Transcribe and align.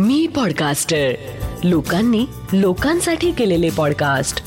मी 0.00 0.26
podcaster. 0.26 1.10
लोकांनी 1.64 2.26
लोकांसाठी 2.52 3.30
केलेले 3.30 3.70
पॉडकास्ट. 3.70 4.42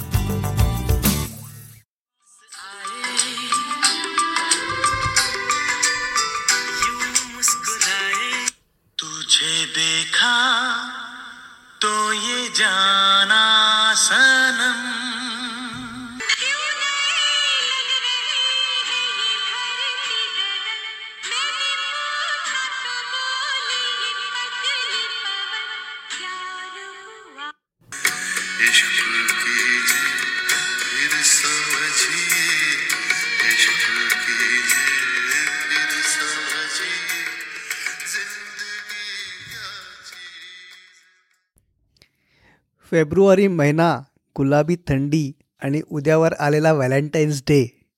फेब्रुवारी 42.93 43.47
महिना 43.47 44.01
गुलाबी 44.37 44.75
थंडी 44.75 45.31
आणि 45.63 45.81
उद्यावर 45.91 46.33
आलेला 46.33 46.73
व्हॅलेंटाईन्स 46.73 47.41
डे. 47.41 47.89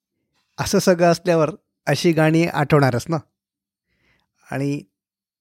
असं 0.59 0.80
सगळं 0.80 1.12
असल्यावर 1.12 1.49
अशी 1.88 2.12
गाणी 2.12 2.48
आठवणारच 2.48 3.05
ना? 3.09 3.17
आणि 4.52 4.81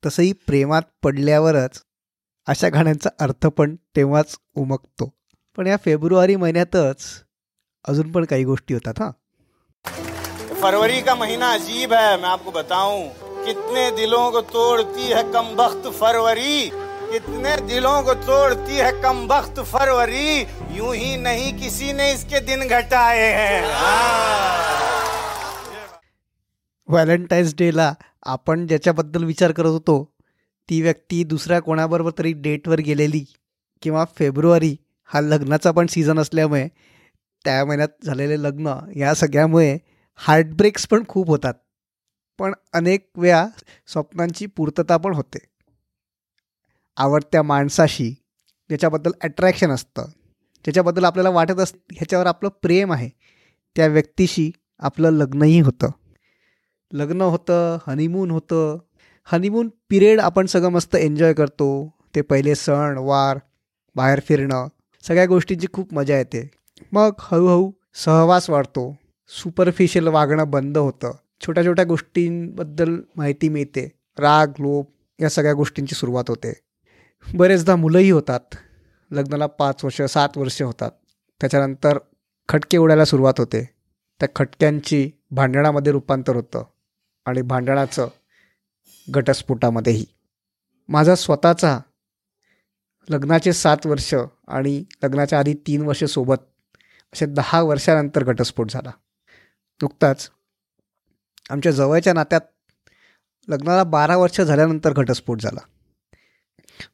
तसंही 0.06 0.32
प्रेमात 0.32 0.82
पडल्यावरच 1.02 1.82
अशा 2.46 2.68
गाण्यांचा 2.68 3.10
अर्थ 3.18 3.46
पण 3.46 3.76
तेव्हाच 3.96 4.36
उमगतो. 4.54 5.14
पण 5.57 5.66
या 5.66 5.76
फेब्रुवारी 5.84 6.36
महिन्यातच 6.36 7.02
अजून 7.88 8.12
पण 8.12 8.24
काही 8.24 8.45
गोष्टी 8.45 8.74
होतात 8.74 8.95
हां. 8.98 9.10
फरवरी 10.54 11.01
का 11.01 11.14
महीना 11.14 11.51
अजीब 11.51 11.92
है 11.92 12.16
मैं 12.16 12.30
आपको 12.30 12.51
बताऊं। 12.51 13.09
कितने 13.45 13.90
दिलों 13.90 14.30
को 14.30 14.40
तोड़ती 14.40 15.02
है 15.02 15.32
कमबख्त 15.32 16.01
फरवरी। 16.01 16.70
इतने 17.15 17.57
दिलों 17.66 18.02
को 18.02 18.15
तोड़ती 18.15 18.76
है 18.76 18.90
कम 19.02 19.26
वक्त 19.30 19.60
फरवरी 19.60 20.40
यूं 20.76 20.95
ही 20.95 21.16
नहीं 21.16 21.52
किसी 21.59 21.93
ने 21.93 22.12
इसके 22.12 22.40
दिन 22.40 22.66
घटाए 22.68 23.29
हैं। 23.32 23.62
व्हॅलेंटाईन्स 26.88 27.54
डेला 27.54 27.95
आपण 28.23 28.66
ज्याच्याबद्दल 28.66 29.24
विचार 29.24 29.52
करत 29.52 29.66
होतो 29.66 30.15
ती 30.70 30.82
व्यक्ती 30.82 31.24
दुसऱ्या 31.24 31.60
कोणाबरोबर 31.60 32.10
तरी 32.18 32.32
डेटवर 32.32 32.80
गेलेली 32.80 33.24
किंवा 33.82 34.04
फेब्रुवारी 34.18 34.76
हा 35.04 35.20
लग्नाचा 35.20 35.70
पण 35.70 35.87
सीझन 35.87 36.18
असल्यामुळे 36.18 36.68
त्या 37.45 37.65
महिन्यात 37.65 38.07
झालेले 38.07 38.42
लग्न 38.42 38.79
या 38.96 39.15
सगळ्यामुळे 39.15 39.79
हार्टब्रेक्स 40.16 40.87
पण 40.87 41.02
खूप 41.09 41.29
होतात. 41.29 41.54
पण 42.38 42.52
अनेक 42.73 43.10
वेळा 43.16 43.46
स्वप्नांची 43.87 44.46
पूर्तता 44.46 44.96
पण 44.96 45.15
होते. 45.15 45.54
आवडत्या 46.96 47.42
माणसाशी 47.42 48.10
ज्याच्याबद्दल 48.68 49.10
अट्रॅक्शन 49.23 49.70
असतं 49.70 50.02
ज्याच्याबद्दल 50.64 51.04
आपल्याला 51.04 51.30
वाटत 51.30 51.60
असतं 51.60 51.78
ह्याच्यावर 51.92 52.26
आपलं 52.26 52.48
प्रेम 52.48 52.92
आहे 52.92 53.10
त्या 53.76 53.86
व्यक्तीशी 53.86 54.51
आपलं 54.78 55.10
लग्नही 55.10 55.60
होतं. 55.60 55.90
लग्न 56.92 57.20
होतं 57.20 57.78
हनीमून 57.86 58.30
होतं. 58.30 58.78
हनीमून 59.24 59.68
पिरियड 59.88 60.20
आपण 60.20 60.46
सगळं 60.46 60.68
मस्त 60.68 60.96
एन्जॉय 60.96 61.32
करतो. 61.32 61.95
ते 62.14 62.20
पहिले 62.20 62.54
सण 62.54 62.98
वार 62.98 63.38
बाहेर 63.96 64.20
फिरणं 64.28 64.69
सगळ्या 65.03 65.26
गोष्टींची 65.26 65.66
खूप 65.72 65.94
मजा 65.94 66.19
येते. 66.19 66.50
मग 66.92 67.10
हळूहळू 67.19 67.70
सहवास 67.94 68.50
वाढतो. 68.50 68.97
सुपरफिशियल 69.28 70.06
वागणं 70.06 70.50
बंद 70.50 70.78
होतं. 70.78 71.12
छोट्या 71.46 71.64
छोट्या 71.64 71.84
गोष्टींबद्दल 71.84 72.96
माहिती 73.16 73.48
मिळते. 73.48 73.92
राग 74.19 74.46
लोभ 74.48 74.84
या 75.20 75.28
सगळ्या 75.28 75.52
गोष्टींची 75.52 75.94
सुरुवात 75.94 76.24
होते. 76.28 76.52
बरेचदा 77.32 77.76
मुलंही 77.76 78.10
होतात. 78.10 78.40
लग्नाला 79.10 79.46
पाच 79.46 79.84
वर्ष 79.84 80.02
सात 80.02 80.28
वर्ष 80.36 80.62
होतात. 80.62 80.90
त्याच्यानंतर 81.40 81.98
खटके 82.48 82.76
उडायला 82.76 83.04
सुरुवात 83.04 83.34
होते. 83.38 83.70
त्या 84.20 84.28
खटक्यांची 84.36 85.10
भांडणामध्ये 85.30 85.92
रूपांतर 85.92 86.36
होतं 86.36 86.64
आणि 87.24 87.42
भांडणाचं 87.42 88.08
घटस्फोटामध्येही. 89.10 90.06
माझा 90.88 91.14
स्वतःचा 91.14 91.80
लग्नाचे 93.08 93.52
सात 93.52 93.86
वर्ष 93.86 94.14
आणि 94.48 94.84
लग्नाच्या 95.02 95.38
आधी 95.38 95.54
तीन 95.54 95.82
वर्ष 95.82 96.04
सोबत 96.04 96.70
असे 97.12 97.26
दहा 97.26 97.62
वर्षानंतर 97.62 98.24
घटस्फोट 98.24 98.70
झाला. 98.70 98.90
नुकताच 99.82 100.30
आमच्या 101.50 101.72
जवळच्या 101.72 102.12
नात्यात 102.12 102.40
लग्नाला 103.48 103.84
बारा 103.84 104.16
वर्ष 104.16 104.40
झाल्यानंतर 104.40 104.92
घटस्फोट 104.92 105.40
झाला. 105.40 105.60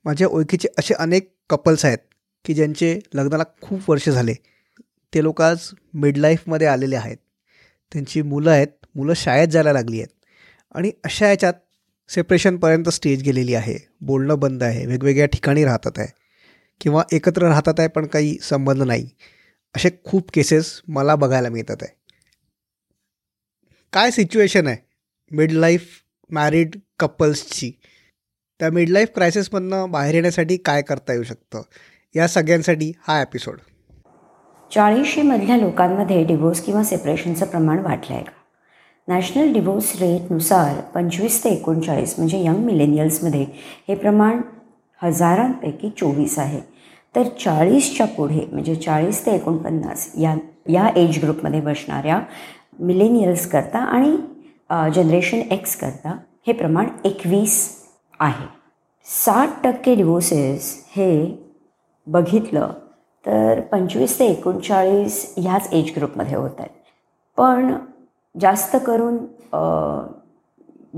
माझ्या 0.05 0.29
ओळखीचे 0.29 0.69
असे 0.79 0.95
अनेक 0.95 1.35
कपल्स 1.51 1.85
आहेत 1.85 1.99
की 2.45 2.55
ज्यांचे 2.55 2.99
लग्नाला 3.15 3.43
खूप 3.61 3.91
वर्ष 3.91 4.09
झाले. 4.09 4.35
ते 5.15 5.23
लोक 5.23 5.43
आज 5.43 5.59
मिडलाईफमध्ये 5.95 6.67
आलेले 6.67 6.97
आहेत. 6.97 7.17
त्यांची 7.93 8.23
मुलं 8.23 8.51
आहेत 8.51 8.69
मुलं 8.95 9.15
शाळेत 9.15 9.49
जायला 9.49 9.73
लागली 9.73 9.97
आहेत. 9.97 10.25
आणि 10.75 10.93
अशा 11.05 11.29
याच्यात 11.29 11.55
सेपरेशनपर्यंत 12.09 12.89
स्टेज 12.89 13.23
गेलेली 13.23 13.55
आहे. 13.55 13.79
बोलणं 14.01 14.39
बंद 14.39 14.63
आहे 14.63 14.87
वेगवेगळ्या 14.87 15.27
ठिकाणी 15.27 15.65
राहतात 15.65 15.93
आहे. 15.97 16.09
किंवा 16.81 17.03
एकत्र 17.13 17.43
राहतात 17.43 17.75
आहे 17.79 17.89
पण 17.89 18.07
काही 18.07 18.39
संबंध 18.43 18.83
नाही. 18.83 19.09
असे 19.77 19.89
खूप 20.05 20.31
केसेस 20.35 20.83
मला 20.89 21.15
बघायला 21.15 21.49
मिळतात 21.49 21.77
आहे. 21.83 22.01
काय 23.93 24.11
सिच्युएशन 24.11 24.67
आहे 24.67 24.77
मिड 25.31 25.53
लाईफ 25.53 25.89
मॅरिड 26.31 26.77
कपल्सची 26.99 27.73
त्या 28.61 28.71
मिडलाईफ 28.71 29.09
क्रायसिसमधनं 29.15 29.91
बाहेर 29.91 30.15
येण्यासाठी 30.15 30.57
काय 30.57 30.83
करता 30.83 31.13
येऊ 31.13 31.23
शकतं? 31.23 31.63
या 32.15 32.27
सगळ्यांसाठी 32.29 32.93
हा 33.09 33.21
एपिसोड 33.23 33.59
चाळीशीमधल्या 34.71 35.57
लोकांमध्ये 35.57 36.25
डिवोर्स 36.25 36.61
किंवा 36.61 36.83
सेपरेशनचं 36.83 37.47
प्रमाण 37.47 37.79
वाढलं 37.79 38.15
आहे 38.15 38.23
का 38.25 38.33
नॅशनल 39.09 39.53
डिवोर्स 39.53 39.93
रेटनुसार 40.01 40.81
पंचवीस 40.95 41.43
ते 41.45 41.51
एकोणचाळीस 41.51 42.15
म्हणजे 42.19 42.43
यंग 42.45 42.65
मिलेनियल्समध्ये 42.65 43.47
हे 43.89 43.95
प्रमाण 43.95 44.41
हजारांपैकी 45.03 45.91
चोवीस 45.91 46.39
आहे. 46.39 46.61
तर 47.15 47.23
चाळीसच्या 47.45 48.07
पुढे 48.07 48.45
म्हणजे 48.53 48.75
चाळीस 48.75 49.25
ते 49.27 49.31
एकोणपन्नास 49.31 50.11
या 50.21 50.35
या 50.69 50.89
एज 50.97 51.19
ग्रुपमध्ये 51.23 51.61
बसणाऱ्या 51.61 52.21
मिलेनियल्सकरता 52.81 53.79
आणि 53.79 54.17
जनरेशन 54.95 55.41
एक्सकरता 55.51 56.17
हे 56.47 56.53
प्रमाण 56.53 56.87
एकवीस 57.05 57.59
आहे. 58.21 58.47
साठ 59.07 59.63
टक्के 59.65 59.95
डिवोर्सेस 59.95 60.75
हे 60.97 61.11
बघितलं 62.07 62.73
तर 63.25 63.61
पंचवीस 63.73 64.19
ते 64.19 64.27
एकोणचाळीस 64.27 65.35
ह्याच 65.39 65.69
एज 65.73 65.93
ग्रुपमध्ये 65.97 66.37
होत 66.37 66.59
आहेत. 66.59 66.71
पण 67.39 67.75
जास्त 68.35 68.77
करून 68.87 69.17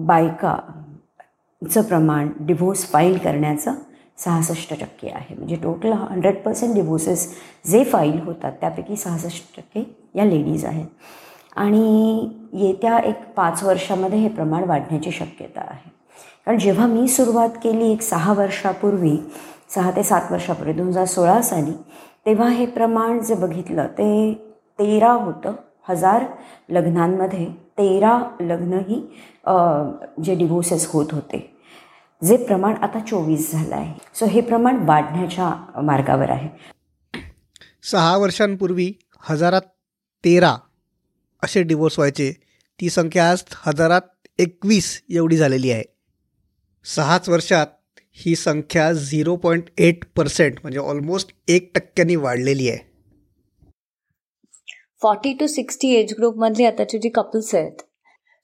बायकाचं 0.06 1.82
प्रमाण 1.82 2.28
डिव्होर्स 2.40 2.84
फाईल 2.92 3.18
करण्याचं 3.18 3.74
सहासष्ट 4.18 4.72
टक्के 4.80 5.08
आहे. 5.08 5.34
म्हणजे 5.34 5.56
टोटल 5.62 5.92
हंड्रेड 5.92 6.42
पर्सेंट 6.42 6.74
डिव्होर्सेस 6.74 7.28
जे 7.70 7.82
फाईल 7.84 8.18
होतात 8.20 8.52
त्यापैकी 8.60 8.96
सहासष्ट 8.96 9.56
टक्के 9.56 9.82
या 10.14 10.24
लेडीज 10.24 10.64
आहेत. 10.64 10.86
आणि 11.56 12.28
येत्या 12.52 12.98
एक 12.98 13.24
पाच 13.36 13.62
वर्षामध्ये 13.62 14.18
हे 14.18 14.28
प्रमाण 14.28 14.64
वाढण्याची 14.68 15.10
शक्यता 15.12 15.60
आहे. 15.60 15.90
कारण 16.46 16.58
जेव्हा 16.58 16.86
मी 16.86 17.08
सुरुवात 17.08 17.48
केली 17.62 17.92
एक 17.92 18.02
सहा 18.02 18.32
वर्षापूर्वी 18.32 19.16
सहा 19.74 19.90
ते 19.90 20.02
सात 20.02 20.32
वर्षापूर्वी 20.32 20.72
दोन 20.72 20.88
हजार 20.88 21.04
सोळा 21.04 21.42
साली 21.42 21.72
तेव्हा 22.26 22.48
हे 22.48 22.66
प्रमाण 22.66 23.20
जे 23.22 23.34
बघितलं 23.34 23.86
ते 23.86 24.34
तेरा 24.78 25.12
होतं 25.12 25.54
हजार 25.88 26.24
लग्नांमध्ये 26.70 27.46
तेरा 27.78 28.18
लग्नही 28.40 29.00
जे 30.24 30.34
डिवोर्सेस 30.34 30.86
होत 30.86 31.06
होते. 31.12 31.38
जे 32.22 32.36
प्रमाण 32.36 32.74
आता 32.74 32.98
चोवीस 32.98 33.52
झालं 33.52 33.74
आहे. 33.74 33.94
सो 34.14 34.26
हे 34.26 34.40
प्रमाण 34.40 34.84
वाढण्याच्या 34.86 35.80
मार्गावर 35.82 36.30
आहे. 36.30 36.48
सहा 37.82 38.16
वर्षांपूर्वी 38.16 38.92
हजारात 39.20 39.62
तेरा 40.24 40.56
असे 41.42 41.62
डिवोर्स 41.62 41.98
व्हायचे. 41.98 42.32
ती 42.80 42.90
संख्या 42.90 43.30
आज 43.30 43.42
हजारात 43.66 44.28
एकवीस 44.38 45.02
एवढी 45.10 45.36
झालेली 45.36 45.70
आहे. 45.70 45.82
सहाच 46.84 47.28
वर्षात 47.28 47.66
ही 48.12 48.36
संख्या 48.36 48.92
झिरो 48.92 49.36
पॉईंट 49.36 49.64
एट 49.78 50.04
पर्सेंट 50.16 50.58
म्हणजे 50.62 50.78
ऑलमोस्ट 50.78 51.30
एक 51.48 51.70
टक्क्यांनी 51.74 52.16
वाढलेली 52.16 52.68
आहे. 52.68 52.78
फॉर्टी 55.02 55.32
टू 55.32 55.46
सिक्स्टी 55.46 55.94
एज 55.94 56.12
ग्रुपमधली 56.12 56.64
आताची 56.64 56.98
जी 56.98 57.08
कपल्स 57.08 57.54
आहेत 57.54 57.82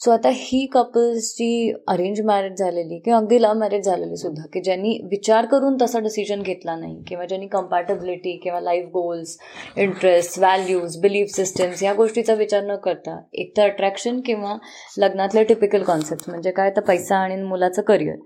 सो 0.01 0.11
आता 0.11 0.29
ही 0.29 0.67
कपल्सची 0.67 1.73
अरेंज 1.89 2.21
मॅरेज 2.21 2.59
झालेली 2.59 2.99
किंवा 2.99 3.19
अगदी 3.19 3.41
लव्ह 3.43 3.55
मॅरेज 3.55 3.85
झालेली 3.85 4.17
सुद्धा 4.17 4.43
की 4.53 4.61
ज्यांनी 4.61 4.97
विचार 5.05 5.47
करून 5.47 5.77
तसा 5.83 5.99
डिसिजन 5.99 6.43
घेतला 6.43 6.77
नाही 6.77 7.03
किंवा 7.07 7.25
ज्यांनी 7.25 7.47
कम्पॅटेबिलिटी 7.47 8.37
किंवा 8.37 8.61
life 8.61 8.85
goals 8.85 9.37
interest 9.77 10.39
values 10.39 10.97
belief 11.01 11.31
systems 11.31 11.83
या 11.83 11.95
गोष्टीचा 11.95 12.35
विचार 12.35 12.65
न 12.65 12.77
करता 12.77 13.19
एक 13.33 13.57
तर 13.57 13.63
अट्रॅक्शन 13.63 14.21
किंवा 14.21 14.57
लग्नातले 14.99 15.45
टिपिकल 15.45 15.83
कॉन्सेप्ट 15.83 16.31
म्हणजे 16.31 16.51
काय 16.51 16.71
तर 16.71 16.81
पैसा 16.81 17.17
आणि 17.17 17.43
मुलाचं 17.43 17.83
करिअर 17.83 18.17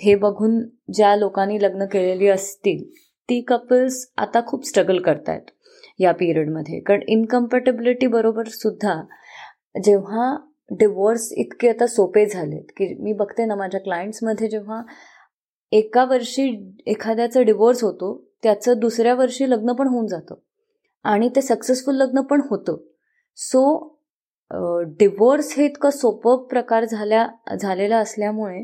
हे 0.00 0.14
बघून 0.14 0.60
ज्या 0.94 1.14
लोकांनी 1.16 1.62
लग्न 1.62 1.84
केलेली 1.84 2.28
असतील 2.28 2.84
ती 3.28 3.40
कपल्स 3.40 4.04
आता 4.16 4.40
खूप 4.46 4.66
स्ट्रगल 4.66 4.98
करतायत 4.98 5.50
या 5.98 6.12
पिरियडमध्ये 6.12 6.80
कारण 6.80 7.00
इनकम्फर्टेबिलिटी 7.08 8.06
बरोबर 8.06 8.48
सुद्धा 8.48 9.00
जेव्हा 9.84 10.36
डिवोर्स 10.70 11.28
इतके 11.32 11.68
आता 11.68 11.86
सोपे 11.86 12.24
झालेत 12.26 12.72
की 12.76 12.94
मी 12.94 13.12
बघते 13.12 13.44
ना 13.44 13.54
माझ्या 13.54 13.80
क्लायंट्समध्ये 13.80 14.48
जेव्हा 14.48 14.82
एका 15.72 16.04
वर्षी 16.04 16.48
एखाद्याचं 16.86 17.44
डिवोर्स 17.44 17.82
होतो 17.84 18.14
त्याचं 18.42 18.78
दुसऱ्या 18.78 19.14
वर्षी 19.14 19.50
लग्न 19.50 19.72
पण 19.72 19.88
होऊन 19.88 20.06
जातं 20.06 20.34
आणि 21.04 21.28
ते 21.36 21.40
सक्सेसफुल 21.42 21.94
लग्न 21.94 22.20
पण 22.20 22.40
होतं. 22.50 22.76
सो 23.38 23.94
डिवोर्स 24.98 25.52
हे 25.56 25.64
इतकं 25.64 25.90
सोपं 25.90 26.46
प्रकार 26.50 26.84
झाल्या 26.84 27.26
झालेला 27.56 27.96
असल्यामुळे 27.98 28.62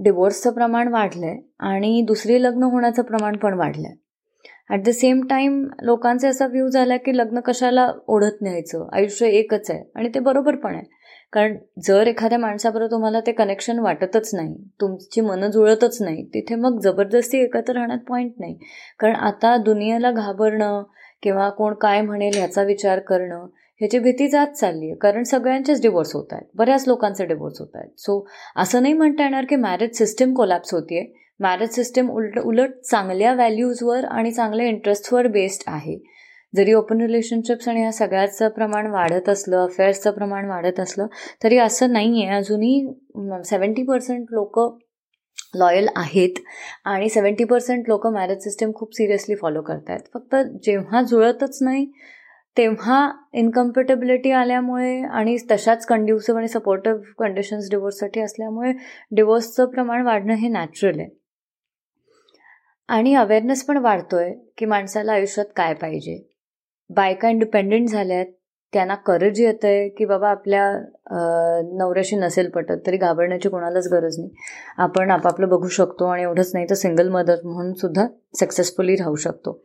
डिवोर्सचं 0.00 0.52
प्रमाण 0.52 0.88
वाढलं 0.88 1.26
आहे 1.26 1.38
आणि 1.68 2.00
दुसरी 2.06 2.42
लग्न 2.42 2.62
होण्याचं 2.62 3.02
प्रमाण 3.02 3.36
पण 3.36 3.54
वाढलं 3.54 3.88
आहे 3.88 3.96
ॲट 4.70 4.82
द 4.84 4.90
सेम 4.90 5.20
टाईम 5.26 5.62
लोकांचा 5.82 6.28
असा 6.28 6.46
व्ह्यू 6.46 6.68
झाला 6.68 6.96
की 6.96 7.16
लग्न 7.16 7.40
कशाला 7.40 7.90
ओढत 8.08 8.42
न्यायचं? 8.42 8.86
आयुष्य 8.92 9.26
एकच 9.28 9.70
आहे 9.70 9.82
आणि 9.94 10.08
ते 10.14 10.20
बरोबर 10.20 10.56
पण 10.56 10.74
आहे. 10.74 10.84
कारण 11.36 11.56
जर 11.84 12.06
एखाद्या 12.06 12.38
माणसाबरोबर 12.38 12.90
तुम्हाला 12.90 13.20
ते 13.20 13.32
कनेक्शन 13.32 13.78
वाटतच 13.78 14.30
नाही 14.34 14.54
तुमची 14.80 15.20
मनं 15.20 15.50
जुळतच 15.50 16.00
नाही 16.02 16.24
तिथे 16.24 16.54
मग 16.54 16.78
जबरदस्ती 16.80 17.38
एकत्र 17.38 17.72
राहण्यात 17.72 17.98
पॉईंट 18.08 18.32
नाही. 18.38 18.56
कारण 19.00 19.14
आता 19.14 19.56
दुनियेला 19.56 20.10
घाबरणं 20.10 20.82
किंवा 21.22 21.48
कोण 21.48 21.74
काय 21.74 22.00
म्हणेल 22.00 22.36
ह्याचा 22.36 22.62
विचार 22.62 22.98
करणं 22.98 23.46
ह्याची 23.80 23.98
भीती 23.98 24.28
जात 24.28 24.46
चालली 24.46 24.86
आहे 24.86 24.94
कारण 24.94 25.22
सगळ्यांचेच 25.22 25.82
डिवोर्स 25.82 26.14
होत 26.14 26.32
आहेत. 26.32 26.46
बऱ्याच 26.54 26.88
लोकांचे 26.88 27.24
डिवोर्स 27.24 27.60
होत 27.60 27.76
आहेत. 27.76 27.90
सो 27.98 28.26
असं 28.56 28.82
नाही 28.82 28.94
म्हणता 28.94 29.22
येणार 29.22 29.44
की 29.44 29.56
मॅरेज 29.56 29.98
सिस्टीम 29.98 30.34
कोलॅप्स 30.34 30.74
होतीये. 30.74 31.04
मॅरेज 31.40 31.70
सिस्टीम 31.70 32.10
उलट 32.10 32.38
उलट 32.38 32.80
चांगल्या 32.90 33.32
व्हॅल्यूजवर 33.34 34.04
आणि 34.04 34.32
चांगल्या 34.32 34.66
इंटरेस्टवर 34.66 35.26
बेस्ड 35.26 35.62
आहे. 35.66 36.15
जरी 36.54 36.72
ओपन 36.72 37.00
रिलेशनशिप्स 37.00 37.68
आणि 37.68 37.80
ह्या 37.80 37.92
सगळ्याचं 37.92 38.48
प्रमाण 38.48 38.86
वाढत 38.86 39.28
असलं 39.28 39.64
अफेअर्सचं 39.64 40.10
प्रमाण 40.10 40.48
वाढत 40.48 40.80
असलं 40.80 41.06
तरी 41.44 41.58
असं 41.58 41.92
नाही 41.92 42.24
आहे 42.24 42.36
अजूनही 42.36 43.42
सेवन्टी 43.44 43.82
पर्सेंट 43.82 44.26
लोक 44.30 44.58
लॉयल 45.54 45.88
आहेत 45.96 46.38
आणि 46.84 47.08
सेवन्टी 47.08 47.44
पर्सेंट 47.44 47.88
लोक 47.88 48.06
मॅरेज 48.06 48.42
सिस्टीम 48.42 48.72
खूप 48.74 48.94
सिरियसली 48.94 49.34
फॉलो 49.34 49.62
करत 49.62 49.90
आहेत 49.90 50.08
फक्त 50.14 50.36
जेव्हा 50.64 51.02
जुळतच 51.02 51.58
नाही 51.62 51.86
तेव्हा 52.56 53.10
इनकम्फर्टेबिलिटी 53.34 54.30
आल्यामुळे 54.30 55.00
आणि 55.02 55.36
तशाच 55.50 55.86
कंड्युसिव्ह 55.86 56.38
आणि 56.38 56.48
सपोर्टिव्ह 56.48 57.12
कंडिशन्स 57.18 57.70
डिवोर्ससाठी 57.70 58.20
असल्यामुळे 58.20 58.72
डिवोर्सचं 59.16 59.66
प्रमाण 59.66 60.02
वाढणं 60.02 60.34
हे 60.34 60.48
नॅचरल 60.48 61.00
आहे. 61.00 61.08
आणि 62.88 63.14
अवेअरनेस 63.14 63.64
पण 63.64 63.76
वाढतोय 63.76 64.32
की 64.58 64.66
माणसाला 64.66 65.12
आयुष्यात 65.12 65.46
काय 65.56 65.74
पाहिजे. 65.74 66.35
बायका 66.90 67.28
इंडिपेंडेंट 67.28 67.88
झाल्या 67.88 68.16
आहेत 68.16 68.32
त्यांना 68.72 68.94
करज 69.06 69.40
येत 69.40 69.64
आहे 69.64 69.88
की 69.88 70.04
बाबा 70.04 70.28
आपल्या 70.30 70.70
नवऱ्याशी 71.78 72.16
नसेल 72.16 72.48
पटत 72.50 72.86
तरी 72.86 72.96
घाबरण्याची 72.96 73.48
कोणालाच 73.48 73.88
गरज 73.92 74.18
नाही. 74.18 74.30
आपण 74.78 75.10
आपापलं 75.10 75.48
बघू 75.48 75.68
शकतो 75.68 76.04
आणि 76.04 76.22
एवढंच 76.22 76.50
नाही 76.54 76.66
तर 76.70 76.74
सिंगल 76.74 77.08
मदर 77.08 77.36
म्हणून 77.44 77.72
सुद्धा 77.72 78.06
सक्सेसफुली 78.40 78.96
राहू 78.96 79.14
शकतो. 79.16 79.60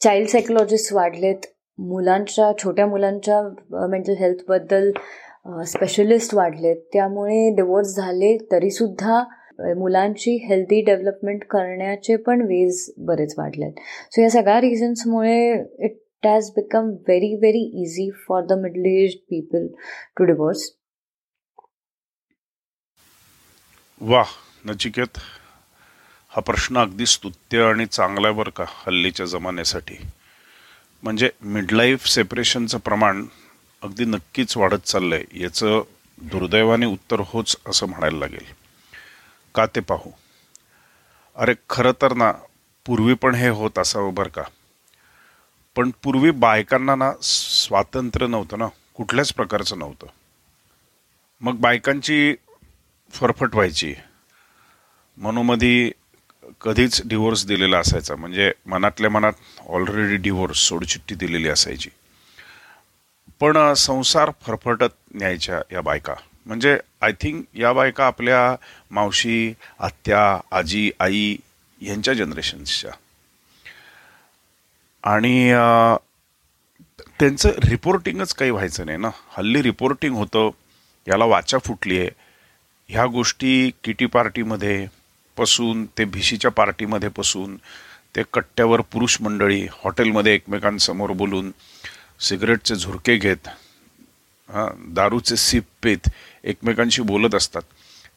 चाइल्ड 0.00 0.28
सायकोलॉजिस्ट 0.28 0.92
वाढलेत. 0.94 1.46
मुलांच्या 1.78 2.50
छोट्या 2.58 2.86
मुलांच्या 2.86 3.42
मेंटल 3.88 4.14
हेल्थबद्दल 4.18 4.90
स्पेशलिस्ट 5.66 6.34
वाढलेत. 6.34 6.76
त्यामुळे 6.92 7.54
डिवोर्स 7.56 7.96
झाले 7.96 8.36
तरीसुद्धा 8.52 9.22
मुलांची 9.76 10.36
हेल्दी 10.48 10.80
डेव्हलपमेंट 10.84 11.44
करण्याचे 11.50 12.16
पण 12.16 12.40
वेज 12.46 12.84
बरेच 12.98 13.34
वाढले 13.38 13.64
आहेत 13.64 14.14
सो 14.14 14.22
या 14.22 14.30
सगळ्या 14.30 14.60
रिझन्समुळे 14.60 15.38
it 15.84 15.96
has 16.26 16.50
become 16.50 16.88
very 16.88 17.34
very 17.34 17.82
easy 17.82 18.10
for 18.10 18.42
the 18.42 18.52
middle 18.52 18.86
age 18.86 19.16
people 19.16 19.66
to 20.16 20.24
divorce. 20.24 20.64
वाह 24.00 24.26
नचिकेत 24.66 25.18
हा 26.28 26.40
प्रश्न 26.40 26.78
अगदी 26.78 27.06
स्तुत्य 27.06 27.62
आणि 27.62 27.86
चांगला 27.86 28.28
आहे 28.28 28.36
बरं 28.36 28.50
का 28.50 28.64
हल्लीच्या 28.68 29.26
जमान्यासाठी. 29.26 29.96
म्हणजे 31.02 31.30
मिडलाईफ 31.42 32.06
सेपरेशनचं 32.06 32.78
प्रमाण 32.78 33.24
अगदी 33.82 34.04
नक्कीच 34.04 34.56
वाढत 34.56 34.86
चाललंय 34.86 35.24
याचं 35.32 35.82
दुर्दैवाने 36.18 36.86
उत्तर 36.86 37.22
होच 37.26 37.56
असं 37.66 37.86
म्हणायला 37.86 38.18
लागेल. 38.18 38.44
का 39.54 39.66
ते 39.66 39.80
पाहू? 39.80 40.10
अरे 41.36 41.54
खरं 41.70 41.92
तर 42.02 42.14
ना 42.14 42.32
पूर्वी 42.86 43.14
पण 43.14 43.34
हे 43.34 43.48
होत 43.48 43.78
असावं 43.78 44.14
बरं 44.14 44.28
का. 44.28 44.42
पण 45.76 45.90
पूर्वी 46.02 46.30
बायकांना 46.30 46.94
ना 46.94 47.12
स्वातंत्र्य 47.22 48.26
नव्हतं 48.26 48.58
ना 48.58 48.66
कुठल्याच 48.94 49.32
प्रकारचं 49.32 49.78
नव्हतं. 49.78 50.06
मग 51.40 51.56
बायकांची 51.56 52.34
फरफट 53.10 53.54
व्हायची. 53.54 53.94
मनोमधी 55.16 55.90
कधीच 56.60 57.02
डिवोर्स 57.06 57.46
दिलेला 57.46 57.78
असायचा. 57.78 58.16
म्हणजे 58.16 58.52
मनातल्या 58.66 59.10
मनात 59.10 59.32
ऑलरेडी 59.68 60.16
डिवोर्स 60.16 60.58
सोडचिठ्ठी 60.58 61.14
दिलेली 61.14 61.48
असायची. 61.48 61.90
पण 63.40 63.74
संसार 63.74 64.30
फरफटत 64.42 64.94
न्यायच्या 65.14 65.60
या 65.72 65.80
बायका. 65.80 66.14
म्हणजे 66.46 66.78
आय 67.02 67.12
थिंक 67.12 67.44
या 67.54 67.72
बायका 67.72 68.06
आपल्या 68.06 68.56
मावशी 68.90 69.54
आत्या 69.78 70.40
आजी 70.50 70.90
आई 71.00 71.36
यांच्या 71.80 72.14
जनरेशन्सच्या 72.14 72.90
आणि 75.04 75.52
त्यांचं 77.18 77.50
रिपोर्टिंगच 77.64 78.32
काही 78.34 78.50
व्हायचं 78.50 78.86
नाही 78.86 78.98
ना. 78.98 79.10
हल्ली 79.36 79.62
रिपोर्टिंग 79.62 80.14
होतं 80.16 80.50
याला 81.06 81.24
वाचा 81.24 81.58
फुटली 81.64 81.98
आहे 81.98 82.08
ह्या 82.88 83.04
गोष्टी 83.06 83.70
किटी 83.84 84.06
पार्टीमध्ये 84.06 84.86
पसून 85.36 85.84
ते 85.98 86.04
भिशीच्या 86.04 86.50
पार्टीमध्ये 86.50 87.08
पसून 87.16 87.56
ते 88.16 88.22
कट्ट्यावर 88.32 88.80
पुरुष 88.92 89.16
मंडळी 89.20 89.62
हॉटेलमध्ये 89.84 90.34
एकमेकांसमोर 90.34 91.10
बोलून 91.12 91.50
सिगरेटचे 92.28 92.74
झुरके 92.74 93.16
घेत 93.16 93.48
हां 94.48 94.68
दारूचे 94.94 95.36
सीप 95.36 95.64
पेत 95.82 96.08
एकमेकांशी 96.44 97.02
बोलत 97.02 97.34
असतात. 97.34 97.62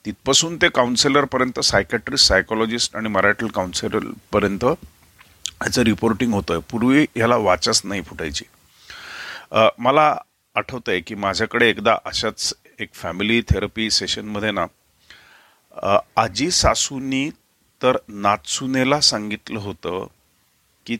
तिथपासून 0.05 0.55
ते 0.62 0.67
काउन्सिलरपर्यंत 0.75 1.59
सायकॅट्रिस्ट 1.59 2.27
सायकोलॉजिस्ट 2.27 2.95
आणि 2.95 3.09
मराठी 3.09 3.48
काउन्सिलरपर्यंत 3.55 4.65
ह्याचं 5.62 5.82
रिपोर्टिंग 5.84 6.34
होतं. 6.34 6.54
आहे 6.54 6.62
पूर्वी 6.72 7.06
ह्याला 7.16 7.36
वाचच 7.38 7.82
नाही 7.84 8.01
फुटायची. 8.01 8.46
मला 9.80 10.16
आठवतं 10.56 10.92
आहे 10.92 11.00
की 11.01 11.16
माझ्याकडे 11.16 11.70
एकदा 11.70 11.96
अशाच 12.06 12.54
एक 12.80 12.94
फॅमिली 12.94 13.42
थेरपी 13.50 13.89
सेशनमध्ये 13.92 14.51
ना 14.51 14.66
आजी 16.18 16.50
सासूंनी 16.51 17.30
तर 17.82 17.98
नाचुनेला 18.08 19.00
सांगितलं 19.01 19.60
होतं 19.60 20.06
की 20.86 20.98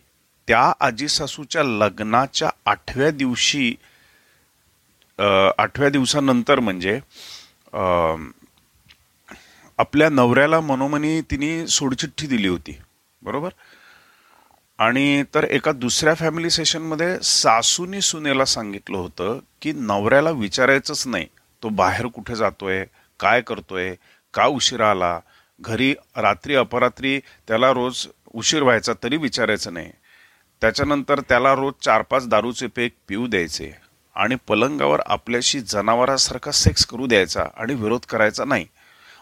त्या 0.48 0.62
आजी 0.80 1.08
सासूच्या 1.08 1.63
लग्नाच्या 1.63 2.50
आठव्या 2.66 3.10
दिवशी 3.12 3.74
आठव्या 5.20 5.89
दिवसानंतर 5.89 6.60
म्हणजे 6.60 7.00
आपल्या 9.80 10.10
नवऱ्याला 10.10 10.60
मनोमनी 10.62 11.20
तिने 11.32 11.68
सोडचिठ्ठी 11.68 12.28
दिली 12.28 12.48
होती. 12.48 12.78
बरोबर? 13.22 13.50
आणि 14.79 15.24
तर 15.33 15.43
एका 15.43 15.71
दुसऱ्या 15.71 16.13
फॅमिली 16.13 16.50
सेशनमध्ये 16.50 17.17
सासूनी 17.24 18.01
सुनेला 18.01 18.45
सांगितलं 18.45 18.98
होतं 18.98 19.39
की 19.62 19.71
नवऱ्याला 19.71 20.31
विचारायचंच 20.31 21.07
नाही 21.07 21.27
तो 21.63 21.69
बाहेर 21.69 22.05
कुठे 22.07 22.36
जातोय 22.36 22.86
काय 23.19 23.41
करतोय 23.41 23.95
का 24.33 24.45
उशिरा 24.45 24.91
आला 24.91 25.19
घरी 25.62 25.93
रात्री 26.15 26.55
अपरात्री 26.55 27.19
त्याला 27.19 27.71
रोज 27.71 28.07
उशीर 28.33 28.63
व्हायचा 28.63 28.93
तरी 29.03 29.17
विचारायचं 29.17 29.74
नाही. 29.74 29.91
त्याच्यानंतर 30.62 31.19
त्याला 31.19 31.55
रोज 31.55 31.74
चार 31.81 32.01
पाच 32.01 32.27
दारूचे 32.27 32.67
पेक 32.67 32.93
पिऊ 33.07 33.27
द्यायचे 33.27 33.71
आणि 34.15 34.36
पलंगावर 34.48 35.01
आपल्याशी 35.05 35.59
जनावरासारखा 35.59 36.51
सेक्स 36.51 36.86
करू 36.86 37.07
द्यायचा 37.07 37.45
आणि 37.57 37.74
विरोध 37.74 38.00
करायचा 38.09 38.45
नाही. 38.45 38.65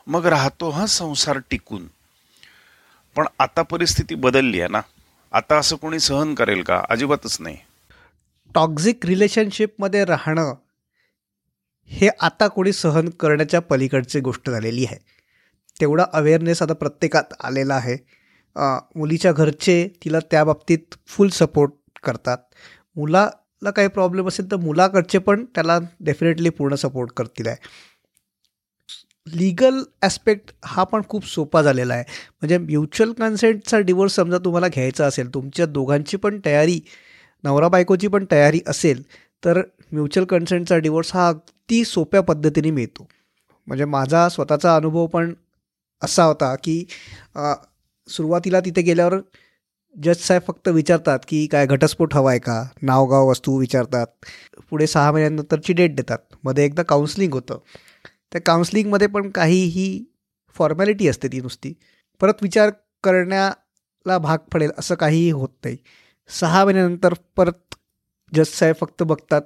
मग 0.07 0.25
राहतो 0.25 0.69
हा 0.69 0.85
संसार 0.85 1.37
टिकून. 1.49 1.87
पण 3.15 3.25
आता 3.39 3.61
परिस्थिती 3.61 4.15
बदलली 4.15 4.59
आहे 4.59 4.69
ना. 4.69 4.81
आता 5.31 5.57
असं 5.57 5.75
कोणी 5.75 5.99
सहन 5.99 6.33
करेल 6.35 6.61
का? 6.63 6.81
अजिबातच 6.89 7.37
नाही. 7.39 7.57
टॉक्झिक 8.55 9.05
रिलेशनशिपमध्ये 9.05 10.03
राहणं 10.05 10.53
हे 11.89 12.09
आता 12.21 12.47
कोणी 12.47 12.71
सहन 12.73 13.09
करण्याच्या 13.09 13.59
पलीकडची 13.61 14.19
गोष्ट 14.19 14.49
झालेली 14.49 14.85
आहे. 14.85 14.97
तेवढा 15.81 16.05
अवेअरनेस 16.13 16.61
आता 16.61 16.73
प्रत्येकात 16.73 17.33
आलेला 17.43 17.75
आहे. 17.75 17.97
मुलीच्या 18.95 19.31
घरचे 19.31 19.87
तिला 20.05 20.19
त्या 20.31 20.43
बाबतीत 20.43 20.95
फुल 21.07 21.29
सपोर्ट 21.29 21.71
करतात. 22.03 22.37
मुलाला 22.95 23.71
काही 23.71 23.87
प्रॉब्लेम 23.87 24.27
असेल 24.27 24.51
तर 24.51 24.55
मुलाकडचे 24.55 25.17
पण 25.17 25.45
त्याला 25.45 25.77
डेफिनेटली 25.99 26.49
पूर्ण 26.49 26.75
सपोर्ट 26.75 27.11
करतील 27.11 27.47
आहे. 27.47 27.57
लीगल 29.35 29.81
ॲस्पेक्ट 30.01 30.51
हा 30.65 30.83
पण 30.83 31.01
खूप 31.09 31.25
सोपा 31.27 31.61
झालेला 31.61 31.93
आहे. 31.93 32.03
म्हणजे 32.41 32.57
म्युच्युअल 32.57 33.11
कन्सेंटचा 33.13 33.79
डिवोर्स 33.79 34.15
समजा 34.15 34.37
तुम्हाला 34.45 34.67
घ्यायचा 34.67 35.05
असेल 35.05 35.33
तुमच्या 35.33 35.65
दोघांची 35.65 36.17
पण 36.17 36.39
तयारी 36.45 36.79
नवरा 37.43 37.67
बायकोची 37.67 38.07
पण 38.07 38.25
तयारी 38.31 38.59
असेल 38.67 39.01
तर 39.43 39.61
म्युच्युअल 39.91 40.25
कन्सेंटचा 40.27 40.77
डिवोर्स 40.77 41.11
हा 41.15 41.27
अगदी 41.29 41.83
सोप्या 41.85 42.21
पद्धतीने 42.21 42.71
मिळतो. 42.71 43.07
म्हणजे 43.67 43.85
माझा 43.85 44.27
स्वतःचा 44.29 44.75
अनुभव 44.75 45.05
पण 45.07 45.33
असा 46.01 46.23
होता 46.23 46.53
की 46.63 46.83
सुरुवातीला 48.09 48.59
तिथे 48.65 48.81
गेल्यावर 48.81 49.19
जज 49.95 50.17
साहेब 50.21 50.41
फक्त 50.47 50.67
विचारतात 50.69 51.19
की 51.27 51.45
काय 51.51 51.65
घटस्फोट 51.67 52.13
हवा 52.15 52.29
आहे 52.31 52.39
का? 52.39 52.63
नावगाव 52.81 53.29
वस्तू 53.29 53.57
विचारतात. 53.59 54.07
पुढे 54.69 54.87
सहा 54.87 55.11
महिन्यानंतरची 55.11 55.73
डेट 55.73 55.95
देतात. 55.95 56.17
मध्ये 56.43 56.65
एकदा 56.65 56.83
काउन्सिलिंग 56.83 57.33
होतं. 57.33 57.59
त्या 58.31 58.41
काउन्सिलिंगमध्ये 58.41 59.07
पण 59.07 59.29
काही 59.29 59.63
ही 59.65 60.05
फॉर्मॅलिटी 60.55 61.07
असते 61.07 61.27
ती 61.27 61.41
नुसती. 61.41 61.73
परत 62.21 62.33
विचार 62.41 62.69
करण्याला 63.03 64.17
भाग 64.17 64.37
पडेल 64.53 64.71
असं 64.77 64.95
काहीही 64.95 65.31
होत 65.31 65.49
नाही. 65.65 65.77
सहा 66.29 66.65
महिन्यानंतर 66.65 67.13
परत 67.35 67.75
जज 68.35 68.47
साहेब 68.47 68.75
फक्त 68.81 69.03
बघतात 69.03 69.41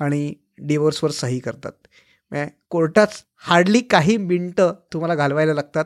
आणि 0.00 0.34
डिवोर्सवर 0.58 1.10
सही 1.10 1.38
करतात. 1.38 1.72
म्हणजे 2.30 2.50
कोर्टात 2.70 3.06
हार्डली 3.36 3.80
काही 3.80 4.16
मिनटं 4.16 4.72
तुम्हाला 4.92 5.14
घालवायला 5.14 5.54
लागतात. 5.54 5.84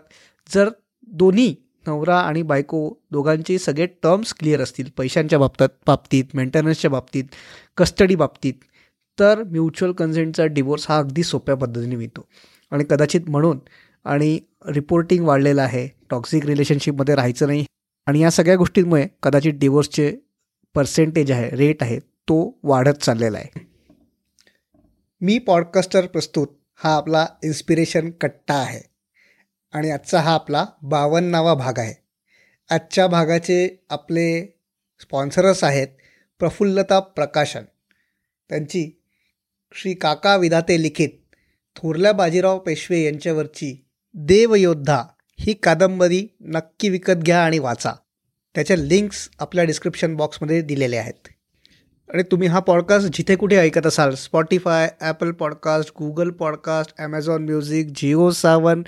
जर 0.54 0.68
दोन्ही 1.07 1.54
नवरा 1.87 2.18
आणि 2.21 2.42
बायको 2.42 2.95
दोघांचे 3.11 3.59
सगळे 3.59 3.87
टर्म्स 3.87 4.35
क्लिअर 4.35 4.61
असतील 4.61 4.90
पैशांच्या 4.97 5.38
बाबतीत 5.38 5.68
बाबतीत 5.87 6.25
मेंटेनन्सच्या 6.35 6.90
बाबतीत 6.90 7.25
कस्टडी 7.76 8.14
बाबतीत 8.14 8.54
तर 9.20 9.42
म्युच्युअल 9.42 9.92
कन्सेंटचा 9.92 10.46
डिवोर्स 10.46 10.87
हा 10.88 10.98
अगदी 10.98 11.22
सोप्या 11.22 11.54
पद्धतीने 11.54 11.96
मिळतो. 11.96 12.28
आणि 12.70 12.84
कदाचित 12.90 13.20
म्हणून 13.28 13.58
आणि 14.04 14.38
रिपोर्टिंग 14.66 15.25
वाढलेलं 15.25 15.62
आहे 15.62 15.88
टॉक्सिक 16.10 16.46
रिलेशनशिपमध्ये 16.46 17.14
राहायचं 17.14 17.46
नाही 17.46 17.64
आणि 18.06 18.20
या 18.20 18.30
सगळ्या 18.30 18.56
गोष्टींमुळे 18.56 19.06
कदाचित 19.22 19.54
डिवोर्सचे 19.54 20.16
पर्सेंटेज 20.75 21.30
आहे 21.30 21.50
रेट 21.50 21.82
आहे 21.82 21.98
तो 21.98 22.58
वाढत 22.62 23.02
चाललेला 23.02 23.38
आहे. 23.38 23.66
मी 25.20 25.38
पॉडकास्टर 25.38 26.06
प्रस्तुत 26.06 26.46
हा 26.75 26.94
आपला 26.94 27.26
इन्स्पिरेशन 27.44 28.10
कट्टा 28.10 28.54
आहे 28.54 28.80
आणि 29.72 29.90
आजचा 29.90 30.20
हा 30.20 30.34
आपला 30.34 30.66
बावन्नावा 30.82 31.54
भाग 31.54 31.78
आहे. 31.78 31.94
आजच्या 32.70 33.06
भागाचे 33.06 33.84
आपले 33.90 34.56
स्पॉन्सरर्स 35.00 35.64
आहेत 35.64 35.88
प्रफुल्लता 36.38 37.00
प्रकाशन. 37.00 37.64
त्यांची 38.50 38.98
श्री 39.75 39.94
काका 39.94 40.37
विधाते 40.37 40.82
लिखित 40.82 41.08
थोरल्या 41.76 42.12
बाजीराव 42.12 42.58
पेशवे 42.58 43.02
यांच्यावरची 43.02 43.72
देवयोद्धा 44.14 45.02
ही 45.38 45.52
कादंबरी 45.52 46.26
नक्की 46.40 46.88
विकत 46.88 47.22
घ्या 47.22 47.44
आणि 47.44 47.58
वाचा. 47.58 47.92
त्याच्या 48.54 48.76
लिंक्स 48.76 49.28
आपल्या 49.38 49.64
डिस्क्रिप्शन 49.64 50.14
बॉक्समध्ये 50.16 50.60
दिलेल्या 50.62 51.00
आहेत. 51.00 51.28
आणि 52.10 52.22
तुम्ही 52.22 52.48
हा 52.48 52.60
पॉडकास्ट 52.60 53.16
जिथे 53.16 53.37
कुठे 53.37 53.56
ऐकत 53.56 53.87
असाल 53.87 54.14
Spotify 54.14 54.88
Apple 55.00 55.32
podcast 55.32 55.92
Google 55.98 56.30
podcast 56.30 56.94
Amazon 56.98 57.44
music 57.44 57.92
Jio 57.96 58.30
Saavn 58.30 58.82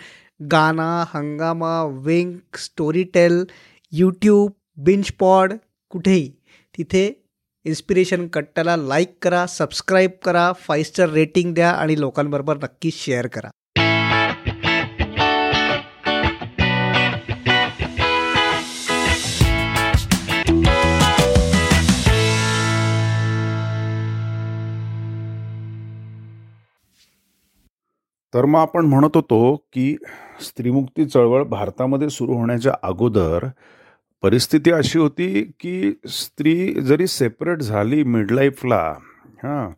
Gaana 0.51 1.05
Hungama 1.09 1.85
Wynk 2.05 2.57
Storytel 2.57 3.45
YouTube 3.93 4.53
बिंच 4.77 5.13
पॉड 5.13 5.53
कुठेही 5.91 6.31
तिथे 6.79 7.09
इन्स्पिरेशन 7.65 8.27
कट्टाला 8.27 8.77
लाईक 8.77 9.15
करा 9.23 9.47
सबस्क्राईब 9.47 10.11
करा 10.25 10.53
फाईव्ह 10.53 10.85
स्टार 10.85 11.09
रेटिंग 11.09 11.55
द्या 11.55 11.71
आणि 11.71 12.01
लोकांबरोबर 12.01 12.57
नक्की 12.57 12.91
शेअर 12.91 13.27
करा. 13.27 13.51
तर 28.35 28.45
मग 28.45 28.61
आपण 28.61 28.87
म्हणत 28.87 29.17
होतो 29.17 29.57
की 29.73 29.97
स्त्रीमुक्ती 30.41 31.05
चळवळ 31.05 31.45
भारतामध्ये 31.45 32.11
सुरू 32.11 32.33
होण्याच्या 32.33 32.73
अगोदर 32.83 33.47
परिस्थिती 34.23 34.71
अशी 34.71 34.99
होती 34.99 35.29
की 35.61 35.93
स्त्री 36.09 36.55
जरी 36.89 37.07
सेपरेट 37.07 37.63
झाली 37.63 38.03
मिडलाईफला 38.05 38.83
हाँ 39.43 39.71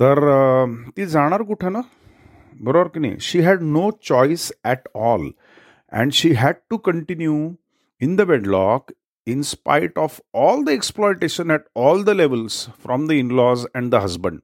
तर 0.00 0.18
अं, 0.28 0.74
ती 0.96 1.06
जाणार 1.06 1.42
कुठं 1.42 1.72
ना? 1.72 1.80
बरोबर 2.60 2.88
की 2.94 3.00
नाही? 3.00 3.16
She 3.20 3.40
had 3.40 3.62
no 3.62 3.90
choice 4.08 4.50
at 4.64 4.88
all 4.94 5.28
and 5.92 6.12
she 6.12 6.32
had 6.32 6.54
to 6.70 6.76
continue 6.88 7.36
in 8.00 8.16
the 8.16 8.22
wedlock 8.32 8.92
in 9.26 9.42
spite 9.48 9.98
of 10.02 10.14
all 10.42 10.62
the 10.68 10.72
exploitation 10.76 11.50
at 11.56 11.66
all 11.82 12.00
the 12.06 12.14
levels 12.20 12.54
from 12.86 13.02
the 13.10 13.18
in 13.24 13.28
laws 13.40 13.60
and 13.80 13.92
the 13.94 13.98
husband. 14.04 14.40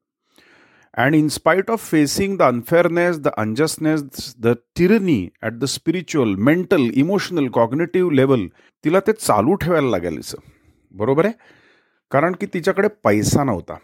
And 1.02 1.14
in 1.14 1.28
spite 1.30 1.68
of 1.72 1.80
facing 1.80 2.32
the 2.38 2.46
unfairness, 2.52 3.18
the 3.24 3.32
unjustness, 3.40 4.00
the 4.46 4.54
tyranny 4.74 5.30
at 5.48 5.60
the 5.60 5.68
spiritual, 5.74 6.34
mental, 6.48 6.86
emotional, 7.02 7.50
cognitive 7.58 8.08
level, 8.20 8.42
तिला 8.84 9.00
ते 9.06 9.12
चालू 9.12 9.54
ठेवायला 9.62 9.90
लागेल 9.90 10.18
बरोबर 10.98 11.24
आहे? 11.26 11.34
कारण 12.10 12.32
की 12.40 12.46
तिच्याकडे 12.54 12.88
पैसा 13.04 13.44
नव्हता. 13.44 13.76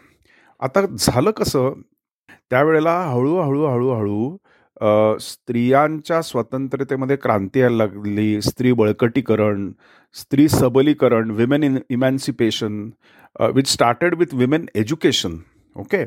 आता 0.59 0.85
झालं 0.99 1.31
कसं? 1.39 1.81
त्यावेळेला 2.49 2.99
हळूहळू 3.11 3.65
हळूहळू 3.65 5.17
स्त्रियांच्या 5.21 6.21
स्वतंत्रतेमध्ये 6.21 7.15
क्रांती 7.15 7.59
यायला 7.59 7.77
लागली. 7.77 8.41
स्त्री 8.41 8.71
बळकटीकरण 8.71 9.71
स्त्री 10.13 10.49
सबलीकरण 10.49 11.31
women 11.31 11.63
in 11.63 11.77
emancipation 11.89 12.89
which 13.53 13.67
started 13.73 14.15
with 14.15 14.33
women 14.33 14.65
education 14.75 15.37
okay 15.75 16.03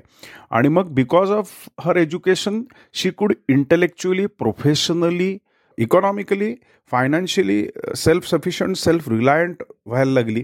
आणि 0.50 0.68
मग 0.68 0.88
because 0.94 1.30
of 1.30 1.50
her 1.80 1.96
education 1.96 2.62
she 2.94 3.10
could 3.10 3.32
intellectually 3.48 4.26
professionally 4.26 5.36
economically 5.78 6.54
financially 6.92 7.64
self 7.96 8.26
sufficient 8.26 8.76
self 8.76 9.08
reliant 9.08 9.62
व्हायला 9.86 10.12
लागली. 10.12 10.42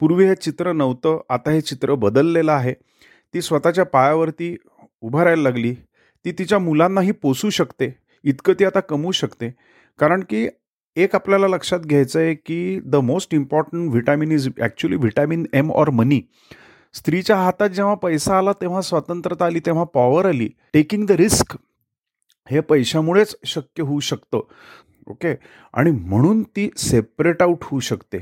पूर्वी 0.00 0.26
हे 0.26 0.34
चित्र 0.34 0.72
नव्हतं 0.72 1.20
आता 1.30 1.50
हे 1.50 1.60
चित्र 1.60 1.94
बदललेलं 1.94 2.52
आहे. 2.52 2.72
ती 3.34 3.42
स्वतःच्या 3.42 3.84
पायावरती 3.84 4.56
उभा 5.00 5.24
राहायला 5.24 5.42
लागली. 5.42 5.74
ती 6.24 6.32
तिच्या 6.32 6.58
मुलांनाही 6.58 7.12
पोसू 7.12 7.50
शकते. 7.50 7.92
इतकं 8.24 8.52
ती 8.58 8.64
आता 8.64 8.80
कमवू 8.80 9.12
शकते. 9.12 9.50
कारण 9.98 10.20
की 10.30 10.46
एक 10.96 11.14
आपल्याला 11.14 11.48
लक्षात 11.48 11.80
घ्यायचं 11.80 12.20
आहे 12.20 12.34
की 12.34 12.78
the 12.84 12.96
most 12.96 13.34
important 13.34 13.90
vitamin 13.90 14.32
is 14.32 14.48
actually 14.58 14.96
vitamin 14.96 15.44
M 15.52 15.72
or 15.72 15.90
money 15.90 16.20
स्त्रीच्या 16.94 17.36
हातात 17.36 17.68
जेव्हा 17.68 17.94
पैसा 17.94 18.38
आला 18.38 18.52
तेव्हा 18.52 18.80
स्वतंत्रता 18.80 19.46
आली 19.46 19.60
तेव्हा 19.60 19.84
पॉवर 19.84 20.26
आली. 20.26 20.50
टेकिंग 20.72 21.06
द 21.06 21.10
रिस्क 21.10 21.58
हे 22.50 22.60
पैशामुळेच 22.60 23.36
शक्य 23.44 23.82
होऊ 23.82 24.00
शकतं. 24.00 24.40
ओके 25.06 25.34
आणि 25.72 25.90
म्हणून 25.90 26.42
ती 26.42 26.70
सेपरेट 26.76 27.42
आऊट 27.42 27.58
होऊ 27.62 27.80
शकते. 27.80 28.18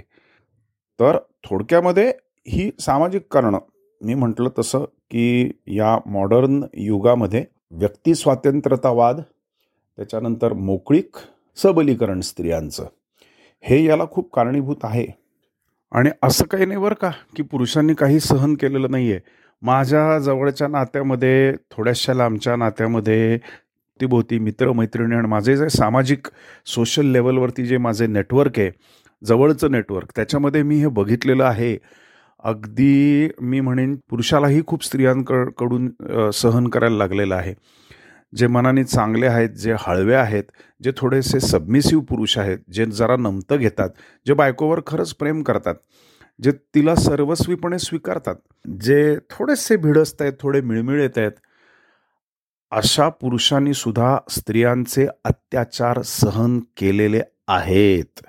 तर 1.00 1.18
थोडक्यामध्ये 1.44 2.12
ही 2.48 2.70
सामाजिक 2.80 3.22
कारणं. 3.30 3.58
मी 4.02 4.14
म्हटलं 4.14 4.48
तसं 4.58 4.84
की 5.10 5.50
या 5.66 5.98
मॉडर्न 6.06 6.64
युगामध्ये 6.74 7.44
व्यक्ती 7.70 8.14
स्वातंत्र्यतावाद 8.14 9.20
त्याच्यानंतर 9.96 10.52
मोकळीक 10.52 11.16
सबलीकरण 11.56 12.20
स्त्रियांचं. 12.20 12.86
हे 13.60 13.84
याला 13.84 14.04
खूप 14.10 14.32
कारणीभूत 14.34 14.76
आहे. 14.82 15.06
आणि 15.92 16.10
असं 16.22 16.44
काही 16.44 16.66
नाही 16.66 16.78
बरं 16.80 16.94
का 16.94 17.10
की 17.36 17.42
पुरुषांनी 17.42 17.94
काही 17.94 18.20
सहन 18.20 18.54
केलेलं 18.54 18.90
नाही 18.90 19.10
आहे 19.12 19.20
माझ्या 19.62 20.18
जवळच्या 20.18 20.68
नात्यामध्ये 20.68 21.52
थोड्याशा 21.70 22.14
लांबच्या 22.14 22.56
नात्यामध्ये 22.56 23.38
ती 24.00 24.06
भोवती 24.06 24.38
मित्रमैत्रिणी 24.38 25.14
आणि 25.14 25.28
माझे 25.28 25.56
जे 25.56 25.68
सामाजिक 25.68 26.26
सोशल 26.66 27.06
लेवलवरती 27.06 27.64
जे 27.66 27.78
माझे 27.78 28.06
नेटवर्क 28.06 28.58
आहे 28.58 28.70
जवळचं 29.22 29.70
नेटवर्क 29.70 30.10
त्याच्यामध्ये 30.16 30.62
मी 30.62 30.76
हे 30.76 30.86
बघितलेलं 30.86 31.44
आहे. 31.44 31.76
अगदी 32.44 33.28
मी 33.40 33.60
म्हणेन 33.60 33.94
पुरुषालाही 34.10 34.62
खूप 34.66 34.84
स्त्रियांकडून 34.84 35.90
सहन 36.34 36.68
करायला 36.68 36.96
लागलेलं 36.96 37.34
आहे. 37.34 37.54
जे 38.36 38.46
मनाने 38.46 38.84
चांगले 38.84 39.26
आहेत 39.26 39.50
जे 39.50 39.74
हळवे 39.78 40.14
आहेत 40.14 40.44
जे 40.84 40.92
थोडेसे 40.96 41.40
सबमिसिव्ह 41.40 42.04
पुरुष 42.04 42.38
आहेत 42.38 42.58
जे 42.72 42.86
जरा 42.86 43.16
नमतं 43.16 43.56
घेतात 43.56 43.90
जे 44.26 44.34
बायकोवर 44.34 44.80
खरंच 44.86 45.14
प्रेम 45.14 45.42
करतात 45.42 45.74
जे 46.42 46.52
तिला 46.52 46.94
सर्वस्वीपणे 46.94 47.78
स्वीकारतात 47.78 48.34
जे 48.80 49.16
थोडेसे 49.30 49.76
भिडस्त 49.76 50.22
आहेत 50.22 50.32
थोडे 50.40 50.60
मिळमिळेत 50.60 51.10
आहेत 51.16 51.32
अशा 52.70 53.08
पुरुषांनी 53.08 53.74
सुद्धा 53.74 54.18
स्त्रियांचे 54.30 55.06
अत्याचार 55.24 56.02
सहन 56.02 56.58
केलेले 56.58 57.20
आहेत. 57.48 58.20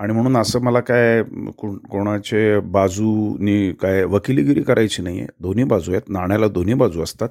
आणि 0.00 0.12
म्हणून 0.12 0.36
असं 0.36 0.60
मला 0.60 0.80
काय 0.80 1.22
कोण 1.58 1.76
कोणाचे 1.76 2.60
बाजूनी 2.60 3.72
काय 3.72 4.04
वकिलीगिरी 4.04 4.62
करायची 4.62 5.02
नाही 5.02 5.18
आहे 5.18 5.28
दोन्ही 5.40 5.64
बाजू 5.64 5.92
आहेत. 5.92 6.02
नाण्याला 6.08 6.48
दोन्ही 6.48 6.74
बाजू 6.74 7.02
असतात. 7.02 7.28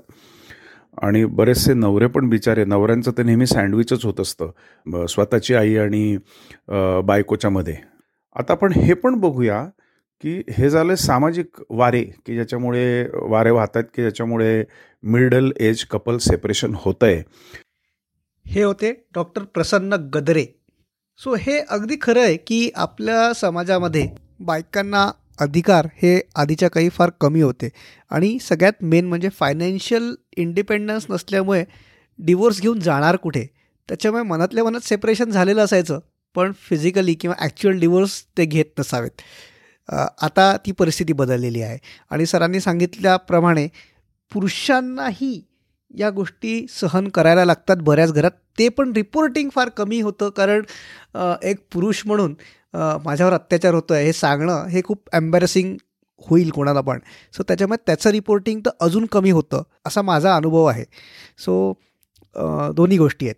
आणि 0.97 1.23
बरेचसे 1.25 1.73
नवरे 1.73 2.07
पण 2.07 2.29
बिचारे 2.29 2.65
नवऱ्यांचं 2.65 3.11
तर 3.17 3.23
नेहमी 3.23 3.45
सँडविचच 3.47 4.05
होत 4.05 4.19
असतं. 4.19 5.05
स्वतःची 5.07 5.53
आई 5.53 5.75
आणि 5.75 6.17
बायकोच्यामध्ये 6.17 7.01
बायकोच्या 7.01 7.49
मध्ये. 7.49 7.75
आता 8.35 8.53
आपण 8.53 8.73
हे 8.73 8.93
पण 8.93 9.15
बघूया 9.19 9.63
की 10.23 10.41
हे 10.51 10.69
झालं 10.69 10.95
सामाजिक 10.95 11.61
वारे 11.69 12.01
की 12.25 12.33
ज्याच्यामुळे 12.33 13.05
वारे 13.29 13.51
वाहत 13.51 13.75
आहेत 13.75 13.85
की 13.95 14.01
ज्याच्यामुळे 14.01 14.63
मिडल 15.03 15.51
एज 15.59 15.83
कपल 15.85 16.17
सेपरेशन 16.17 16.73
होतं 16.75 17.05
आहे 17.05 17.23
हे 18.45 18.63
होते 18.63 18.91
डॉक्टर 19.15 19.43
प्रसन्न 19.43 19.95
गदरे. 20.13 20.45
सो 21.19 21.35
हे 21.35 21.59
अगदी 21.59 21.95
खरं 22.01 22.21
आहे 22.21 22.37
की 22.37 22.69
आपल्या 22.75 23.31
समाजामध्ये 23.33 24.07
बायकांना 24.39 25.09
अधिकार 25.39 25.87
हे 25.95 26.19
आधीच्या 26.35 26.69
काही 26.69 26.89
फार 26.89 27.09
कमी 27.21 27.41
होते. 27.41 27.69
आणि 28.11 28.37
सगळ्यात 28.41 28.83
मेन 28.83 29.05
म्हणजे 29.05 29.29
फायनान्शियल 29.29 30.13
इंडिपेंडन्स 30.37 31.05
नसल्यामुळे 31.09 31.63
डिवोर्स 32.19 32.61
घेऊन 32.61 32.79
जाणार 32.79 33.15
कुठे? 33.15 33.45
त्याच्यामुळे 33.89 34.23
मनातल्या 34.23 34.63
मनात 34.63 34.87
सेपरेशन 34.87 35.29
झालेलं 35.31 35.63
असायचं 35.63 35.99
पण 36.35 36.51
फिजिकली 36.61 37.13
किंवा 37.13 37.35
ॲक्च्युअल 37.39 37.79
डिवोर्स 37.79 38.21
ते 38.37 38.45
घेत 38.45 38.79
नसावेत. 38.79 39.21
आता 39.89 40.55
ती 40.65 40.71
परिस्थिती 40.71 41.13
बदललेली 41.13 41.61
आहे. 41.61 41.77
आणि 42.11 42.25
सरांनी 42.25 42.59
सांगितल्याप्रमाणे 42.59 43.67
पुरुषांनाही 44.31 45.41
या 45.91 46.09
गोष्टी 46.09 46.65
सहन 46.69 47.07
करायला 47.09 47.45
लागतात 47.45 47.77
बऱ्याच 47.77 48.13
घरात. 48.13 48.31
ते 48.59 48.67
पण 48.69 48.91
रिपोर्टिंग 48.95 49.49
फार 49.53 49.69
कमी 49.69 49.99
होतं 50.01 50.29
कारण 50.29 50.63
एक 51.43 51.57
पुरुष 51.73 52.01
म्हणून 52.05 52.33
माझ्यावर 52.73 53.33
अत्याचार 53.33 53.73
होतो 53.73 53.93
आहे 53.93 54.05
हे 54.05 54.13
सांगणं 54.13 54.67
हे 54.69 54.81
खूप 54.85 55.09
एम्बॅरसिंग 55.13 55.75
होईल 56.21 56.49
कोणाला 56.49 56.81
पण. 56.81 56.99
सो 57.33 57.43
त्याच्यामुळे 57.43 57.83
त्याचं 57.85 58.09
रिपोर्टिंग 58.09 58.59
तर 58.65 58.71
अजून 58.81 59.05
कमी 59.11 59.31
होतं 59.31 59.63
असा 59.85 60.01
माझा 60.01 60.35
अनुभव 60.35 60.65
आहे. 60.65 60.83
सो 61.39 61.73
दोन्ही 62.75 62.97
गोष्टी 62.97 63.25
आहेत. 63.25 63.35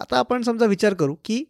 आता 0.00 0.18
आपण 0.18 0.42
समजा 0.42 0.66
विचार 0.66 0.94
करू 0.94 1.14
की 1.24 1.44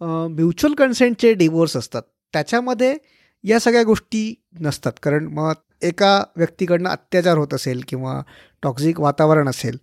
म्युच्युअल 0.00 0.74
कन्सेंटचे 0.74 1.32
डिवोर्स 1.34 1.76
असतात. 1.76 2.02
त्याच्यामध्ये 2.34 2.96
या 3.44 3.58
सगळ्या 3.60 3.82
गोष्टी 3.82 4.34
नसतात. 4.60 4.92
कारण 5.02 5.26
मग 5.28 5.52
एका 5.82 6.22
व्यक्तीकडनं 6.36 6.88
अत्याचार 6.90 7.38
होत 7.38 7.54
असेल 7.54 7.82
किंवा 7.88 8.20
टॉक्झिक 8.62 9.00
वातावरण 9.00 9.48
असेल 9.48 9.76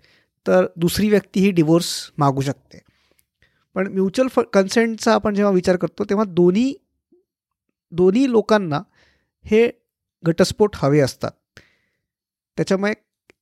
तर 0.45 0.65
दुसरी 0.75 1.09
व्यक्ती 1.09 1.39
ही 1.39 1.51
डिवोर्स 1.51 1.89
मागू 2.17 2.41
शकते. 2.41 2.79
पण 3.75 3.87
म्युच्युअल 3.93 4.27
फ 4.27 4.39
कन्सेंटचा 4.53 5.13
आपण 5.13 5.35
जेव्हा 5.35 5.53
विचार 5.53 5.75
करतो 5.77 6.03
तेव्हा 6.03 6.25
दोन्ही 6.27 6.73
दोन्ही 7.91 8.29
लोकांना 8.31 8.81
हे 9.45 9.69
घटस्फोट 10.23 10.75
हवे 10.75 10.99
असतात. 10.99 11.31
त्याच्यामुळे 12.57 12.93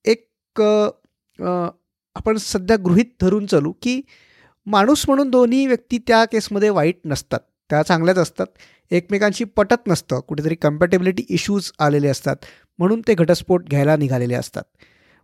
एक 0.04 0.60
आपण 2.16 2.36
सध्या 2.36 2.76
गृहीत 2.84 3.06
धरून 3.20 3.46
चालू 3.46 3.72
की 3.82 4.00
माणूस 4.66 5.04
म्हणून 5.08 5.30
दोन्ही 5.30 5.66
व्यक्ती 5.66 5.98
त्या 6.06 6.24
केसमध्ये 6.24 6.70
वाईट 6.70 7.00
नसतात. 7.04 7.40
त्या 7.70 7.82
चांगल्याच 7.82 8.18
असतात. 8.18 8.46
एकमेकांशी 8.90 9.44
पटत 9.44 9.86
नसतं. 9.86 10.20
कुठेतरी 10.20 10.54
कम्पॅटेबिलिटी 10.54 11.24
इश्यूज 11.28 11.70
आलेले 11.78 12.08
असतात. 12.08 12.36
म्हणून 12.78 13.00
ते 13.08 13.14
घटस्फोट 13.14 13.68
घ्यायला 13.68 13.96
निघालेले 13.96 14.34
असतात. 14.34 14.62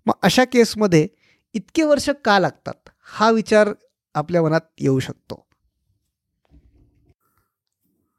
मग 0.06 0.14
अशा 0.22 0.44
केसमध्ये 0.44 1.06
इतके 1.54 1.82
वर्ष 1.82 2.08
का 2.24 2.38
लागतात? 2.38 2.88
हा 3.14 3.30
विचार 3.30 3.72
आपल्या 4.14 4.42
मनात 4.42 4.60
येऊ 4.80 4.98
शकतो. 4.98 5.46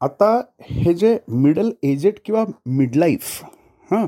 आता 0.02 0.42
हे 0.62 0.94
जे 0.94 1.18
मिडल 1.30 1.72
एजेड 1.84 2.14
किंवा 2.26 2.44
मिडलाईफ 2.66 3.44
हां? 3.92 4.08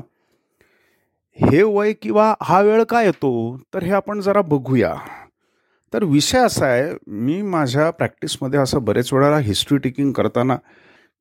हे 1.38 1.62
वय 1.62 1.92
किंवा 1.92 2.34
हा 2.42 2.60
वेळ 2.60 2.82
काय 2.82 3.04
येतो 3.06 3.30
तर 3.74 3.82
हे 3.82 3.92
आपण 3.92 4.20
जरा 4.20 4.42
बघूया. 4.42 4.94
तर 5.92 6.04
विषय 6.04 6.38
असा 6.38 6.66
आहे 6.66 6.92
मी 7.06 7.42
माझ्या 7.42 7.90
प्रॅक्टिसमध्ये 7.90 8.60
असं 8.60 8.84
बरेच 8.84 9.12
वेळाला 9.12 9.38
हिस्ट्री 9.38 9.78
टेकिंग 9.78 10.12
करताना 10.12 10.56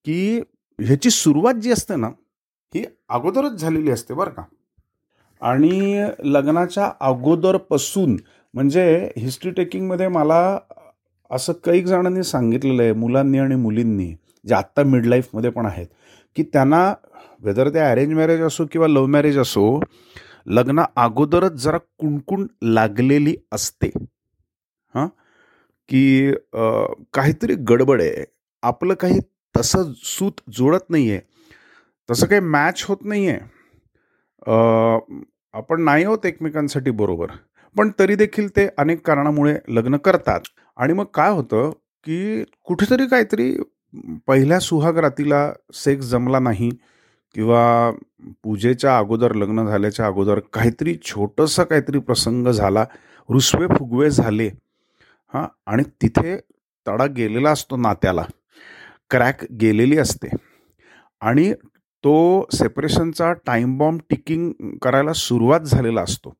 की 0.06 0.42
ह्याची 0.80 1.10
सुरुवात 1.10 1.54
जी 1.54 1.72
असते 1.72 1.96
ना 1.96 2.08
ही 2.76 2.86
अगोदरच 3.10 3.52
झालेली 3.52 3.92
असते 3.92 4.14
बरं 4.14 4.30
का. 4.30 4.44
आणि 5.42 6.04
लग्नाच्या 6.24 6.92
अगोदरपासून 7.00 8.16
म्हणजे 8.58 9.12
हिस्ट्री 9.18 9.52
टेकिंगमध्ये 9.52 10.08
मला 10.08 10.60
असं 11.32 11.54
कैक 11.54 11.86
जणांनी 11.86 12.24
सांगितलेलं 12.24 12.84
आहे 12.84 12.94
मुलांनी 12.94 13.38
आणि 13.38 13.56
मुलींनी 13.56 14.16
जे 14.48 14.54
आत्ता 14.56 14.84
मिडलाईफमध्ये 14.84 15.50
पण 15.50 15.66
आहेत 15.66 15.88
की 16.36 16.44
त्यांना 16.44 16.94
वेदर 17.40 17.70
ते 17.70 17.80
अरेंज 17.80 18.14
मॅरेज 18.14 18.42
असो 18.42 18.66
किंवा 18.72 18.88
लव्ह 18.88 19.08
मॅरेज 19.08 19.38
असो 19.38 19.80
लग्ना 20.46 20.86
अगोदरच 20.96 21.52
जरा 21.52 21.78
कुणकुण 21.78 22.48
लागलेली 22.62 23.36
असते. 23.52 23.90
हां? 24.96 25.08
की 25.90 26.32
काहीतरी 27.14 27.56
गडबड 27.70 28.02
आहे 28.02 28.26
आपलं 28.64 28.94
काही 28.94 29.20
तसं 29.56 29.92
सूत 30.04 30.42
जुळत 30.52 30.90
नाही 30.90 31.12
आहे 31.12 31.20
तसं 32.10 32.28
काही 32.28 32.42
मॅच 32.42 32.86
होत 32.88 33.06
नाही 33.06 33.28
आहे 33.28 33.40
आपण 35.54 35.82
नाही 35.82 36.06
होत 36.06 36.26
एकमेकांसाठी 36.26 36.92
बरोबर. 36.92 37.28
पण 37.76 37.90
तरी 38.00 38.16
देखील 38.16 38.48
ते 38.56 38.68
अनेक 38.78 39.06
कारणामुळे 39.08 39.56
लग्न 39.70 39.98
करतात. 39.98 40.40
आणि 40.78 40.94
मग 40.94 41.06
काय 41.14 41.30
होतं 41.32 41.70
की 42.06 42.44
कुठेतरी 42.64 43.08
काहीतरी 43.08 43.58
पहिल्या 44.28 44.60
सुहागरातीला 44.60 45.54
सेक्स 45.74 46.06
जमला 46.06 46.40
नाही 46.40 46.70
किंवा 47.36 47.92
पूजेच्या 48.44 48.98
अगोदर 48.98 49.34
लग्न 49.34 49.66
झाल्याच्या 49.66 50.06
अगोदर 50.06 50.40
काहीतरी 50.54 50.96
छोटंसं 51.04 51.64
काहीतरी 51.64 52.00
प्रसंग 52.00 52.48
झाला 52.48 52.86
रुसवे 53.30 53.68
फुगवे 53.68 54.10
झाले. 54.10 54.48
हां 55.34 55.46
आणि 55.66 55.84
तिथे 55.84 56.38
तडा 56.88 57.06
गेलेला 57.06 57.50
असतो 57.50 57.78
नात्याला. 57.78 58.24
क्रॅक 59.10 59.46
गेलेली 59.62 59.98
असते. 59.98 60.28
आणि 61.22 61.54
तो 62.04 62.46
सेपरेशनचा 62.54 63.34
टाईम 63.34 63.78
बॉम्ब 63.78 64.02
टिकिंग 64.10 64.52
करायला 64.82 65.14
सुरुवात 65.14 65.60
झालेला 65.60 66.02
असतो. 66.02 66.34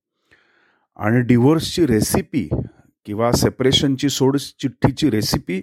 आणि 0.98 1.22
डिव्होर्सची 1.22 1.86
रेसिपी 1.88 2.48
किंवा 3.06 3.32
सेपरेशनची 3.32 4.10
सोड 4.10 4.38
चिठ्ठीची 4.38 5.10
रेसिपी 5.10 5.60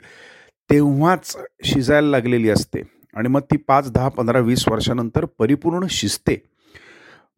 तेव्हाच 0.70 1.37
शिजायला 1.64 2.09
लागलेली 2.09 2.51
असते. 2.51 2.83
आणि 3.16 3.29
मग 3.29 3.40
ती 3.51 3.57
पाच 3.59 3.90
दहा 3.92 4.09
पंधरा 4.09 4.38
वीस 4.38 4.64
वर्षानंतर 4.68 5.25
परिपूर्ण 5.38 5.87
शिजते. 5.90 6.37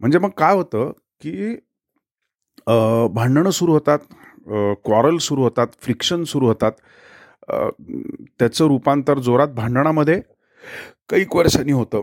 म्हणजे 0.00 0.18
मग 0.18 0.30
काय 0.38 0.54
होतं 0.54 0.92
की 1.22 1.54
भांडणं 3.14 3.50
सुरू 3.50 3.72
होतात 3.72 3.98
क्वारल 4.84 5.16
सुरू 5.18 5.42
होतात 5.42 5.66
फ्रिक्शन 5.82 6.24
सुरू 6.24 6.46
होतात. 6.46 6.72
त्याचं 8.38 8.66
रूपांतर 8.68 9.18
जोरात 9.18 9.48
भांडणामध्ये 9.48 10.20
कैक 11.10 11.36
वर्षांनी 11.36 11.72
होतं. 11.72 12.00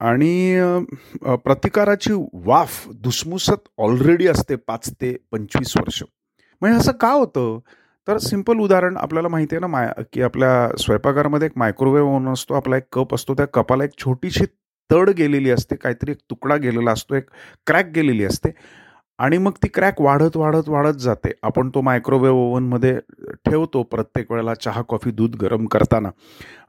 आणि 0.00 0.60
प्रतिकाराची 1.44 2.12
वाफ 2.46 2.86
दुसमुसत 3.02 3.68
ऑलरेडी 3.78 4.26
असते 4.28 4.56
पाच 4.56 4.90
ते 5.00 5.16
पंचवीस 5.32 5.76
वर्ष. 5.76 6.02
म्हणजे 6.62 6.78
असं 6.78 6.92
का 7.00 7.10
होतं? 7.12 7.58
तर 8.08 8.18
सिंपल 8.18 8.58
उदाहरण 8.60 8.96
आपल्याला 8.96 9.28
माहिती 9.28 9.54
आहे 9.54 9.60
ना 9.60 9.66
माय 9.66 9.88
की 10.12 10.22
आपल्या 10.22 10.76
स्वयंपाकघरामध्ये 10.78 11.46
एक 11.46 11.52
मायक्रोवेव्ह 11.58 12.14
ओन 12.16 12.28
असतो 12.28 12.54
आपला 12.54 12.76
एक 12.76 12.84
कप 12.92 13.14
असतो 13.14 13.34
त्या 13.34 13.46
कपाला 13.54 13.84
एक 13.84 13.90
छोटीशी 13.98 14.44
तड 14.90 15.10
गेलेली 15.18 15.50
असते 15.50 15.76
काहीतरी 15.76 16.10
एक 16.10 16.18
तुकडा 16.30 16.56
गेलेला 16.56 16.92
असतो 16.92 17.14
एक 17.14 17.28
क्रॅक 17.66 17.86
गेलेली 17.94 18.24
असते. 18.24 18.50
आणि 19.18 19.38
मग 19.38 19.52
ती 19.62 19.68
क्रॅक 19.74 20.00
वाढत 20.00 20.36
वाढत 20.36 20.68
वाढत 20.68 20.96
जाते. 21.00 21.30
आपण 21.42 21.68
तो 21.74 21.80
मायक्रोवेव्ह 21.82 22.38
ओव्हनमध्ये 22.38 22.96
ठेवतो 23.46 23.82
प्रत्येक 23.82 24.30
वेळेला 24.32 24.54
चहा 24.54 24.82
कॉफी 24.88 25.10
दूध 25.10 25.36
गरम 25.42 25.66
करताना. 25.72 26.08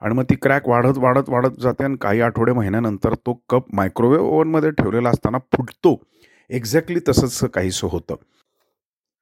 आणि 0.02 0.16
मग 0.16 0.24
ती 0.30 0.36
क्रॅक 0.42 0.68
वाढत 0.70 0.98
वाढत 0.98 1.30
वाढत 1.30 1.60
जाते 1.62 1.84
आणि 1.84 1.96
काही 2.02 2.22
आठवडे 2.22 2.54
महिन्यानंतर 2.54 3.14
तो 3.26 3.34
कप 3.50 3.74
मायक्रोवेव्ह 3.76 4.28
ओव्हनमध्ये 4.28 4.72
ठेवलेला 4.72 5.10
असताना 5.10 5.38
फुटतो. 5.56 5.96
एक्झॅक्टली 6.50 7.00
तसंच 7.10 7.40
काहीसं 7.54 7.88
होतं. 7.92 8.16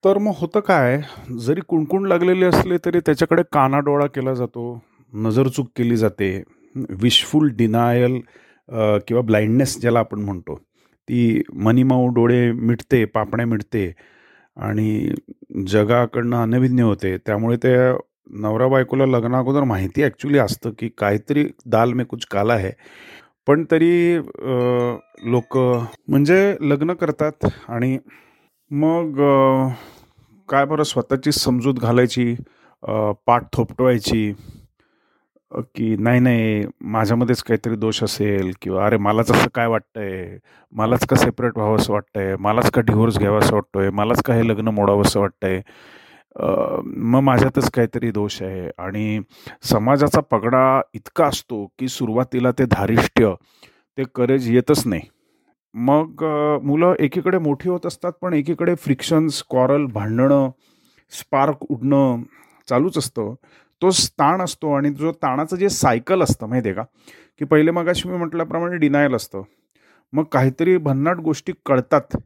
तर 0.03 0.17
मग 0.17 0.33
होतं 0.37 0.59
काय? 0.59 0.99
जरी 1.39 1.61
कुणकुण 1.67 2.05
लागलेले 2.07 2.45
असले 2.45 2.77
तरी 2.85 2.99
त्याच्याकडे 2.99 3.43
कानाडोळा 3.53 4.05
केला 4.05 4.33
जातो 4.33 4.63
नजरचूक 5.13 5.67
केली 5.75 5.97
जाते 5.97 6.31
विशफुल 7.01 7.49
डिनायल 7.57 8.19
किंवा 9.07 9.21
ब्लाइंडनेस 9.21 9.79
ज्याला 9.81 9.99
आपण 9.99 10.19
म्हणतो. 10.19 10.59
ती 11.07 11.41
मनीमाऊ 11.63 12.07
डोळे 12.15 12.51
मिटते 12.51 13.03
पापण्या 13.13 13.45
मिटते 13.47 13.91
आणि 14.57 15.09
जगाकडनं 15.67 16.41
अनभिज्ञ 16.41 16.81
होते. 16.83 17.15
त्यामुळे 17.25 17.57
त्या 17.63 17.93
नवरा 18.41 18.67
बायकोला 18.67 19.05
लग्नाअगोदर 19.05 19.63
माहिती 19.63 20.03
ॲक्च्युली 20.03 20.37
असतं 20.39 20.71
की 20.79 20.89
काहीतरी 20.97 21.45
दाल 21.71 21.93
मे 21.93 22.03
कुछ 22.03 22.25
काला 22.31 22.53
आहे 22.53 22.71
पण 23.47 23.63
तरी 23.71 24.17
लोक 25.31 25.57
म्हणजे 25.57 26.55
लग्न 26.69 26.93
करतात 27.01 27.45
आणि 27.69 27.97
मग 28.71 29.19
काय 30.49 30.65
बरं 30.65 30.83
स्वतःची 30.83 31.31
समजूत 31.31 31.79
घालायची 31.79 32.33
पाठ 33.27 33.43
थोपटवायची 33.53 34.31
की 35.75 35.95
नाही 35.97 36.19
नाही 36.19 36.63
माझ्यामध्येच 36.93 37.41
काहीतरी 37.43 37.75
दोष 37.75 38.03
असेल 38.03 38.51
किंवा 38.61 38.85
अरे 38.85 38.97
मलाच 38.97 39.31
असं 39.31 39.49
काय 39.55 39.67
वाटतंय? 39.67 40.37
मलाच 40.73 41.05
का 41.07 41.15
सेपरेट 41.15 41.57
व्हावं 41.57 41.75
असं 41.75 41.93
वाटतंय? 41.93 42.35
मलाच 42.39 42.69
का 42.71 42.81
डिव्होर्स 42.81 43.17
घ्यावा 43.19 43.37
असं 43.39 43.53
वाटतोय? 43.55 43.89
मलाच 43.89 44.21
का 44.25 44.33
हे 44.33 44.47
लग्न 44.47 44.67
मोडावं 44.67 45.01
असं 45.01 45.19
वाटतंय? 45.19 45.61
मग 46.85 47.19
माझ्यातच 47.21 47.69
काहीतरी 47.71 48.11
दोष 48.11 48.41
आहे. 48.41 48.69
आणि 48.77 49.19
समाजाचा 49.63 50.21
पगडा 50.31 50.81
इतका 50.93 51.25
असतो 51.25 51.65
की 51.79 51.87
सुरुवातीला 51.87 52.51
ते 52.51 52.65
धारिष्ट्य 52.71 53.33
ते 53.97 54.03
करेज 54.15 54.49
येतच 54.55 54.85
नाही. 54.87 55.01
मग 55.73 56.23
मुलं 56.63 56.93
एकीकडे 56.99 57.37
मोठी 57.37 57.69
होत 57.69 57.85
असतात 57.85 58.11
पण 58.21 58.33
एकीकडे 58.33 58.75
फ्रिक्शन्स 58.75 59.43
कॉरल 59.49 59.85
भांडणं 59.93 60.49
स्पार्क 61.11 61.63
उडणं 61.69 62.21
चालूच 62.69 62.97
असतं. 62.97 63.33
तो 63.83 63.89
ताण 64.19 64.41
असतो 64.41 64.73
आणि 64.73 64.89
जो 64.89 65.11
ताणाचं 65.11 65.55
जे 65.55 65.69
सायकल 65.69 66.21
असतं 66.23 66.47
माहिती 66.47 66.69
आहे 66.69 66.75
का? 66.75 66.83
की 67.39 67.45
पहिले 67.45 67.71
मगाशी 67.71 68.09
मी 68.09 68.17
म्हटल्याप्रमाणे 68.17 68.77
डिनायल 68.77 69.15
असतं. 69.15 69.41
मग 70.13 70.23
काहीतरी 70.23 70.77
भन्नाट 70.77 71.17
गोष्टी 71.17 71.53
कळतात. 71.65 72.17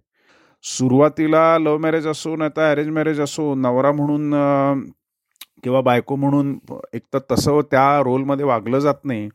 सुरुवातीला 0.64 1.58
लव्ह 1.60 1.78
मॅरेज 1.78 2.08
असो 2.08 2.36
नाही 2.36 2.52
तर 2.58 2.72
अरेंज 2.72 2.90
मॅरेज 2.90 3.22
असो 3.22 3.54
नवरा 3.56 3.92
म्हणून 3.92 4.34
किंवा 5.64 5.82
बायको 5.82 6.16
म्हणून 6.16 6.58
एक 6.94 7.02
तर 7.14 7.20
तसं 7.32 7.60
त्या 7.72 8.00
रोलमध्ये 8.00 8.46
वागलं 8.46 8.80
जात 8.80 9.06
नाही. 9.06 9.30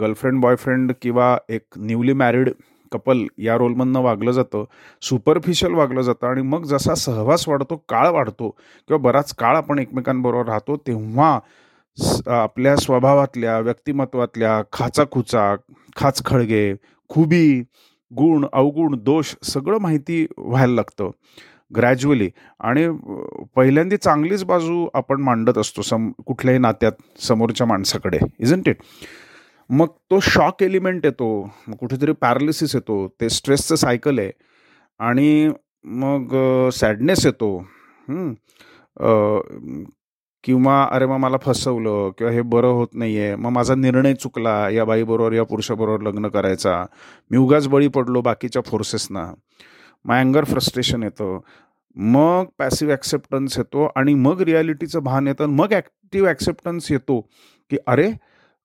गर्लफ्रेंड 0.00 0.40
बॉयफ्रेंड 0.40 0.92
किंवा 1.02 1.36
एक 1.48 1.62
न्यूली 1.76 2.12
मॅरिड 2.12 2.50
कपल 2.92 3.24
या 3.38 3.56
रोलमधनं 3.56 4.00
वागलं 4.00 4.30
जातं. 4.30 4.64
सुपरफिशियल 5.02 5.72
वागलं 5.72 6.00
जातं 6.00 6.26
आणि 6.26 6.42
मग 6.42 6.64
जसा 6.64 6.94
सहवास 6.94 7.48
वाढतो 7.48 7.76
काळ 7.88 8.08
वाढतो 8.08 8.50
किंवा 8.88 8.98
बराच 9.02 9.34
काळ 9.34 9.56
आपण 9.56 9.78
एकमेकांबरोबर 9.78 10.48
राहतो 10.48 10.76
तेव्हा 10.76 11.38
आपल्या 12.26 12.76
स्वभावातल्या 12.76 13.58
व्यक्तिमत्वातल्या 13.58 14.60
खाचाखुचा 14.72 15.54
खाचखळगे 15.96 16.74
खुबी 17.10 17.60
गुण 18.10 18.46
अवगुण 18.52 18.94
दोष 18.98 19.34
सगळं 19.42 19.78
माहिती 19.78 20.26
व्हायला 20.38 20.74
लागतं. 20.74 21.10
ग्रॅज्युअली 21.76 22.28
आणि 22.60 22.86
पहिल्यांदी 22.88 23.46
पहिल्यांदा 23.56 23.96
चांगलीच 23.96 24.44
बाजू 24.44 24.86
आपण 24.94 25.20
मांडत 25.22 25.58
असतो 25.58 25.82
सम 25.82 26.10
कुठल्याही 26.26 26.58
नात्यात 26.58 27.20
समोरच्या 27.22 27.66
माणसाकडे 27.66 28.18
इजंट 28.40 28.68
इट 28.68 28.76
मग 29.70 29.86
तो 30.10 30.18
शॉक 30.22 30.62
एलिमेंट 30.62 31.04
येतो 31.04 31.28
मग 31.68 31.74
कुठेतरी 31.76 32.12
पॅरालिसिस 32.12 32.74
येतो 32.74 33.06
ते 33.20 33.28
स्ट्रेसचं 33.28 33.74
सायकल 33.76 34.18
आहे. 34.18 34.30
आणि 35.00 35.50
मग 35.84 36.34
सॅडनेस 36.74 37.26
येतो. 37.26 37.56
किंवा 40.44 40.82
अरे 40.92 41.06
मग 41.06 41.16
मला 41.20 41.36
फसवलं 41.42 42.10
किंवा 42.18 42.32
हे 42.32 42.42
बरं 42.52 42.68
होत 42.72 42.88
नाही 42.94 43.18
आहे 43.18 43.34
मग 43.36 43.50
माझा 43.52 43.74
निर्णय 43.74 44.14
चुकला 44.14 44.68
या 44.70 44.84
बाईबरोबर 44.84 45.32
या 45.32 45.42
पुरुषाबरोबर 45.44 46.02
लग्न 46.02 46.28
करायचा. 46.28 46.84
मी 47.30 47.38
उगाच 47.38 47.66
बळी 47.68 47.88
पडलो 47.88 48.20
बाकीच्या 48.22 48.62
फोर्सेसना. 48.66 49.24
मग 50.04 50.14
अँगर 50.16 50.44
फ्रस्ट्रेशन 50.44 51.02
येतं. 51.02 51.38
मग 51.96 52.44
पॅसिव्ह 52.58 52.92
ॲक्सेप्टन्स 52.92 53.58
येतो 53.58 53.90
आणि 53.96 54.14
मग 54.14 54.40
रियालिटीचं 54.42 55.02
भान 55.04 55.26
येतं 55.28 55.46
मग 55.50 55.72
ॲक्टिव्ह 55.72 56.28
ॲक्सेप्टन्स 56.28 56.90
येतो 56.92 57.20
की 57.70 57.76
अरे 57.86 58.10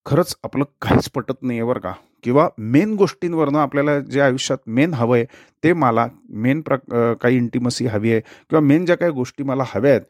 खरंच 0.06 0.36
आपलं 0.44 0.64
काहीच 0.82 1.10
पटत 1.16 1.42
नाही 1.42 1.60
आहे 1.60 1.68
बरं 1.68 1.80
का. 1.80 1.92
किंवा 2.24 2.48
मेन 2.58 2.94
गोष्टींवरनं 2.96 3.60
आपल्याला 3.60 4.00
जे 4.02 4.20
आयुष्यात 4.22 4.58
मेन 4.68 4.94
हवं 4.94 5.16
आहे 5.16 5.26
ते 5.64 5.74
मला 5.74 6.08
मेन 6.44 6.62
प्र 6.62 6.76
काही 7.22 7.38
इंटिमसी 7.38 7.86
हवी 7.88 8.12
आहे 8.12 8.20
किंवा 8.22 8.62
मेन 8.62 8.86
ज्या 8.86 8.98
काही 8.98 9.12
गोष्टी 9.12 9.44
मला 9.44 9.64
हव्या 9.68 9.92
आहेत 9.92 10.02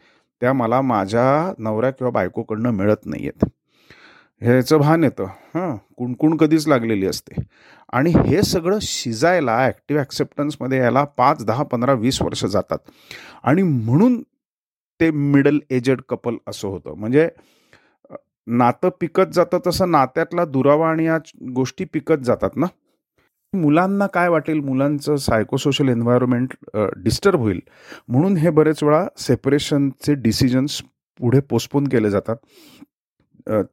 त्या 0.42 0.54
मला 0.54 0.82
माझ्या 0.82 1.54
नवऱ्या 1.60 1.92
किंवा 1.92 2.12
बायकोकडनं 2.12 2.72
मिळत 2.72 3.06
नाही 3.06 3.28
आहेत 3.28 3.50
ह्याचं 4.42 4.78
भान 4.78 5.04
येतं. 5.04 5.26
हां 5.56 5.76
कुणकुण 5.98 6.36
कधीच 6.38 6.68
लागलेली 6.68 7.06
असते. 7.08 7.42
आणि 7.94 8.12
हे 8.28 8.42
सगळं 8.44 8.78
शिजायला 8.82 9.58
ॲक्टिव्ह 9.66 10.02
ॲक्सेप्टन्समध्ये 10.02 10.78
यायला 10.80 11.04
पाच 11.18 11.46
दहा 11.46 11.64
पंधरा 11.64 11.94
वीस 11.94 12.22
वर्ष 12.22 12.44
जातात. 12.46 12.78
आणि 13.44 13.64
म्हणून 13.64 14.22
ते 15.00 15.10
मिडल 15.12 15.60
एजेड 15.70 16.02
कपल 16.10 16.38
असं 16.48 16.68
होतं. 16.68 16.94
म्हणजे 16.98 17.30
नातं 18.48 18.90
पिकत 19.02 19.34
जातं 19.34 19.60
तसं 19.68 19.92
नात्यातला 19.92 20.46
दुरावा 20.46 20.90
आणि 20.90 21.06
या 21.06 21.18
गोष्टी 21.56 21.86
पिकत 21.86 22.24
जातात 22.24 22.58
ना? 22.58 22.66
मुलांना 23.54 24.08
काय 24.08 24.30
वाटेल? 24.30 24.60
मुलांचं 24.60 25.16
सायकोसोशल 25.16 25.90
एन्व्हायरमेंट 25.90 26.54
डिस्टर्ब 27.04 27.40
होईल. 27.40 27.60
म्हणून 28.08 28.38
हे 28.38 28.50
बरेच 28.50 28.84
वेळा 28.84 29.06
सेपरेशनचे 29.18 30.14
डिसिजन्स 30.16 30.82
पुढे 31.20 31.40
पोस्टपोन 31.50 31.88
केले 31.88 32.10
जातात. 32.10 32.36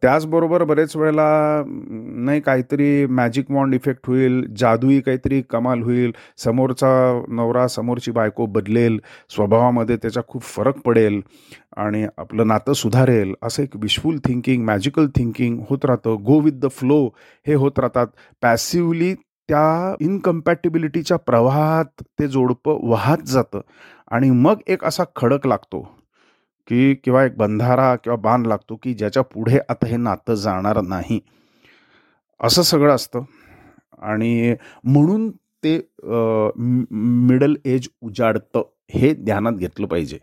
त्याचबरोबर 0.02 0.62
बरेच 0.64 0.96
वेळेला 0.96 1.62
नाही 2.24 2.40
काहीतरी 2.40 3.06
मॅजिक 3.06 3.50
वॉन्ड 3.50 3.74
इफेक्ट 3.74 4.06
होईल 4.06 4.42
जादुई 4.58 4.98
काहीतरी 5.00 5.40
कमाल 5.50 5.82
होईल 5.82 6.12
समोरचा 6.44 6.90
नवरा 7.28 7.66
समोरची 7.68 8.10
बायको 8.10 8.46
बदलेल 8.46 8.98
स्वभावामध्ये 9.30 9.96
त्याचा 9.96 10.20
खूप 10.28 10.42
फरक 10.44 10.78
पडेल 10.84 11.20
आणि 11.76 12.04
आपलं 12.18 12.48
नातं 12.48 12.72
सुधारेल 12.72 13.34
असं 13.42 13.62
एक 13.62 13.76
विशफुल 13.76 14.18
थिंकिंग 14.24 14.64
मॅजिकल 14.64 15.06
थिंकिंग 15.16 15.60
होत 15.70 15.84
राहतं. 15.84 16.16
गो 16.24 16.40
विथ 16.40 16.52
द 16.52 16.70
फ्लो 16.70 17.04
हे 17.46 17.54
होत 17.54 17.78
राहतात. 17.78 18.06
पॅसिवली 18.42 19.14
त्या 19.50 19.94
इनकम्पॅटिबिलिटीच्या 20.00 21.16
प्रवाहात 21.16 22.02
ते 22.18 22.26
जोडपं 22.28 22.78
वाहत 22.88 23.22
जातं. 23.28 23.60
आणि 24.10 24.30
मग 24.30 24.60
एक 24.66 24.84
असा 24.84 25.04
खडक 25.16 25.46
लागतो 25.46 25.80
की 26.68 26.94
किंवा 27.04 27.24
एक 27.24 27.36
बंधारा 27.36 27.94
किंवा 27.96 28.16
बांध 28.16 28.46
लागतो 28.46 28.76
की 28.82 28.92
ज्याच्या 28.94 29.22
पुढे 29.22 29.58
आता 29.68 29.86
हे 29.86 29.96
नातं 29.96 30.34
जाणार 30.34 30.80
नाही. 30.80 31.18
असं 32.40 32.62
सगळं 32.62 32.94
असतं. 32.94 33.22
आणि 34.02 34.54
म्हणून 34.84 35.30
ते 35.64 35.76
मिडल 36.08 37.54
एज 37.64 37.88
उजाडतं 38.02 38.62
हे 38.90 39.12
ध्यानात 39.14 39.52
घेतलं 39.52 39.86
पाहिजे. 39.86 40.18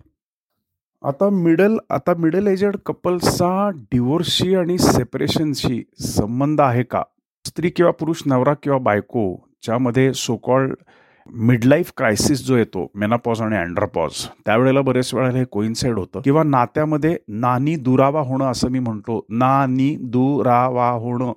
आता 1.03 1.29
मिडल 1.29 1.77
आता 1.89 2.13
मिडल 2.17 2.47
एजेड 2.47 2.77
कपल्सचा 2.85 3.69
डिवोर्सशी 3.91 4.55
आणि 4.55 4.77
सेपरेशनशी 4.77 5.83
संबंध 5.99 6.61
आहे 6.61 6.83
का? 6.83 7.03
स्त्री 7.47 7.69
किंवा 7.69 7.91
पुरुष 7.91 8.21
नवरा 8.25 8.53
किंवा 8.63 8.77
बायको 8.77 9.25
ज्यामध्ये 9.63 10.13
सोकॉल्ड 10.13 10.73
मिडलाईफ 11.33 11.91
क्रायसिस 11.97 12.45
जो 12.47 12.57
येतो 12.57 12.85
मेनापॉज 12.95 13.41
आणि 13.41 13.55
अँड्रापॉज 13.57 14.23
त्यावेळेला 14.45 14.81
बरेच 14.81 15.13
वेळेला 15.13 15.37
हे 15.37 15.45
कोइन्साइड 15.51 15.97
होतं. 15.97 16.21
किंवा 16.21 16.43
नात्यामध्ये 16.43 17.15
नानी 17.27 17.75
दुरावा 17.75 18.21
होणं 18.21 18.45
असं 18.45 18.69
मी 18.69 18.79
म्हणतो. 18.79 19.25
नानी 19.29 19.95
दुरावा 20.01 20.89
होणं. 20.89 21.33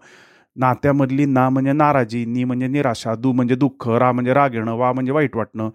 नात्यामधली 0.57 1.25
ना 1.25 1.49
म्हणजे 1.49 1.73
नाराजी 1.73 2.25
नी 2.27 2.45
म्हणजे 2.45 2.67
निराशा 2.67 3.15
दू 3.15 3.33
म्हणजे 3.33 3.55
दुःख 3.55 3.89
रा 3.89 4.13
म्हणजे 4.13 4.33
राग 4.35 4.55
येणं 4.55 4.77
वा 4.77 4.93
म्हणजे 4.93 5.13
वाईट 5.13 5.37
वाटणं 5.37 5.71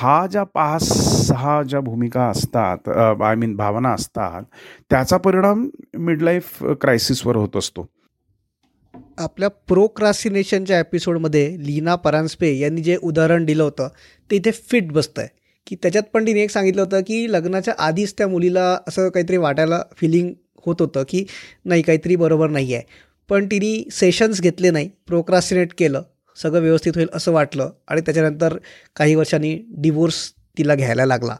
हा 0.00 0.26
ज्या 0.26 0.42
पाच 0.44 0.82
सहा 1.28 1.62
ज्या 1.62 1.80
भूमिका 1.80 2.24
असतात 2.28 2.88
आय 3.22 3.34
मीन 3.34 3.56
भावना 3.56 3.92
असतात 3.92 4.42
त्याचा 4.90 5.16
परिणाम 5.16 5.68
मिडलाईफ 5.98 6.64
क्रायसिसवर 6.80 7.36
होत 7.36 7.56
असतो. 7.56 7.86
आपल्या 9.18 9.48
प्रोक्रासिनेशनच्या 9.48 10.80
एपिसोडमध्ये 10.80 11.56
लीना 11.58 11.94
परांजपे 11.94 12.58
यांनी 12.58 12.82
जे 12.82 12.96
उदाहरण 13.02 13.44
दिलं 13.44 13.62
होतं 13.62 13.88
ते 14.30 14.36
इथे 14.36 14.50
फिट 14.50 14.92
बसतं 14.92 15.20
आहे 15.20 15.28
की 15.66 15.76
त्याच्यात 15.76 16.02
पण 16.12 16.26
तिने 16.26 16.40
एक 16.40 16.50
सांगितलं 16.50 16.82
होतं 16.82 17.00
की 17.00 17.32
लग्नाच्या 17.32 17.74
आधीच 17.78 18.14
त्या 18.18 18.28
मुलीला 18.28 18.78
असं 18.88 19.08
काहीतरी 19.08 19.36
वाटायला 19.36 19.82
फिलिंग 19.96 20.32
होत 20.66 20.76
होतं 20.80 21.02
की 21.08 21.24
नाही 21.64 21.82
काहीतरी 21.82 22.16
बरोबर 22.16 22.50
नाही 22.50 22.74
आहे 22.74 22.82
पण 23.28 23.46
तिने 23.46 23.90
सेशन्स 23.92 24.40
घेतले 24.40 24.70
नाही 24.70 24.90
प्रोक्रासिनेट 25.06 25.72
केलं 25.78 26.02
सगळं 26.42 26.60
व्यवस्थित 26.60 26.92
होईल 26.94 27.08
असं 27.14 27.32
वाटलं 27.32 27.70
आणि 27.88 28.00
त्याच्यानंतर 28.00 28.56
काही 28.96 29.14
वर्षांनी 29.14 29.58
डिवोर्स 29.68 30.32
तिला 30.58 30.74
घ्यायला 30.74 31.06
लागला. 31.06 31.36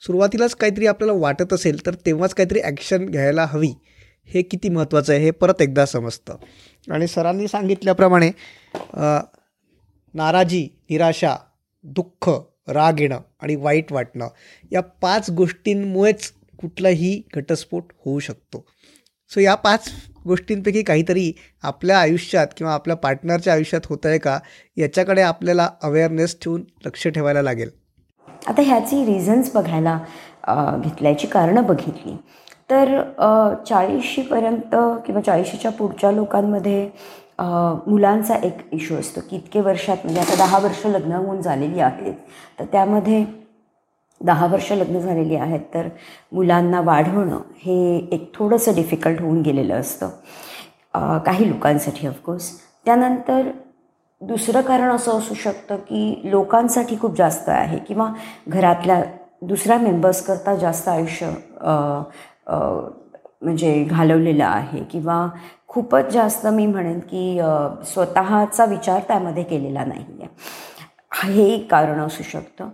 सुरुवातीलाच 0.00 0.54
काहीतरी 0.54 0.86
आपल्याला 0.86 1.20
वाटत 1.20 1.52
असेल 1.52 1.86
तर 1.86 1.94
तेव्हाच 2.06 2.34
काहीतरी 2.34 2.60
ॲक्शन 2.60 3.06
घ्यायला 3.06 3.44
हवी. 3.44 3.72
हे 4.28 4.42
किती 4.42 4.68
महत्त्वाचं 4.68 5.12
आहे 5.12 5.22
हे 5.22 5.30
परत 5.30 5.62
एकदा 5.62 5.86
समजतं. 5.86 6.36
आणि 6.90 7.06
सरांनी 7.06 7.48
सांगितल्याप्रमाणे 7.48 8.30
नाराजी 10.14 10.68
निराशा 10.90 11.36
दुःख 11.84 12.28
राग 12.68 13.00
येणं 13.00 13.20
आणि 13.42 13.56
वाईट 13.56 13.92
वाटणं 13.92 14.28
या 14.72 14.80
पाच 15.02 15.30
गोष्टींमुळेच 15.30 16.32
कुठलाही 16.60 17.22
घटस्फोट 17.34 17.92
होऊ 18.04 18.18
शकतो. 18.18 18.64
सो 19.30 19.40
या 19.40 19.54
पाच 19.54 19.88
गोष्टींपैकी 20.24 20.82
काहीतरी 20.82 21.32
आपल्या 21.62 21.98
आयुष्यात 21.98 22.46
किंवा 22.56 22.72
आपल्या 22.74 22.96
पार्टनरच्या 22.96 23.52
आयुष्यात 23.52 23.86
होतं 23.86 24.08
आहे 24.08 24.18
का? 24.18 24.38
याच्याकडे 24.76 25.22
आपल्याला 25.22 25.68
अवेअरनेस 25.82 26.36
ठेवून 26.42 26.64
लक्ष 26.86 27.06
ठेवायला 27.08 27.42
लागेल. 27.42 27.70
आता 28.46 28.62
ह्याची 28.62 29.04
रिझन्स 29.04 29.52
बघायला 29.54 29.98
घेतल्याची 30.84 31.26
कारणं 31.26 31.66
बघितली. 31.66 32.16
तर 32.72 33.00
चाळीशीपर्यंत 33.68 34.74
किंवा 35.06 35.20
चाळीशीच्या 35.20 35.70
पुढच्या 35.70 36.10
लोकांमध्ये 36.12 36.88
मुलांचा 37.40 38.34
एक 38.42 38.58
इश्यू 38.72 38.96
असतो. 38.98 39.20
की 39.30 39.36
इतके 39.36 39.60
वर्षात 39.60 39.96
म्हणजे 40.04 40.20
आता 40.20 40.34
दहा 40.36 40.58
वर्ष 40.58 40.84
लग्न 40.86 41.12
होऊन 41.12 41.40
झालेली 41.40 41.80
आहेत. 41.80 42.14
तर 42.58 42.64
त्यामध्ये 42.72 43.24
दहा 44.20 44.46
वर्ष 44.46 44.70
लग्न 44.72 44.98
झालेली 44.98 45.36
आहेत. 45.36 45.60
तर 45.74 45.88
मुलांना 46.32 46.80
वाढवणं 46.80 47.38
हे 47.64 47.96
एक 48.12 48.30
थोडंसं 48.34 48.74
डिफिकल्ट 48.74 49.20
होऊन 49.22 49.40
गेलेलं 49.42 49.74
असतं. 49.74 50.08
काही 51.26 51.48
लोकांसाठी 51.48 52.06
ऑफकोर्स 52.08 52.50
त्यानंतर 52.84 53.50
दुसरं 54.20 54.60
कारण 54.60 54.90
असं 54.90 55.18
असू 55.18 55.34
शकतं 55.34 55.76
की 55.76 56.20
लोकांसाठी 56.24 56.96
खूप 57.00 57.16
जास्त 57.16 57.48
आहे. 57.48 57.78
किंवा 57.78 58.12
घरातल्या 58.48 59.02
दुसऱ्या 59.42 59.76
मेंबर्सकरता 59.78 60.54
जास्त 60.56 60.88
आयुष्य 60.88 61.30
म्हणजे 62.46 63.82
घालवलेलं 63.84 64.44
आहे 64.44 64.82
किंवा 64.90 65.26
खूपच 65.68 66.12
जास्त 66.12 66.46
मी 66.46 66.66
म्हणेन 66.66 66.98
की 67.10 67.38
स्वतःचा 67.92 68.64
विचार 68.64 69.00
त्यामध्ये 69.08 69.42
केलेला 69.42 69.84
नाही 69.84 70.22
आहे 70.22 71.32
हे 71.32 71.52
एक 71.54 71.70
कारण 71.70 72.00
असू 72.00 72.22
शकतं. 72.22 72.68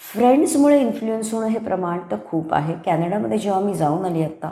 फ्रेंड्समुळे 0.00 0.80
इन्फ्लुएन्स 0.80 1.32
होणं 1.34 1.46
हे 1.48 1.58
प्रमाण 1.58 1.98
तर 2.10 2.16
खूप 2.26 2.52
आहे. 2.54 2.74
कॅनडामध्ये 2.86 3.38
जेव्हा 3.38 3.60
मी 3.60 3.74
जाऊन 3.74 4.04
आली 4.04 4.22
आत्ता 4.24 4.48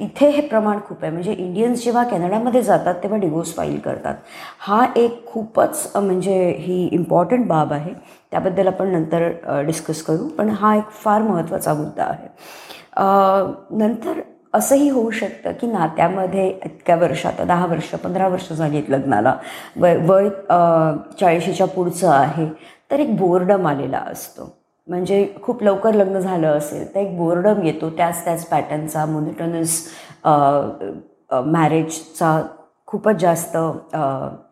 तिथे 0.00 0.28
हे 0.30 0.40
प्रमाण 0.48 0.78
खूप 0.88 1.02
आहे. 1.02 1.12
म्हणजे 1.12 1.32
इंडियन्स 1.32 1.84
जेव्हा 1.84 2.02
कॅनडामध्ये 2.10 2.62
जातात 2.62 2.94
तेव्हा 3.02 3.18
डिवोर्स 3.20 3.54
फाईल 3.56 3.78
करतात. 3.80 4.14
हा 4.60 4.84
एक 4.96 5.24
खूपच 5.26 5.90
म्हणजे 5.96 6.50
ही 6.58 6.86
इम्पॉर्टंट 6.92 7.46
बाब 7.48 7.72
आहे. 7.72 7.94
त्याबद्दल 8.30 8.66
आपण 8.68 8.92
नंतर 8.92 9.62
डिस्कस 9.66 10.02
करू. 10.02 10.28
पण 10.38 10.48
हा 10.50 10.74
एक 10.76 10.90
फार 11.04 11.22
महत्त्वाचा 11.22 11.74
मुद्दा 11.74 12.04
आहे. 12.04 12.28
नंतर 13.00 14.20
असंही 14.54 14.88
होऊ 14.90 15.10
शकतं 15.10 15.52
की 15.60 15.66
नात्यामध्ये 15.66 16.48
इतक्या 16.64 16.96
वर्षात 16.96 17.40
दहा 17.46 17.66
वर्ष 17.66 17.90
पंधरा 17.94 18.28
वर्ष 18.28 18.52
झाली 18.52 18.76
आहेत 18.76 18.90
लग्नाला 18.90 19.34
वय 19.76 19.96
वय 20.06 20.28
चाळीशीच्या 21.20 21.66
पुढचं 21.66 22.10
आहे 22.10 22.48
तर 22.90 23.00
एक 23.00 23.16
बोर्डम 23.16 23.66
आलेला 23.66 23.98
असतो. 24.06 24.48
म्हणजे 24.88 25.26
खूप 25.42 25.62
लवकर 25.62 25.94
लग्न 25.94 26.18
झालं 26.18 26.46
असेल 26.48 26.94
तर 26.94 27.00
एक 27.00 27.16
बोर्डम 27.16 27.62
येतो 27.62 27.90
त्याच 27.96 28.24
त्याच 28.24 28.46
पॅटर्नचा 28.46 29.04
मोनिटोनस 29.06 29.80
मॅरेजचा 31.46 32.40
खूपच 32.88 33.20
जास्त 33.20 33.56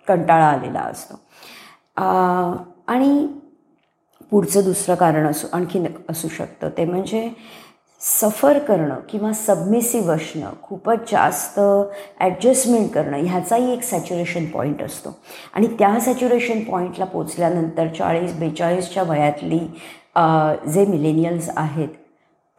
कंटाळा 0.08 0.46
आलेला 0.46 0.80
असतो. 0.80 1.14
आणि 2.86 3.26
पुढचं 4.30 4.64
दुसरं 4.64 4.94
कारण 4.94 5.26
असू 5.26 5.46
आणखीन 5.52 5.86
असू 6.10 6.28
शकतं 6.28 6.68
ते 6.76 6.84
म्हणजे 6.84 7.28
सफर 8.00 8.58
करणं 8.58 8.98
किंवा 9.08 9.32
सबमिसिव्ह 9.32 10.14
असणं 10.14 10.50
खूपच 10.62 11.10
जास्त 11.10 11.58
ॲडजस्टमेंट 12.20 12.90
करणं 12.94 13.24
ह्याचाही 13.24 13.72
एक 13.72 13.82
सॅच्युरेशन 13.82 14.44
पॉईंट 14.50 14.82
असतो. 14.82 15.14
आणि 15.54 15.66
त्या 15.78 15.98
सॅच्युरेशन 16.00 16.60
पॉईंटला 16.64 17.04
पोचल्यानंतर 17.04 17.88
चाळीस 17.98 18.38
बेचाळीसच्या 18.38 19.02
वयातली 19.08 19.58
जे 20.72 20.84
मिलेनियल्स 20.86 21.48
आहेत 21.56 21.88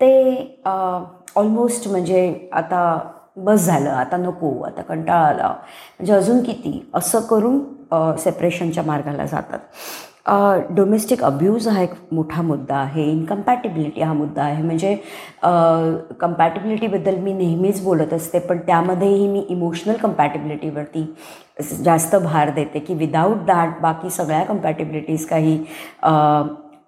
ते 0.02 0.62
ऑलमोस्ट 0.65 1.88
म्हणजे 1.88 2.49
आता 2.54 2.99
बस 3.38 3.65
झालं 3.65 3.89
आता 3.89 4.17
नको 4.17 4.52
आता 4.65 4.82
कंटाळा 4.82 5.28
आला. 5.28 5.47
म्हणजे 5.99 6.13
अजून 6.13 6.43
किती? 6.43 6.89
असं 6.93 7.19
करून 7.30 8.15
सेपरेशनच्या 8.17 8.84
मार्गाला 8.84 9.25
जातात. 9.25 9.60
डोमेस्टिक 10.76 11.24
अब्यूज 11.24 11.68
हा 11.68 11.82
एक 11.82 11.94
मोठा 12.13 12.42
मुद्दा 12.42 12.76
आहे. 12.78 13.04
इनकम्पॅटेबिलिटी 13.12 14.02
हा 14.02 14.13
मुद्दा 14.13 14.44
आहे. 14.44 14.63
म्हणजे 14.63 14.96
कम्पॅटेबिलिटीबद्दल 16.22 17.15
मी 17.20 17.34
नेहमीच 17.34 17.84
बोलत 17.84 18.13
असते 18.13 18.39
पण 18.39 18.58
त्यामध्येही 18.68 19.28
मी 19.28 19.46
इमोशनल 19.50 19.96
कम्पॅटेबिलिटीवरती 20.02 21.06
जास्त 21.84 22.15
भार 22.15 22.50
देते 22.56 22.80
की 22.80 22.94
विदाऊट 22.94 23.46
दॅट 23.48 23.80
बाकी 23.82 24.10
सगळ्या 24.10 24.44
कम्पॅटेबिलिटीज 24.46 25.26
काही 25.28 25.58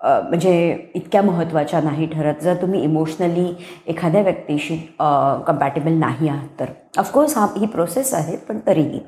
म्हणजे 0.03 0.53
इतक्या 0.95 1.21
महत्त्वाच्या 1.21 1.81
नाही 1.81 2.05
ठरत. 2.13 2.41
जर 2.41 2.55
तुम्ही 2.61 2.81
इमोशनली 2.83 3.47
एखाद्या 3.87 4.21
व्यक्तीशी 4.21 4.77
कम्पॅटेबल 5.47 5.93
नाही 5.99 6.29
आहात 6.29 6.59
तर. 6.59 6.65
ऑफकोर्स 6.99 7.37
हा 7.37 7.45
ही 7.57 7.65
प्रोसेस 7.65 8.13
आहे 8.13 8.35
पण 8.47 8.59
तरीही. 8.67 8.99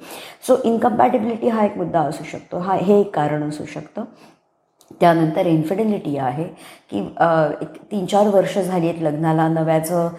सो 0.47 0.58
इनकम्पॅटेबिलिटी 0.65 1.49
हा 1.49 1.65
एक 1.65 1.77
मुद्दा 1.77 2.01
असू 2.01 2.23
शकतो. 2.32 2.58
हा 2.58 2.75
हे 2.75 2.99
एक 2.99 3.15
कारण 3.15 3.49
असू 3.49 3.65
शकतं. 3.73 4.03
त्यानंतर 5.01 5.45
इन्फिडेलिटी 5.47 6.17
आहे 6.17 6.43
की 6.89 6.99
एक 6.99 7.77
तीन 7.91 8.06
चार 8.06 8.27
वर्ष 8.34 8.58
झाली 8.58 8.89
आहेत 8.89 9.01
लग्नाला 9.03 9.47
नव्याचं 9.47 10.10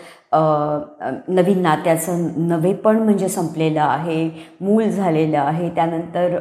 नवीन 1.35 1.61
नात्याचं 1.63 2.27
नवेपण 2.49 2.99
म्हणजे 2.99 3.29
संपलेलं 3.29 3.81
आहे 3.81 4.29
मूल 4.61 4.89
झालेलं 4.89 5.39
आहे. 5.39 5.69
त्यानंतर 5.75 6.37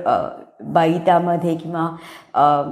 बाई 0.63 0.97
त्यामध्ये 1.05 1.55
किंवा 1.55 1.87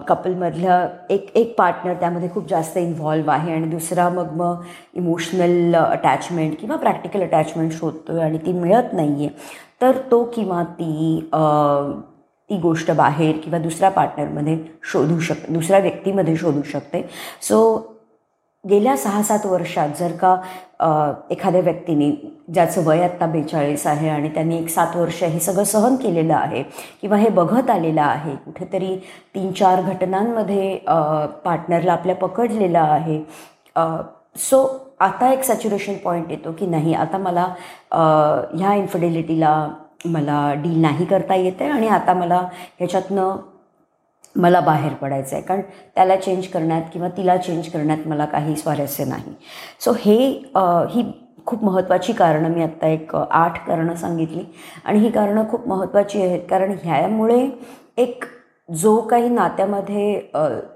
कपलमधलं 0.08 0.88
एक 1.10 1.32
एक 1.36 1.58
पार्टनर 1.58 1.94
त्यामध्ये 1.94 2.30
खूप 2.30 2.50
जास्त 2.50 2.78
इन्व्हॉल्व 2.78 3.30
आहे 3.30 3.54
आणि 3.54 3.66
दुसरा 3.66 4.10
मग 4.10 4.32
मग 4.32 4.62
इमोशनल 4.94 5.76
अटॅचमेंट 5.76 6.56
किंवा 6.60 6.76
प्रॅक्टिकल 6.76 7.22
अटॅचमेंट 7.22 7.72
शोधतो 7.72 8.14
आहे 8.14 8.22
आणि 8.22 8.38
ती 8.38 8.54
मिळत 8.54 8.94
नाही 8.94 9.26
आहे 9.26 9.30
तर 9.82 9.98
तो 10.12 10.24
किंवा 10.24 10.64
ती 10.64 11.30
ती 12.50 12.58
गोष्ट 12.58 12.92
बाहेर 12.92 13.38
किंवा 13.38 13.60
दुसऱ्या 13.60 13.90
पार्टनरमध्ये 13.90 14.58
शोधू 14.84 15.20
शक 15.20 15.50
दुसऱ्या 15.50 15.80
व्यक्तीमध्ये 15.80 16.36
शोधू 16.36 16.62
शकते. 16.62 17.10
सो 17.42 17.91
गेल्या 18.66 18.96
सहा 18.98 19.22
सात 19.24 19.46
वर्षात 19.46 19.90
जर 20.00 20.12
का 20.22 20.36
एखाद्या 21.32 21.62
व्यक्तीने 21.62 22.10
ज्याचं 22.54 22.84
वय 22.86 23.02
आत्ता 23.04 23.26
बेचाळीस 23.26 23.86
आहे 23.88 24.10
आणि 24.10 24.30
त्यांनी 24.30 24.58
एक 24.58 24.68
सात 24.70 24.96
वर्ष 24.96 25.24
हे 25.24 25.40
सगळं 25.40 25.64
सहन 25.64 25.96
केलेलं 25.96 26.34
आहे 26.34 26.62
किंवा 27.02 27.18
हे 27.18 27.30
बघत 27.30 27.70
आलेलं 27.70 28.02
आहे 28.02 28.36
कुठेतरी 28.36 28.96
तीन 29.36 29.52
चार 29.52 29.82
घटनांमध्ये 29.84 30.76
पार्टनरला 31.46 31.94
आपल्या 31.94 32.16
पकडलेलं 32.16 32.80
आहे 32.80 33.22
सो 34.40 34.66
आता 35.00 35.32
एक 35.34 35.44
सॅच्युरेशन 35.44 35.94
पॉईंट 36.04 36.32
येतो 36.32 36.52
की 36.52 36.66
नाही 36.66 36.94
आता 36.94 37.18
मला 37.18 37.48
ह्या 38.54 38.74
इन्फिडेलिटीला 38.74 39.70
मला 40.06 40.54
डील 40.54 40.80
नाही 40.82 41.06
करता 41.06 41.36
येते 41.36 41.66
आणि 41.66 41.88
आता 41.88 42.14
मला 42.14 42.38
ह्याच्यातनं 42.80 43.36
मला 44.36 44.60
बाहेर 44.60 44.94
पडायचं 44.94 45.36
आहे 45.36 45.44
कारण 45.46 45.62
त्याला 45.96 46.16
चेंज 46.16 46.48
करण्यात 46.48 46.82
किंवा 46.94 47.08
तिला 47.18 47.36
चेंज 47.38 47.68
करण्यात 47.70 48.08
मला 48.08 48.26
काही 48.26 48.56
स्वारस्य 48.56 49.06
नाही. 49.06 49.34
सो 49.80 49.94
हे 50.00 50.16
ही 50.90 51.04
खूप 51.46 51.64
महत्त्वाची 51.64 52.14
कारणं 52.14 52.50
मी 52.50 52.64
आत्ता 52.64 52.88
एक 52.88 53.16
आठ 53.16 53.58
कारणं 53.68 53.96
सांगितली. 53.96 54.44
आणि 54.86 55.00
ही 55.00 55.10
कारणं 55.12 55.50
खूप 55.52 55.68
महत्त्वाची 55.68 56.22
आहेत. 56.22 56.42
कारण 56.50 56.76
ह्यामुळे 56.84 57.48
एक 57.98 58.26
जो 58.70 59.00
काही 59.02 59.30
नात्यामध्ये 59.30 60.22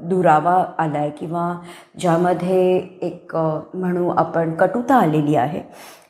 दुरावा 0.10 0.64
आला 0.78 0.98
आहे 1.00 1.10
किंवा 1.20 1.54
ज्यामध्ये 2.00 2.76
एक 3.02 3.36
म्हणू 3.36 4.10
आपण 4.18 4.54
कटुता 4.56 4.96
आलेली 4.96 5.36
आहे 5.36 5.62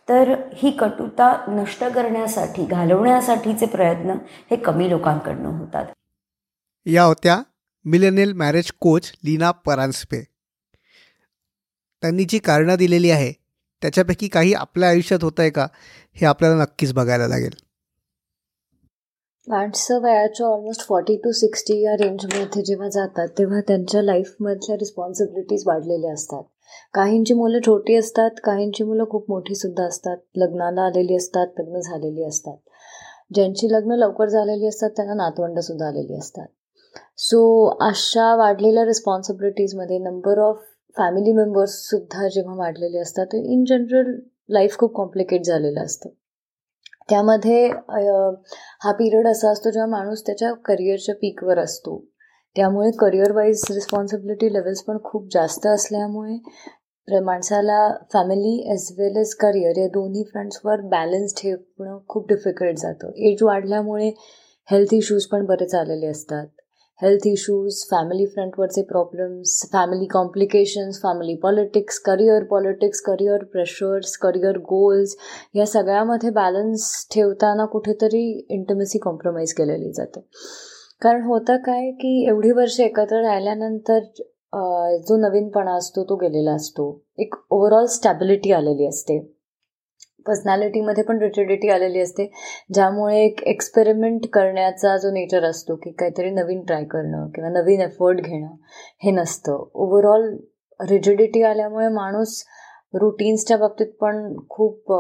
तर 0.10 0.34
ही 0.58 0.72
कटुता 0.80 1.32
नष्ट 1.48 1.84
करण्यासाठी 1.86 2.66
घालवण्यासाठीचे 2.66 3.66
प्रयत्न 3.66 4.16
हे 4.52 4.56
कमी 4.56 4.90
लोकांकडनं 4.90 5.50
होतात. 5.50 5.86
या 6.88 7.04
होत्या 7.04 7.42
millennial 7.86 8.34
marriage 8.34 8.72
coach 8.80 9.12
Leena 9.24 9.52
Paranjape. 9.52 10.24
त्यांनी 12.02 12.26
जी 12.30 12.38
कारणं 12.38 12.76
दिलेली 12.76 13.10
आहे 13.10 13.32
त्याच्यापैकी 13.82 14.28
काही 14.28 14.54
आपल्या 14.54 14.90
आयुष्यात 14.90 15.24
होत 15.24 15.40
आहे 15.40 15.50
का 15.50 15.68
हे 16.14 16.26
आपल्याला 16.26 16.62
नक्कीच 16.62 16.94
बघायला 16.94 17.28
लागेल. 17.28 17.52
माणसं 19.48 20.02
वयाच्या 20.02 20.48
ऑलमोस्ट 20.48 20.88
फॉर्टी 20.88 21.18
टू 21.18 21.32
सिक्स्टी 21.32 21.82
या 21.82 21.94
रेंजमध्ये 21.94 22.62
जेव्हा 22.62 22.90
जातात 22.90 23.28
तेव्हा 23.28 23.62
त्यांच्या 23.62 24.02
लाईफमधल्या 24.02 24.76
रिस्पॉन्सिबिलिटीज 24.76 25.64
वाढलेल्या 25.68 26.14
असतात. 26.14 26.44
काहींची 26.94 27.34
मुलं 27.34 27.60
छोटी 27.66 27.96
असतात 27.96 28.30
काहींची 28.44 28.84
मुलं 28.84 29.06
खूप 29.10 29.26
मोठी 29.30 29.56
सुद्धा 29.56 29.84
असतात. 29.84 30.18
लग्नाला 30.36 30.82
आलेली 30.82 31.16
असतात 31.16 31.48
लग्न 31.60 31.80
झालेली 31.80 32.24
असतात. 32.24 32.58
ज्यांची 33.34 33.68
लग्न 33.72 33.92
लवकर 33.92 34.30
झालेली 34.30 34.68
असतात 34.68 34.90
त्यांना 34.90 35.14
नातवंड 35.14 35.60
सुद्धा 35.60 35.88
आलेली 35.88 36.18
असतात. 36.18 36.48
सो 37.18 37.66
अशा 37.82 38.34
वाढलेल्या 38.36 38.86
रिस्पॉन्सिबिलिटीजमध्ये 38.86 39.98
नंबर 40.00 40.40
ऑफ 40.40 40.64
फॅमिली 40.98 41.32
मेंबर्ससुद्धा 41.32 42.28
जेव्हा 42.28 42.56
वाढलेले 42.56 43.00
असतात 43.00 43.36
इन 43.36 43.64
जनरल 43.70 44.14
लाईफ 44.50 44.78
खूप 44.78 44.96
कॉम्प्लिकेट 44.96 45.46
झालेलं 45.46 45.82
असतं. 45.82 46.10
त्यामध्ये 47.10 47.68
हा 48.84 48.92
पिरियड 48.92 49.28
असा 49.28 49.52
असतो 49.52 49.72
जेव्हा 49.72 49.90
माणूस 49.90 50.26
त्याच्या 50.26 50.52
करिअरच्या 50.66 51.16
पीकवर 51.16 51.60
असतो. 51.60 51.98
त्यामुळे 52.56 52.92
करिअर 53.00 53.32
वाईज 53.32 53.64
रिस्पॉन्सिबिलिटी 53.72 54.54
लेवल्स 54.54 54.82
पण 54.84 54.98
खूप 55.04 55.28
जास्त 55.34 55.68
असल्यामुळे 55.68 57.20
माणसाला 57.20 57.80
family 58.14 58.56
as 58.74 58.88
well 59.00 59.18
as 59.18 59.34
career 59.36 59.78
या 59.78 59.88
दोन्ही 59.88 60.24
फ्रंट्सवर 60.24 60.82
बॅलन्स 60.92 61.34
ठेवणं 61.38 61.98
खूप 62.08 62.28
डिफिकल्ट 62.30 62.78
जातं. 62.80 63.12
एज 63.16 63.44
वाढल्यामुळे 63.44 64.10
हेल्थ 64.68 64.94
इश्यूज 64.94 65.26
पण 65.32 65.46
बरेच 65.46 65.76
आलेले 65.76 66.08
असतात. 66.08 66.48
Health 67.02 67.26
issues 67.28 67.82
family 67.84 68.26
फ्रंटवरचे 68.26 68.82
problems 68.82 69.70
family 69.72 70.06
complications 70.06 71.02
family 71.02 71.36
politics 71.36 72.00
career 72.00 72.44
politics 72.44 73.02
career 73.02 73.44
pressures 73.44 74.16
career 74.18 74.58
goals 74.58 75.16
या 75.56 75.66
सगळ्यामध्ये 75.66 76.30
बॅलन्स 76.30 76.86
ठेवताना 77.14 77.66
कुठेतरी 77.66 78.24
इंटिमेसी 78.50 79.00
कॉम्प्रोमाइज 79.00 79.54
केलेली 79.54 79.92
जाते. 79.94 80.20
कारण 81.02 81.22
होतं 81.22 81.58
काय 81.58 81.92
की 81.92 82.28
एवढी 82.28 82.52
वर्ष 82.52 82.80
एकत्र 82.80 83.22
राहिल्यानंतर 83.22 84.00
जो 85.08 85.18
नवीनपणा 85.18 85.76
असतो 85.78 86.04
तो 86.04 86.16
गेलेला 86.16 86.52
असतो. 86.52 86.90
एक 87.18 87.36
ओव्हरऑल 87.50 87.86
स्टॅबिलिटी 87.86 88.52
आलेली 88.52 88.88
असते. 88.88 89.35
पर्सनॅलिटीमध्ये 90.28 91.04
पण 91.04 91.22
रिजिडिटी 91.22 91.70
आलेली 91.70 92.00
असते 92.00 92.26
ज्यामुळे 92.74 93.24
एक 93.26 93.42
एक्सपेरिमेंट 93.48 94.26
करण्याचा 94.34 94.96
जो 94.98 95.12
नेचर 95.14 95.44
असतो 95.44 95.76
की 95.76 95.92
काहीतरी 95.92 96.30
नवीन 96.32 96.64
ट्राय 96.66 96.84
करणं 96.92 97.28
किंवा 97.36 97.50
नवीन 97.52 97.82
एफर्ट 97.82 98.22
घेणं 98.22 98.48
हे 99.04 99.12
नसतं. 99.12 99.64
ओव्हरऑल 99.74 100.36
रिजिडिटी 100.80 101.42
आल्यामुळे 101.44 101.88
माणूस 101.90 102.44
रुटीन्सच्या 102.94 103.58
बाबतीत 103.58 103.88
पण 104.02 104.34
खूप 104.50 104.94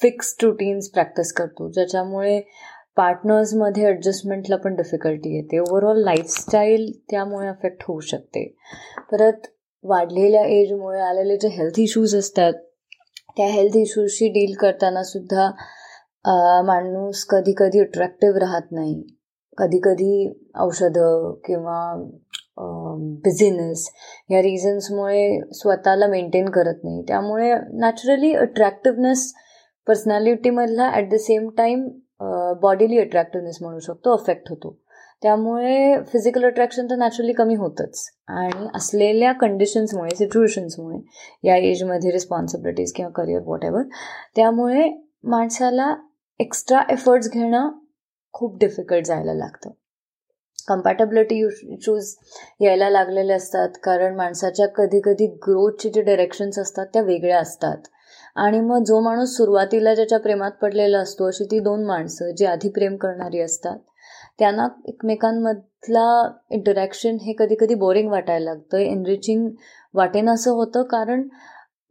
फिक्स्ड 0.00 0.44
रुटीन्स 0.44 0.88
प्रॅक्टिस 0.90 1.32
करतो 1.32 1.70
ज्याच्यामुळे 1.70 2.40
पार्टनर्समध्ये 2.96 3.84
ॲडजस्टमेंटला 3.86 4.56
पण 4.56 4.74
डिफिकल्टी 4.74 5.34
येते. 5.36 5.58
ओव्हरऑल 5.58 6.02
लाईफस्टाईल 6.04 6.90
त्यामुळे 7.10 7.48
अफेक्ट 7.48 7.82
होऊ 7.88 8.00
शकते. 8.00 8.46
परत 9.12 9.46
वाढलेल्या 9.84 10.44
एजमुळे 10.50 11.00
आलेले 11.00 11.36
जे 11.36 11.48
हेल्थ 11.48 11.80
इश्यूज 11.80 12.14
असतात 12.16 12.52
त्या 13.36 13.46
हेल्थ 13.52 13.76
इश्यूशी 13.76 14.28
डील 14.32 14.54
करताना 14.60 15.02
सुद्धा 15.02 15.50
माणूस 16.66 17.24
कधी 17.30 17.52
कधी 17.58 17.80
अट्रॅक्टिव्ह 17.80 18.38
राहत 18.40 18.72
नाही. 18.72 19.02
कधी 19.58 19.78
कधी 19.84 20.28
औषधं 20.60 21.32
किंवा 21.46 21.78
बिझिनेस 23.24 23.88
या 24.30 24.40
रिझन्समुळे 24.42 25.28
स्वतःला 25.54 26.06
मेंटेन 26.06 26.48
करत 26.50 26.84
नाही. 26.84 27.02
त्यामुळे 27.08 27.52
naturally 27.80 28.32
attractiveness 28.34 29.32
पर्सनॅलिटीमधला 29.86 30.90
at 30.94 31.10
the 31.10 31.14
same 31.20 31.48
time 31.58 31.88
bodily 32.62 32.98
attractiveness 32.98 33.58
म्हणू 33.62 33.78
शकतो 33.86 34.12
अफेक्ट 34.16 34.50
होतो. 34.50 34.76
त्यामुळे 35.22 36.02
फिजिकल 36.02 36.44
अट्रॅक्शन 36.44 36.86
तर 36.86 36.96
नॅचरली 36.96 37.32
कमी 37.32 37.54
होतंच. 37.54 38.04
आणि 38.28 38.66
असलेल्या 38.74 39.32
कंडिशन्समुळे 39.32 40.16
सिच्युएशन्समुळे 40.16 40.98
या 41.48 41.56
एजमध्ये 41.56 42.10
रिस्पॉन्सिबिलिटीज 42.10 42.92
किंवा 42.92 43.10
करिअर 43.10 43.42
वॉट 43.46 43.64
एव्हर 43.64 43.82
त्यामुळे 44.36 44.88
माणसाला 45.24 45.94
एक्स्ट्रा 46.40 46.82
एफर्ट्स 46.90 47.30
घेणं 47.30 47.70
खूप 48.32 48.58
डिफिकल्ट 48.60 49.06
जायला 49.06 49.34
लागतं. 49.34 49.70
कम्पॅटेबिलिटी 50.68 51.38
इश्यूज 51.74 52.14
यायला 52.60 52.90
लागलेले 52.90 53.32
असतात 53.32 53.68
कारण 53.82 54.16
माणसाच्या 54.16 54.66
कधी 54.66 55.00
कधी 55.04 55.26
ग्रोथचे 55.26 55.90
जे 55.90 56.02
डायरेक्शन्स 56.02 56.58
असतात 56.58 56.86
त्या 56.86 57.02
वेगळ्या 57.02 57.38
असतात. 57.38 57.76
आणि 58.36 58.60
मग 58.60 58.84
जो 58.84 59.00
माणूस 59.00 59.36
सुरुवातीला 59.36 59.94
ज्याच्या 59.94 60.18
प्रेमात 60.18 60.50
पडलेला 60.50 60.98
असतो 60.98 61.26
अशी 61.26 61.44
ती 61.44 61.58
दोन 61.60 61.84
माणसं 61.84 62.30
जी 62.30 62.44
आधी 62.44 62.68
प्रेम 62.68 62.96
करणारी 62.96 63.40
असतात 63.40 63.78
त्यांना 64.38 64.66
एकमेकांमधला 64.84 66.30
इंटरॅक्शन 66.50 67.16
हे 67.22 67.34
कधी 67.38 67.54
कधी 67.60 67.74
बोरिंग 67.74 68.10
वाटायला 68.10 68.44
लागतं. 68.44 68.76
एनरिचिंग 68.76 69.48
वाटेन 69.94 70.28
असं 70.28 70.50
होतं 70.50 70.82
कारण 70.82 71.28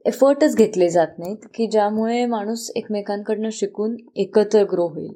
एफर्टच 0.05 0.55
घेतले 0.55 0.89
जात 0.89 1.07
नाहीत 1.17 1.45
की 1.53 1.67
ज्यामुळे 1.67 2.25
माणूस 2.25 2.69
एकमेकांकडनं 2.75 3.49
शिकून 3.51 3.95
एकत्र 4.15 4.63
ग्रो 4.63 4.87
होईल. 4.87 5.11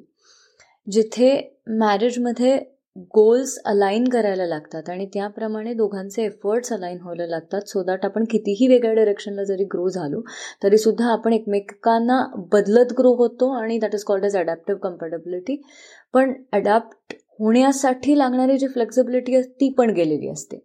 जिथे 0.90 1.60
मॅरेजमध्ये 1.68 2.58
गोल्स 3.14 3.58
अलाईन 3.64 4.08
करायला 4.08 4.46
लागतात 4.46 4.88
आणि 4.90 5.06
त्याप्रमाणे 5.06 5.72
दोघांचे 5.74 6.24
एफर्ट्स 6.24 6.72
अलाईन 6.72 6.98
व्हायला 7.02 7.26
लागतात 7.26 7.68
सो 7.68 7.82
दॅट 7.82 8.04
आपण 8.04 8.24
कितीही 8.24 8.68
वेगळ्या 8.68 8.92
डिरेक्शनला 8.94 9.44
जरी 9.44 9.64
ग्रो 9.64 9.88
झालो 9.88 10.20
तरीसुद्धा 10.62 11.06
आपण 11.06 11.32
एकमेकांना 11.32 12.20
बदलत 12.52 12.92
ग्रो 12.98 13.14
होतो 13.14 13.50
आणि 13.52 13.78
that 13.78 13.94
is 13.94 14.04
called 14.04 14.24
as 14.24 14.36
adaptive 14.36 14.80
comfortability 14.80 15.60
पण 16.14 16.32
अडॅप्ट 16.52 17.14
होण्यासाठी 17.40 18.18
लागणारी 18.18 18.58
जी 18.58 18.66
फ्लेक्झिबिलिटी 18.66 19.34
असते 19.36 19.52
ती 19.60 19.68
पण 19.78 19.90
गेलेली 19.90 20.28
असते. 20.28 20.58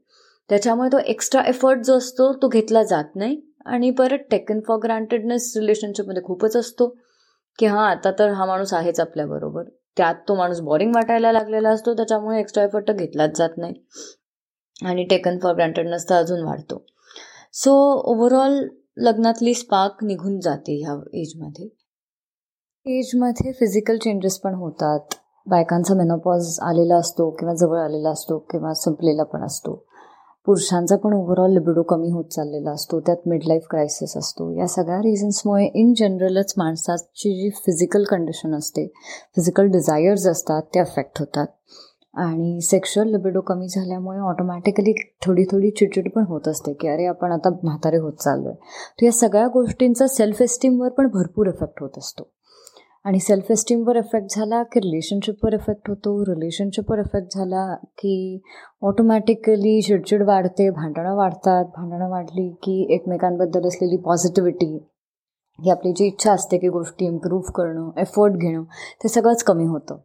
त्याच्यामुळे 0.50 0.90
तो 0.90 0.98
एक्स्ट्रा 1.06 1.42
एफर्ट 1.48 1.80
जो 1.80 1.98
असतो 1.98 2.32
तो 2.34 2.48
घेतला 2.48 2.84
जात 2.84 3.16
नाही 3.16 3.40
आणि 3.66 3.92
परत 3.92 4.26
टेकन 4.32 4.60
फॉर 4.60 4.78
ग्रांटेडनेस 4.84 5.54
रिलेशनशिपमध्ये 5.58 6.24
खूपच 6.24 6.56
असतो 6.58 6.88
की 7.60 7.66
हां 7.66 7.86
आता 7.90 8.12
तर 8.20 8.30
हा 8.30 8.46
माणूस 8.46 8.74
आहेच 8.74 9.00
आपल्याबरोबर 9.00 9.64
त्यात 9.98 10.16
तो 10.28 10.36
माणूस 10.36 10.60
बोरिंग 10.60 10.92
वाटायला 10.96 11.32
लागलेला 11.32 11.70
असतो 11.70 11.94
त्याच्यामुळे 11.94 12.40
एक्स्ट्रा 12.40 12.64
एफर्ट 12.64 12.88
तर 12.88 12.94
घेतलाच 12.94 13.38
जात 13.38 13.50
नाही. 13.58 13.74
आणि 14.86 15.04
टेकन 15.04 15.38
फॉर 15.40 15.54
ग्रँटेड 15.54 15.90
तर 16.10 16.16
अजून 16.16 16.44
वाढतो. 16.44 16.86
सो 17.54 17.72
ओव्हरऑल 18.12 18.68
लग्नातली 18.98 19.54
स्पार्क 19.54 20.04
निघून 20.04 20.40
जाते 20.40 20.82
ह्या 20.82 20.94
एजमध्ये 21.14 21.70
एजमध्ये 22.86 23.52
फिजिकल 23.52 23.98
चेंजेस 23.98 24.40
पण 24.40 24.54
होतात. 24.54 25.00
बायकांचा 25.48 25.94
मेनोपॉज 25.94 26.60
आलेला 26.62 26.96
असतो 26.96 27.30
किंवा 27.30 27.54
जवळ 27.54 27.78
आलेला 27.78 28.10
असतो 28.10 28.40
किंवा 28.40 28.74
संपलेला 28.74 29.24
पण 29.24 29.44
असतो. 29.44 29.86
पुरुषांचा 30.46 30.96
पण 30.96 31.14
ओव्हरऑल 31.14 31.52
लिबिडो 31.54 31.82
कमी 31.84 32.10
होत 32.12 32.26
चाललेला 32.26 32.72
असतो 32.72 33.00
त्यात 33.00 33.28
मिड 33.28 33.44
लाईफ 33.48 33.68
क्रायसिस 33.70 34.16
असतो. 34.18 34.50
या 34.52 34.68
सगळ्या 34.68 34.98
रिझन्समुळे 34.98 35.66
इन 35.76 35.94
जनरलच 35.98 36.54
माणसाची 36.58 37.34
जी 37.42 37.50
फिजिकल 37.66 38.04
कंडिशन 38.04 38.56
असते 38.56 38.88
फिजिकल 39.36 39.68
डिझायर्स 39.68 40.28
असतात 40.28 40.62
ते 40.76 40.80
अफेक्ट 40.80 41.20
होतात. 41.20 41.48
आणि 42.14 42.60
सेक्शुअल 42.62 43.08
लिबिडो 43.08 43.42
कमी 43.42 43.68
झाल्यामुळे 43.68 44.20
ऑटोमॅटिकली 44.20 44.94
थोडी 45.26 45.44
थोडी 45.44 45.70
चिडचिड 45.70 46.10
पण 46.12 46.24
होत 46.28 46.48
असते 46.48 46.74
की 46.74 46.88
अरे 46.88 47.06
आपण 47.06 47.32
आता 47.32 47.50
म्हातारे 47.64 47.98
होत 47.98 48.14
चाललो 48.14 48.50
आहे 48.50 48.58
तर 49.00 49.06
या 49.06 49.12
सगळ्या 49.12 49.48
गोष्टींचा 49.48 50.08
सेल्फ 50.08 50.42
एस्टीमवर 50.42 50.90
पण 50.90 51.08
भरपूर 51.08 51.48
इफेक्ट 51.48 51.82
होत 51.82 51.98
असतो. 51.98 52.24
आणि 53.06 53.20
सेल्फ 53.20 53.52
एस्टीमवर 53.52 53.96
इफेक्ट 53.96 54.36
झाला 54.36 54.64
की 54.64 54.80
रिलेशनशिपवर 54.80 55.54
इफेक्ट 55.54 55.90
होतो. 55.90 56.24
रिलेशनशिपवर 56.26 57.00
इफेक्ट 57.00 57.36
झाला 57.36 57.76
की 57.76 58.42
ऑटोमॅटिकली 58.82 59.82
चिडचिड 59.82 60.24
वाढते 60.24 60.70
भांडणं 60.70 61.16
वाढतात. 61.16 61.66
भांडणं 61.66 62.10
वाढली 62.10 62.50
की 62.50 62.96
एकमेकांबद्दल 62.96 63.68
असलेली 63.68 63.98
पॉझिटिव्हिटी 63.98 64.76
ही 65.60 65.70
आपली 65.70 65.92
जी 65.92 66.06
इच्छा 66.06 66.34
असते 66.34 66.58
की 66.58 66.68
गोष्टी 66.68 67.06
इम्प्रूव्ह 67.06 67.52
करणं 67.52 67.90
एफर्ट 67.98 68.34
घेणं 68.34 68.64
ते 69.04 69.08
सगळंच 69.08 69.44
कमी 69.44 69.66
होतं. 69.66 69.98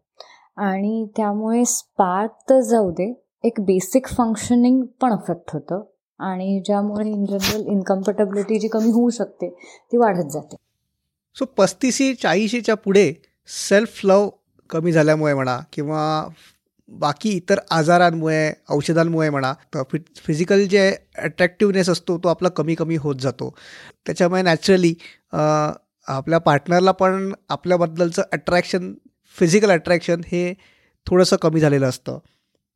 आणि 0.57 1.07
त्यामुळे 1.17 1.65
स्पार्क 1.65 2.31
तर 2.51 2.61
जाऊ 2.61 2.91
दे 2.91 3.23
एक 3.45 3.61
बेसिक 3.61 4.07
फंक्शनिंग 4.07 4.83
पण 5.01 5.13
अफेक्ट 5.13 5.51
होतं. 5.53 5.83
आणि 6.19 6.63
ज्यामुळे 6.67 7.11
इन 7.11 7.25
जनरल 7.25 7.67
इनकम्फर्टेबिलिटी 7.67 8.59
जी 8.59 8.69
कमी 8.69 8.91
होऊ 8.91 9.11
शकते 9.11 9.49
ती 9.93 9.97
वाढत 9.97 10.31
जाते. 10.31 10.57
सो 11.37 11.45
पस्तीसी 11.59 12.15
चाळीशीच्या 12.15 12.75
पुढे 12.75 13.13
सेल्फ 13.49 14.01
लव 14.05 14.29
कमी 14.71 14.93
झाल्यामुळे 14.93 15.35
म्हणा 15.35 15.59
किंवा 15.73 16.29
बाकी 16.89 17.31
इतर 17.31 17.59
आजारांमुळे 17.71 18.53
औषधांमुळे 18.71 19.29
म्हणा 19.31 19.53
तर 19.75 19.83
फि 19.93 19.99
फिजिकल 20.27 20.65
जे 20.67 20.91
अट्रॅक्टिवनेस 21.19 21.89
असतो 21.89 22.19
तो 22.19 22.29
आपला 22.29 22.49
कमी 22.49 22.75
कमी 22.75 22.97
होत 22.97 23.17
जातो. 23.21 23.55
त्याच्यामुळे 24.07 24.43
नॅचरली 24.43 24.95
आपल्या 25.33 26.39
पार्टनरला 26.39 26.93
पण 26.93 27.33
आपल्याबद्दलचं 27.49 28.23
अट्रॅक्शन 28.33 28.93
फिजिकल 29.37 29.71
अट्रॅक्शन 29.71 30.21
हे 30.27 30.53
थोडंसं 31.07 31.37
कमी 31.37 31.61
झालेलं 31.61 31.89
असतं. 31.89 32.19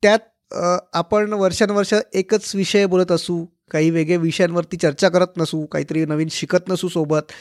त्यात 0.03 0.55
आपण 0.93 1.33
वर्षानुवर्ष 1.33 1.95
एकच 2.15 2.55
विषय 2.57 2.87
बोलत 2.87 3.13
असू 3.13 3.45
काही 3.71 3.91
वेगळे 3.91 4.17
विषयांवरती 4.17 4.77
चर्चा 4.77 5.09
करत 5.09 5.39
नसू 5.39 5.65
काहीतरी 5.67 6.05
नवीन 6.07 6.29
शिकत 6.31 6.69
नसू 6.69 6.89
सोबत 6.89 7.33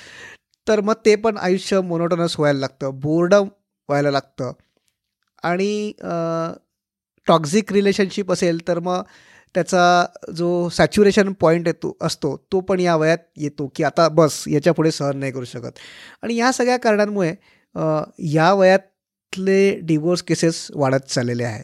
तर 0.72 0.82
मग 0.82 0.94
ते 1.06 1.16
पण 1.16 1.38
आयुष्य 1.38 1.80
मोनोटोनस 1.82 2.36
व्हायला 2.40 2.60
लागतं 2.60 3.00
बोर्डम 3.00 3.48
व्हायला 3.90 4.12
लागतं. 4.12 4.52
आणि 5.44 5.92
टॉक्झिक 7.28 7.72
रिलेशनशिप 7.74 8.32
असेल 8.32 8.68
तर 8.68 8.80
मग 8.80 9.02
त्याचा 9.56 10.06
जो 10.38 10.48
सॅच्युरेशन 10.70 11.32
पॉईंट 11.40 11.68
येतो 11.68 11.96
असतो 12.02 12.36
तो 12.52 12.60
पण 12.60 12.80
या 12.80 12.96
वयात 12.96 13.18
येतो 13.38 13.68
की 13.76 13.84
आता 13.84 14.08
बस 14.10 14.44
याच्यापुढे 14.48 14.92
सहन 14.92 15.18
नाही 15.20 15.32
करू 15.32 15.46
शकत. 15.46 15.80
आणि 16.24 16.36
या 16.36 16.52
सगळ्या 16.52 16.78
कारणांमुळे 16.80 17.34
या 18.34 18.52
वयातले 18.54 19.80
डिवोर्स 19.88 20.22
केसेस 20.24 20.68
वाढत 20.76 21.10
चाललेले 21.10 21.44
आहे. 21.44 21.64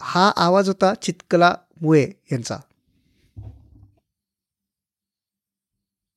हा 0.00 0.30
आवाज 0.36 0.68
होता 0.68 0.92
चितकला 1.02 1.54
मुळे 1.82 2.02
यांचा. 2.32 2.58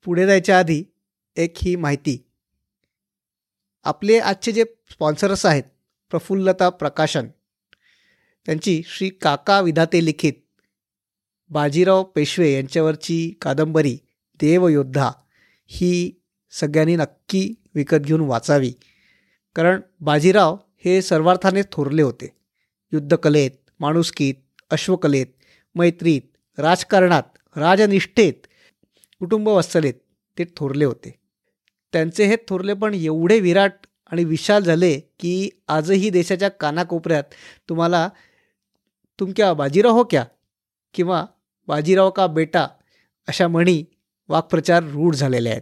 पुढे 0.06 0.26
जायच्या 0.28 0.58
आधी 0.60 0.84
एक 1.38 1.54
ही 1.62 1.76
माहिती. 1.76 2.18
आपले 3.84 4.20
आजचे 4.20 4.52
जे 4.52 4.64
स्पॉन्सर्स 4.92 5.46
आहेत 5.46 5.64
प्रफुल्लता 6.10 6.70
प्रकाशन 6.70 7.28
त्यांची 8.46 8.82
श्री 8.86 9.10
काका 9.10 9.60
विधाते 9.62 10.06
लिखित 10.06 10.34
बाजीराव 11.50 12.04
पेशवे 12.04 12.54
यांच्यावरची 12.54 13.34
कादंबरी 13.42 13.98
देवयोद्धा 14.42 15.12
ही 15.68 16.22
सगळ्यांनी 16.52 16.96
नक्की 16.96 17.54
विकत 17.76 17.98
घेऊन 17.98 18.22
वाचावी. 18.22 18.74
कारण 19.56 19.82
बाजीराव 20.00 20.58
हे 20.86 21.02
सर्वार्थाने 21.02 21.62
थोरले 21.72 22.02
होते. 22.02 22.28
युद्धकलेत 22.94 23.52
माणुसकीत 23.80 24.36
अश्वकलेत 24.72 25.28
मैत्रीत 25.76 26.22
राजकारणात 26.60 27.24
राजनिष्ठेत 27.56 28.34
कुटुंबवत्सलेत 29.20 29.94
ते 30.38 30.46
थोरले 30.58 30.86
होते. 30.86 31.23
त्यांचे 31.94 32.26
हे 32.26 32.36
थोरले 32.48 32.74
पण 32.74 32.94
एवढे 32.94 33.40
विराट 33.40 33.74
आणि 34.12 34.24
विशाल 34.24 34.64
झाले 34.64 35.00
की 35.00 35.50
आजही 35.68 36.10
देशाच्या 36.10 36.50
कानाकोपऱ्यात 36.50 37.24
तुम्हाला 37.70 38.10
तुमक्या 39.20 39.54
बाजीराव 39.54 39.92
हो 39.92 40.04
क्या? 40.04 40.26
किंवा 40.94 41.26
बाजीराव 41.68 42.10
का 42.10 42.28
बेटा? 42.28 42.68
अशा 43.28 43.48
म्हणी 43.48 43.84
वाक्प्रचार 44.30 44.84
रूढ 44.84 45.16
झालेले 45.16 45.50
आहेत. 45.50 45.62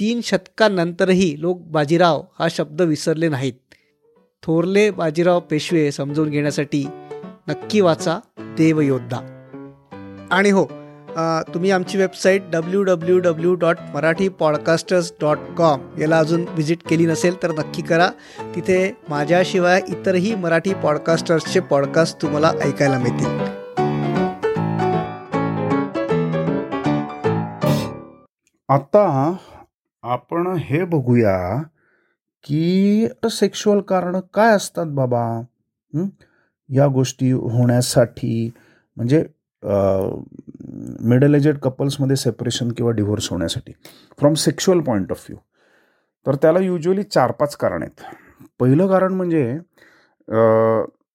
तीन 0.00 0.20
शतकांनंतरही 0.20 1.40
लोक 1.40 1.60
बाजीराव 1.60 2.22
हा 2.38 2.48
शब्द 2.50 2.82
विसरले 2.82 3.28
नाहीत. 3.28 3.52
थोरले 4.42 4.90
बाजीराव 4.90 5.40
पेशवे 5.40 5.92
समजून 5.92 6.30
घेण्यासाठी 6.30 6.84
नक्की 7.48 7.80
वाचा 7.80 8.18
देवयोद्धा. 8.38 9.18
आणि 10.30 10.50
हो 10.50 10.79
तुम्ही 11.54 11.70
आमची 11.70 11.98
website 11.98 12.42
W 12.52 12.82
W 12.82 13.18
W 13.18 13.54
dot 13.54 13.76
Marathi 13.94 14.28
podcasters 14.28 15.12
dot 15.20 15.38
com 15.56 15.80
याला 15.98 16.18
अजून 16.18 16.42
व्हिजिट 16.42 16.78
केली 16.88 17.06
नसेल 17.06 17.42
तर 17.42 17.52
नक्की 17.52 17.82
करा. 17.82 18.08
तिथे 18.54 18.96
माझ्याशिवाय 19.08 19.80
इतरही 19.88 20.34
मराठी 20.34 20.74
पॉडकास्टर्सचे 20.74 21.60
पॉडकास्ट 21.60 22.22
तुम्हाला 22.22 22.52
ऐकायला 22.64 22.98
मिळतील. 22.98 23.38
आता 28.68 29.34
आपण 30.02 30.46
हे 30.56 30.84
बघूया 30.84 31.62
की 32.44 33.08
सेक्शुअल 33.30 33.80
कारण 33.80 34.20
काय 34.34 34.54
असतात 34.56 34.86
बाबा? 34.86 35.24
या 36.68 36.86
गोष्टी 36.86 37.30
होण्यासाठी 37.30 38.50
म्हणजे 38.96 39.24
मिडल 39.62 41.34
एजेड 41.34 41.58
कपल्समध्ये 41.58 42.16
सेपरेशन 42.16 42.70
किंवा 42.72 42.92
डिव्होर्स 42.92 43.30
होण्यासाठी. 43.30 43.72
From 44.18 44.34
sexual 44.34 44.80
point 44.80 45.10
of 45.10 45.24
view 45.28 45.38
तर 46.26 46.34
त्याला 46.42 46.58
युजली 46.60 47.02
चार 47.02 47.32
पाच 47.32 47.56
कारण 47.56 47.82
आहेत. 47.82 48.02
पहिलं 48.60 48.86
कारण 48.88 49.14
म्हणजे 49.14 49.58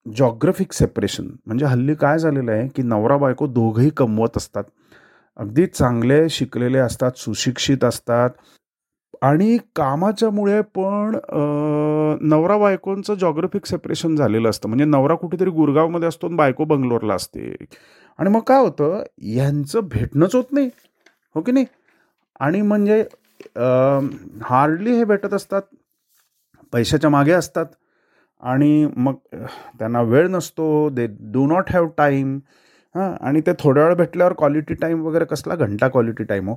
जॉग्रफिक 0.06 0.74
सेपरेशन 0.74 1.28
म्हणजे 1.46 1.66
हल्ली 1.66 1.94
काय 1.96 2.18
झालेलं 2.20 2.52
आहे 2.52 2.68
की 2.76 2.82
नवरा 2.82 3.18
बायको 3.18 3.48
दोघंही 3.48 3.90
कमवत 3.98 4.38
असतात. 4.38 4.64
अगदी 5.38 5.66
चांगले 5.66 6.28
शिकलेले 6.30 6.78
असतात 6.78 7.18
सुशिक्षित 7.18 7.84
असतात. 7.84 8.30
आणि 9.22 9.58
कामाच्यामुळे 9.76 10.62
पण 10.76 11.18
नवरा 12.30 12.58
बायकोंचं 12.58 13.14
जॉग्रफिक 13.16 13.66
सेपरेशन 13.66 14.16
झालेलं 14.16 14.50
असतं. 14.50 14.68
म्हणजे 14.70 14.86
नवरा 14.86 15.16
कुठेतरी 15.16 15.50
गुरगावमध्ये 15.50 16.08
असतो 16.08 16.28
आणि 16.28 16.36
बायको 16.36 16.66
बंगलोरला 16.66 17.14
असते. 17.14 17.56
आणि 18.20 18.30
मग 18.30 18.42
काय 18.48 18.60
होतं? 18.60 19.04
यांचं 19.36 19.88
भेटणंच 19.92 20.36
होत 20.36 20.52
नाही. 20.52 20.70
हो 21.36 21.42
की 21.42 21.52
नाही? 21.52 21.66
आणि 22.40 22.62
म्हणजे 22.62 23.04
हार्डली 24.46 24.92
हे 24.98 25.04
भेटत 25.04 25.34
असतात. 25.34 25.62
पैशाच्या 26.74 27.10
मागे 27.10 27.32
असतात. 27.32 27.66
आणि 28.44 28.88
मग 28.98 29.16
त्यांना 29.80 30.02
वेळ 30.02 30.28
नसतो. 30.30 30.90
They 30.90 31.08
do 31.34 31.46
not 31.48 31.72
have 31.74 31.88
time 31.98 32.40
हां 32.96 33.12
आणि 33.28 33.40
ते 33.48 33.52
थोड्या 33.60 33.84
वेळ 33.86 33.94
भेटल्यावर 33.96 34.34
क्वालिटी 34.38 34.74
टाईम 34.82 35.02
वगैरे 35.06 35.26
कसला? 35.26 35.56
घंटा 35.56 35.88
क्वालिटी 35.88 36.24
टाईम 36.24 36.50
हो. 36.50 36.56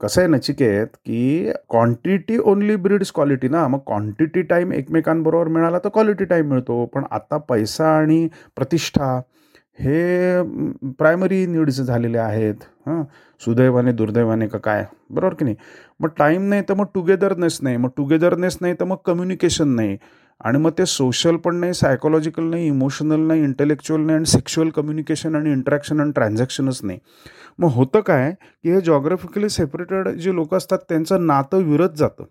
कसं 0.00 0.20
आहे 0.20 0.28
नचिकेत 0.30 0.86
की 1.06 1.50
क्वांटिटी 1.70 2.36
ओनली 2.38 2.76
ब्रीड्स 2.76 3.12
क्वालिटी 3.14 3.48
ना. 3.48 3.66
मग 3.68 3.78
क्वांटिटी 3.86 4.42
टाईम 4.50 4.72
एकमेकांबरोबर 4.72 5.48
मिळाला 5.52 5.78
तर 5.84 5.88
क्वालिटी 5.92 6.24
टाईम 6.24 6.48
मिळतो. 6.50 6.84
पण 6.94 7.04
आता 7.10 7.36
पैसा 7.48 7.88
आणि 7.98 8.26
प्रतिष्ठा 8.56 9.20
हे 9.80 10.42
प्रायमरी 10.90 11.46
नीड्स 11.46 11.80
झालेले 11.80 12.18
आहेत. 12.18 12.54
हां? 12.86 13.04
सुदैवाने 13.40 13.92
दुर्दैवाने 13.92 14.48
का 14.48 14.58
काय? 14.58 14.86
बरोबर 15.10 15.34
की 15.34 15.44
नाही? 15.44 15.56
मग 16.00 16.08
टाईम 16.18 16.42
नाही 16.42 16.62
तर 16.62 16.74
मग 16.74 16.84
टुगेदरनेस 16.94 17.58
नाही. 17.62 17.76
मग 17.76 17.88
टुगेदरनेस 17.96 18.58
नाही 18.60 18.74
तर 18.74 18.84
मग 18.84 18.96
कम्युनिकेशन 19.06 19.68
नाही. 19.68 19.98
आणि 20.44 20.58
मग 20.58 20.70
ते 20.78 20.86
सोशल 20.86 21.36
पण 21.36 21.56
नाही 21.56 21.74
सायकोलॉजिकल 21.74 22.42
नाही 22.42 22.66
इमोशनल 22.66 23.20
नाही 23.20 23.44
इंटेलेक्च्युअल 23.44 24.02
नाही 24.02 24.16
आणि 24.16 24.24
सेक्शुअल 24.24 24.68
कम्युनिकेशन 24.68 25.34
आणि 25.34 25.52
इंटरॅक्शन 25.52 26.00
आणि 26.00 26.12
ट्रान्झॅक्शनच 26.12 26.80
नाही. 26.82 26.98
मग 27.58 27.68
होतं 27.68 28.00
काय 28.00 28.34
की 28.64 28.72
हे 28.72 28.80
जॉग्राफिकली 28.80 29.48
सेपरेटेड 29.48 30.08
जे 30.08 30.34
लोक 30.34 30.54
असतात 30.54 30.78
त्यांचं 30.88 31.26
नातं 31.26 31.58
विरत 31.58 31.90
जातं. 31.96 32.24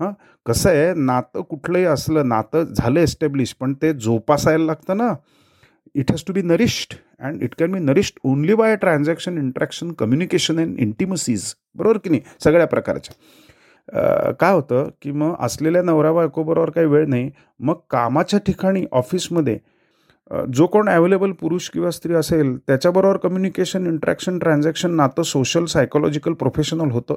हां? 0.00 0.12
कसं 0.46 0.70
आहे 0.70 0.94
नातं 0.94 1.40
कुठलंही 1.40 1.84
असलं 1.84 2.28
नातं 2.28 2.64
झालं 2.64 3.00
एस्टॅब्लिश 3.00 3.54
पण 3.60 3.74
ते 3.74 3.92
जोपासायला 3.92 4.64
लागतं 4.64 4.96
ना. 4.96 5.14
It 6.00 6.10
has 6.10 6.24
to 6.26 6.32
be 6.32 6.42
nourished 6.42 6.94
and 7.20 7.42
it 7.42 7.54
can 7.58 7.72
be 7.72 7.78
nourished 7.78 8.18
only 8.28 8.54
by 8.54 8.76
transaction 8.76 9.38
interaction 9.38 9.92
communication 9.98 10.58
and 10.60 10.78
intimacies 10.80 11.52
बरोबर 11.76 11.98
की 12.04 12.10
नाही? 12.10 12.22
सगळ्या 12.44 12.66
प्रकारच्या. 12.66 14.32
काय 14.40 14.52
होतं 14.52 14.88
की 15.02 15.12
मग 15.12 15.34
असलेल्या 15.44 15.82
नवरा 15.82 16.12
बायकोबरोबर 16.12 16.70
काही 16.70 16.86
वेळ 16.86 17.06
नाही. 17.08 17.30
मग 17.60 17.74
कामाच्या 17.90 18.40
ठिकाणी 18.46 18.84
ऑफिसमध्ये 18.92 19.58
जो 20.54 20.66
कोण 20.66 20.88
अवेलेबल 20.88 21.32
पुरुष 21.40 21.68
किंवा 21.70 21.90
स्त्री 21.90 22.14
असेल 22.14 22.56
त्याच्याबरोबर 22.58 23.16
कम्युनिकेशन 23.22 23.86
इंट्रॅक्शन 23.86 24.38
ट्रान्झॅक्शन 24.38 24.94
नातं 24.96 25.22
सोशल 25.22 25.64
सायकोलॉजिकल 25.64 26.32
प्रोफेशनल 26.32 26.90
होतं. 26.90 27.14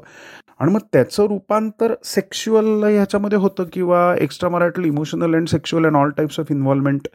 आणि 0.59 0.71
मग 0.71 0.79
त्याचं 0.93 1.27
रूपांतर 1.27 1.93
सेक्शुअल 2.05 2.83
ह्याच्यामध्ये 2.83 3.37
होतं 3.39 3.63
किंवा 3.73 4.15
extramarital 4.49 4.87
emotional 4.87 5.35
and 5.35 5.47
sexual 5.47 5.85
and 5.85 5.95
all 5.97 6.09
types 6.17 6.39
of 6.39 6.51
involvement 6.51 7.07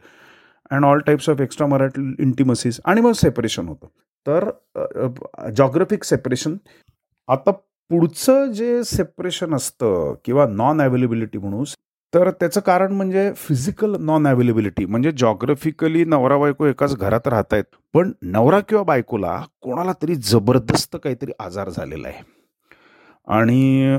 and 0.71 0.85
all 0.85 0.99
types 1.07 1.29
of 1.29 1.41
extramarital 1.67 2.01
intimacies 2.19 2.79
आणि 2.85 3.01
मग 3.01 3.11
सेपरेशन 3.11 3.67
होतं. 3.67 3.87
तर 4.25 4.49
जॉग्रफिक 5.57 6.03
सेपरेशन 6.03 6.55
आता 7.29 7.51
पुढचं 7.91 8.51
जे 8.51 8.83
सेपरेशन 8.83 9.53
असतं 9.55 10.13
किंवा 10.25 10.45
नॉन 10.47 10.81
अवेलेबिलिटी 10.81 11.37
म्हणू 11.37 11.63
तर 12.13 12.29
त्याचं 12.31 12.61
कारण 12.61 12.91
म्हणजे 12.93 13.31
फिजिकल 13.37 13.95
नॉन 13.99 14.27
अवेलेबिलिटी 14.27 14.85
म्हणजे 14.85 15.11
जॉग्रफिकली 15.17 16.03
नवरा 16.05 16.37
बायको 16.37 16.65
एकाच 16.65 16.95
घरात 16.95 17.27
राहत 17.27 17.53
आहेत 17.53 17.75
पण 17.93 18.11
नवरा 18.21 18.59
किंवा 18.59 18.83
बायकोला 18.83 19.39
कोणाला 19.61 19.93
तरी 20.01 20.15
जबरदस्त 20.15 20.95
काहीतरी 21.03 21.31
आजार 21.39 21.69
झालेला 21.69 22.07
आहे. 22.07 22.23
आणि 23.27 23.97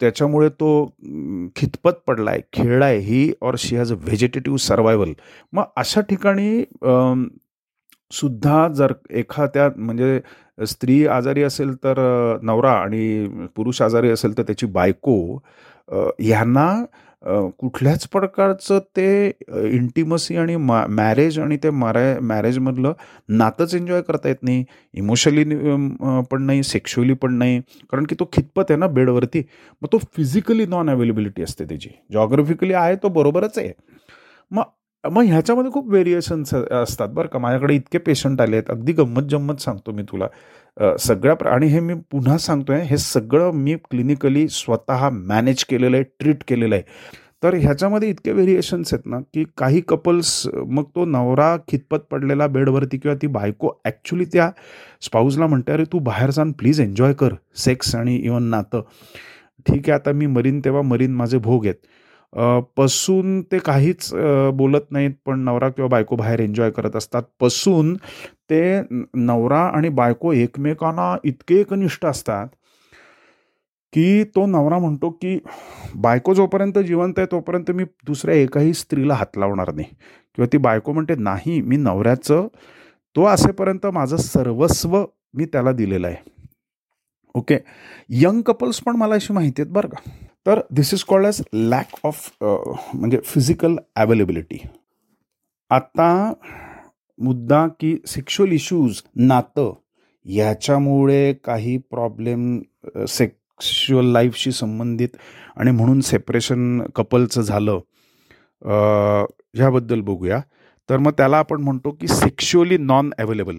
त्याच्यामुळे 0.00 0.48
तो 0.48 0.70
अम, 0.84 1.48
खितपत 1.56 1.92
पडलाय 2.06 2.40
खेळलाय 2.52 2.96
he 2.98 3.32
or 3.42 3.54
she 3.58 3.76
has 3.76 3.92
a 3.92 3.96
vegetative 3.96 4.58
survival 4.58 5.12
मग 5.52 5.62
अशा 5.76 6.00
ठिकाणी 6.00 6.62
सुद्धा 8.12 8.68
जर 8.68 8.92
एखाद्या 9.10 9.68
म्हणजे 9.76 10.20
स्त्री 10.66 11.06
आजारी 11.06 11.42
असेल 11.42 11.74
तर 11.74 11.98
नवरा 12.42 12.72
आणि 12.72 13.26
पुरुष 13.56 13.82
आजारी 13.82 14.10
असेल 14.10 14.38
तर 14.38 14.42
त्याची 14.42 14.66
बायको 14.66 15.18
ह्यांना 16.20 16.84
कुठल्याच 17.22 18.06
प्रकारचं 18.08 18.78
ते 18.96 19.06
इंटिमसी 19.72 20.36
आणि 20.36 20.56
मा 20.56 20.84
मॅरेज 20.88 21.38
आणि 21.38 21.56
ते 21.62 21.70
मॅरे 21.70 22.18
मॅरेजमधलं 22.22 22.92
नातंच 23.38 23.74
एन्जॉय 23.74 24.02
करता 24.08 24.28
येत 24.28 24.42
नाही. 24.42 24.64
इमोशनली 24.94 25.44
पण 26.30 26.42
नाही 26.42 26.62
सेक्शुअली 26.62 27.14
पण 27.22 27.34
नाही. 27.38 27.60
कारण 27.90 28.04
की 28.08 28.14
तो 28.20 28.28
खितपत 28.32 28.70
आहे 28.70 28.78
ना 28.78 28.86
बेडवरती. 28.86 29.42
मग 29.82 29.88
तो 29.92 29.98
फिजिकली 30.16 30.66
नॉन 30.66 30.90
अवेलेबिलिटी 30.90 31.42
असते 31.42 31.64
त्याची. 31.64 31.90
जॉग्रफिकली 32.12 32.72
आहे 32.74 32.94
तो 33.02 33.08
बरोबरच 33.08 33.58
आहे. 33.58 33.72
मग 34.50 34.62
मग 35.04 35.24
ह्याच्यामध्ये 35.24 35.70
खूप 35.72 35.88
व्हेरिएशन्स 35.90 36.54
असतात 36.54 37.08
बरं 37.14 37.28
का. 37.28 37.38
माझ्याकडे 37.38 37.74
इतके 37.74 37.98
पेशंट 37.98 38.40
आले 38.40 38.56
आहेत 38.56 38.70
अगदी 38.70 38.92
गंमत 38.92 39.28
जम्मत 39.30 39.60
सांगतो 39.60 39.92
मी 39.92 40.02
तुला. 40.02 40.26
सगळ्या 41.00 41.34
आणि 41.50 41.66
हे 41.66 41.80
मी 41.80 41.94
पुन्हा 42.10 42.36
सांगतोय 42.38 42.80
हे 42.86 42.96
सगळं 42.98 43.50
मी 43.54 43.74
क्लिनिकली 43.90 44.46
स्वतः 44.48 45.08
मॅनेज 45.10 45.64
केलेलं 45.64 45.96
आहे 45.96 46.04
ट्रीट 46.20 46.42
केलेलं 46.48 46.74
आहे. 46.74 46.82
तर 47.42 47.54
ह्याच्यामध्ये 47.54 48.08
इतके 48.10 48.32
व्हेरिएशन्स 48.32 48.92
आहेत 48.94 49.06
ना 49.10 49.18
की 49.34 49.44
काही 49.58 49.80
कपल्स 49.88 50.30
मग 50.66 50.84
तो 50.94 51.04
नवरा 51.04 51.56
खितपत 51.68 52.06
पडलेला 52.10 52.46
बेडवरती 52.46 52.98
किंवा 52.98 53.16
ती 53.22 53.26
बायको 53.26 53.70
ॲक्च्युली 53.84 54.24
त्या 54.32 54.50
स्पाऊजला 55.02 55.46
म्हणते 55.46 55.72
अरे 55.72 55.84
तू 55.92 55.98
बाहेर 55.98 56.30
जाऊन 56.30 56.52
प्लीज 56.52 56.80
एन्जॉय 56.80 57.12
कर 57.12 57.34
सेक्स 57.56 57.94
आणि 57.96 58.16
इवन 58.16 58.48
नातं. 58.50 58.80
ठीक 59.66 59.88
आहे 59.88 59.92
आता 59.92 60.12
मी 60.12 60.26
मरीन 60.26 60.60
तेव्हा 60.64 60.82
मरीन 60.82 61.14
माझे 61.14 61.38
भोग 61.38 61.66
आहेत. 61.66 61.76
पसून 62.76 63.40
ते 63.52 63.58
काहीच 63.58 64.08
बोलत 64.54 64.90
नाहीत 64.90 65.10
पण 65.26 65.40
नवरा 65.44 65.68
किंवा 65.68 65.88
बायको 65.88 66.16
बाहेर 66.16 66.40
एन्जॉय 66.40 66.70
करत 66.70 66.96
असतात. 66.96 67.22
पसून 67.40 67.94
ते 68.50 68.80
नवरा 69.14 69.60
आणि 69.66 69.88
बायको 69.88 70.32
एकमेकांना 70.32 71.14
इतके 71.24 71.60
एकनिष्ठ 71.60 72.04
असतात 72.06 72.48
की 73.92 74.24
तो 74.34 74.46
नवरा 74.46 74.78
म्हणतो 74.78 75.10
की 75.10 75.38
बायको 75.94 76.34
जोपर्यंत 76.34 76.78
जिवंत 76.78 77.18
आहे 77.18 77.26
तोपर्यंत 77.32 77.70
मी 77.70 77.84
दुसऱ्या 78.06 78.34
एकाही 78.34 78.72
स्त्रीला 78.74 79.14
हात 79.14 79.38
लावणार 79.38 79.72
नाही. 79.74 79.88
किंवा 80.34 80.46
ती 80.52 80.58
बायको 80.58 80.92
म्हणते 80.92 81.14
नाही 81.14 81.60
मी 81.62 81.76
नवऱ्याचं 81.76 82.46
तो 83.16 83.24
असेपर्यंत 83.24 83.86
माझं 83.86 84.16
सर्वस्व 84.16 85.04
मी 85.34 85.44
त्याला 85.44 85.72
दिलेलं 85.72 86.06
आहे. 86.06 86.16
ओके? 87.34 87.58
यंग 88.10 88.42
कपल्स 88.42 88.80
पण 88.82 88.96
मला 88.96 89.14
अशी 89.14 89.32
माहिती 89.32 89.62
आहेत 89.62 89.72
बरं 89.72 89.88
का. 89.88 90.26
तर 90.48 90.60
this 90.70 90.94
is 90.94 91.04
called 91.04 91.26
as 91.26 91.42
lack 91.52 91.86
of 92.04 92.30
म्हणजे 92.42 93.18
फिजिकल 93.24 93.76
अवेलेबिलिटी 93.96 94.58
आता 95.70 96.32
मुद्दा 97.18 97.66
की 97.66 97.96
सेक्शुअल 98.06 98.52
इश्यूज 98.52 99.02
नातं 99.16 99.74
याच्यामुळे 100.24 101.32
काही 101.32 101.78
प्रॉब्लेम 101.78 102.60
सेक्शुअल 103.08 104.06
लाईफशी 104.06 104.52
संबंधित 104.52 105.08
आणि 105.56 105.70
म्हणून 105.70 106.00
सेपरेशन 106.00 106.82
कपलचं 106.82 107.40
झालं 107.40 107.80
uh, 108.62 109.26
ह्याबद्दल 109.54 110.00
बघूया. 110.00 110.40
तर 110.90 110.96
मग 110.96 111.10
त्याला 111.10 111.38
आपण 111.38 111.62
म्हणतो 111.62 111.90
की 111.90 112.08
सेक्शुअली 112.08 112.76
नॉन 112.76 113.12
अवेलेबल 113.18 113.56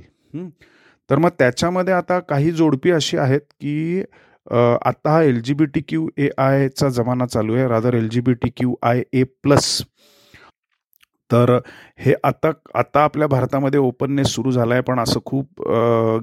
तर 1.10 1.18
मग 1.18 1.30
त्याच्यामध्ये 1.30 1.94
आता 1.94 2.20
काही 2.20 2.52
जोडपी 2.52 2.92
अशी 2.92 3.18
आहेत 3.18 3.42
की 3.42 4.04
आत्ता 4.52 5.12
हा 5.12 5.22
L 5.22 5.42
G 5.42 5.54
B 5.54 5.66
T 5.66 5.82
Q 5.82 6.08
A 6.18 6.30
आयचा 6.38 6.90
जमाना 6.90 7.26
चालू 7.26 7.56
आहे 7.56 7.68
rather 7.68 7.94
L 7.96 8.08
G 8.10 8.22
B 8.22 8.34
T 8.34 8.50
Q 8.58 8.76
I 8.84 9.04
A 9.14 9.24
plus. 9.44 9.82
तर 11.32 11.52
हे 12.00 12.14
आता 12.24 12.52
आता 12.76 13.04
आपल्या 13.04 13.28
भारतामध्ये 13.28 13.80
ओपननेस 13.80 14.28
सुरू 14.28 14.52
झाला 14.52 14.74
आहे 14.74 14.84
पण 14.84 15.00
असं 15.00 15.20
खूप 15.26 15.62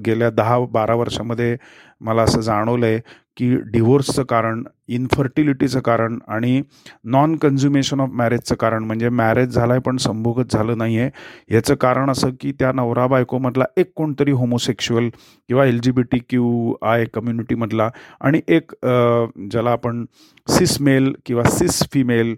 गेल्या 0.05 0.29
दहा 0.29 0.57
बारा 0.71 0.95
वर्षामध्ये 0.95 1.55
मला 2.01 2.21
असं 2.21 2.41
जाणवलं 2.41 2.85
आहे 2.85 2.99
की 3.37 3.55
डिव्होर्सचं 3.71 4.23
कारण 4.23 4.63
इनफर्टिलिटीचं 4.87 5.79
कारण 5.79 6.17
आणि 6.27 6.61
नॉन 7.05 7.35
कन्झ्युमेशन 7.35 7.99
ऑफ 7.99 8.09
मॅरेजचं 8.11 8.55
कारण. 8.55 8.83
म्हणजे 8.83 9.09
मॅरेज 9.09 9.49
झालं 9.49 9.73
आहे 9.73 9.81
पण 9.81 9.97
संभोगच 9.97 10.53
झालं 10.53 10.77
नाही 10.77 10.97
आहे 10.99 11.09
याचं 11.53 11.75
कारण 11.75 12.09
असं 12.09 12.29
की 12.39 12.51
त्या 12.59 12.71
नवरा 12.71 13.07
बायकोमधला 13.07 13.65
एक 13.77 13.91
कोणतरी 13.95 14.31
होमोसेक्शुअल 14.31 15.09
किंवा 15.49 15.65
L 15.65 15.79
G 15.79 15.91
B 15.91 16.03
T 16.11 16.19
Q 16.29 16.73
I 16.81 17.05
कम्युनिटीमधला 17.13 17.89
आणि 18.21 18.41
एक 18.47 18.71
ज्याला 18.85 19.71
आपण 19.71 20.05
सिस 20.47 20.79
मेल 20.81 21.13
किंवा 21.25 21.43
सिस 21.49 21.81
फिमेल 21.93 22.35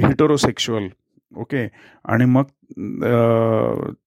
हिटरोसेक्शुअल 0.00 0.88
ओके 1.32 1.66
आणि 2.04 2.24
मग 2.24 2.44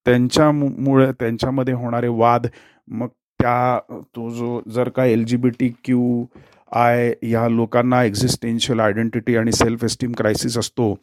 त्यांच्यामुळे 0.05 1.11
त्यांच्यामध्ये 1.11 1.73
होणारे 1.73 2.07
वाद 2.07 2.47
मग 2.87 3.07
त्या 3.41 3.79
तो 4.15 4.29
जो 4.29 4.61
जर 4.71 4.89
का 4.95 5.05
L 5.05 5.23
G 5.25 5.37
B 5.37 5.49
T 5.59 5.69
Q 5.85 6.25
I 6.71 7.09
ह्या 7.23 7.47
लोकांना 7.49 8.01
एक्झिस्टेन्शियल 8.03 8.79
आयडेंटिटी 8.79 9.35
आणि 9.37 9.51
सेल्फ 9.51 9.83
एस्टीम 9.83 10.11
क्रायसिस 10.17 10.57
असतो 10.57 10.93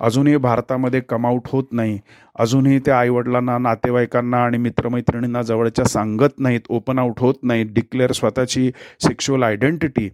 अजूनही 0.00 0.36
भारतामध्ये 0.36 1.00
कमआउट 1.08 1.48
होत 1.52 1.64
नाही. 1.72 1.98
अजूनही 2.38 2.78
ते 2.86 2.90
आईवडिलांना 2.90 3.56
नातेवाईकांना 3.58 4.42
आणि 4.44 4.58
मित्रमैत्रिणींना 4.58 5.42
जवळच्या 5.42 5.84
सांगत 5.84 6.38
नाहीत 6.38 6.60
ओपन 6.68 6.98
आउट 6.98 7.20
होत 7.20 7.34
नाहीत 7.42 7.72
डिक्लेअर 7.74 8.12
स्वतःची 8.12 8.70
सेक्शुअल 9.00 9.42
आयडेंटिटी 9.42 10.08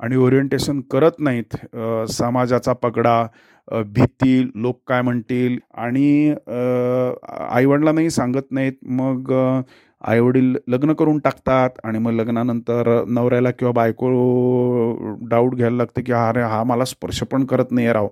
आणि 0.00 0.16
ओरिएंटेशन 0.16 0.80
करत 0.90 1.18
नाहीत. 1.18 1.56
समाजाचा 2.12 2.72
पगडा 2.72 3.26
भीती 3.68 4.42
लोक 4.54 4.80
काय 4.88 5.02
म्हणतील 5.02 5.58
आणि 5.74 6.34
आईवडिलांनाही 7.50 8.10
सांगत 8.10 8.50
नाहीत. 8.50 8.72
मग 8.82 9.32
आईवडील 10.04 10.56
लग्न 10.68 10.92
करून 10.92 11.18
टाकतात 11.18 11.78
आणि 11.84 11.98
मग 11.98 12.12
लग्नानंतर 12.12 12.88
नवऱ्याला 13.08 13.50
किंवा 13.50 13.72
बायको 13.72 14.08
डाऊट 15.28 15.54
घ्यायला 15.54 15.76
लागतं 15.76 16.02
की 16.06 16.12
अरे 16.12 16.42
हा 16.42 16.62
मला 16.64 16.84
स्पर्श 16.84 17.22
पण 17.22 17.44
करत 17.44 17.70
नाही 17.70 17.92
राव. 17.92 18.08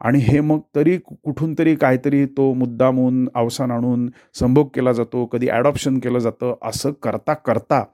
आणि 0.00 0.18
हे 0.18 0.40
मग 0.40 0.60
तरी 0.76 0.96
कुठून 1.06 1.54
तरी 1.58 1.74
काहीतरी 1.76 2.24
तो 2.26 2.52
मुद्दामून 2.54 3.28
अवसान 3.34 3.70
आणून 3.70 4.08
संभोग 4.34 4.68
केला 4.74 4.92
जातो 4.92 5.24
कधी 5.26 5.48
ॲडॉप्शन 5.48 5.98
केलं 5.98 6.18
जातं 6.18 6.54
असं 6.62 6.92
करता 7.02 7.34
करता 7.34 7.84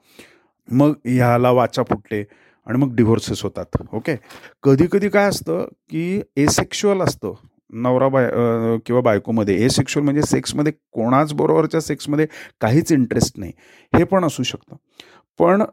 मग 0.71 0.93
ह्याला 1.05 1.51
वाचा 1.51 1.83
फुटते 1.83 2.23
आणि 2.67 2.77
मग 2.77 2.95
डिव्होर्सेस 2.95 3.43
होतात. 3.43 3.77
ओके 3.93 4.15
कधी 4.63 4.85
कधी 4.91 5.09
काय 5.09 5.27
असतं 5.29 5.65
की 5.89 6.21
एसेक्शुअल 6.37 7.01
असतं. 7.01 7.33
नवरा 7.73 8.07
बाय 8.09 8.29
किंवा 8.85 9.01
बायकोमध्ये. 9.01 9.55
एसेक्शुअल 9.65 10.03
म्हणजे 10.03 10.21
सेक्समध्ये 10.21 10.73
कोणाच 10.93 11.33
बरोबरच्या 11.33 11.81
सेक्समध्ये 11.81 12.25
काहीच 12.61 12.91
इंटरेस्ट 12.91 13.39
नाही. 13.39 13.51
हे 13.93 14.03
पण 14.03 14.25
असू 14.25 14.43
शकतं. 14.43 14.75
पण 15.39 15.63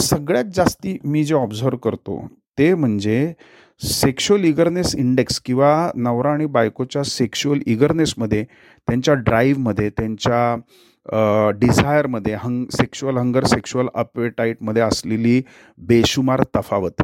सगळ्यात 0.00 0.44
जास्ती 0.54 0.96
मी 1.04 1.24
जे 1.24 1.34
ऑब्झर्व 1.34 1.76
करतो 1.76 2.26
ते 2.58 2.72
म्हणजे 2.74 3.32
सेक्शुअल 3.80 4.44
इगरनेस 4.44 4.94
इंडेक्स 4.96 5.40
किंवा 5.44 5.90
नवरा 5.94 6.32
आणि 6.32 6.46
बायकोच्या 6.46 7.02
सेक्शुअल 7.04 7.60
इगरनेसमध्ये 7.66 8.42
त्यांच्या 8.88 9.14
ड्राईव्हमध्ये 9.14 9.88
त्यांच्या 9.90 11.50
डिझायरमध्ये 11.60 12.34
हंग 12.40 12.64
सेक्शुअल 12.72 13.16
हंगर 13.16 13.44
सेक्शुअल 13.44 13.88
अपेटाईटमध्ये 13.94 14.82
असलेली 14.82 15.40
बेशुमार 15.78 16.42
तफावत. 16.56 17.02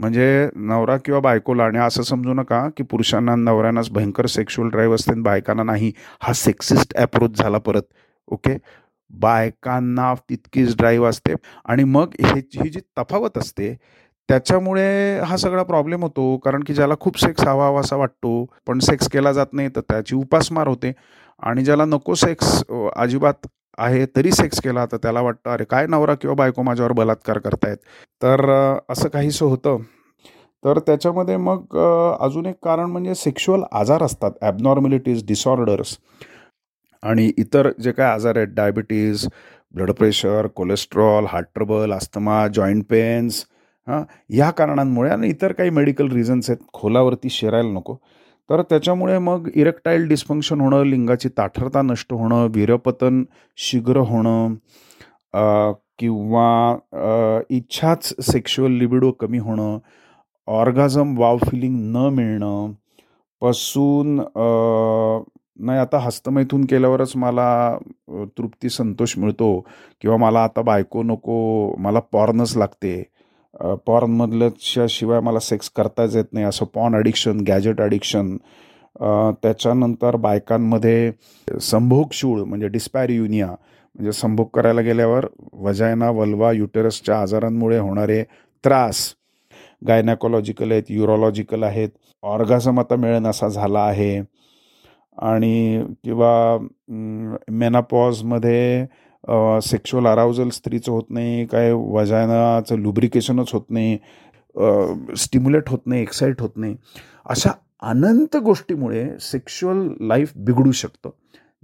म्हणजे 0.00 0.48
नवरा 0.56 0.96
किंवा 1.04 1.20
बायकोला 1.20 1.64
आणि 1.64 1.78
असं 1.78 2.02
समजू 2.02 2.34
नका 2.34 2.68
की 2.76 2.82
पुरुषांना 2.82 3.34
नवऱ्यांनाच 3.36 3.90
भयंकर 3.92 4.26
सेक्शुअल 4.26 4.68
ड्राईव्ह 4.70 4.94
असते 4.94 5.12
आणि 5.12 5.22
बायकांना 5.22 5.62
नाही. 5.62 5.92
हा 6.22 6.32
सेक्सिस्ट 6.32 6.94
अप्रोच 6.96 7.38
झाला 7.38 7.58
परत. 7.58 7.82
ओके 8.28 8.56
बायकांना 9.10 10.12
तितकीच 10.30 10.76
ड्राईव्ह 10.76 11.08
असते. 11.08 11.34
आणि 11.64 11.84
मग 11.84 12.14
हे 12.20 12.40
ही 12.56 12.68
जी 12.70 12.80
तफावत 12.98 13.38
असते 13.38 13.74
त्याच्यामुळे 14.28 15.18
हा 15.26 15.36
सगळा 15.36 15.62
प्रॉब्लेम 15.62 16.02
होतो. 16.02 16.36
कारण 16.44 16.62
की 16.66 16.74
ज्याला 16.74 16.94
खूप 17.00 17.18
सेक्स 17.20 17.44
हवा 17.44 17.66
हवासा 17.66 17.96
वाटतो 17.96 18.44
पण 18.66 18.78
सेक्स 18.78 19.08
केला 19.12 19.32
जात 19.32 19.52
नाही 19.52 19.68
तर 19.76 19.80
त्याची 19.80 20.16
उपासमार 20.16 20.68
होते. 20.68 20.92
आणि 21.42 21.64
ज्याला 21.64 21.84
नको 21.84 22.14
सेक्स 22.14 22.62
अजिबात 22.96 23.46
आहे 23.80 24.04
तरी 24.16 24.30
सेक्स 24.32 24.60
केला 24.62 24.84
तर 24.92 24.96
त्याला 25.02 25.20
वाटतं 25.20 25.50
अरे 25.50 25.64
काय 25.70 25.86
नवरा 25.86 26.14
किंवा 26.14 26.34
बायको 26.36 26.62
माझ्यावर 26.62 26.92
बलात्कार 26.92 27.38
करतायत? 27.38 27.76
तर 28.22 28.50
असं 28.90 29.08
काहीसं 29.08 29.46
होतं. 29.46 29.78
तर 30.64 30.78
त्याच्यामध्ये 30.86 31.36
मग 31.36 31.76
अजून 32.20 32.46
एक 32.46 32.56
कारण 32.64 32.90
म्हणजे 32.90 33.14
सेक्शुअल 33.14 33.62
आजार 33.72 34.02
असतात 34.02 34.32
ॲबनॉर्मॅलिटीज 34.42 35.24
डिसऑर्डर्स 35.26 35.96
आणि 37.02 37.30
इतर 37.38 37.70
जे 37.82 37.92
काय 37.92 38.06
आजार 38.06 38.36
आहेत 38.36 38.48
diabetes 38.54 39.26
blood 39.74 39.90
pressure 39.90 40.46
cholesterol 40.56 41.26
heart 41.28 41.46
trouble 41.54 41.92
asthma 41.92 42.46
joint 42.54 42.84
pains 42.90 43.44
हां 43.86 44.02
या 44.36 44.50
कारणांमुळे 44.50 45.10
आणि 45.10 45.28
इतर 45.28 45.52
काही 45.52 45.70
मेडिकल 45.70 46.10
रिझन्स 46.12 46.50
आहेत 46.50 46.62
खोलावरती 46.72 47.30
शिरायला 47.30 47.68
नको. 47.68 47.96
तर 48.50 48.62
त्याच्यामुळे 48.62 49.18
मग 49.18 49.48
इरेक्टाईल 49.54 50.06
डिस्फंक्शन 50.08 50.60
होणं 50.60 50.84
लिंगाची 50.84 51.28
ताठरता 51.28 51.82
नष्ट 51.82 52.12
होणं 52.12 52.46
वीरपतन 52.54 53.22
शीघ्र 53.56 53.96
होणं 53.96 54.54
किंवा 55.98 57.44
इच्छाच 57.50 58.14
सेक्शुअल 58.20 58.72
लिबिडो 58.72 59.10
कमी 59.10 59.38
होणं 59.38 59.78
ऑर्गाझम 60.46 61.18
वाव 61.18 61.36
फिलिंग 61.36 61.76
न 61.96 62.08
मिळणं 62.14 62.72
पासून 63.42 64.16
नाही 65.66 65.78
आता 65.78 65.98
हस्तमैथून 65.98 66.64
केल्यावरच 66.64 67.12
मला 67.16 67.78
तृप्ती 68.38 68.68
संतोष 68.68 69.16
मिळतो 69.18 69.58
किंवा 70.00 70.16
मला 70.16 70.44
आता 70.44 70.62
बायको 70.62 71.02
नको 71.02 71.74
मला 71.78 72.00
पॉर्नच 72.12 72.56
लागते. 72.56 73.02
पॉर्नमधल्याच्या 73.86 74.86
शिवाय 74.90 75.20
मला 75.20 75.38
सेक्स 75.40 75.70
करताच 75.76 76.16
येत 76.16 76.24
नाही. 76.32 76.46
असं 76.46 76.66
पॉर्न 76.74 76.94
ॲडिक्शन 76.94 77.40
गॅजेट 77.48 77.80
ॲडिक्शन 77.80 78.36
त्याच्यानंतर 79.42 80.16
बायकांमध्ये 80.16 81.12
संभोग 81.48 82.08
शूळ 82.12 82.42
म्हणजे 82.44 82.68
डिस्पॅरियुनिया 82.68 83.46
म्हणजे 83.46 84.12
संभोग 84.12 84.46
करायला 84.54 84.80
गेल्यावर 84.80 85.26
वजायना 85.62 86.10
वल्वा 86.10 86.50
युटेरसच्या 86.52 87.20
आजारांमुळे 87.20 87.78
होणारे 87.78 88.22
त्रास 88.64 89.14
गायनॅकॉलॉजिकल 89.88 90.72
आहेत 90.72 90.90
युरोलॉजिकल 90.90 91.62
आहेत 91.64 91.88
ऑर्गाझम 92.22 92.80
आता 92.80 92.96
मिळेनासा 92.96 93.48
झाला 93.48 93.80
आहे. 93.80 94.20
आणि 95.18 95.84
किंवा 96.04 96.58
मेनापॉजमध्ये 97.50 98.86
सेक्शुअल 99.62 100.06
अराउजल 100.06 100.48
स्त्रीचं 100.48 100.92
होत 100.92 101.10
नाही 101.10 101.44
काय 101.46 101.72
वजानाचं 101.72 102.78
लुब्रिकेशनच 102.78 103.52
होत 103.52 103.70
नाही 103.70 103.98
स्टिम्युलेट 105.16 105.68
होत 105.68 105.86
नाही 105.86 106.02
एक्साईट 106.02 106.40
होत 106.40 106.56
नाही. 106.56 106.76
अशा 107.24 107.50
अनंत 107.82 108.36
गोष्टीमुळे 108.36 109.08
सेक्शुअल 109.20 109.86
लाईफ 110.00 110.32
बिघडू 110.36 110.72
शकतं 110.72 111.10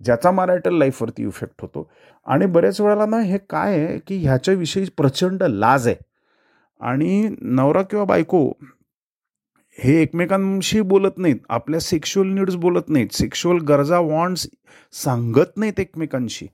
ज्याचा 0.05 0.31
मॅरायटल 0.31 0.75
लाईफवरती 0.79 1.27
इफेक्ट 1.27 1.63
होतो. 1.63 1.89
आणि 2.27 2.47
बऱ्याच 2.47 2.81
वेळेला 2.81 3.07
ना 3.07 3.21
हे 3.21 3.39
काय 3.51 3.79
आहे 3.79 3.99
की 4.07 4.17
ह्याच्याविषयी 4.23 4.85
प्रचंड 4.97 5.43
लाज 5.43 5.87
आहे. 5.89 5.97
आणि 6.81 7.29
नवरा 7.41 7.83
किंवा 7.83 8.05
बायको 8.05 8.49
हे 9.79 10.01
एकमेकांशी 10.03 10.81
बोलत 10.81 11.19
नाहीत 11.19 11.37
आपल्या 11.49 11.81
सेक्शुअल 11.81 12.29
नीड्स 12.35 12.55
बोलत 12.57 12.89
नाहीत 12.89 13.15
सेक्शुअल 13.15 13.59
गरजा 13.69 13.99
वॉन्ट्स 13.99 14.47
सांगत 14.95 15.57
नाहीत 15.57 15.81
एकमेकांशी. 15.81 16.47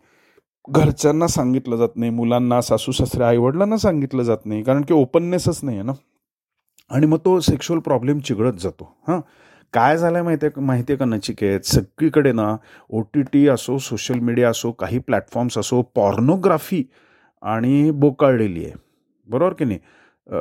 घरच्यांना 0.69 1.27
सांगितलं 1.27 1.77
जात 1.77 1.97
नाही 1.97 2.11
मुलांना 2.11 2.61
सासू 2.63 2.93
सासऱ्या 2.93 3.29
आईवडिलांना 3.29 3.77
सांगितलं 3.77 4.23
जात 4.23 4.47
नाही 4.47 4.63
कारण 4.63 4.83
की 4.89 4.95
ओपननेसच 4.95 5.61
नाही 5.63 5.77
आहे 5.77 5.87
ना. 5.87 5.93
आणि 6.91 7.07
मग 7.07 7.19
तो 7.25 7.39
सेक्शुअल 7.41 7.81
प्रॉब्लेम 7.81 8.19
चिघळत 8.19 8.61
जातो. 8.61 8.85
हां. 9.09 9.21
काय 9.75 9.97
झालं 9.97 10.17
आहे 10.17 10.25
माहिती 10.25 10.47
आहे 10.47 10.61
माहिती 10.61 10.93
आहे 10.93 10.99
का 10.99 11.05
नचिकेत? 11.05 11.61
सगळीकडे 11.67 12.33
ना 12.33 12.57
ओ 12.91 13.01
टी 13.15 13.23
टी 13.33 13.47
असो 13.49 13.79
सोशल 13.79 14.19
मीडिया 14.19 14.51
असो 14.51 14.71
काही 14.73 14.99
प्लॅटफॉर्म्स 14.99 15.59
असो 15.59 15.81
पॉर्नोग्राफी 15.95 16.83
आणि 17.43 17.91
बोकाळलेली 17.91 18.65
आहे. 18.65 18.75
बरोबर 19.29 19.53
की 19.53 19.65
नाही? 19.65 19.79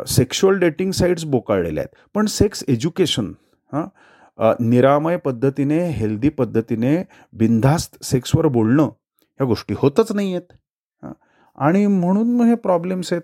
सेक्शुअल 0.08 0.60
डेटिंग 0.60 0.92
साईट्स 0.92 1.26
बोकाळलेल्या 1.26 1.84
आहेत. 1.84 1.96
पण 2.16 2.26
सेक्स 2.26 2.64
एज्युकेशन 2.68 3.32
हां 3.74 4.54
निरामय 4.70 5.18
पद्धतीने 5.18 5.80
हेल्दी 5.92 6.30
पद्धतीने 6.30 6.96
बिनधास्त 7.34 8.04
सेक्सवर 8.04 8.48
बोलणं 8.48 8.90
ह्या 9.42 9.48
गोष्टी 9.48 9.76
होतच 9.78 10.12
नाही 10.12 10.36
आहेत 10.36 10.54
हां. 11.04 11.12
आणि 11.56 11.88
म्हणून 11.88 12.36
मग 12.36 12.46
हे 12.46 12.56
प्रॉब्लेम्स 12.56 13.14
आहेत. 13.14 13.22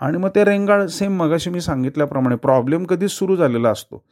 आणि 0.00 0.18
मग 0.18 0.28
ते 0.34 0.44
रेंगाळ 0.44 0.86
सेम 0.86 1.12
मगाशी 1.12 1.50
मी 1.50 1.60
सांगितल्याप्रमाणे 1.60 2.36
प्रॉब्लेम 2.36 2.84
कधीच 2.84 3.10
सुरू 3.10 3.36
झालेला 3.36 3.70
असतो 3.70 4.04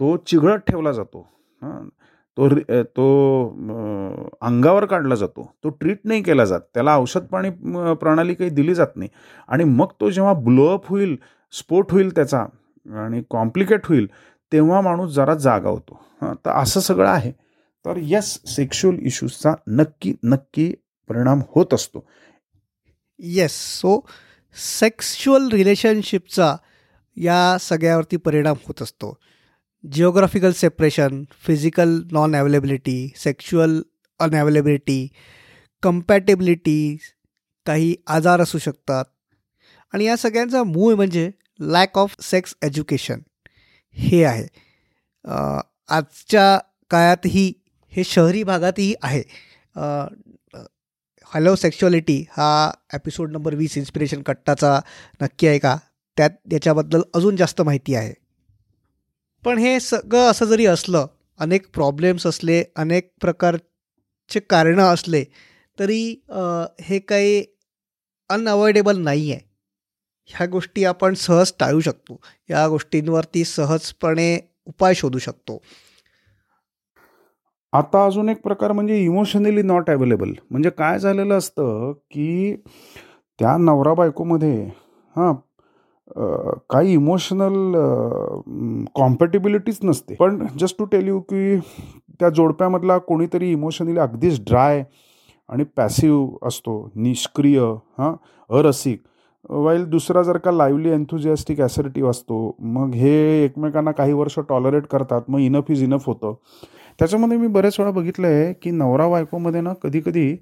तो 0.00 0.16
चिघळत 0.16 0.58
ठेवला 0.58 0.92
जातो. 0.92 1.26
हां. 1.62 1.88
तो 2.36 2.50
रि- 2.50 2.82
तो 2.82 3.46
अंगावर 4.40 4.84
काढला 4.84 5.14
जातो. 5.14 5.52
तो 5.64 5.68
ट्रीट 5.68 6.00
नाही 6.04 6.22
केला 6.22 6.44
जात. 6.44 6.60
त्याला 6.74 6.96
औषध 6.96 7.20
पाणी 7.20 7.50
प्रणाली 7.94 8.34
काही 8.34 8.50
दिली 8.50 8.74
जात 8.74 8.96
नाही. 8.96 9.10
आणि 9.48 9.64
मग 9.64 9.86
तो 10.00 10.10
जेव्हा 10.10 10.32
ब्लोअप 10.32 10.88
होईल 10.88 11.16
स्फोट 11.52 11.92
होईल 11.92 12.14
त्याचा 12.14 12.46
आणि 13.04 13.22
कॉम्प्लिकेट 13.30 13.80
होईल 13.84 14.10
तेव्हा 14.52 14.80
माणूस 14.80 15.10
जरा 15.10 15.34
जागा 15.34 15.68
होतो. 15.68 16.00
हां. 16.22 16.34
तर 16.34 16.50
असं 16.50 16.80
सगळं 16.80 17.10
आहे. 17.10 17.43
तर 17.86 17.98
यस 18.02 18.38
सेक्शुअल 18.46 18.96
इश्यूजचा 19.06 19.54
नक्की 19.66 20.14
नक्की 20.22 20.72
परिणाम 21.08 21.40
होत 21.48 21.74
असतो. 21.74 22.06
येस 23.18 23.52
सो 23.52 24.00
सेक्शुअल 24.56 25.48
रिलेशनशिपचा 25.48 26.56
या 27.16 27.56
सगळ्यावरती 27.60 28.16
परिणाम 28.16 28.56
होत 28.66 28.82
असतो. 28.82 29.16
Geographical 29.92 30.52
separation 30.52 31.24
physical 31.46 32.00
non 32.12 32.36
availability 32.36 33.12
sexual 33.16 33.80
unavailability 34.20 35.08
compatibility 35.82 36.96
काही 37.66 37.94
आजार 38.06 38.40
असू 38.40 38.58
शकतात. 38.58 39.04
आणि 39.92 40.04
या 40.04 40.16
सगळ्यांचा 40.16 40.62
मूळ 40.62 40.94
म्हणजे 40.94 41.30
लॅक 41.60 41.98
ऑफ 41.98 42.16
सेक्स 42.20 42.54
एज्युकेशन 42.62 43.20
हे 43.92 44.24
आहे. 44.24 44.46
आजच्या 45.88 46.58
काळातही 46.90 47.52
हे 47.96 48.04
शहरी 48.04 48.42
भागातही 48.42 48.94
आहे. 49.02 49.22
हॅलो 51.32 51.54
सेक्शुअलिटी 51.56 52.24
हा 52.30 52.48
एपिसोड 52.94 53.32
नंबर 53.32 53.54
वीस 53.54 53.76
इन्स्पिरेशन 53.78 54.22
कट्टाचा 54.22 54.78
नक्की 55.22 55.46
आहे 55.46 55.58
का? 55.58 55.76
त्यात 56.16 56.30
याच्याबद्दल 56.52 57.02
अजून 57.14 57.36
जास्त 57.36 57.62
माहिती 57.62 57.94
आहे. 57.94 58.12
पण 59.42 59.58
हे 59.58 59.78
सगळं 59.80 60.30
असं 60.30 60.44
जरी 60.46 60.66
असलं 60.66 61.06
अनेक 61.38 61.66
प्रॉब्लेम्स 61.74 62.26
असले 62.26 62.62
अनेक 62.76 63.10
प्रकारचे 63.20 64.40
कारणं 64.40 64.82
असले 64.84 65.24
तरी 65.78 66.02
हे 66.80 66.98
काही 66.98 67.44
अनअवॉइडेबल 68.30 68.98
नाही 68.98 69.30
आहे 69.32 69.40
ह्या 70.30 70.46
गोष्टी 70.46 70.84
आपण 70.84 71.14
सहज 71.14 71.52
टाळू 71.60 71.80
शकतो. 71.80 72.20
या 72.50 72.66
गोष्टींवरती 72.68 73.44
सहजपणे 73.44 74.38
उपाय 74.66 74.94
शोधू 74.94 75.18
शकतो. 75.18 75.60
आता 77.74 78.04
अजून 78.06 78.28
एक 78.28 78.40
प्रकार 78.42 78.72
म्हणजे 78.72 78.98
इमोशनली 79.04 79.62
नॉट 79.62 79.90
अवेलेबल 79.90 80.32
म्हणजे 80.50 80.70
काय 80.78 80.98
झालेलं 80.98 81.38
असतं 81.38 81.92
की 82.10 82.54
त्या 83.38 83.56
नवरा 83.58 83.94
बायकोमध्ये 83.94 84.54
हां 85.14 85.32
काही 86.70 86.92
इमोशनल 86.92 87.74
कॉम्पॅटिबिलिटीच 88.94 89.78
नसते. 89.82 90.14
पण 90.14 90.46
जस्ट 90.58 90.78
टू 90.78 90.84
टेल 90.84 91.08
यू 91.08 91.20
की 91.20 91.56
त्या 92.20 92.28
जोडप्यामधला 92.28 92.98
कोणीतरी 92.98 93.50
इमोशनली 93.52 93.98
अगदीच 93.98 94.40
ड्राय 94.48 94.82
आणि 95.48 95.64
पॅसिव्ह 95.76 96.46
असतो 96.48 96.76
निष्क्रिय 96.96 97.60
हां 97.98 98.12
अरसिक. 98.50 99.00
वाईल 99.44 99.84
दुसरा 99.84 100.22
जर 100.22 100.36
का 100.38 100.50
लाईव्हली 100.50 100.90
एन्थुजियास्टिक 100.90 101.60
ॲसर्टिव्ह 101.60 102.10
असतो 102.10 102.56
मग 102.60 102.94
हे 102.94 103.44
एकमेकांना 103.44 103.90
काही 103.92 104.12
वर्ष 104.12 104.38
टॉलरेट 104.48 104.86
करतात 104.86 105.22
मग 105.28 105.40
इनफ 105.40 105.70
इज 105.70 105.82
इनफ 105.82 106.06
होतं. 106.06 106.34
त्याच्यामध्ये 106.98 107.36
मी 107.38 107.46
बरेच 107.46 107.78
वेळा 107.78 107.90
बघितलं 107.92 108.26
आहे 108.26 108.52
की 108.62 108.70
नवरा 108.70 109.08
बायकोमध्ये 109.08 109.60
ना 109.60 109.72
कधी 109.82 110.00
कधी 110.00 110.34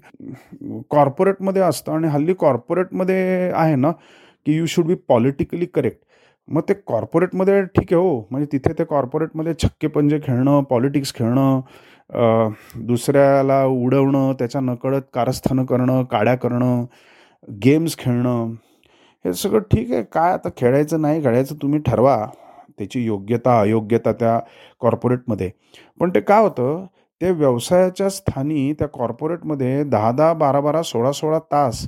कॉर्पोरेटमध्ये 0.89 1.61
असतं 1.61 1.91
आणि 1.91 2.07
हल्ली 2.07 2.33
कॉर्पोरेटमध्ये 2.33 3.51
आहे 3.53 3.75
ना 3.75 3.91
की 4.45 4.57
you 4.57 4.65
should 4.65 4.85
be 4.87 4.95
politically 5.07 5.65
correct 5.65 5.99
मग 6.47 6.61
ते 6.69 6.73
कॉर्पोरेटमध्ये 6.87 7.61
ठीक 7.65 7.93
आहे 7.93 7.95
हो. 7.95 8.27
म्हणजे 8.31 8.47
तिथे 8.51 8.73
ते 8.79 8.83
कॉर्पोरेटमध्ये 8.85 9.53
छक्के 9.63 9.87
पंजे 9.87 10.19
खेळणं 10.23 10.63
पॉलिटिक्स 10.69 11.13
खेळणं 11.15 11.59
दुसऱ्याला 12.87 13.63
उडवणं 13.65 14.33
त्याच्या 14.39 14.61
नकळत 14.61 15.01
कारस्थानं 15.13 15.65
करणं 15.65 16.03
काड्या 16.11 16.35
करणं 16.35 16.83
गेम्स 17.63 17.97
खेळणं 17.97 18.53
हे 19.25 19.33
सगळं 19.33 19.59
ठीक 19.71 19.91
आहे. 19.93 20.03
काय 20.03 20.33
आता 20.33 20.49
खेळायचं 20.57 21.01
नाही 21.01 21.23
खेळायचं 21.23 21.55
तुम्ही 21.61 21.79
ठरवा. 21.85 22.17
त्याची 22.77 23.03
योग्यता 23.05 23.59
अयोग्यता 23.61 24.11
त्या 24.13 24.39
कॉर्पोरेटमध्ये. 24.81 25.49
पण 25.99 26.09
ते 26.15 26.21
काय 26.21 26.41
होतं? 26.43 26.85
ते 27.21 27.31
व्यवसायाच्या 27.31 28.09
स्थानी 28.09 28.71
त्या 28.79 28.87
कॉर्पोरेटमध्ये 28.93 29.83
दहा 29.83 30.11
दहा 30.11 30.33
बारा 30.33 30.59
बारा 30.61 30.81
सोळा 30.83 31.11
सोळा 31.11 31.39
तास 31.51 31.85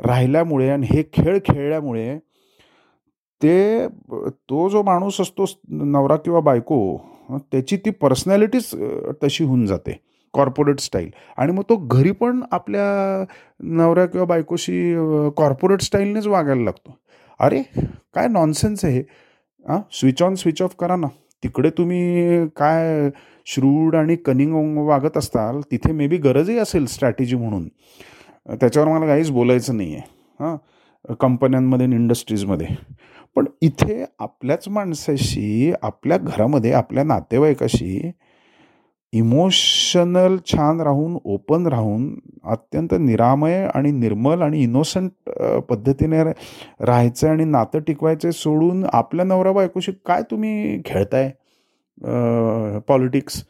राहिल्यामुळे 0.00 0.68
आणि 0.70 0.86
हे 0.90 1.02
खेळ 1.12 1.38
खेळल्यामुळे 1.44 2.18
ते 3.42 3.86
तो 3.88 4.68
जो 4.68 4.82
माणूस 4.82 5.20
असतो 5.20 5.44
नवरा 5.68 6.16
किंवा 6.16 6.40
बायको 6.40 6.78
त्याची 7.52 7.76
ती 7.76 7.90
पर्सनॅलिटीच 7.90 8.70
तशी 9.22 9.44
होऊन 9.44 9.66
जाते. 9.66 9.98
Corporate 10.34 10.80
style. 10.80 11.10
आणि 11.36 11.52
मग 11.52 11.62
तो 11.68 11.76
घरी 11.76 12.10
पण 12.12 12.40
आपल्या 12.52 13.24
नवऱ्या 13.60 14.06
किंवा 14.06 14.26
बायकोशी 14.26 14.94
कॉर्पोरेट 15.36 15.80
स्टाईलनेच 15.80 16.26
वागायला 16.26 16.62
लागतो. 16.62 16.96
अरे 17.40 17.62
काय 18.14 18.28
नॉनसेन्स 18.28 18.84
आहे 18.84 19.02
हां 19.64 19.80
स्विच 19.92 20.22
ऑन 20.22 20.34
स्विच 20.34 20.62
ऑफ 20.62 20.74
करा 20.78 20.96
ना. 20.96 21.06
तिकडे 21.42 21.70
तुम्ही 21.78 22.46
काय 22.56 23.10
श्रूड 23.46 23.96
आणि 23.96 24.16
कनिंग 24.16 24.76
वागत 24.86 25.16
असताल 25.16 25.60
तिथे 25.70 25.92
मे 25.92 26.06
बी 26.08 26.16
गरजही 26.18 26.58
असेल 26.58 26.86
स्ट्रॅटेजी 26.86 27.36
म्हणून. 27.36 27.68
त्याच्यावर 28.60 28.88
मला 28.88 29.06
काहीच 29.06 29.30
बोलायचं 29.30 29.76
नाही 29.76 29.94
आहे 29.94 30.02
हां 30.40 31.14
कंपन्यांमध्ये 31.20 31.86
आणि 31.86 31.96
इंडस्ट्रीजमध्ये 31.96 32.66
पण 33.36 33.46
इथे 33.62 34.04
आपल्याच 34.18 34.68
माणसाशी 34.68 35.72
आपल्या 35.82 36.16
घरामध्ये 36.18 36.72
आपल्या 36.72 37.04
नातेवाईकाशी 37.04 38.10
इमोशनल 39.12 40.36
छान 40.46 40.80
राहून 40.80 41.16
ओपन 41.24 41.66
राहून 41.66 42.14
अत्यंत 42.44 42.94
निरामय 42.94 43.66
आणि 43.74 43.90
निर्मल 43.90 44.42
आणि 44.42 44.62
इनोसंट 44.62 45.30
पद्धतीने 45.68 46.22
राहायचं 46.24 47.28
आणि 47.28 47.44
नातं 47.44 47.78
टिकवायचं 47.78 48.30
सोडून 48.30 48.84
आपल्या 48.92 49.24
नवरा 49.24 49.52
बायकोशी 49.52 49.92
काय 50.06 50.22
तुम्ही 50.30 50.80
खेळताय 50.84 51.30
पॉलिटिक्स 52.88 53.42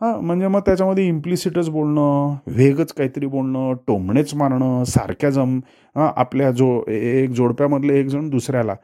हां 0.00 0.20
म्हणजे 0.20 0.48
मग 0.48 0.60
त्याच्यामध्ये 0.60 1.06
इम्प्लिसिटच 1.08 1.68
बोलणं 1.70 2.34
वेगच 2.46 2.92
काहीतरी 2.92 3.26
बोलणं 3.26 3.74
टोमणेच 3.86 4.34
मारणं 4.34 4.84
सारख्याजम 4.84 5.58
हां 5.96 6.10
आपल्या 6.16 6.50
जो 6.50 6.68
एक 6.88 7.30
जोडप्यामधले 7.30 7.98
एक 8.00 8.06
जण 8.06 8.28
दुसऱ्याला. 8.30 8.74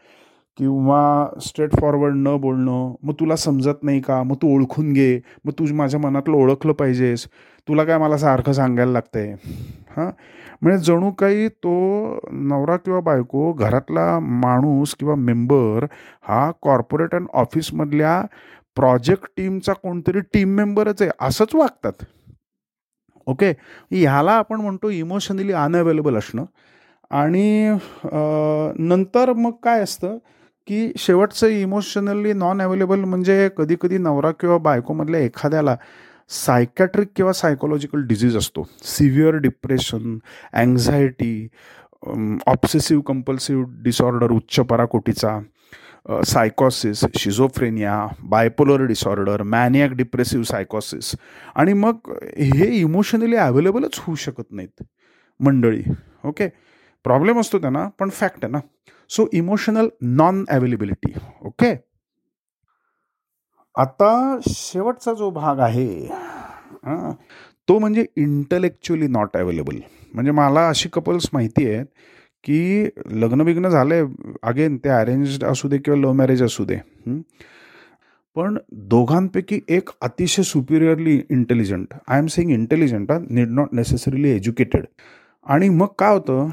किंवा 0.58 1.00
स्ट्रेट 1.46 1.72
फॉरवर्ड 1.80 2.14
न 2.16 2.36
बोलणं 2.40 2.94
मग 3.02 3.14
तुला 3.20 3.36
समजत 3.36 3.82
नाही 3.82 4.00
का? 4.00 4.22
मग 4.22 4.36
तू 4.42 4.54
ओळखून 4.54 4.92
घे. 4.92 5.20
मग 5.44 5.52
तू 5.58 5.64
माझ्या 5.74 6.00
मनातलं 6.00 6.36
ओळखलं 6.36 6.72
पाहिजेस. 6.72 7.26
तुला 7.68 7.84
काय 7.84 7.98
मला 7.98 8.16
सारखं 8.18 8.52
सांगायला 8.52 8.92
लागतंय? 8.92 9.32
हां? 9.96 10.10
म्हणजे 10.62 10.84
जणू 10.84 11.10
काही 11.18 11.48
तो 11.48 11.72
नवरा 12.32 12.76
किंवा 12.76 13.00
बायको 13.00 13.52
घरातला 13.52 14.18
माणूस 14.20 14.94
किंवा 14.98 15.14
मेंबर 15.14 15.86
हा 16.28 16.50
कॉर्पोरेट 16.62 17.14
अँड 17.14 17.26
ऑफिसमधल्या 17.34 18.20
प्रोजेक्ट 18.76 19.26
टीमचा 19.36 19.72
कोणतरी 19.72 20.20
टीम 20.34 20.48
मेंबरच 20.56 21.02
आहे 21.02 21.10
असंच 21.20 21.54
वागतात. 21.54 22.04
ओके 23.26 23.52
ह्याला 23.90 24.32
आपण 24.32 24.60
म्हणतो 24.60 24.90
इमोशनली 24.90 25.52
अनअवेलेबल 25.52 26.16
असणं. 26.16 26.44
आणि 27.10 27.76
नंतर 28.78 29.32
मग 29.32 29.52
काय 29.62 29.82
असतं? 29.82 30.18
की 30.68 30.92
शेवटचं 30.98 31.46
इमोशनली 31.46 32.32
नॉन 32.32 32.62
अवेलेबल 32.62 33.04
म्हणजे 33.04 33.48
कधी 33.56 33.76
कधी 33.80 33.98
नवरा 33.98 34.30
किंवा 34.30 34.58
बायकोमधल्या 34.58 35.20
एखाद्याला 35.20 35.76
सायकॅट्रिक 36.30 37.08
किंवा 37.16 37.32
सायकोलॉजिकल 37.32 38.02
डिझीज 38.06 38.36
असतो. 38.36 38.66
Severe 38.84 39.36
depression 39.36 40.18
anxiety 40.52 41.48
obsessive 42.46 43.02
compulsive 43.06 43.64
disorder 43.82 44.30
उच्च 44.30 44.60
पराकोटीचा 44.60 45.38
सायकॉसिस 46.26 47.04
शिझोफ्रेनिया 47.18 48.06
बायपोलर 48.22 48.84
डिसऑर्डर 48.86 49.42
मॅनियाक 49.42 49.92
डिप्रेसिव्ह 49.92 50.44
सायकॉसिस 50.44 51.14
आणि 51.54 51.72
मग 51.72 52.12
हे 52.38 52.66
इमोशनली 52.76 53.36
अवेलेबलच 53.36 53.98
होऊ 53.98 54.16
शकत 54.16 54.52
नाहीत 54.52 54.82
मंडळी. 55.40 55.82
ओके 56.24 56.48
प्रॉब्लेम 57.04 57.40
असतो 57.40 57.58
त्यांना 57.58 57.88
पण 57.98 58.10
फॅक्ट 58.10 58.44
आहे 58.44 58.52
ना. 58.52 58.58
So 59.10 59.28
emotional 59.32 59.88
non 60.02 60.44
availability 60.50 61.12
okay 61.46 61.74
आता 63.76 64.38
शेवटचा 64.48 65.12
जो 65.14 65.30
भाग 65.30 65.58
आहे 65.58 66.06
तो 67.68 67.78
म्हणजे 67.78 68.04
इंटलेक्च्युअली 68.16 69.06
नॉट 69.06 69.36
अवेलेबल 69.36 69.76
म्हणजे 70.14 70.30
मला 70.30 70.68
अशी 70.68 70.88
कपल्स 70.92 71.28
माहिती 71.32 71.66
आहेत 71.70 71.86
की 72.44 72.88
लग्न 73.20 73.68
झालं 73.68 73.94
आहे 73.94 74.32
अगेन 74.42 74.76
ते 74.76 74.88
अरेंज 74.88 75.44
असू 75.44 75.68
दे 75.68 75.78
किंवा 75.78 76.00
लव्ह 76.00 76.12
मॅरेज 76.12 76.42
असू 76.42 76.64
दे 76.64 76.76
पण 78.36 78.58
दोघांपैकी 78.72 79.60
एक 79.68 79.90
अतिशय 80.00 80.42
superiorly 80.42 81.20
intelligent 81.30 81.94
I 82.08 82.18
am 82.18 82.26
saying 82.26 82.50
intelligent 82.50 83.12
need 83.30 83.48
not 83.48 83.68
necessarily 83.72 84.30
educated 84.30 84.84
आणि 85.48 85.68
मग 85.68 85.86
काय 85.98 86.12
होतं 86.14 86.48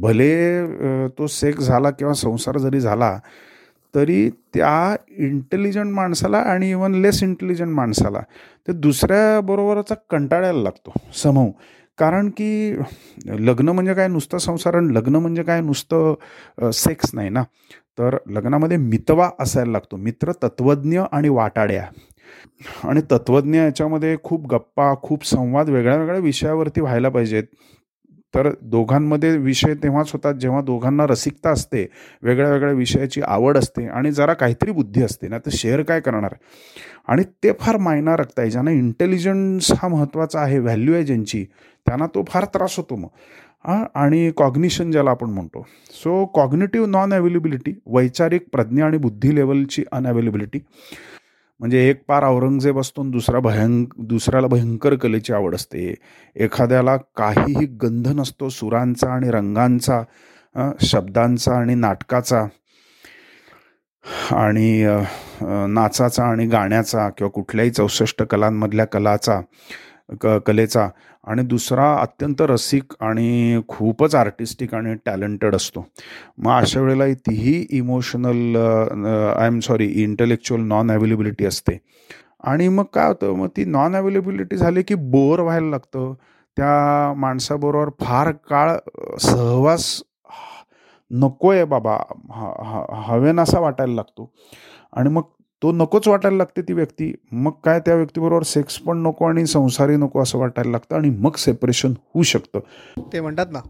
भले 0.00 1.08
तो 1.18 1.26
सेक्स 1.26 1.64
झाला 1.64 1.90
किंवा 1.90 2.12
संसार 2.14 2.58
जरी 2.58 2.80
झाला 2.80 3.18
तरी 3.94 4.28
त्या 4.54 4.96
इंटेलिजंट 5.18 5.92
माणसाला 5.94 6.38
आणि 6.38 6.70
इवन 6.70 6.94
लेस 7.02 7.22
इंटेलिजंट 7.22 7.74
माणसाला 7.74 8.20
ते 8.68 8.72
दुसऱ्याबरोबरचा 8.72 9.94
कंटाळायला 10.10 10.62
लागतो 10.62 10.92
समूह. 11.22 11.50
कारण 11.98 12.28
की 12.28 12.76
लग्न 13.26 13.68
म्हणजे 13.68 13.94
काय 13.94 14.08
नुसतं 14.08 14.38
संसार 14.38 14.74
आणि 14.74 14.94
लग्न 14.94 15.16
म्हणजे 15.16 15.42
काय 15.42 15.60
नुसतं 15.60 16.70
सेक्स 16.74 17.10
नाही 17.14 17.28
ना? 17.30 17.42
तर 17.98 18.16
लग्नामध्ये 18.30 18.76
मितवा 18.76 19.30
असायला 19.40 19.72
लागतो. 19.72 19.96
मित्र 19.96 20.32
तत्वज्ञ 20.42 21.00
आणि 21.12 21.28
वाटाड्या. 21.28 21.84
आणि 22.84 23.00
तत्वज्ञ 23.10 23.58
याच्यामध्ये 23.58 24.16
खूप 24.22 24.46
गप्पा 24.46 24.94
खूप 25.02 25.24
संवाद 25.26 25.68
वेगळ्या 25.68 25.96
वेगळ्या 25.96 26.20
विषयावरती 26.20 26.80
व्हायला 26.80 27.08
पाहिजेत. 27.08 27.44
तर 28.34 28.48
दोघांमध्ये 28.62 29.36
विषय 29.36 29.74
तेव्हाच 29.74 30.10
होतात 30.12 30.34
जेव्हा 30.34 30.60
दोघांना 30.60 31.06
रसिकता 31.06 31.50
असते 31.50 31.86
वेगळ्या 32.22 32.50
वेगळ्या 32.50 32.74
विषयाची 32.74 33.20
आवड 33.20 33.58
असते 33.58 33.86
आणि 33.86 34.12
जरा 34.12 34.32
काहीतरी 34.32 34.70
बुद्धी 34.70 35.02
असते 35.02 35.28
ना 35.28 35.38
तर 35.38 35.50
शेअर 35.52 35.82
काय 35.82 36.00
करणार? 36.00 36.34
आणि 37.08 37.22
ते 37.22 37.52
फार 37.60 37.76
मायना 37.76 38.16
आहे 38.38 38.50
ज्यांना 38.50 38.70
इंटेलिजन्स 38.70 39.72
हा 39.72 39.88
महत्त्वाचा 39.88 40.40
आहे 40.40 40.58
व्हॅल्यू 40.58 40.94
आहे 40.94 41.04
ज्यांची 41.04 41.44
त्यांना 41.86 42.06
तो 42.06 42.24
फार 42.28 42.44
त्रास 42.44 42.76
होतो 42.76 42.96
मग. 42.96 43.08
हां 43.64 43.84
आणि 43.94 44.30
कॉग्निशन 44.36 44.90
ज्याला 44.90 45.10
आपण 45.10 45.30
म्हणतो. 45.30 45.66
सो 45.90 46.24
कॉग्नेटिव्ह 46.26 46.86
नॉन 46.86 47.14
अवेलेबिलिटी 47.14 47.72
वैचारिक 47.86 48.48
प्रज्ञा 48.52 48.86
आणि 48.86 48.98
बुद्धी 48.98 49.34
लेवलची 49.34 49.84
अनअवेलेबिलिटी 49.92 50.58
म्हणजे 51.60 51.88
एक 51.88 52.02
पार 52.08 52.24
औरंगजेब 52.24 52.78
असतो 52.78 53.02
दुसरा 53.10 53.38
भयं 53.40 53.82
दुसऱ्याला 54.08 54.46
भयंकर 54.46 54.94
कलेची 54.94 55.32
आवड 55.32 55.54
असते. 55.54 55.94
एखाद्याला 56.36 56.96
काहीही 57.16 57.66
गंध 57.82 58.08
नसतो 58.16 58.48
सुरांचा 58.48 59.12
आणि 59.12 59.30
रंगांचा 59.30 60.02
शब्दांचा 60.82 61.54
आणि 61.54 61.74
नाटकाचा 61.74 62.46
आणि 64.34 64.84
नाचाचा 65.68 66.24
आणि 66.24 66.46
गाण्याचा 66.46 67.08
किंवा 67.10 67.30
कुठल्याही 67.30 67.70
चौसष्ट 67.70 68.22
कलांमधल्या 68.22 68.84
कलाचा 68.86 69.40
क 70.20 70.36
कलेचा 70.46 70.88
आणि 71.26 71.42
दुसरा 71.42 71.92
अत्यंत 72.00 72.40
रसिक 72.40 72.92
आणि 73.00 73.60
खूपच 73.68 74.14
आर्टिस्टिक 74.14 74.74
आणि 74.74 74.94
टॅलेंटेड 75.06 75.54
असतो. 75.54 75.84
मग 76.38 76.52
अशा 76.52 76.80
वेळेला 76.80 77.06
तीही 77.26 77.54
emotional 77.78 78.56
I 78.56 79.46
am 79.46 79.58
sorry 79.60 79.86
intellectual 80.02 80.62
non 80.68 80.90
availability 80.90 81.46
असते. 81.46 81.78
आणि 82.44 82.68
मग 82.68 82.84
काय 82.94 83.08
होतं 83.08 83.34
मग 83.36 83.48
ती 83.56 83.64
नॉन 83.64 83.96
अवेलेबिलिटी 83.96 84.56
झाली 84.56 84.82
की 84.82 84.94
बोर 84.94 85.40
व्हायला 85.40 85.70
लागतं. 85.70 86.12
त्या 86.56 87.12
माणसाबरोबर 87.16 87.88
फार 88.00 88.30
काळ 88.50 88.70
सहवास 89.20 90.02
नको 91.10 91.50
आहे 91.50 91.64
बाबा 91.64 91.96
ह 92.34 92.50
ह 92.66 92.84
हवेनासा 93.08 93.58
वाटायला 93.60 93.94
लागतो. 93.94 94.30
आणि 94.92 95.10
मग 95.10 95.22
तो 95.62 95.72
नकोच 95.72 96.08
वाटायला 96.08 96.36
लागते 96.36 96.62
ती 96.62 96.72
व्यक्ती. 96.72 97.14
मग 97.32 97.50
काय 97.64 97.80
त्या 97.80 97.94
व्यक्तीबरोबर 97.94 98.42
सेक्स 98.42 98.78
पण 98.78 98.98
नको 98.98 99.24
आणि 99.24 99.46
संसारही 99.46 99.96
नको 99.96 100.22
असं 100.22 100.38
वाटायला 100.38 100.70
लागतं 100.70 100.96
आणि 100.96 101.10
मग 101.10 101.36
सेपरेशन 101.36 101.90
होऊ 101.90 102.22
शकतं. 102.22 102.60
ते 103.12 103.20
म्हणतात 103.20 103.46
ना 103.50 103.60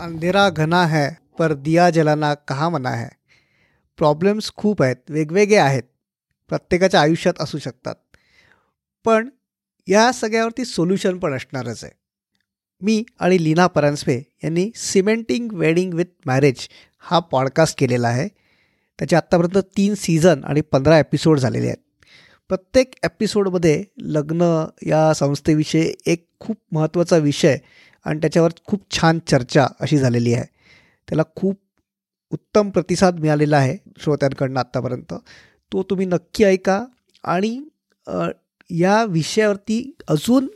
अंधेरा 0.00 0.48
घना 0.50 0.86
है 0.86 1.08
पर 1.38 1.52
दिया 1.52 1.90
जलाना 1.90 2.34
कहा 2.34 2.68
मना 2.68 2.90
है? 2.90 3.08
प्रॉब्लेम्स 3.96 4.52
खूप 4.56 4.82
आहेत 4.82 4.96
वेगवेगळे 5.08 5.56
आहेत 5.56 5.82
प्रत्येकाच्या 6.48 7.00
आयुष्यात 7.00 7.34
असू 7.40 7.58
शकतात. 7.58 7.94
पण 9.04 9.28
या 9.88 10.12
सगळ्यावरती 10.12 10.64
सोल्युशन 10.64 11.18
पण 11.18 11.32
असणारच 11.32 11.84
आहे. 11.84 11.92
मी 12.80 13.04
आणि 13.20 13.44
लीना 13.44 13.66
परांजपे 13.66 14.22
यांनी 14.44 14.70
सिमेंटिंग 14.74 15.48
वेडिंग 15.52 15.94
विथ 15.94 16.04
मॅरेज 16.26 16.68
हा 16.98 17.18
पॉडकास्ट 17.18 17.80
केलेला 17.80 18.08
आहे. 18.08 18.28
त्याचे 18.98 19.16
आत्तापर्यंत 19.16 19.64
तीन 19.76 19.94
सीझन 19.94 20.44
आणि 20.44 20.60
पंधरा 20.60 20.98
एपिसोड 20.98 21.38
झालेले 21.38 21.66
आहेत. 21.66 21.76
प्रत्येक 22.50 22.94
एपिसोडमध्ये 23.04 23.82
लग्न 23.98 24.42
या 24.86 25.12
संस्थेविषयी 25.14 25.92
एक 26.06 26.26
खूप 26.40 26.56
महत्त्वाचा 26.72 27.16
विषय 27.16 27.56
आणि 28.06 28.20
त्याच्यावर 28.20 28.50
खूप 28.66 28.82
छान 28.90 29.18
चर्चा 29.26 29.66
अशी 29.80 29.98
झालेली 29.98 30.34
आहे. 30.34 30.44
त्याला 31.08 31.22
खूप 31.36 31.60
उत्तम 32.32 32.70
प्रतिसाद 32.70 33.18
मिळालेला 33.20 33.56
आहे 33.56 33.76
श्रोत्यांकडनं 34.00 34.60
आत्तापर्यंत. 34.60 35.14
तो 35.72 35.82
तुम्ही 35.82 36.06
नक्की 36.06 36.44
ऐका 36.44 36.84
आणि 37.24 37.58
या 38.70 39.04
विषयावरती 39.04 39.92
अजून 40.08 40.48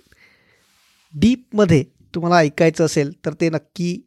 डीपमध्ये 1.15 1.85
तुम्हाला 2.15 2.37
ऐकायचं 2.37 2.85
असेल 2.85 3.13
तर 3.25 3.35
ते 3.41 3.49
नक्की 3.51 4.01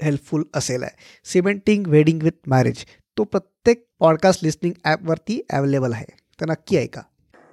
हेल्पफुल 0.00 0.42
असेल 0.54 0.82
आहे. 0.82 0.96
सिमेंटिंग 1.24 1.86
वेडिंग 1.86 2.22
विथ 2.22 2.48
मॅरेज 2.48 2.84
तो 3.18 3.24
प्रत्येक 3.24 3.84
पॉडकास्ट 4.00 4.44
लिस्निंग 4.44 4.72
ॲपवरती 4.84 5.40
अवेलेबल 5.52 5.92
आहे. 5.92 6.04
तर 6.40 6.46
नक्की 6.46 6.76
ऐका. 6.76 7.00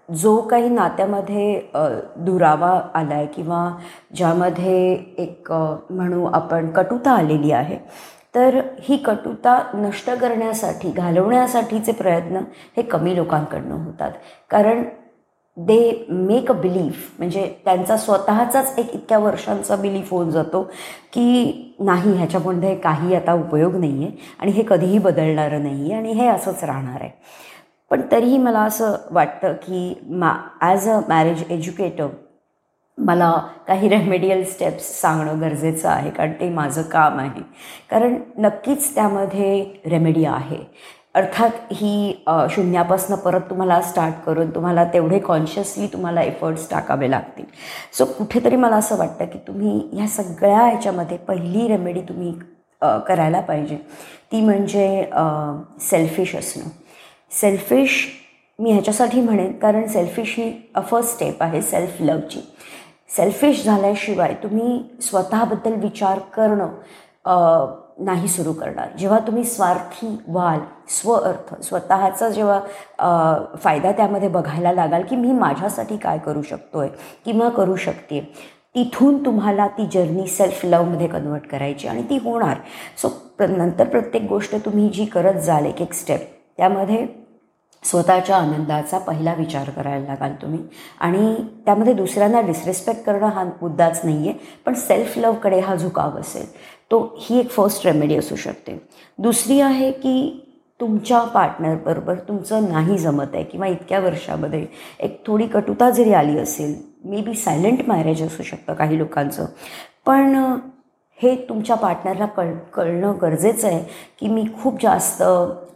जो 0.10 0.42
काही 0.42 0.70
नात्यामध्ये 0.70 1.62
दुरावा 2.18 2.70
आला 2.94 3.16
आहे 3.16 3.26
किंवा 3.26 3.78
ज्यामध्ये 4.16 4.94
एक 5.18 5.52
म्हणू 5.90 6.26
आपण 6.26 6.70
कटुता 6.72 7.12
आलेली 7.12 7.52
आहे 7.52 7.78
तर 8.36 8.60
ही 8.80 8.98
कटुता 8.98 9.60
नष्ट 9.74 10.10
करण्यासाठी 10.10 10.92
घालवण्यासाठीचे 10.92 11.92
प्रयत्न 11.92 12.42
हे 12.78 12.82
कमी 12.82 13.16
लोकांकडनं 13.16 13.76
होतात. 13.76 14.12
कारण 14.50 14.84
दे 15.68 16.06
मेक 16.10 16.52
अ 16.52 16.54
बिलीफ 16.54 17.10
म्हणजे 17.18 17.46
त्यांचा 17.66 17.98
स्वतःचाच 17.98 18.74
एक 18.80 18.94
इतक्या 18.94 19.18
वर्षांचा 19.20 19.76
बिलीफ 19.76 20.12
होऊन 20.12 20.30
जातो 20.32 20.62
की 21.14 21.76
नाही 21.80 22.14
ह्याच्यामध्ये 22.18 22.76
काही 22.76 23.16
आता 23.16 23.34
उपयोग 23.34 23.76
नाही 23.76 24.06
आहे 24.06 24.12
आणि 24.40 24.52
हे 24.52 24.64
कधीही 24.68 24.98
बदलणारं 25.00 25.64
नाही 25.64 25.84
आहे 25.84 25.94
आणि 25.94 26.12
हे 26.12 26.28
असंच 26.28 26.64
राहणार 26.64 27.02
आहे. 27.02 27.10
पण 27.92 28.02
तरीही 28.12 28.38
मला 28.38 28.60
असं 28.60 28.96
वाटतं 29.12 29.54
की 29.54 29.94
मा 30.10 30.34
ॲज 30.62 30.90
अ 30.90 31.00
मॅरेज 31.10 31.44
एज्युकेटर 31.50 32.08
मला 32.98 33.32
काही 33.68 33.90
रेमेडियल 33.90 34.44
स्टेप्स 34.44 34.86
सांगणं 35.02 35.42
गरजेचं 35.42 35.90
आहे 35.90 36.10
कारण 36.12 36.32
ते 36.32 36.50
माझं 36.50 36.82
काम 36.82 37.20
आहे. 37.20 37.42
कारण 37.90 38.16
नक्कीच 38.38 38.94
त्यामध्ये 38.96 39.64
रेमेडी 39.86 40.26
आहे. 40.26 40.58
अर्थात 41.16 41.50
ही 41.72 42.12
शून्यापासनं 42.18 42.48
शून्यापासून 42.56 43.16
परत 43.18 43.42
तुम्हाला 43.50 43.82
स्टार्ट 43.82 44.16
करून 44.26 44.50
तुम्हाला 44.56 44.84
तेवढे 44.94 45.20
कॉन्शियसली 45.20 45.88
तुम्हाला 45.94 46.22
एफर्ट्स 46.22 46.70
टाकावे 46.70 47.10
लागतील. 47.12 47.46
सो 47.98 48.06
कुठेतरी 48.06 48.56
मला 48.56 48.76
असं 48.76 48.98
वाटतं 48.98 49.26
की 49.26 49.40
तुम्ही 49.48 49.80
ह्या 49.94 50.08
सगळ्या 50.08 50.60
ह्याच्यामध्ये 50.60 51.18
पहिली 51.18 51.68
रेमेडी 51.68 52.02
तुम्ही 52.02 52.34
करायला 53.08 53.40
पाहिजे. 53.40 53.76
ती 54.32 54.42
म्हणजे 54.42 55.10
सेल्फिश 55.82 56.36
असणं. 56.36 56.70
सेल्फिश 57.32 58.08
मी 58.60 58.72
ह्याच्यासाठी 58.72 59.22
म्हणेन 59.22 59.52
कारण 59.58 59.88
सेल्फिश 59.88 60.36
ही 60.38 60.52
अ 60.76 60.82
फर्स्ट 60.82 61.14
स्टेप 61.14 61.44
आहे 61.44 61.62
सेल्फ 61.62 62.02
लवची 62.02 62.40
सेल्फिश 63.16 63.64
झाल्याशिवाय 63.66 64.34
तुम्ही 64.44 64.98
स्वतःबद्दल 65.02 65.74
विचार 65.74 66.20
करणं 66.36 66.68
नाही 68.00 68.28
सुरू 68.28 68.54
करणार. 68.54 68.88
जेव्हा 69.00 69.20
तुम्ही 69.20 69.44
स्वार्थी 69.44 70.08
व्हाल 70.28 70.60
स्वअर्थ 70.90 71.54
स्वतःचा 71.64 72.30
जेव्हा 72.30 73.58
फायदा 73.64 73.92
त्यामध्ये 73.92 74.30
बघायला 74.30 74.72
लागाल 74.72 75.04
की 75.10 75.16
मी 75.16 75.32
माझ्यासाठी 75.32 75.98
काय 75.98 76.18
करू 76.18 76.42
शकतो 76.42 76.80
आहे 76.80 76.90
किंवा 77.26 77.50
करू 77.50 77.76
शकते 77.76 78.22
तिथून 78.76 79.24
तुम्हाला 79.26 79.68
ती 79.68 79.86
जर्नी 79.94 80.28
सेल्फ 80.28 80.66
लवमध्ये 80.66 81.08
कन्वर्ट 81.08 81.48
करायची 81.48 81.88
आणि 81.88 82.04
ती 82.10 82.18
होणार. 82.24 82.58
सो 82.98 83.10
नंतर 83.40 83.88
प्रत्येक 83.88 84.24
गोष्ट 84.30 84.56
तुम्ही 84.56 84.90
जी 84.90 85.06
करत 85.06 85.40
जाल 85.42 85.66
एक 85.66 85.82
एक 85.82 85.94
स्टेप 85.94 86.30
त्यामध्ये 86.58 87.06
स्वतःच्या 87.84 88.38
आनंदाचा 88.38 88.98
पहिला 88.98 89.34
विचार 89.34 89.70
करायला 89.70 90.06
लागाल 90.06 90.34
तुम्ही. 90.42 90.60
आणि 91.00 91.36
त्यामध्ये 91.66 91.94
दुसऱ्यांना 91.94 92.42
डिसरेस्पेक्ट 92.42 93.04
करणं 93.04 93.28
हा 93.28 93.44
मुद्दाच 93.62 94.02
नाही 94.04 94.30
आहे 94.30 94.38
पण 94.66 94.74
सेल्फ 94.74 95.18
लवकडे 95.18 95.60
हा 95.60 95.76
झुकाव 95.76 96.20
असेल. 96.20 96.46
तो 96.92 97.18
ही 97.20 97.40
एक 97.40 97.50
फर्स्ट 97.50 97.86
रेमेडी 97.88 98.16
असू 98.16 98.36
शकते. 98.36 98.82
दुसरी 99.18 99.60
आहे 99.62 99.92
की 99.92 100.46
तुमच्या 100.80 101.20
पार्टनरबरोबर 101.24 102.16
तुमचं 102.28 102.70
नाही 102.70 102.98
जमत 102.98 103.34
आहे 103.34 103.44
किंवा 103.44 103.68
इतक्या 103.68 104.00
वर्षामध्ये 104.00 104.66
एक 105.00 105.22
थोडी 105.28 105.48
कटुता 105.48 105.90
जरी 105.90 106.14
आली 106.14 106.38
असेल 106.40 106.76
मे 107.06 107.22
बी 107.22 107.34
सायलेंट 107.34 107.80
मॅरेज 107.88 108.24
असू 108.24 108.44
शकतं 108.44 108.74
काही 108.74 108.98
लोकांचं. 108.98 109.46
पण 110.06 110.36
हे 111.24 111.36
तुमच्या 111.50 111.76
पार्टनरला 111.76 112.26
कळ 112.26 112.54
कळणं 112.74 113.14
गरजेचं 113.22 113.68
आहे 113.68 113.84
की 114.20 114.28
मी 114.28 114.46
खूप 114.64 114.82
जास्त 114.82 115.24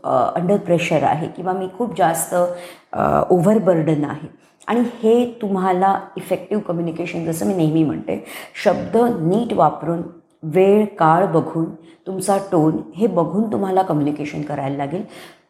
अंडर 0.04 0.58
प्रेशर 0.58 1.04
आहे 1.04 1.28
किंवा 1.36 1.54
मी 1.54 1.68
खूप 1.78 1.98
जास्त 1.98 2.36
ओव्हरबर्डन 2.36 4.04
आहे. 4.06 4.28
आणि 4.68 4.82
हे 5.04 5.26
तुम्हाला 5.42 5.94
इफेक्टिव्ह 6.18 6.64
कम्युनिकेशन 6.64 7.26
जसं 7.26 7.48
मी 7.48 7.54
नेहमी 7.54 7.84
म्हणते 7.84 8.24
शब्द 8.64 8.98
नीट 9.20 9.54
वापरून 9.54 10.02
वेळ 10.54 10.86
काळ 11.00 11.26
बघून 11.32 11.66
तुमचा 12.08 12.38
टोन 12.52 12.78
हे 12.96 13.08
बघून 13.08 13.52
तुम्हाला 13.52 13.82
कम्युनिकेशन 13.82 14.42
करायला 14.42 14.78
लागेल. 14.78 15.04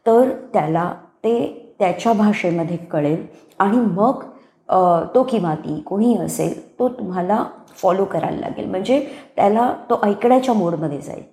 तर 0.08 0.30
त्याला 0.54 0.92
ते 1.24 1.36
त्याच्या 1.80 2.14
भाषेमध्ये 2.14 2.78
कळेल 2.92 3.26
आणि 3.60 3.78
मग 3.78 4.24
तो 5.16 5.24
किंवा 5.24 5.54
ती 5.56 5.80
कोणी 5.86 6.16
असेल 6.18 6.60
तो 6.80 6.88
तुम्हाला 6.90 7.44
फॉलो 7.82 8.06
करायला 8.06 8.40
लागेल. 8.40 8.70
म्हणजे 8.70 9.00
त्याला 9.36 9.72
तो 9.90 10.00
ऐकण्याच्या 10.04 10.54
मोडमध्ये 10.54 11.00
जाईल. 11.02 11.24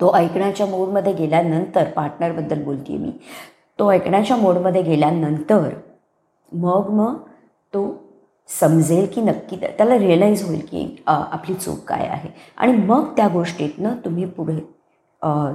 तो 0.00 0.14
ऐकण्याच्या 0.14 0.66
मोडमध्ये 0.66 1.12
गेल्यानंतर 1.12 1.84
पार्टनरबद्दल 1.84 2.62
बोलते 2.62 2.96
मी. 2.96 3.12
तो 3.78 3.92
ऐकण्याच्या 3.92 4.36
मोडमध्ये 4.36 4.82
गेल्यानंतर 4.82 5.68
मग 6.52 6.86
मग 6.90 7.14
तो 7.74 8.02
समजेल 8.60 9.06
की 9.14 9.20
नक्की 9.20 9.56
त्या- 9.56 9.72
त्याला 9.76 9.98
रिअलाईज 9.98 10.46
होईल 10.46 10.60
की 10.60 11.02
आपली 11.06 11.54
चूक 11.54 11.78
काय 11.78 12.06
आहे. 12.06 12.28
आणि 12.56 12.72
मग 12.72 13.16
त्या 13.16 13.28
गोष्टीतनं 13.28 13.96
तुम्ही 14.04 14.24
पुढे 14.24 14.54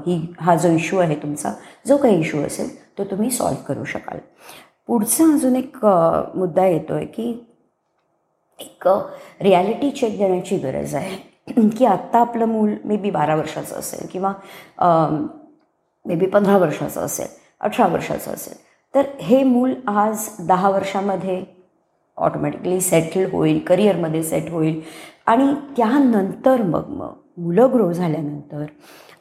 ही 0.07 0.33
हा 0.39 0.55
जो 0.55 0.69
इश्यू 0.69 0.99
आहे 0.99 1.15
तुमचा 1.15 1.51
जो 1.87 1.97
काही 1.97 2.19
इश्यू 2.19 2.41
असेल 2.41 2.97
तो 2.97 3.03
तुम्ही 3.03 3.29
सॉल्व 3.29 3.63
करू 3.67 3.83
शकाल. 3.83 4.17
पुढचा 4.87 5.33
अजून 5.33 5.55
एक 5.55 5.77
मुद्दा 6.35 6.65
येतो 6.65 6.93
आहे 6.93 7.05
की 7.05 7.43
एक 8.59 8.87
रियालिटी 9.41 9.91
चेक 9.91 10.17
देण्याची 10.17 10.57
गरज 10.57 10.95
आहे. 10.95 11.26
की 11.47 11.85
आत्ता 11.85 12.19
आपलं 12.19 12.45
मूल 12.45 12.73
मे 12.85 12.97
बी 12.97 13.09
बारा 13.11 13.35
वर्षाचं 13.35 13.75
असेल 13.75 14.07
किंवा 14.11 14.33
मे 16.05 16.15
बी 16.15 16.25
पंधरा 16.25 16.57
वर्षाचं 16.57 17.01
असेल 17.01 17.27
अठरा 17.61 17.87
वर्षाचं 17.87 18.31
असेल. 18.31 18.57
तर 18.93 19.05
हे 19.21 19.43
मूल 19.43 19.73
आज 19.87 20.29
दहा 20.39 20.69
वर्षामध्ये 20.69 21.43
ऑटोमॅटिकली 22.17 22.79
सेटल 22.81 23.25
होईल 23.31 23.59
करिअरमध्ये 23.59 24.23
सेट 24.23 24.49
होईल. 24.51 24.81
आणि 25.25 25.53
त्यानंतर 25.77 26.61
मग 26.61 26.87
मग 26.89 27.13
मुलं 27.37 27.73
ग्रो 27.73 27.91
झाल्यानंतर 27.93 28.65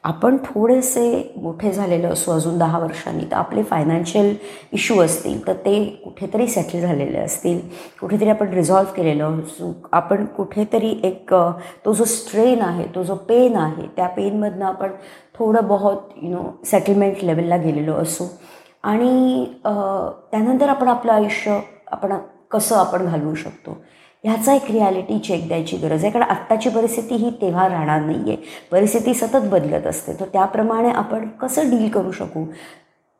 आपण 0.07 0.37
थोडेसे 0.43 1.33
मोठे 1.41 1.71
झालेले 1.71 2.07
असू 2.07 2.31
अजून 2.31 2.57
दहा 2.57 2.79
वर्षांनी 2.79 3.23
तर 3.31 3.35
आपले 3.35 3.63
फायनान्शियल 3.63 4.33
इश्यू 4.73 4.99
असतील 5.01 5.45
तर 5.47 5.53
ते 5.65 5.83
कुठेतरी 6.03 6.47
सेटल 6.47 6.81
झालेले 6.81 7.17
असतील. 7.19 7.59
कुठेतरी 7.99 8.29
आपण 8.29 8.53
रिझॉल्व्ह 8.53 8.93
केलेलं 8.95 9.39
असू 9.39 9.71
आपण 9.91 10.25
कुठेतरी 10.37 10.93
एक 11.03 11.33
तो 11.85 11.93
जो 11.93 12.03
स्ट्रेन 12.05 12.61
आहे 12.61 12.85
तो 12.95 13.03
जो 13.03 13.15
पेन 13.29 13.55
आहे 13.55 13.87
त्या 13.97 14.07
पेनमधनं 14.07 14.65
आपण 14.65 14.91
थोडं 15.39 15.67
बहुत 15.67 16.09
यु 16.21 16.29
नो 16.29 16.43
सेटलमेंट 16.65 17.23
लेवलला 17.23 17.57
गेलेलो 17.57 17.93
असू. 17.93 18.25
आणि 18.83 19.45
त्यानंतर 19.65 20.69
आपण 20.69 20.87
आपलं 20.87 21.11
आयुष्य 21.11 21.59
आपण 21.91 22.13
कसं 22.51 22.75
आपण 22.77 23.05
घालवू 23.05 23.33
शकतो? 23.35 23.77
ह्याचा 24.27 24.53
एक 24.53 24.71
रियालिटी 24.71 25.19
चेक 25.19 25.47
द्यायची 25.47 25.77
गरज 25.77 26.03
आहे. 26.03 26.13
कारण 26.13 26.29
आत्ताची 26.29 26.69
परिस्थिती 26.69 27.15
ही 27.15 27.29
तेव्हा 27.29 27.67
राहणार 27.69 28.01
नाही 28.01 28.19
आहे 28.19 28.37
परिस्थिती 28.71 29.13
सतत 29.13 29.47
बदलत 29.51 29.87
असते. 29.87 30.13
तर 30.19 30.25
त्याप्रमाणे 30.33 30.89
आपण 30.89 31.27
कसं 31.27 31.69
डील 31.69 31.89
करू 31.89 32.11
शकू? 32.11 32.45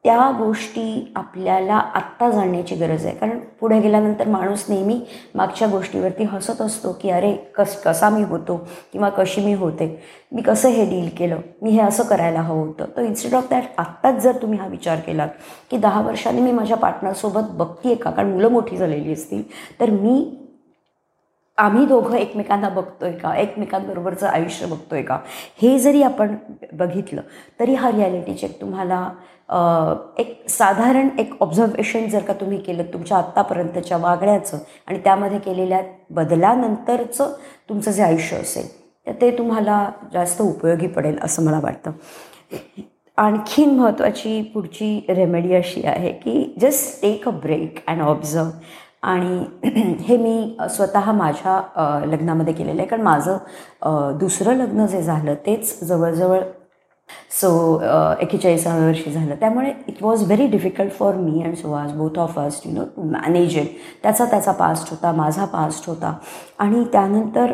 त्या 0.04 0.32
गोष्टी 0.40 1.12
आपल्याला 1.16 1.76
आत्ता 1.76 2.30
जाणण्याची 2.30 2.76
गरज 2.76 3.06
आहे. 3.06 3.16
कारण 3.16 3.40
पुढे 3.60 3.80
गेल्यानंतर 3.80 4.28
माणूस 4.28 4.66
नेहमी 4.70 5.00
मागच्या 5.36 5.68
गोष्टीवरती 5.68 6.24
हसत 6.24 6.62
असतो 6.62 6.92
की 7.02 7.10
अरे 7.10 7.32
कस 7.32 7.82
कसा 7.82 8.10
मी 8.10 8.24
होतो 8.24 8.68
किंवा 8.94 9.10
कशी 9.10 9.42
मी 9.42 9.54
होते? 9.54 10.04
मी 10.32 10.42
कसं 10.42 10.70
हे 10.70 10.86
डील 10.86 11.10
केलं? 11.18 11.40
मी 11.62 11.70
हे 11.70 11.82
असं 11.82 12.04
करायला 12.04 12.42
हवं 12.42 12.68
होतं? 12.68 12.86
तर 12.98 13.02
इन्स्टेड 13.02 13.34
ऑफ 13.34 13.50
दॅट 13.50 13.64
आत्ताच 13.78 14.24
जर 14.24 14.42
तुम्ही 14.42 14.60
हा 14.60 14.68
विचार 14.68 15.00
केलात 15.00 15.30
की 15.72 15.78
दहा 15.78 16.02
वर्षांनी 16.02 16.42
मी 16.42 16.52
माझ्या 16.52 16.78
पार्टनरसोबत 16.78 17.50
बघते 17.50 17.96
का? 17.96 18.12
कारण 18.12 18.32
मुलं 18.32 18.50
मोठी 18.50 18.78
झालेली 18.78 19.14
असतील. 19.14 19.44
तर 19.80 19.90
मी 19.90 20.44
आम्ही 21.58 21.86
दोघं 21.86 22.16
एकमेकांना 22.16 22.70
बघतोय 22.70 23.12
का? 23.12 23.34
एकमेकांबरोबरचं 23.36 24.28
आयुष्य 24.28 24.66
बघतोय 24.66 25.02
का? 25.02 25.18
हे 25.62 25.78
जरी 25.80 26.02
आपण 26.04 26.36
बघितलं 26.74 27.22
तरी 27.60 27.74
हा 27.76 27.92
रियालिटी 27.92 28.34
चेक 28.34 28.60
तुम्हाला 28.62 29.10
एक 30.20 30.50
साधारण 30.50 31.10
एक 31.20 31.34
ऑब्झर्वेशन 31.42 32.08
जर 32.10 32.24
का 32.24 32.34
तुम्ही 32.34 32.58
केलं 32.62 32.84
तुमच्या 32.94 33.18
आत्तापर्यंतच्या 33.18 33.98
वागण्याचं 33.98 34.58
आणि 34.88 35.00
त्यामध्ये 35.04 35.40
केलेल्या 35.40 35.82
बदलानंतरचं 36.10 37.34
तुमचं 37.70 37.92
जे 37.92 38.04
आयुष्य 38.04 38.38
असेल 38.38 38.68
तर 39.08 39.12
ते 39.22 39.38
तुम्हाला 39.38 39.86
जास्त 40.14 40.42
उपयोगी 40.42 40.88
पडेल 40.88 41.18
असं 41.22 41.44
मला 41.44 41.60
वाटतं. 41.64 41.92
आणखीन 43.18 43.70
महत्त्वाची 43.78 44.42
पुढची 44.54 45.00
रेमेडी 45.10 45.54
अशी 45.56 45.86
आहे 45.86 46.12
की 46.14 46.54
just 46.62 47.02
take 47.02 47.28
a 47.28 47.32
break 47.34 47.80
and 47.88 48.02
observe 48.02 48.50
आणि 49.04 49.70
हे 50.08 50.18
मी 50.18 50.56
स्वतः 50.76 51.12
माझ्या 51.12 52.02
लग्नामध्ये 52.06 52.54
केलेलं 52.54 52.80
आहे. 52.82 52.88
कारण 52.90 53.02
माझं 53.04 54.18
दुसरं 54.20 54.56
लग्न 54.58 54.86
जे 54.88 55.02
झालं 55.02 55.34
तेच 55.46 55.80
जवळजवळ 55.84 56.42
सो 57.32 57.50
एकेचाळीसाव्या 58.22 58.88
वर्षी 58.88 59.12
झालं. 59.12 59.36
त्यामुळे 59.40 59.72
it 59.88 60.02
was 60.04 60.24
very 60.24 60.48
difficult 60.48 60.92
for 60.94 61.16
me 61.16 61.42
and 61.44 61.56
Suhas 61.56 61.92
both 61.94 62.18
of 62.20 62.40
us 62.40 62.62
you 62.66 62.72
know 62.74 62.84
to 62.96 63.04
manage 63.12 63.58
it 63.58 63.78
त्याचा 64.04 64.26
त्याचा 64.26 64.52
पास्ट 64.52 64.90
होता 64.92 65.12
माझा 65.12 65.46
पास्ट 65.46 65.90
होता. 65.90 66.14
आणि 66.60 66.84
त्यानंतर 66.94 67.54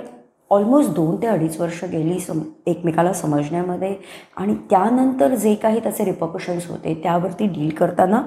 ऑलमोस्ट 0.52 0.90
दोन 0.96 1.16
ते 1.22 1.28
अडीच 1.28 1.60
वर्ष 1.60 1.84
गेली 1.92 2.20
सम 2.20 2.40
एकमेकाला 2.68 3.14
समजण्यामध्ये. 3.14 3.96
आणि 4.38 4.56
त्यानंतर 4.70 5.36
जे 5.36 5.54
काही 5.56 5.80
त्याचे 5.84 6.06
रिपॉकशन्स 6.06 6.70
होते 6.70 6.94
त्यावरती 7.04 7.48
डील 7.48 7.70
करताना 7.78 8.22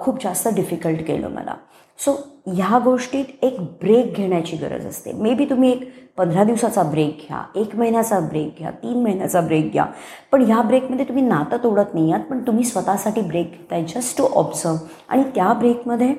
खूप 0.00 0.22
जास्त 0.22 0.48
डिफिकल्ट 0.54 1.06
केलं 1.06 1.28
मला. 1.28 1.54
सो 1.98 2.12
ह्या 2.46 2.78
गोष्टीत 2.84 3.44
एक 3.44 3.60
ब्रेक 3.80 4.14
घेण्याची 4.16 4.56
गरज 4.56 4.86
असते. 4.86 5.12
मे 5.12 5.32
बी 5.34 5.44
तुम्ही 5.50 5.70
एक 5.72 5.88
पंधरा 6.16 6.44
दिवसाचा 6.44 6.82
ब्रेक 6.82 7.24
घ्या 7.28 7.42
एक 7.60 7.74
महिन्याचा 7.76 8.18
ब्रेक 8.20 8.58
घ्या 8.58 8.70
तीन 8.82 9.02
महिन्याचा 9.02 9.40
ब्रेक 9.40 9.70
घ्या. 9.72 9.84
पण 10.32 10.42
ह्या 10.44 10.60
ब्रेकमध्ये 10.62 11.04
तुम्ही 11.08 11.24
नातं 11.24 11.56
तोडत 11.64 11.94
नाही 11.94 12.12
आहात 12.12 12.24
पण 12.30 12.40
तुम्ही 12.46 12.64
स्वतःसाठी 12.64 13.20
ब्रेक 13.20 13.50
घेताय 13.50 13.84
जस्ट 13.94 14.18
टू 14.18 14.26
ऑब्झर्व 14.34 14.76
आणि 15.08 15.22
त्या 15.34 15.52
ब्रेकमध्ये 15.52 16.14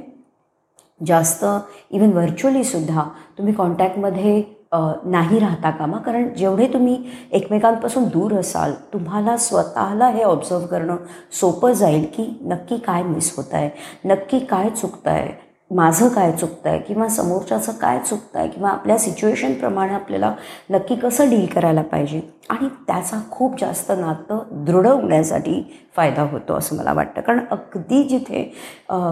जास्त 1.02 1.46
इवन 1.92 2.12
व्हर्च्युअलीसुद्धा 2.14 3.04
तुम्ही 3.38 3.54
कॉन्टॅक्टमध्ये 3.54 4.42
नाही 4.72 5.40
राहता 5.40 5.70
कामा. 5.72 5.98
कारण 5.98 6.34
जेवढे 6.36 6.68
तुम्ही 6.74 6.98
एकमेकांपासून 7.32 8.08
दूर 8.14 8.34
असाल 8.40 8.74
तुम्हाला 8.94 9.38
स्वतःला 9.38 10.08
हे 10.10 10.24
ऑब्झर्व 10.24 10.66
करणं 10.68 10.96
सोपं 11.40 11.74
जाईल 11.74 12.06
की 12.14 12.26
नक्की 12.46 12.78
काय 12.88 13.04
मिस 13.04 13.36
होत 13.38 13.54
आहे 13.54 13.70
नक्की 14.06 14.40
काय 14.40 14.70
चुकतं 14.72 15.12
आहे 15.12 15.46
माझं 15.72 16.08
काय 16.10 16.32
चुकतं 16.32 16.70
आहे 16.70 16.80
किंवा 16.80 17.08
समोरच्याचं 17.10 17.72
काय 17.82 18.00
चुकतं 18.00 18.40
आहे 18.40 18.50
किंवा 18.50 18.70
आपल्या 18.70 18.98
सिच्युएशनप्रमाणे 18.98 19.94
आपल्याला 19.94 20.34
नक्की 20.70 20.96
कसं 20.96 21.30
डील 21.30 21.46
करायला 21.56 21.82
पाहिजे? 21.82 22.22
आणि 22.50 22.68
त्याचा 22.88 23.20
खूप 23.32 23.60
जास्त 23.60 23.92
नातं 23.98 24.64
दृढ 24.66 24.88
होण्यासाठी 24.88 25.62
फायदा 25.96 26.24
होतो 26.32 26.54
असं 26.58 26.76
मला 26.78 26.94
वाटतं. 26.94 27.22
कारण 27.22 27.40
अगदी 27.52 28.04
जिथे 28.04 28.44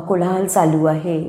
कोलाहल 0.08 0.46
चालू 0.46 0.86
आहे 0.86 1.20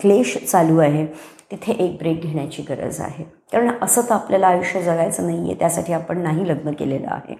क्लेश 0.00 0.36
चालू 0.50 0.78
आहे 0.78 1.06
तिथे 1.50 1.72
एक 1.84 1.96
ब्रेक 1.98 2.20
घेण्याची 2.22 2.62
गरज 2.68 3.00
आहे. 3.00 3.24
कारण 3.52 3.70
असं 3.82 4.02
तर 4.08 4.14
आपल्याला 4.14 4.46
आयुष्य 4.46 4.82
जगायचं 4.82 5.26
नाही 5.26 5.42
आहे 5.42 5.54
त्यासाठी 5.58 5.92
आपण 5.92 6.22
नाही 6.22 6.48
लग्न 6.48 6.72
केलेलं 6.78 7.08
आहे. 7.10 7.34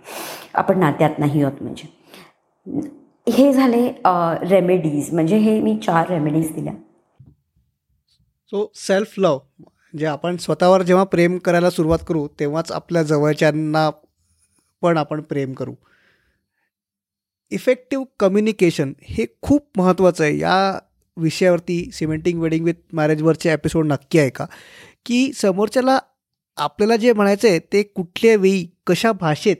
आपण 0.54 0.78
नात्यात 0.80 1.18
नाही 1.18 1.42
आहोत 1.42 1.62
म्हणजे. 1.62 1.96
हे 3.28 3.52
झाले 3.52 3.88
रेमेडीज 4.50 5.12
म्हणजे 5.14 5.36
हे 5.38 5.60
मी 5.60 5.76
चार 5.82 6.08
रेमेडीज 6.10 6.52
दिल्या. 6.54 6.72
सो 8.52 8.70
सेल्फ 8.76 9.14
लव 9.18 9.38
म्हणजे 9.58 10.06
आपण 10.06 10.36
स्वतःवर 10.36 10.82
जेव्हा 10.82 11.04
प्रेम 11.04 11.36
करायला 11.38 11.70
सुरुवात 11.70 11.98
करू 12.08 12.26
तेव्हाच 12.40 12.72
आपल्या 12.72 13.02
जवळच्यांना 13.02 13.88
पण 14.82 14.96
आपण 14.98 15.20
प्रेम 15.20 15.52
करू. 15.52 15.74
इफेक्टिव्ह 17.52 18.04
कम्युनिकेशन 18.20 18.92
हे 19.02 19.26
खूप 19.42 19.78
महत्त्वाचं 19.78 20.24
आहे. 20.24 20.38
या 20.38 20.78
विषयावरती 21.16 21.90
सिमेंटिंग 21.92 22.40
वेडिंग 22.40 22.64
विथ 22.64 22.74
मॅरेजवरचे 22.92 23.52
एपिसोड 23.52 23.86
नक्की 23.86 24.18
आहे 24.18 24.30
का 24.30 24.46
की 25.06 25.30
समोरच्याला 25.32 25.98
आपल्याला 26.58 26.96
जे 26.96 27.12
म्हणायचं 27.12 27.48
आहे 27.48 27.58
ते 27.72 27.82
कुठल्या 27.82 28.36
वेळी 28.36 28.66
कशा 28.86 29.12
भाषेत 29.12 29.56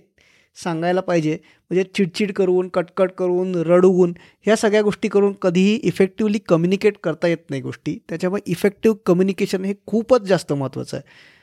सांगायला 0.59 1.01
पाहिजे. 1.01 1.33
म्हणजे 1.71 1.83
चिडचिड 1.97 2.33
करून 2.33 2.69
कटकट 2.69 3.11
करून 3.19 3.55
रडवून 3.67 4.13
ह्या 4.47 4.57
सगळ्या 4.57 4.83
गोष्टी 4.83 5.09
करून 5.09 5.33
कधीही 5.43 5.75
इफेक्टिवली 5.85 6.39
कम्युनिकेट 6.49 6.97
करता 7.05 7.29
येत 7.29 7.51
नाही 7.51 7.63
गोष्टी. 7.63 7.99
त्याच्यामुळे 8.09 8.43
इफेक्टिव्ह 8.47 8.97
कम्युनिकेशन 9.07 9.65
हे 9.65 9.75
खूपच 9.87 10.23
जास्त 10.23 10.53
महत्त्वाचं 10.53 10.97
आहे. 10.97 11.37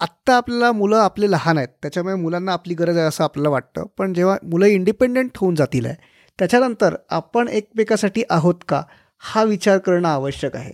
आत्ता 0.00 0.36
आपल्याला 0.36 0.70
मुलं 0.72 0.96
आपले 0.96 1.30
लहान 1.30 1.58
आहेत. 1.58 1.68
त्याच्यामुळे 1.82 2.14
मुलांना 2.14 2.52
आपली 2.52 2.74
गरज 2.74 2.96
आहे 2.96 3.06
असं 3.06 3.24
आपल्याला 3.24 3.48
वाटतं. 3.48 3.84
पण 3.98 4.12
जेव्हा 4.14 4.36
मुलं 4.42 4.66
इंडिपेंडेंट 4.66 5.30
होऊन 5.36 5.54
जातील 5.54 5.86
आहे 5.86 5.96
त्याच्यानंतर 6.38 6.94
आपण 7.10 7.48
एकमेकासाठी 7.48 8.22
आहोत 8.30 8.54
का? 8.68 8.82
हा 9.22 9.42
विचार 9.44 9.78
करणं 9.78 10.08
आवश्यक 10.08 10.56
आहे. 10.56 10.72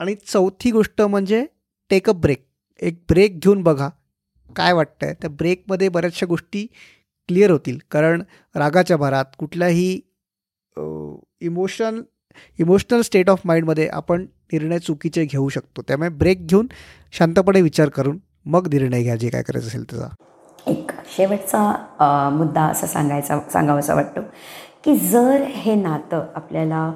आणि 0.00 0.14
चौथी 0.26 0.70
गोष्ट 0.70 1.02
म्हणजे 1.02 1.44
टेक 1.90 2.08
अ 2.10 2.12
ब्रेक 2.12 2.44
एक 2.82 2.98
ब्रेक 3.08 3.38
घेऊन 3.40 3.62
बघा. 3.62 3.88
काय 4.56 4.72
वाटतं 4.72 5.06
आहे 5.06 5.14
त्या 5.20 5.30
ब्रेकमध्ये 5.30 5.88
बऱ्याचशा 5.88 6.26
गोष्टी 6.26 6.66
क्लिअर 7.28 7.50
होतील. 7.50 7.78
कारण 7.90 8.22
रागाच्या 8.54 8.96
भरात 8.96 9.24
कुठल्याही 9.38 9.90
इमोशन 11.46 12.00
इमोशनल 12.58 13.00
स्टेट 13.02 13.30
ऑफ 13.30 13.40
माइंडमध्ये 13.44 13.86
आपण 13.92 14.22
निर्णय 14.52 14.78
चुकीचे 14.78 15.24
घेऊ 15.24 15.48
शकतो. 15.48 15.82
त्यामुळे 15.88 16.08
ब्रेक 16.10 16.46
घेऊन 16.46 16.66
शांतपणे 17.12 17.60
विचार 17.62 17.88
करून 17.88 18.18
मग 18.46 18.68
निर्णय 18.72 19.02
घ्या 19.02 19.16
जे 19.16 19.28
काय 19.30 19.42
करायचं 19.42 19.66
असेल 19.68 19.84
त्याचा. 19.90 20.08
एक 20.66 20.90
शेवटचा 21.16 22.30
मुद्दा 22.32 22.62
असा 22.64 22.86
सांगायचा 22.86 23.38
सांगावासा 23.52 23.94
वाटतो 23.94 24.20
की 24.84 24.96
जर 24.98 25.42
हे 25.54 25.74
नातं 25.74 26.26
आपल्याला 26.34 26.86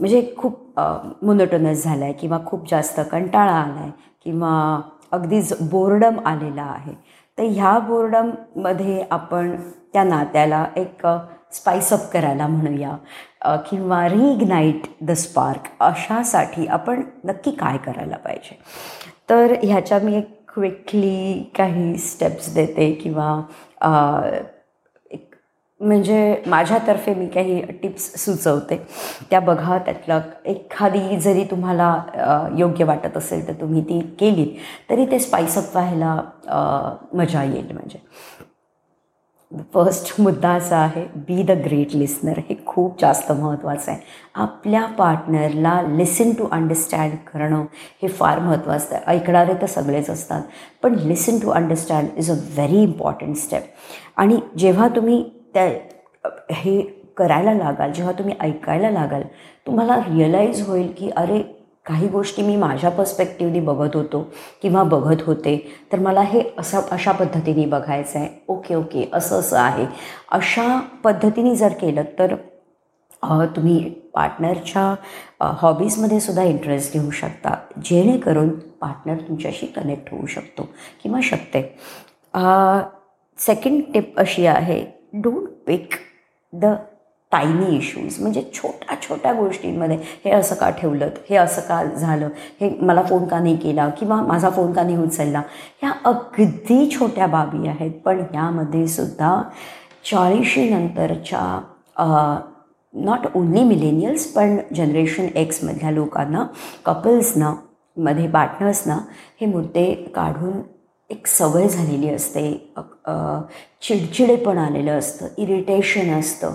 म्हणजे 0.00 0.22
खूप 0.38 0.78
मोनोटोनस 1.22 1.82
झालं 1.84 2.04
आहे 2.04 2.12
किंवा 2.20 2.38
खूप 2.46 2.68
जास्त 2.70 3.00
कंटाळा 3.10 3.52
आला 3.52 3.80
आहे 3.80 3.90
किंवा 4.24 4.80
अगदीच 5.12 5.52
बोर्डम 5.60 6.20
आलेला 6.26 6.62
आहे. 6.62 6.92
तर 7.38 7.42
ह्या 7.42 7.78
बोर्डममध्ये 7.78 9.04
आपण 9.10 9.56
त्या 9.92 10.04
नात्याला 10.04 10.64
एक 10.76 11.06
स्पाइसअप 11.52 12.10
करायला 12.12 12.46
म्हणूया. 12.46 12.96
किंवा 13.70 14.08
रिइग्नाईट 14.08 14.82
द 15.02 15.10
स्पार्क 15.10 15.68
अशासाठी 15.80 16.66
आपण 16.66 17.02
नक्की 17.24 17.50
काय 17.50 17.76
करायला 17.76 18.16
पाहिजे? 18.16 18.58
तर 19.30 19.54
ह्याच्या 19.62 19.98
मी 19.98 20.16
एक 20.16 20.52
क्विकली 20.54 21.52
काही 21.58 21.96
स्टेप्स 21.96 22.54
देते 22.54 22.92
किंवा 22.92 23.40
म्हणजे 25.80 26.42
माझ्यातर्फे 26.46 27.14
मी 27.14 27.26
काही 27.28 27.60
टिप्स 27.82 28.12
सुचवते. 28.24 28.76
त्या 29.30 29.40
बघा 29.40 29.78
त्यातलं 29.78 30.20
एखादी 30.44 31.18
जरी 31.20 31.44
तुम्हाला 31.50 31.94
योग्य 32.58 32.84
वाटत 32.84 33.16
असेल 33.16 33.46
तर 33.48 33.60
तुम्ही 33.60 33.82
ती 33.82 34.00
केलीत 34.20 34.56
तरी 34.90 35.06
ते 35.10 35.18
स्पाइसअप 35.18 35.76
व्हायला 35.76 36.16
मजा 37.14 37.42
येईल 37.44 37.72
म्हणजे. 37.72 37.98
फर्स्ट 39.74 40.20
मुद्दा 40.20 40.50
असा 40.54 40.76
आहे 40.78 41.04
बी 41.28 41.42
द 41.42 41.50
ग्रेट 41.64 41.94
लिसनर 41.96 42.38
हे 42.48 42.54
खूप 42.66 43.00
जास्त 43.00 43.32
महत्त्वाचं 43.32 43.90
आहे. 43.92 44.00
आपल्या 44.34 44.84
पार्टनरला 44.98 45.80
लिसन 45.88 46.32
टू 46.38 46.46
अंडरस्टँड 46.52 47.16
करणं 47.32 47.64
हे 48.02 48.08
फार 48.08 48.38
महत्त्वाचं 48.40 48.94
आहे. 48.94 49.02
ऐकणारे 49.16 49.54
तर 49.62 49.66
सगळेच 49.66 50.10
असतात 50.10 50.42
पण 50.82 50.94
listen 50.98 51.38
to 51.38 51.50
understand 51.50 52.18
is 52.18 52.30
a 52.30 52.34
very 52.54 52.82
important 52.82 53.36
step 53.36 53.62
आणि 54.16 54.40
जेव्हा 54.58 54.88
तुम्ही 54.96 55.22
त्या 55.54 55.68
हे 56.52 56.80
करायला 57.16 57.52
लागाल 57.54 57.92
जेव्हा 57.92 58.12
तुम्ही 58.12 58.34
ऐकायला 58.40 58.90
लागाल 58.90 59.22
तुम्हाला 59.66 59.96
रिअलाईज 59.96 60.66
होईल 60.68 60.92
की 60.98 61.10
अरे 61.16 61.40
काही 61.86 62.08
गोष्टी 62.08 62.42
मी 62.42 62.56
माझ्या 62.56 62.90
पर्स्पेक्टिव्हनी 62.90 63.60
बघत 63.60 63.96
होतो 63.96 64.22
किंवा 64.62 64.82
बघत 64.82 65.22
होते 65.26 65.56
तर 65.92 65.98
मला 65.98 66.20
हे 66.22 66.42
असं 66.58 66.80
अशा 66.90 67.12
पद्धतीने 67.12 67.64
बघायचं 67.66 68.18
आहे. 68.18 68.28
ओके 68.48 68.74
ओके 68.74 69.08
असं 69.12 69.38
असं 69.40 69.58
आहे. 69.58 69.86
अशा 70.28 70.78
पद्धतीने 71.04 71.54
जर 71.56 71.72
केलं 71.80 72.02
तर 72.18 72.34
तुम्ही 73.56 73.78
पार्टनरच्या 74.14 75.54
हॉबीजमध्ये 75.58 76.20
सुद्धा 76.20 76.42
इंटरेस्ट 76.42 76.92
घेऊ 76.92 77.10
शकता 77.10 77.54
जेणेकरून 77.84 78.48
पार्टनर 78.80 79.20
तुमच्याशी 79.28 79.66
कनेक्ट 79.66 80.12
होऊ 80.12 80.26
शकतो 80.26 80.68
किंवा 81.02 81.20
शकते. 81.22 81.62
सेकंड 83.38 83.82
टिप 83.94 84.18
अशी 84.18 84.46
आहे 84.46 84.84
don't 85.12 85.48
pick 85.66 85.94
the 86.52 86.74
tiny 87.32 87.76
issues 87.76 88.20
म्हणजे 88.20 88.42
छोट्या 88.54 88.96
छोट्या 89.02 89.32
गोष्टींमध्ये 89.32 89.96
हे 90.24 90.30
असं 90.30 90.54
का 90.54 90.70
ठेवलं 90.70 91.08
हे 91.28 91.36
असं 91.36 91.62
का 91.68 91.82
झालं? 91.84 92.28
हे 92.60 92.70
मला 92.80 93.02
फोन 93.02 93.26
का 93.26 93.38
नाही 93.38 93.56
केला? 93.56 93.88
किंवा 93.88 94.20
माझा 94.22 94.50
फोन 94.50 94.72
का 94.72 94.82
नाही 94.82 94.96
उचलला? 94.96 95.42
ह्या 95.82 95.92
अगदी 96.04 96.88
छोट्या 96.90 97.26
बाबी 97.26 97.68
आहेत. 97.68 97.90
पण 98.04 98.20
ह्यामध्ये 98.32 98.86
सुद्धा 98.88 99.42
चाळीशी 100.10 100.68
नंतरच्या 100.70 101.40
नॉट 102.94 103.26
ओन्ली 103.34 103.62
मिलेनियल्स 103.64 104.26
पण 104.32 104.56
जनरेशन 104.76 105.26
एक्समधल्या 105.34 105.90
लोकांना 105.90 106.44
कपल्सना 106.86 107.54
मध्ये 107.96 108.28
पार्टनर्सना 108.28 108.98
हे 109.40 109.46
मुद्दे 109.46 109.92
काढून 110.14 110.60
एक 111.10 111.26
सवय 111.26 111.68
झालेली 111.68 112.08
असते. 112.08 112.50
चिडचिडेपण 113.82 114.58
आलेलं 114.58 114.98
असतं 114.98 115.26
इरिटेशन 115.38 116.10
असतं. 116.18 116.54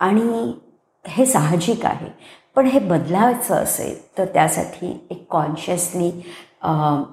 आणि 0.00 0.52
हे 1.04 1.26
साहजिक 1.26 1.84
आहे. 1.86 2.08
पण 2.56 2.66
हे 2.66 2.78
बदलायचं 2.78 3.54
असेल 3.54 3.96
तर 4.18 4.24
त्यासाठी 4.34 4.88
एक 5.10 5.24
कॉन्शियसली 5.30 6.10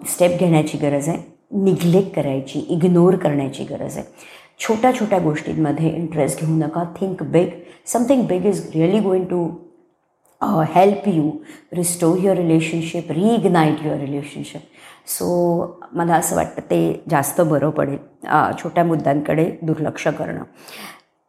स्टेप 0.10 0.40
घेण्याची 0.40 0.78
गरज 0.78 1.10
आहे. 1.10 1.18
निग्लेक्ट 1.54 2.16
करायची 2.16 2.60
इग्नोर 2.70 3.16
करण्याची 3.16 3.64
गरज 3.64 3.98
आहे. 3.98 4.06
छोट्या 4.60 4.92
छोट्या 5.00 5.20
गोष्टींमध्ये 5.20 5.90
इंटरेस्ट 5.96 6.40
घेऊ 6.42 6.56
नका. 6.58 6.84
Think 7.00 7.24
big 7.24 7.48
something 7.88 8.26
big 8.28 8.46
is 8.46 8.70
really 8.76 9.00
going 9.00 9.26
to 9.26 9.48
help 10.76 11.08
you 11.08 11.32
restore 11.74 12.18
your 12.18 12.38
relationship 12.38 13.12
reignite 13.12 13.86
your 13.86 13.98
relationship 13.98 14.62
so 15.08 15.80
मला 15.94 16.16
असं 16.16 16.36
वाटतं 16.36 16.62
ते 16.62 17.04
जास्त 17.10 17.42
बरं 17.42 17.70
पडेल 17.70 17.98
छोट्या 18.64 18.84
मुद्द्यांकडे 18.84 19.50
दुर्लक्ष 19.62 20.08
करणं. 20.08 20.44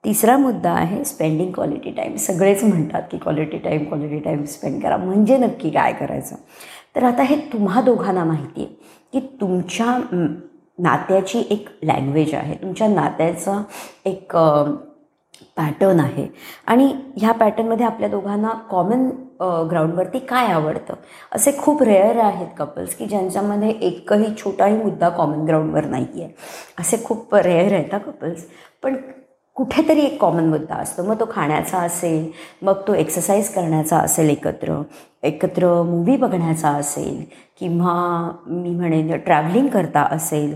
तिसरा 0.05 0.37
मुद्दा 0.37 0.73
आहे 0.73 1.05
स्पेंडिंग 1.05 1.53
क्वालिटी 1.53 1.91
टाईम 1.91 2.15
सगळेच 2.17 2.63
म्हणतात 2.65 3.03
की 3.11 3.19
quality 3.19 3.59
time 3.59 3.85
quality 3.85 4.19
time 4.19 4.45
spend 4.45 4.83
करा. 4.83 4.97
म्हणजे 4.97 5.37
नक्की 5.39 5.71
काय 5.71 5.93
करायचं? 5.93 6.37
तर 6.97 7.05
आता 7.05 7.23
हे 7.23 7.37
तुम्हा 7.53 7.81
दोघांना 7.81 8.25
माहिती 8.25 8.63
आहे 8.63 9.21
की 9.21 9.27
तुमच्या 9.41 9.97
नात्याची 10.79 11.43
एक 11.51 11.69
लँग्वेज 11.83 12.35
आहे. 12.35 12.55
तुमच्या 12.63 12.89
नात्याचा 12.89 13.63
एक 14.05 14.37
पॅटर्न 15.57 16.01
आहे. 16.01 16.27
आणि 16.67 16.93
ह्या 17.17 17.33
पॅटर्नमध्ये 17.33 17.87
आपल्या 17.87 18.09
दोघांना 18.09 18.51
कॉमन 18.71 19.09
ग्राउंडवरती 19.71 20.19
काय 20.19 20.47
आवडतं? 20.53 20.95
असे 21.33 21.53
खूप 21.59 21.83
रेअर 21.83 22.19
आहेत 22.25 22.47
कपल्स 22.59 22.95
की 22.97 23.07
ज्यांच्यामध्ये 23.07 23.71
एकही 23.81 24.35
छोटाही 24.37 24.77
मुद्दा 24.77 25.09
कॉमन 25.09 25.45
ग्राउंडवर 25.47 25.85
नाही 25.87 26.23
आहे 26.23 26.33
असे 26.81 26.97
खूप 27.05 27.35
रेअर 27.35 27.73
आहेत 27.73 27.95
कपल्स 28.07 28.45
पण 28.83 28.97
कुठेतरी 29.57 30.01
एक 30.01 30.21
कॉमन 30.21 30.45
मुद्दा 30.49 30.75
असतो. 30.75 31.03
मग 31.03 31.19
तो 31.21 31.25
खाण्याचा 31.31 31.79
असेल 31.79 32.31
मग 32.63 32.81
तो 32.87 32.95
एक्सरसाइज 32.95 33.49
करण्याचा 33.55 33.97
असेल 33.99 34.31
एकत्र 34.31 34.81
एकत्र 35.23 35.67
मूवी 35.83 36.17
बघण्याचा 36.17 36.69
असेल 36.69 37.23
किंवा 37.61 37.93
मी 38.47 38.71
म्हणेन 38.71 39.17
ट्रॅव्हलिंग 39.17 39.69
करता 39.69 40.03
असेल 40.11 40.55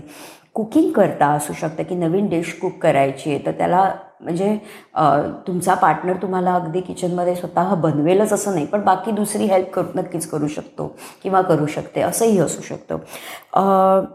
कुकिंग 0.53 0.91
करता 0.91 1.27
असू 1.27 1.53
शकतं 1.53 1.83
की 1.83 1.95
नवीन 1.95 2.27
डिश 2.29 2.53
कुक 2.61 2.77
करायची 2.81 3.29
आहे 3.29 3.45
तर 3.45 3.51
त्याला 3.51 3.89
म्हणजे 4.21 4.55
तुमचा 5.47 5.73
पार्टनर 5.73 6.15
तुम्हाला 6.21 6.53
अगदी 6.55 6.81
किचनमध्ये 6.81 7.35
स्वतः 7.35 7.73
बनवेलच 7.81 8.33
असं 8.33 8.53
नाही 8.53 8.65
पण 8.65 8.81
बाकी 8.83 9.11
दुसरी 9.11 9.45
हेल्प 9.45 9.69
करू 9.73 9.87
नक्कीच 9.95 10.27
करू 10.29 10.47
शकतो 10.47 10.87
किंवा 11.23 11.41
करू 11.41 11.65
शकते 11.65 12.01
असंही 12.01 12.39
असू 12.39 12.61
शकतं. 12.61 14.05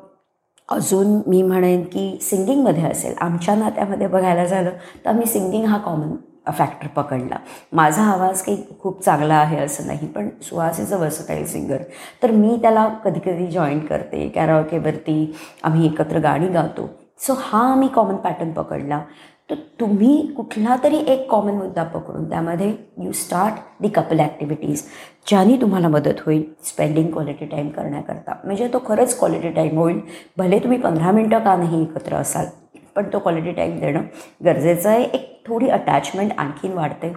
अजून 0.69 1.21
मी 1.27 1.43
म्हणेन 1.43 1.83
की 1.85 2.19
सिंगिंगमध्ये 2.23 2.85
असेल 2.85 3.15
आमच्या 3.21 3.55
नात्यामध्ये 3.55 4.07
बघायला 4.07 4.45
झालं 4.45 4.71
तर 5.05 5.09
आम्ही 5.11 5.27
सिंगिंग 5.27 5.65
हा 5.65 5.79
कॉमन 5.79 6.15
फॅक्टर 6.49 6.87
पकडला. 6.95 7.37
माझा 7.73 8.03
आवाज 8.03 8.43
काही 8.43 8.63
खूप 8.81 9.03
चांगला 9.05 9.35
आहे 9.35 9.59
असं 9.65 9.87
नाही 9.87 10.07
पण 10.15 10.29
Suhas 10.43 10.81
is 10.81 10.93
a 10.95 10.97
versatile 10.99 11.45
singer 11.47 11.83
तर 12.23 12.31
मी 12.31 12.57
त्याला 12.63 12.89
कधी 13.05 13.21
कधी 13.25 13.47
जॉईन 13.51 13.79
करते 13.87 14.29
कॅरॉकेवरती 14.35 15.35
आम्ही 15.63 15.87
एकत्र 15.87 16.19
गाणी 16.21 16.49
गातो. 16.49 16.89
सो 17.21 17.35
हा 17.41 17.61
आम्ही 17.73 17.89
कॉमन 17.89 18.17
पॅटर्न 18.17 18.51
पकडला. 18.53 19.01
तर 19.53 19.59
तुम्ही 19.81 20.15
कुठला 20.37 20.77
तरी 20.83 20.97
एक 21.13 21.27
कॉमन 21.31 21.55
मुद्दा 21.55 21.83
पकडून 21.85 22.29
त्यामध्ये 22.29 22.69
you 22.99 23.11
start 23.13 23.55
the 23.83 23.89
couple 23.89 24.21
activities 24.21 24.83
ज्याने 25.29 25.57
तुम्हाला 25.61 25.89
मदत 25.89 26.21
होईल 26.27 26.43
स्पेंडिंग 26.65 27.11
क्वालिटी 27.13 27.47
टाईम 27.47 27.69
करण्याकरता. 27.69 28.35
म्हणजे 28.45 28.69
तो 28.73 28.79
खरंच 28.87 29.19
क्वालिटी 29.19 29.49
टाईम 29.51 29.79
होईल. 29.79 30.01
भले 30.39 30.59
तुम्ही 30.59 30.79
पंधरा 30.79 31.11
मिनटं 31.13 31.39
का 31.39 31.57
नाही 31.57 31.83
एकत्र 31.83 32.17
असाल 32.17 32.47
पण 32.97 33.13
तो 33.13 33.19
क्वालिटी 33.19 33.53
टाईम 33.53 33.79
देणं 33.81 34.03
गरजेचं 34.45 34.89
आहे. 34.91 35.03
एक 35.05 35.43
थोडी 35.47 35.69
अटॅचमेंट 35.69 36.33
आणखीन 36.39 36.73
वाढते. 36.73 37.13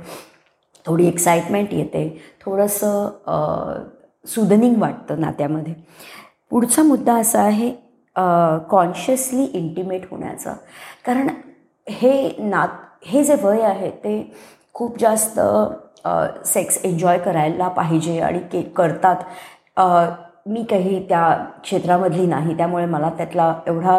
थोडी 0.86 1.08
एक्साइटमेंट 1.08 1.74
येते. 1.74 2.08
थोडंसं 2.46 3.88
सुदनिंग 4.26 4.82
वाटतं 4.82 5.22
नात्यामध्ये. 5.22 5.74
पुढचा 6.52 6.84
मुद्दा 6.84 7.16
असा 7.16 7.42
आहे 7.42 7.72
कॉन्शियसली 8.70 9.44
इंटिमेट 9.44 10.06
होण्याचा. 10.12 10.54
कारण 11.06 11.28
हे 11.88 12.32
नात 12.40 12.68
हे 13.08 13.24
जे 13.24 13.36
वय 13.42 13.62
आहे 13.62 13.90
ते 14.04 14.16
खूप 14.74 14.98
जास्त 15.00 15.40
सेक्स 16.46 16.80
एन्जॉय 16.86 17.18
करायला 17.18 17.68
पाहिजे 17.68 18.20
आणि 18.20 18.40
के 18.52 18.62
करतात. 18.78 19.16
मी 20.48 20.64
काही 20.70 21.00
त्या 21.10 21.34
क्षेत्रामधली 21.64 22.26
नाही 22.28 22.58
त्यामुळे 22.58 22.86
मला 22.86 23.10
त्यातला 23.18 23.54
एवढा 23.68 23.98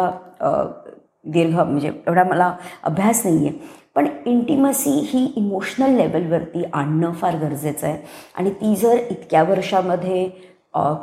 दीर्घ 1.33 1.55
म्हणजे 1.55 1.87
एवढा 2.07 2.23
मला 2.23 2.53
अभ्यास 2.83 3.25
नाही 3.25 3.47
आहे 3.47 3.75
पण 3.95 4.07
इंटिमसी 4.25 4.91
ही 5.09 5.25
इमोशनल 5.37 5.95
लेवलवरती 5.97 6.63
आणणं 6.73 7.11
फार 7.11 7.35
गरजेचं 7.37 7.87
आहे. 7.87 7.97
आणि 8.35 8.51
ती 8.51 8.75
जर 8.75 8.97
इतक्या 9.09 9.43
वर्षामध्ये 9.43 10.29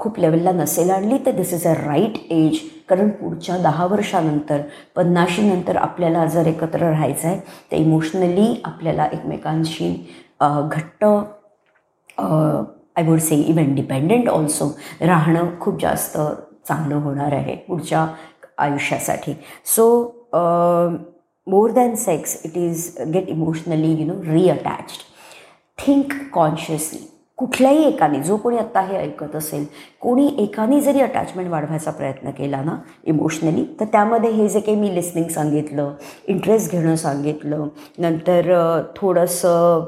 खूप 0.01 0.19
लेवलला 0.19 0.53
नसेल 0.53 0.91
आणली 0.91 1.19
तर 1.27 1.31
this 1.31 1.53
is 1.53 1.67
a 1.67 1.73
right 1.75 2.19
age 2.31 2.59
कारण 2.89 3.09
पुढच्या 3.11 3.57
दहा 3.59 3.87
वर्षानंतर 3.87 4.61
पन्नाशीनंतर 4.97 5.77
आपल्याला 5.77 6.25
जर 6.27 6.47
एकत्र 6.47 6.79
राहायचं 6.79 7.29
आहे 7.29 7.39
तर 7.73 7.77
इमोशनली 7.77 8.47
आपल्याला 8.65 9.07
एकमेकांशी 9.13 9.91
घट्ट 10.41 11.05
I 12.97 13.07
would 13.07 13.19
say 13.19 13.37
even 13.37 13.75
dependent 13.75 14.29
also 14.29 14.69
राहणं 15.01 15.49
खूप 15.61 15.81
जास्त 15.81 16.19
चांगलं 16.69 16.95
होणार 16.95 17.33
आहे 17.33 17.57
पुढच्या 17.69 18.07
आयुष्यासाठी. 18.59 19.33
So 19.67 19.87
more 21.47 21.71
than 21.71 21.95
sex 21.95 22.41
it 22.45 22.57
is 22.57 22.91
get 23.15 23.29
emotionally 23.29 23.91
you 23.95 24.07
know 24.07 24.23
reattached 24.33 25.03
think 25.79 26.13
consciously 26.33 27.07
कुठल्याही 27.39 27.85
एकाने 27.85 28.23
जो 28.23 28.37
कोणी 28.37 28.59
आत्ता 28.59 28.81
हे 28.81 28.97
ऐकत 28.97 29.35
असेल 29.37 29.65
कोणी 30.01 30.27
एकाने 30.39 30.81
जरी 30.81 31.01
अटॅचमेंट 31.01 31.49
वाढवायचा 31.51 31.91
प्रयत्न 31.91 32.31
केला 32.31 32.63
ना 32.63 32.77
इमोशनली 33.05 33.65
तर 33.81 33.85
त्यामध्ये 33.85 34.31
हे 34.31 34.49
जे 34.49 34.61
काही 34.61 34.77
मी 34.77 34.95
लिस्निंग 34.95 35.29
सांगितलं 35.29 35.93
इंटरेस्ट 36.29 36.73
घेणं 36.73 36.97
सांगितलं 36.97 37.67
नंतर 37.99 38.53
थोडंसं 38.97 39.85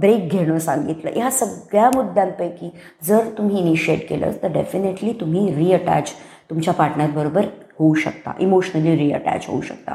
ब्रेक 0.00 0.28
घेणं 0.32 0.58
सांगितलं 0.58 1.10
ह्या 1.14 1.30
सगळ्या 1.30 1.90
मुद्द्यांपैकी 1.94 2.70
जर 3.02 3.28
तुम्ही 3.38 3.58
इनिशिएट 3.60 4.08
केलं 4.08 4.32
तर 4.42 4.52
डेफिनेटली 4.52 5.12
तुम्ही 5.12 5.54
रिअटॅच 5.54 6.12
तुमच्या 6.50 6.74
पार्टनरबरोबर 6.74 7.46
होऊ 7.78 7.94
शकता 7.94 8.32
इमोशनली 8.40 8.96
रिअटॅच 8.96 9.46
होऊ 9.48 9.60
शकता. 9.60 9.94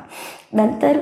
नंतर 0.54 1.00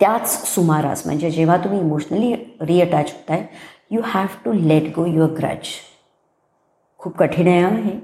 त्याच 0.00 0.54
सुमारास 0.54 1.02
म्हणजे 1.06 1.30
जेव्हा 1.30 1.56
तुम्ही 1.56 1.78
इमोशनली 1.80 2.34
रिअटॅच 2.60 3.12
होताय 3.12 3.42
you 3.90 4.00
have 4.04 4.26
to 4.44 4.52
let 4.52 4.92
go 4.96 5.04
your 5.06 5.30
grudge 5.30 5.68
खूप 7.00 7.16
कठीण 7.16 7.48
आहे 7.48 7.82
हे 7.82 7.98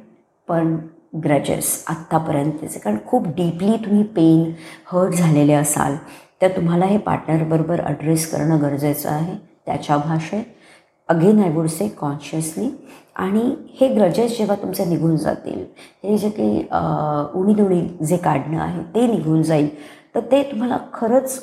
पण 0.49 0.76
ग्रजेस 1.24 1.85
आत्तापर्यंतचे 1.89 2.78
कारण 2.78 2.97
खूप 3.07 3.26
डीपली 3.26 3.76
तुम्ही 3.85 4.03
पेन 4.14 4.51
हर्ट 4.87 5.14
झालेले 5.14 5.53
असाल 5.53 5.97
तर 6.43 6.57
तुम्हाला 6.57 6.87
हे 6.87 6.99
पार्टनरबरोबर 6.99 7.80
ॲड्रेस 7.80 8.30
करणं 8.30 8.61
गरजेचं 8.62 9.09
आहे. 9.11 9.37
त्याच्या 9.66 9.97
भाषेत. 9.97 10.43
Again 11.09 11.43
I 11.43 11.51
would 11.51 11.66
say 11.66 11.89
consciously 11.99 12.68
आणि 13.16 13.41
हे 13.80 13.89
ग्रजेस 13.89 14.37
जेव्हा 14.39 14.57
तुमचे 14.57 14.85
निघून 14.85 15.16
जातील 15.16 15.64
हे 16.05 16.16
जे 16.18 16.30
काही 16.30 16.62
उणीदुणी 17.41 17.80
जे 18.07 18.16
काढणं 18.16 18.61
आहे 18.61 18.82
ते 18.95 19.07
निघून 19.07 19.43
जाईल 19.43 19.68
तर 20.14 20.20
ते 20.32 20.43
तुम्हाला 20.51 20.78
खरंच 20.93 21.39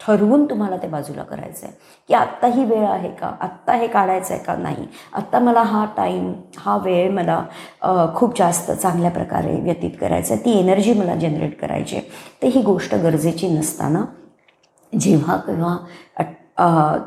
ठरवून 0.00 0.44
तुम्हाला 0.44 0.76
ते 0.76 0.86
बाजूला 0.88 1.22
करायचं 1.22 1.66
आहे 1.66 1.74
की 2.08 2.14
आत्ता 2.14 2.46
ही 2.46 2.64
वेळ 2.64 2.84
आहे 2.86 3.08
का? 3.10 3.26
आत्ता 3.40 3.74
हे 3.74 3.86
काढायचं 3.86 4.34
आहे 4.34 4.42
का? 4.44 4.56
नाही. 4.56 4.86
आत्ता 5.12 5.38
मला 5.38 5.62
हा 5.62 5.84
टाईम 5.96 6.32
हा 6.56 6.76
वेळ 6.76 7.10
मला 7.10 7.42
खूप 8.16 8.36
जास्त 8.38 8.70
चांगल्या 8.72 9.10
प्रकारे 9.10 9.60
व्यतीत 9.60 9.90
करायचा 10.00 10.34
आहे 10.34 10.44
ती 10.44 10.58
एनर्जी 10.58 10.92
मला 10.92 11.14
जनरेट 11.14 11.58
करायची 11.60 11.96
आहे 11.96 12.08
तर 12.42 12.48
ही 12.48 12.62
गोष्ट 12.62 12.94
गरजेची 12.94 13.48
नसताना 13.48 14.04
जेव्हा 14.92 15.36
केव्हा 15.36 15.76
अट- 16.16 16.34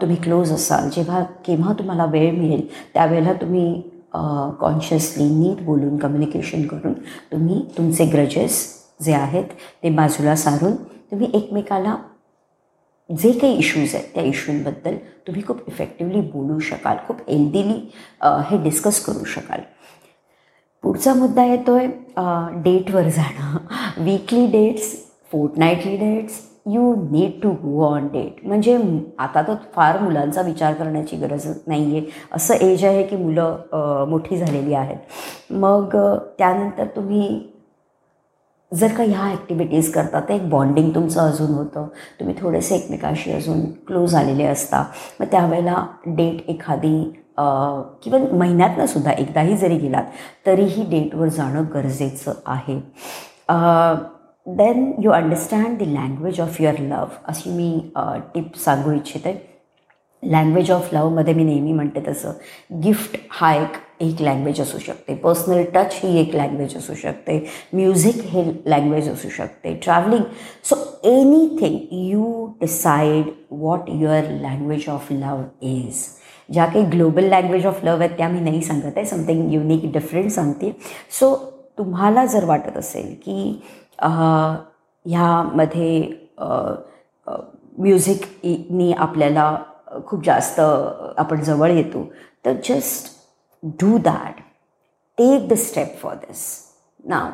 तुम्ही 0.02 0.16
क्लोज 0.16 0.52
असाल 0.54 0.90
जेव्हा 0.90 1.24
केव्हा 1.46 1.74
तुम्हाला 1.74 2.06
वेळ 2.06 2.32
मिळेल 2.32 2.68
त्यावेळेला 2.94 3.34
तुम्ही 3.34 3.82
कॉन्शियसली 4.60 5.24
नीट 5.30 5.64
बोलून 5.66 5.98
कम्युनिकेशन 5.98 6.66
करून 6.68 6.94
तुम्ही 7.32 7.62
तुमचे 7.78 8.06
ग्रजेस 8.06 8.62
जे 9.06 9.14
आहेत 9.14 9.44
ते 9.84 9.90
बाजूला 9.90 10.36
सारून 10.36 10.76
तुम्ही 11.12 11.30
एकमेकाला 11.34 11.96
जे 13.10 13.32
काही 13.32 13.58
इश्यूज 13.58 13.96
आहेत 13.96 14.14
त्या 14.14 14.24
इश्यूंबद्दल 14.24 14.96
तुम्ही 15.28 15.42
खूप 15.48 15.62
इफेक्टिवली 15.68 16.22
बोलू 16.34 16.60
शकाल 16.60 16.98
खूप 17.08 17.22
हेल्दीली 17.30 17.80
हे 18.50 18.58
डिस्कस 18.64 19.00
करू 19.06 19.24
शकाल. 19.28 19.62
पुढचा 20.84 21.14
मुद्दा 21.14 21.46
येतो 21.46 21.76
आहे 21.76 21.88
डेटवर 22.64 23.08
जाणं. 23.10 23.58
Weekly 24.04 24.46
dates 24.52 24.94
fortnightly 25.32 25.96
dates 25.98 26.40
you 26.68 26.94
need 27.12 27.42
to 27.42 27.50
go 27.64 27.84
on 27.86 28.08
date 28.14 28.46
म्हणजे 28.48 28.78
आता 29.20 29.42
तर 29.48 29.54
फार 29.76 30.00
मुलांचा 30.02 30.42
विचार 30.42 30.74
करण्याची 30.74 31.18
गरज 31.18 31.48
नाही 31.68 31.98
आहे 31.98 32.06
असं 32.34 32.66
एज 32.66 32.84
आहे 32.86 33.04
की 33.04 33.16
मुलं 33.16 34.06
मोठी 34.10 34.38
झालेली 34.38 34.74
आहेत. 34.74 34.98
मग 35.52 35.96
त्यानंतर 36.38 36.88
तुम्ही 36.96 37.40
जर 38.72 38.94
का 38.94 39.04
ह्या 39.04 39.30
ॲक्टिव्हिटीज 39.32 39.92
करता 39.92 40.20
तर 40.20 40.34
एक 40.34 40.50
बॉन्डिंग 40.50 40.90
तुमचं 40.96 41.22
अजून 41.22 41.54
होतं. 41.54 41.88
तुम्ही 42.20 42.36
थोडेसे 42.42 42.76
एकमेकाशी 42.76 43.32
अजून 43.32 43.62
क्लोज 43.88 44.16
आलेले 44.16 44.46
असता. 44.46 44.84
मग 45.20 45.26
त्यावेळेला 45.32 45.86
डेट 46.06 46.50
एखादी 46.50 47.02
किंवा 48.04 48.20
महिन्यातनं 48.38 48.86
सुद्धा 48.86 49.12
एकदाही 49.12 49.58
जरी 49.58 49.78
गेलात 49.78 50.04
तरीही 50.46 50.84
डेटवर 50.90 51.28
जाणं 51.28 51.66
गरजेचं 51.74 52.34
आहे. 52.46 52.80
Then 54.48 54.92
you 55.04 55.12
understand 55.12 55.78
the 55.78 55.88
language 55.88 56.40
of 56.42 56.62
your 56.62 56.80
love 56.80 57.18
अशी 57.28 57.50
मी 57.50 57.92
टिप 58.34 58.58
सांगू 58.58 58.92
इच्छिते. 58.92 59.34
लँग्वेज 60.24 60.72
ऑफ 60.72 60.94
लवमध्ये 60.94 61.34
मी 61.34 61.44
नेहमी 61.44 61.74
म्हणते 61.74 62.04
तसं. 62.08 62.32
गिफ्ट 62.84 63.18
हा 63.32 63.54
एक 63.56 63.78
एक 64.02 64.22
लँग्वेज 64.22 64.60
असू 64.62 64.78
शकते. 64.80 65.16
पर्सनल 65.16 65.64
टच 65.74 66.00
ही 66.04 66.20
एक 66.20 66.36
लँग्वेज 66.36 66.76
असू 66.78 66.94
शकते. 66.96 67.40
म्युझिक 67.74 68.22
हे 68.26 68.44
लँग्वेज 68.66 69.10
असू 69.10 69.30
शकते. 69.30 69.74
Travelling 69.84 70.24
so 70.70 70.76
anything 71.10 71.78
you 72.10 72.46
decide 72.62 73.26
what 73.52 73.90
your 73.90 74.30
language 74.42 74.88
of 74.90 75.12
love 75.12 75.42
is 75.62 76.06
ज्या 76.50 76.66
काही 76.66 76.86
ग्लोबल 76.90 77.24
लँग्वेज 77.30 77.66
ऑफ 77.68 77.84
लव 77.84 78.00
आहेत 78.00 78.12
त्या 78.18 78.28
मी 78.30 78.40
नाही 78.40 78.62
सांगत 78.62 78.98
आहे. 78.98 79.06
समथिंग 79.06 79.52
युनिक 79.54 79.92
डिफरंट 79.94 80.32
सांगते 80.32 80.72
सो 81.20 81.36
तुम्हाला 81.78 82.26
जर 82.26 82.46
वाटत 82.46 82.78
असेल 82.78 83.14
की 83.26 83.62
ह्यामध्ये 85.06 86.02
म्युझिकनी 87.78 88.92
आपल्याला 88.94 89.56
खूप 90.08 90.24
जास्त 90.26 90.60
आपण 90.60 91.42
जवळ 91.44 91.72
येतो 91.72 92.04
तर 92.46 92.54
just 92.66 93.08
do 93.64 93.98
that 93.98 94.40
take 95.18 95.48
the 95.50 95.54
step 95.58 95.96
for 96.02 96.16
this 96.16 96.48
ना 97.06 97.30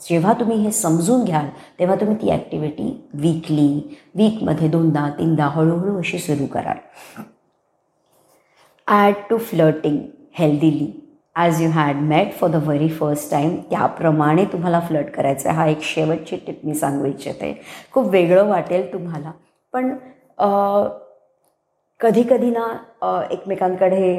जेव्हा 0.00 0.32
तुम्ही 0.40 0.56
हे 0.62 0.70
समजून 0.72 1.24
घ्याल 1.24 1.46
तेव्हा 1.78 1.96
तुम्ही 1.96 2.16
ती 2.22 2.30
ॲक्टिव्हिटी 2.30 2.90
वीकली 3.14 3.66
वीकमध्ये 4.14 4.68
दोनदा 4.68 5.08
तीनदा 5.18 5.46
हळूहळू 5.54 5.98
अशी 5.98 6.18
सुरू 6.18 6.46
कराल. 6.52 6.78
Add 8.88 9.14
to 9.30 9.38
flirting 9.38 9.98
healthily 10.38 10.90
as 11.36 11.60
you 11.62 11.68
had 11.70 11.96
met 12.08 12.32
for 12.38 12.50
the 12.50 12.62
very 12.64 12.88
first 12.88 13.30
time 13.30 13.56
त्याप्रमाणे 13.70 14.44
तुम्हाला 14.52 14.80
फ्लट 14.88 15.10
करायचं 15.14 15.48
आहे. 15.48 15.58
हा 15.58 15.66
एक 15.66 15.82
शेवटची 15.82 16.36
टिप 16.46 16.64
मी 16.64 16.74
सांगू 16.74 17.04
इच्छिते. 17.06 17.52
खूप 17.92 18.08
वेगळं 18.10 18.48
वाटेल 18.48 18.92
तुम्हाला. 18.92 19.32
पण 19.74 19.92
कधी 22.02 22.22
कधी 22.22 22.50
ना 22.50 23.26
एकमेकांकडे 23.30 24.18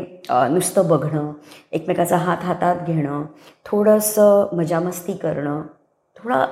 नुसतं 0.51 0.87
बघणं 0.87 1.31
एकमेकाचा 1.71 2.17
हात 2.17 2.43
हातात 2.43 2.85
घेणं 2.87 3.23
थोडंसं 3.65 4.55
मजामस्ती 4.57 5.13
करणं 5.13 5.61
थोडा 6.17 6.45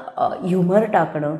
ह्युमर 0.43 0.85
टाकणं 0.93 1.35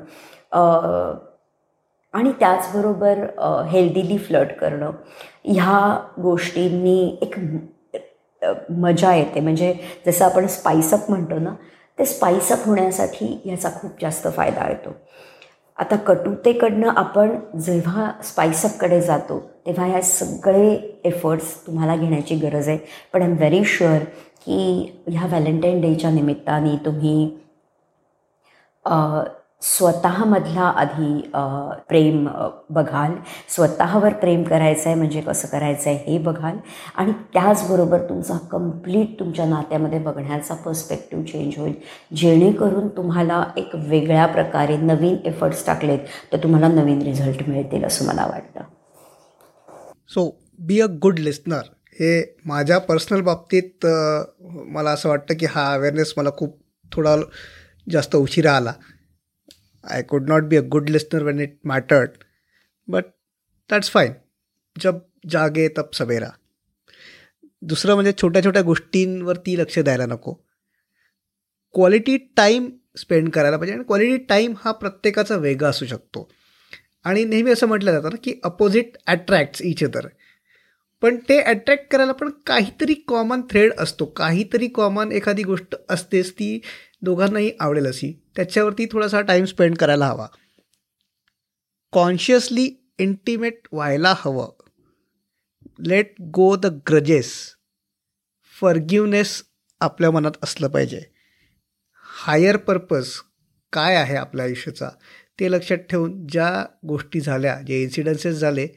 आणि 2.13 2.31
त्याचबरोबर 2.39 3.25
हेल्दीली 3.69 4.17
फ्लट 4.17 4.53
करणं 4.59 4.91
ह्या 5.45 5.97
गोष्टींनी 6.21 7.17
एक 7.21 7.35
मजा 8.79 9.13
येते. 9.15 9.39
म्हणजे 9.39 9.73
जसं 10.05 10.25
आपण 10.25 10.47
स्पाइसअप 10.47 11.09
म्हणतो 11.09 11.39
ना 11.39 11.53
ते 11.99 12.05
स्पाइसअप 12.05 12.65
होण्यासाठी 12.65 13.25
ह्याचा 13.45 13.69
खूप 13.81 14.01
जास्त 14.01 14.27
फायदा 14.35 14.67
येतो. 14.69 14.89
आता 15.81 15.95
कटुतेकडनं 16.07 16.89
आपण 16.97 17.29
जेव्हा 17.61 18.11
स्पायसअपकडे 18.23 18.99
जातो 19.01 19.39
तेव्हा 19.65 19.85
ह्या 19.85 20.01
सगळे 20.01 20.69
एफर्ट्स 21.03 21.55
तुम्हाला 21.67 21.95
घेण्याची 21.95 22.35
गरज 22.35 22.67
आहे. 22.69 22.77
पण 23.13 23.21
आय 23.21 23.27
एम 23.29 23.35
व्हेरी 23.37 23.63
शुअर 23.65 24.03
की 24.45 25.01
ह्या 25.07 25.25
व्हॅलेंटाईन 25.27 25.81
डेच्या 25.81 26.09
निमित्ताने 26.11 26.75
तुम्ही 26.85 27.25
स्वतःमधला 29.61 30.61
आधी 30.77 31.21
प्रेम 31.87 32.27
बघाल. 32.69 33.13
स्वतःवर 33.55 34.13
प्रेम 34.13 34.43
करायचं 34.43 34.89
आहे 34.89 34.95
म्हणजे 34.97 35.21
कसं 35.21 35.47
करायचं 35.47 35.89
आहे 35.89 36.11
हे 36.11 36.17
बघाल. 36.17 36.57
आणि 36.95 37.11
त्याचबरोबर 37.33 38.07
तुमचा 38.09 38.37
कंप्लीट 38.51 39.19
तुमच्या 39.19 39.45
नात्यामध्ये 39.45 39.99
बघण्याचा 39.99 40.55
पर्स्पेक्टिव्ह 40.55 41.25
चेंज 41.25 41.57
होईल. 41.57 41.73
जेणेकरून 42.15 42.87
तुम्हाला 42.97 43.43
एक 43.57 43.75
वेगळ्या 43.87 44.25
प्रकारे 44.27 44.77
नवीन 44.77 45.17
एफर्ट्स 45.25 45.65
टाकलेत 45.65 45.99
तर 46.33 46.43
तुम्हाला 46.43 46.67
नवीन 46.67 47.01
रिझल्ट 47.01 47.47
मिळतील 47.49 47.83
असं 47.85 48.05
मला 48.05 48.25
वाटतं. 48.25 48.61
So 50.09 50.29
be 50.59 50.79
a 50.81 50.85
good 51.01 51.19
listener 51.19 51.69
हे 51.99 52.21
माझ्या 52.45 52.77
पर्सनल 52.79 53.21
बाबतीत 53.21 53.85
मला 54.67 54.91
असं 54.91 55.09
वाटतं 55.09 55.33
की 55.39 55.45
हा 55.45 55.71
अवेअरनेस 55.73 56.13
मला 56.17 56.29
खूप 56.37 56.57
थोडा 56.91 57.15
जास्त 57.87 58.15
उशिरा 58.15 58.55
आला. 58.55 58.73
I 59.89 60.01
could 60.01 60.29
not 60.29 60.43
be 60.43 60.57
a 60.57 60.61
good 60.61 60.89
listener 60.89 61.23
when 61.23 61.39
it 61.39 61.59
mattered 61.65 62.09
but 62.87 63.03
that's 63.69 63.89
fine 63.89 64.13
जब 64.79 64.99
जागे 65.29 65.67
तब 65.67 65.89
सवेरा. 65.93 66.29
दुसरं 67.61 67.93
म्हणजे 67.93 68.11
छोट्या 68.21 68.43
छोट्या 68.43 68.61
गोष्टींवरती 68.61 69.59
लक्ष 69.59 69.79
द्यायला 69.79 70.05
नको. 70.05 70.33
क्वालिटी 71.73 72.17
टाईम 72.17 72.69
स्पेंड 72.97 73.29
करायला 73.29 73.57
पाहिजे 73.57 73.73
आणि 73.73 73.83
क्वालिटी 73.83 74.17
टाईम 74.17 74.53
हा 74.57 74.71
प्रत्येकाचा 74.71 75.35
वेगळा 75.35 75.69
असू 75.69 75.85
शकतो. 75.85 76.31
आणि 77.03 77.25
नेहमी 77.25 77.51
असं 77.51 77.67
म्हटलं 77.67 77.91
जातं 77.91 78.09
ना 78.09 78.15
की 78.23 78.39
अपोजिट 78.43 78.97
अट्रॅक्ट्स 79.07 79.61
इच 79.61 79.83
अदर 79.83 80.07
पण 81.01 81.17
ते 81.29 81.41
अट्रॅक्ट 81.41 81.87
करायला 81.91 82.11
पण 82.11 82.29
काहीतरी 82.45 82.93
कॉमन 82.93 83.41
थ्रेड 83.41 83.71
असतो. 83.77 84.05
काहीतरी 84.05 84.67
कॉमन 84.67 85.11
एखादी 85.11 85.43
गोष्ट 85.43 85.75
असतेच 85.89 86.33
ती 86.33 86.61
दोघांनाही 87.01 87.51
आवडेल 87.59 87.87
अशी. 87.87 88.23
त्याच्यावरती 88.35 88.85
थोडासा 88.91 89.21
टाईम 89.21 89.45
स्पेंड 89.45 89.77
करायला 89.77 90.05
हवा. 90.05 90.27
कॉन्शियसली 91.91 92.75
इंटिमेट 92.99 93.67
व्हायला 93.71 94.13
हवं. 94.17 94.49
Let 95.79 96.15
go 96.21 96.55
the 96.55 96.65
grudges 96.65 97.33
forgiveness 98.61 99.43
आपल्या 99.79 100.11
मनात 100.11 100.31
असलं 100.43 100.67
पाहिजे. 100.67 101.01
हायर 102.03 102.57
पर्पज 102.57 103.09
काय 103.73 103.95
आहे 103.95 104.15
आपल्या 104.15 104.45
आयुष्याचा? 104.45 104.89
ते 105.39 105.51
लक्षात 105.51 105.77
ठेवून 105.77 106.27
ज्या 106.27 106.65
गोष्टी 106.87 107.19
झाल्या 107.19 107.61
जे 107.67 107.83
इन्सिडन्सेस 107.83 108.35
झाले 108.35 108.67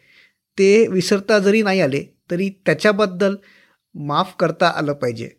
ते 0.58 0.86
विसरता 0.88 1.38
जरी 1.38 1.62
नाही 1.62 1.80
आले 1.80 2.13
तरी 2.30 2.50
त्याच्याबद्दल 2.66 3.36
माफ 3.94 4.34
करता 4.38 4.68
आलं 4.68 4.92
पाहिजे. 4.92 5.30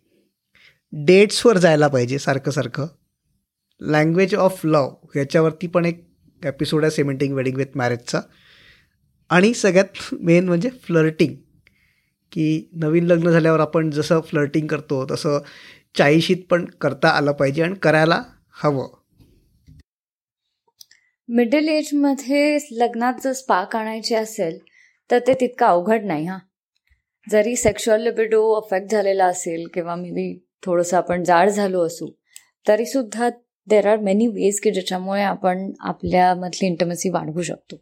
डेट्सवर 0.92 1.58
जायला 1.58 1.88
पाहिजे 1.88 2.20
सारखं 2.20 2.52
सारखं. 2.52 2.88
लँग्वेज 3.82 4.36
ऑफ 4.36 4.66
लव 4.66 4.96
ह्याच्यावरती 5.16 5.68
पण 5.68 5.86
एक 5.86 6.10
एपिसोड 6.46 6.84
आहे 6.84 6.92
सेमेंटिंग 6.92 7.36
वेडिंग 7.36 7.58
विथ 7.58 7.66
मॅरेजचा 7.76 8.22
आणि 9.30 9.54
सगळ्यात 9.54 10.16
मेन 10.22 10.46
म्हणजे 10.46 10.70
फ्लर्टिंग 10.70 11.36
की 12.32 12.70
नवीन 12.74 13.04
लग्न 13.04 13.30
झाल्यावर 13.30 13.60
आपण 13.60 13.90
जसं 13.90 14.22
फ्लर्टिंग 14.22 14.68
करतो 14.68 15.06
तसं 15.12 15.40
चाळीशीत 15.98 16.38
पण 16.50 16.66
करता 16.66 17.10
आलं 17.10 17.32
पाहिजे 17.32 17.64
आणि 17.64 17.76
करायला 17.76 18.24
हवं. 18.64 18.88
मिडल 21.30 21.68
एजमध्ये 21.68 22.58
लग्नात 22.72 23.14
जर 23.24 23.34
स्पार्क 23.34 23.76
आणायची 23.76 24.16
असेल 24.16 24.60
तर 25.12 25.20
ते 25.20 25.34
तितकं 25.34 25.66
अवघड 25.66 26.04
नाही 26.04 26.26
हां. 26.26 26.40
जरी 27.32 27.56
सेक्शुअल 27.56 28.02
लिबिडो 28.02 28.54
अफेक्ट 28.54 28.92
झालेला 28.92 29.26
असेल 29.26 29.68
किंवा 29.74 29.96
मे 29.96 30.10
बी 30.10 30.46
थोडंसं 30.66 30.98
आपण 30.98 31.24
जाड 31.24 31.50
झालो 31.50 31.86
असू 31.86 32.08
तरीसुद्धा 32.68 33.30
देर 33.68 33.88
आर 33.88 33.98
मेनी 33.98 34.28
वेज 34.28 34.60
की 34.60 34.72
ज्याच्यामुळे 34.72 35.22
आपण 35.22 35.72
आपल्यामधली 35.80 36.68
इंटमसी 36.68 37.10
वाढवू 37.10 37.42
शकतो. 37.42 37.76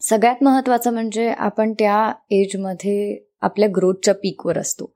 सगळ्यात 0.00 0.42
महत्त्वाचं 0.42 0.92
म्हणजे 0.92 1.28
आपण 1.28 1.72
त्या 1.72 2.12
एजमध्ये 2.30 3.18
आपल्या 3.40 3.68
ग्रोथच्या 3.76 4.14
पीकवर 4.14 4.58
असतो. 4.58 4.94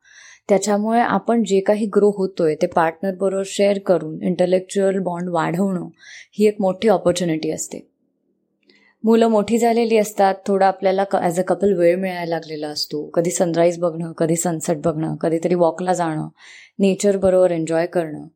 त्याच्यामुळे 0.49 1.01
आपण 1.01 1.43
जे 1.45 1.61
काही 1.61 1.87
ग्रो 1.87 2.11
होतोय 2.11 2.55
ते 2.55 2.67
पार्टनरबरोबर 2.67 3.43
शेअर 3.47 3.79
करून 3.79 4.23
इंटलेक्च्युअल 4.23 4.99
बॉन्ड 4.99 5.29
वाढवणं 5.29 5.89
ही 6.33 6.47
एक 6.47 6.57
मोठी 6.61 6.89
ऑपॉर्च्युनिटी 6.89 7.51
असते. 7.51 7.96
मुलं 9.07 9.29
मोठी 9.31 9.59
झालेली 9.59 9.97
असतात 9.97 10.35
थोडं 10.47 10.65
आपल्याला 10.67 11.05
ॲज 11.15 11.39
अ 11.41 11.43
कपल 11.49 11.73
वेळ 11.79 11.97
मिळायला 12.01 12.31
लागलेला 12.31 12.69
असतो. 12.69 13.05
कधी 13.15 13.31
सनराईज 13.31 13.79
बघणं 13.81 14.13
कधी 14.19 14.37
सनसेट 14.37 14.79
बघणं 14.85 15.15
कधीतरी 15.21 15.55
वॉकला 15.55 15.93
जाणं 15.95 16.29
नेचर 16.79 17.17
बरोबर 17.17 17.51
एन्जॉय 17.51 17.87
करणं. 17.87 18.27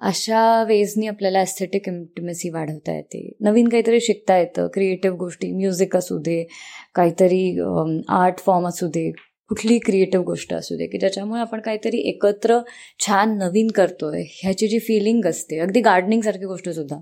अशा 0.00 0.42
वेजनी 0.68 1.06
आपल्याला 1.06 1.38
ॲस्थेटिक 1.40 1.88
इंटिमेसी 1.88 2.50
वाढवता 2.50 2.94
येते. 2.96 3.28
नवीन 3.40 3.68
काहीतरी 3.68 4.00
शिकता 4.00 4.36
येतं. 4.38 4.66
क्रिएटिव्ह 4.74 5.16
गोष्टी 5.18 5.52
म्युझिक 5.52 5.96
असू 5.96 6.18
दे 6.18 6.42
काहीतरी 6.94 7.42
आर्ट 8.08 8.38
फॉर्म 8.46 8.68
असू 8.68 8.86
दे 8.94 9.10
कुठली 9.50 9.78
क्रिएटिव्ह 9.86 10.24
गोष्ट 10.24 10.52
असू 10.54 10.76
दे 10.76 10.86
की 10.86 10.98
ज्याच्यामुळे 10.98 11.40
आपण 11.40 11.60
काहीतरी 11.60 11.98
एकत्र 12.08 12.58
छान 13.06 13.36
नवीन 13.38 13.70
करतोय 13.76 14.22
ह्याची 14.32 14.68
जी 14.68 14.78
फिलिंग 14.78 15.26
असते. 15.26 15.58
अगदी 15.60 15.80
गार्डनिंगसारखी 15.80 16.44
गोष्ट 16.46 16.68
सुद्धा. 16.68 17.00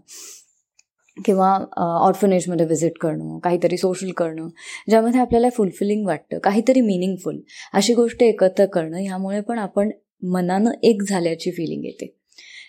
किंवा 1.25 1.65
ऑर्फनेजमध्ये 1.77 2.67
व्हिजिट 2.67 2.93
करणं 3.01 3.39
काहीतरी 3.39 3.77
सोशल 3.77 4.11
करणं 4.11 4.49
ज्यामध्ये 4.89 5.21
आपल्याला 5.21 5.49
फुलफिलिंग 5.51 6.07
वाटतं 6.07 6.39
काहीतरी 6.39 6.81
मिनिंगफुल 6.81 7.41
अशी 7.73 7.95
गोष्ट 7.95 8.23
एकत्र 8.23 8.67
करणं 8.67 8.99
ह्यामुळे 8.99 9.41
पण 9.41 9.59
आपण 9.59 9.91
मनानं 10.23 10.71
एक 10.83 11.03
झाल्याची 11.09 11.51
फिलिंग 11.51 11.85
येते. 11.85 12.18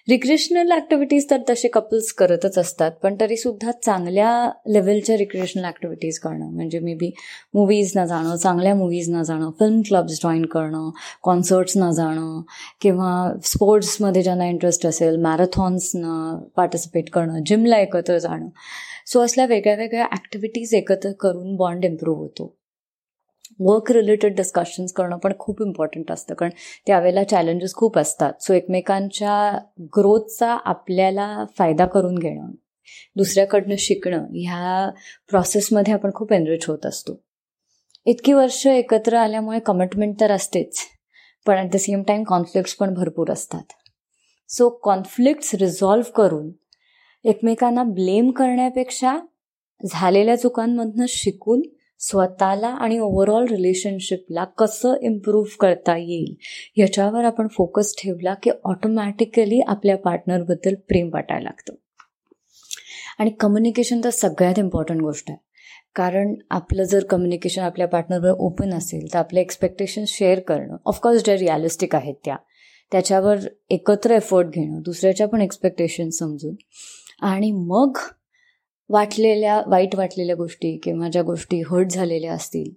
रिक्रिएशनल 0.10 0.72
ॲक्टिव्हिटीज 0.72 1.30
तर 1.30 1.38
तसे 1.50 1.68
कपल्स 1.68 2.12
करतच 2.14 2.58
असतात 2.58 2.92
पण 3.04 3.16
तरी 3.20 3.36
सुद्धा 3.38 3.72
चांगल्या 3.72 4.30
लेवलच्या 4.68 5.18
रिक्रिएशनल 5.18 5.66
ॲक्टिव्हिटीज 5.66 6.20
करणं 6.20 6.50
म्हणजे 6.54 6.80
मे 6.80 6.94
बी 6.94 7.12
मूवीजना 7.54 8.06
जाणं 8.06 8.36
चांगल्या 8.36 8.76
मूवीजना 8.76 9.24
जाणं 9.24 9.50
फिल्म 9.60 9.82
क्लब्स 9.82 10.20
जॉईन 10.24 10.46
करणं 10.46 10.90
कॉन्सर्ट्सना 11.24 11.92
जाणं 11.92 12.42
किंवा 12.82 13.34
स्पोर्ट्समध्ये 13.44 14.22
ज्यांना 14.22 14.46
इंटरेस्ट 14.46 14.86
असेल 14.86 15.18
मॅरेथॉन्सनं 15.18 16.40
पार्टिसिपेट 16.56 17.10
करणं 17.10 17.44
जिमला 17.46 17.78
एकत्र 17.78 18.18
जाणं. 18.18 18.48
सो 19.08 19.20
असल्या 19.20 19.46
वेगळ्या 19.46 19.76
वेगळ्या 19.76 20.08
ॲक्टिव्हिटीज 20.12 20.74
एकत्र 20.74 21.12
करून 21.20 21.56
बॉन्ड 21.56 21.86
इम्प्रूव्ह 21.86 22.22
होतो. 22.22 22.59
वर्क 23.60 23.92
रिलेटेड 23.92 24.36
डिस्कशन्स 24.36 24.92
करणं 24.94 25.18
पण 25.18 25.34
खूप 25.40 25.62
इम्पॉर्टंट 25.62 26.12
असतं. 26.12 26.34
कारण 26.34 26.52
त्यावेळेला 26.88 27.24
चॅलेंजेस 27.24 27.74
खूप 27.76 27.98
असतात. 27.98 28.34
सो 28.42 28.54
एकमेकांच्या 28.54 29.52
ग्रोथचा 29.96 30.52
आपल्याला 30.66 31.46
फायदा 31.58 31.86
करून 31.86 32.18
घेणं 32.18 32.52
दुसऱ्याकडनं 33.16 33.76
शिकणं 33.80 34.26
ह्या 34.34 34.90
प्रोसेसमध्ये 35.30 35.94
आपण 35.94 36.12
खूप 36.16 36.34
एनरिच 36.34 36.66
होत 36.68 36.86
असतो. 36.86 37.20
इतकी 38.06 38.34
वर्ष 38.34 38.66
एकत्र 38.68 39.16
आल्यामुळे 39.18 39.60
कमिटमेंट 39.60 40.20
तर 40.20 40.32
असतेच 40.32 40.80
पण 41.46 41.58
at 41.58 41.70
the 41.74 41.78
same 41.78 42.04
time 42.04 42.24
conflicts 42.24 42.76
पण 42.76 42.94
भरपूर 42.94 43.32
असतात. 43.32 43.64
सो 44.50 44.70
कॉन्फ्लिक्ट्स 44.84 45.54
रिझॉल्व्ह 45.56 46.12
करून 46.16 46.50
एकमेकांना 47.26 47.84
ब्लेम 47.84 48.30
करण्यापेक्षा 48.32 49.18
झालेल्या 49.82 50.36
चुकांमधनं 50.36 51.06
शिकून 51.10 51.62
स्वतःला 52.00 52.68
आणि 52.68 53.00
ओव्हरऑल 53.00 53.46
रिलेशनशिपला 53.48 54.44
कसं 54.44 54.96
इम्प्रूव्ह 55.02 55.56
करता 55.60 55.98
येईल 55.98 56.36
ह्याच्यावर 56.76 57.24
आपण 57.24 57.48
फोकस 57.48 57.96
ठेवला 57.98 58.34
की 58.34 58.50
ऑटोमॅटिकली 58.64 59.62
आपल्या 59.68 59.98
पार्टनरबद्दल 59.98 60.76
प्रेम 60.76 61.10
वाटायला 61.14 61.44
लागतं. 61.44 61.74
आणि 63.20 63.30
कम्युनिकेशन 63.30 64.02
तर 64.04 64.10
सगळ्यात 64.10 64.60
इम्पॉर्टंट 64.60 65.02
गोष्ट 65.02 65.30
आहे. 65.30 65.38
कारण 65.96 66.36
आपलं 66.50 66.84
जर 66.84 67.04
कम्युनिकेशन 67.04 67.62
आपल्या 67.62 67.88
पार्टनरवर 67.88 68.30
ओपन 68.30 68.74
असेल 68.74 69.14
तर 69.14 69.20
आपले 69.20 69.42
एक्सपेक्टेशन 69.42 70.04
शेअर 70.08 70.40
करणं 70.40 70.78
ऑफकोर्स 70.86 71.24
ज्या 71.26 71.36
रिअलिस्टिक 71.38 71.96
आहेत 71.96 72.16
त्या 72.26 72.36
त्याच्यावर 72.92 73.38
एकत्र 73.70 74.12
एफर्ट 74.12 74.48
घेणं 74.48 74.82
दुसऱ्याच्या 74.82 75.28
पण 75.28 75.42
एक्सपेक्टेशन 75.42 76.10
समजून. 76.10 76.56
आणि 77.22 77.52
मग 77.52 77.98
वाटलेल्या 78.90 79.62
वाईट 79.68 79.96
वाटलेल्या 79.96 80.36
गोष्टी 80.36 80.78
किंवा 80.84 81.10
ज्या 81.10 81.22
गोष्टी 81.22 81.62
हर्ट 81.62 81.88
झालेल्या 81.92 82.34
असतील 82.34 82.72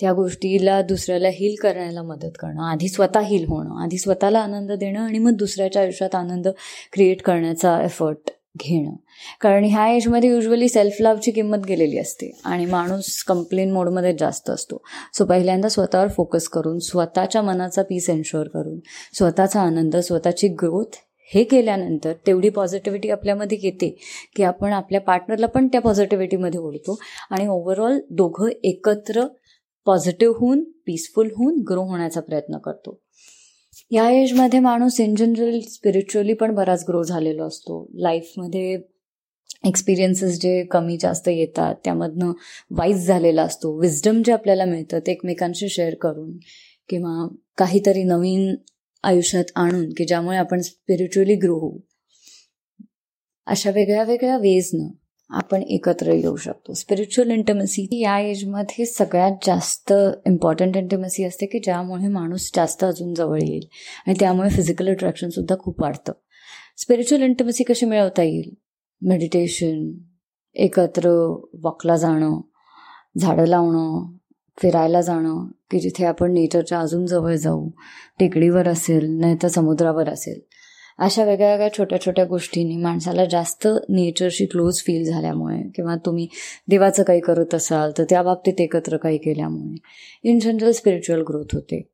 त्या 0.00 0.12
गोष्टीला 0.12 0.82
दुसऱ्याला 0.82 1.28
हील 1.28 1.54
करायला 1.62 2.02
मदत 2.02 2.30
करणं 2.38 2.62
आधी 2.62 2.88
स्वतः 2.88 3.20
हील 3.20 3.44
होणं 3.48 3.82
आधी 3.82 3.98
स्वतःला 3.98 4.38
आनंद 4.38 4.72
देणं 4.72 5.00
आणि 5.00 5.18
मग 5.18 5.30
दुसऱ्याच्या 5.30 5.82
आयुष्यात 5.82 6.14
आनंद 6.14 6.48
क्रिएट 6.92 7.22
करण्याचा 7.22 7.82
एफर्ट 7.82 8.30
घेणं. 8.60 8.90
कारण 9.40 9.64
ह्या 9.64 9.88
एजमध्ये 9.88 10.30
युजली 10.30 10.68
सेल्फ 10.68 10.96
लव्हची 11.00 11.30
किंमत 11.30 11.58
गेलेली 11.68 11.98
असते 11.98 12.40
आणि 12.44 12.66
माणूस 12.66 13.24
कंप्लेन 13.24 13.72
मोडमध्ये 13.72 14.16
जास्त 14.20 14.50
असतो. 14.50 14.82
सो 15.14 15.24
पहिल्यांदा 15.24 15.68
स्वतःवर 15.68 16.08
फोकस 16.08 16.48
करून 16.48 16.78
स्वतःच्या 16.78 17.42
मनाचा 17.42 17.82
पीस 17.82 18.10
एन्शुअर 18.10 18.48
करून 18.48 18.78
स्वतःचा 19.14 19.60
आनंद 19.60 19.96
स्वतःची 19.96 20.48
ग्रोथ 20.48 20.96
हे 21.34 21.44
केल्यानंतर 21.44 22.12
तेवढी 22.26 22.48
पॉझिटिव्हिटी 22.48 23.10
आपल्यामध्ये 23.10 23.58
येते 23.62 23.96
की 24.36 24.42
आपण 24.42 24.72
आपल्या 24.72 25.00
पार्टनरला 25.00 25.46
पण 25.46 25.68
त्या 25.68 25.80
पॉझिटिव्हिटीमध्ये 25.80 26.60
ओढतो. 26.60 26.98
आणि 27.30 27.46
ओव्हरऑल 27.46 27.98
दोघं 28.10 28.48
एकत्र 28.64 29.26
पॉझिटिव्ह 29.86 30.34
होऊन 30.38 30.64
पीसफुल 30.86 31.28
होऊन 31.36 31.62
ग्रो 31.70 31.82
होण्याचा 31.82 32.20
प्रयत्न 32.20 32.58
करतो. 32.58 33.00
या 33.90 34.10
एजमध्ये 34.10 34.60
माणूस 34.60 35.00
इन 35.00 35.14
जनरल 35.14 35.60
स्पिरिच्युअली 35.60 36.32
पण 36.32 36.54
बराच 36.54 36.84
ग्रो 36.88 37.02
झालेलो 37.02 37.46
असतो. 37.46 37.88
लाईफमध्ये 37.94 38.78
एक्सपिरियन्सेस 39.64 40.40
जे 40.40 40.64
कमी 40.64 40.96
जास्त 41.00 41.28
येतात 41.28 41.74
त्यामधनं 41.84 42.32
वाईज 42.70 43.06
झालेला 43.06 43.42
असतो. 43.42 43.80
विजडम 43.80 44.22
जे 44.22 44.32
आपल्याला 44.32 44.64
मिळतं 44.64 44.98
ते 44.98 45.12
एकमेकांशी 45.12 45.68
शेअर 45.68 45.94
करून 45.94 46.32
किंवा 46.88 47.28
काहीतरी 47.58 48.02
नवीन 48.02 48.54
आयुष्यात 49.02 49.44
आणून 49.56 49.88
की 49.90 50.04
ज्यामुळे 50.04 50.36
आपण 50.36 50.60
स्पिरिच्युअली 50.60 51.34
ग्रो 51.34 51.58
होऊ. 51.58 51.78
अशा 53.46 53.70
वेगळ्या 53.70 54.02
वेगळ्या 54.02 54.36
वेजनं 54.36 54.88
आपण 55.30 55.62
एकत्र 55.62 56.12
येऊ 56.12 56.36
शकतो. 56.36 56.72
स्पिरिच्युअल 56.72 57.30
इंटिमसी 57.30 57.86
या 57.92 58.18
एजमध्ये 58.18 58.86
सगळ्यात 58.86 59.32
जास्त 59.46 59.92
इम्पॉर्टंट 60.26 60.76
इंटिमसी 60.76 61.24
असते 61.24 61.46
की 61.46 61.58
ज्यामुळे 61.58 62.08
माणूस 62.08 62.50
जास्त 62.56 62.84
अजून 62.84 63.14
जवळ 63.14 63.38
येईल 63.42 63.68
आणि 64.06 64.16
त्यामुळे 64.20 64.50
फिजिकल 64.50 64.88
अट्रॅक्शन 64.88 65.28
सुद्धा 65.28 65.56
खूप 65.58 65.82
वाढतं. 65.82 66.12
स्पिरिच्युअल 66.76 67.24
इंटिमसी 67.24 67.64
कशी 67.64 67.86
मिळवता 67.86 68.22
येईल? 68.22 68.54
मेडिटेशन 69.02 69.92
एकत्र 70.54 71.10
वॉकला 71.62 71.96
जाणं 71.96 72.40
झाडं 73.18 73.44
लावणं 73.46 74.16
फिरायला 74.62 75.00
जाणं 75.00 75.48
की 75.70 75.78
जिथे 75.78 76.04
आपण 76.04 76.32
नेचरच्या 76.32 76.80
अजून 76.80 77.06
जवळ 77.06 77.34
जाऊ 77.34 77.68
टेकडीवर 78.18 78.68
असेल 78.68 79.10
नाही 79.10 79.36
तर 79.42 79.48
समुद्रावर 79.48 80.08
असेल. 80.08 80.40
अशा 80.98 81.24
वेगळ्या 81.24 81.50
वेगळ्या 81.50 81.72
छोट्या 81.72 82.00
छोट्या 82.00 82.24
गोष्टींनी 82.24 82.76
माणसाला 82.76 83.24
जास्त 83.24 83.68
नेचरशी 83.88 84.46
क्लोज 84.46 84.78
फील 84.78 85.04
झाल्यामुळे 85.04 85.62
किंवा 85.74 85.96
तुम्ही 85.96 86.28
देवाचं 86.68 87.02
काही 87.02 87.20
करत 87.20 87.54
असाल 87.54 87.92
तर 87.98 88.04
त्या 88.04 88.22
बाबतीत 88.22 88.60
एकत्र 88.60 88.96
काही 88.96 89.18
केल्यामुळे 89.18 89.76
इन 90.30 90.38
जनरल 90.38 90.70
स्पिरिच्युअल 90.70 91.22
ग्रोथ 91.22 91.44
होते. 91.52 91.88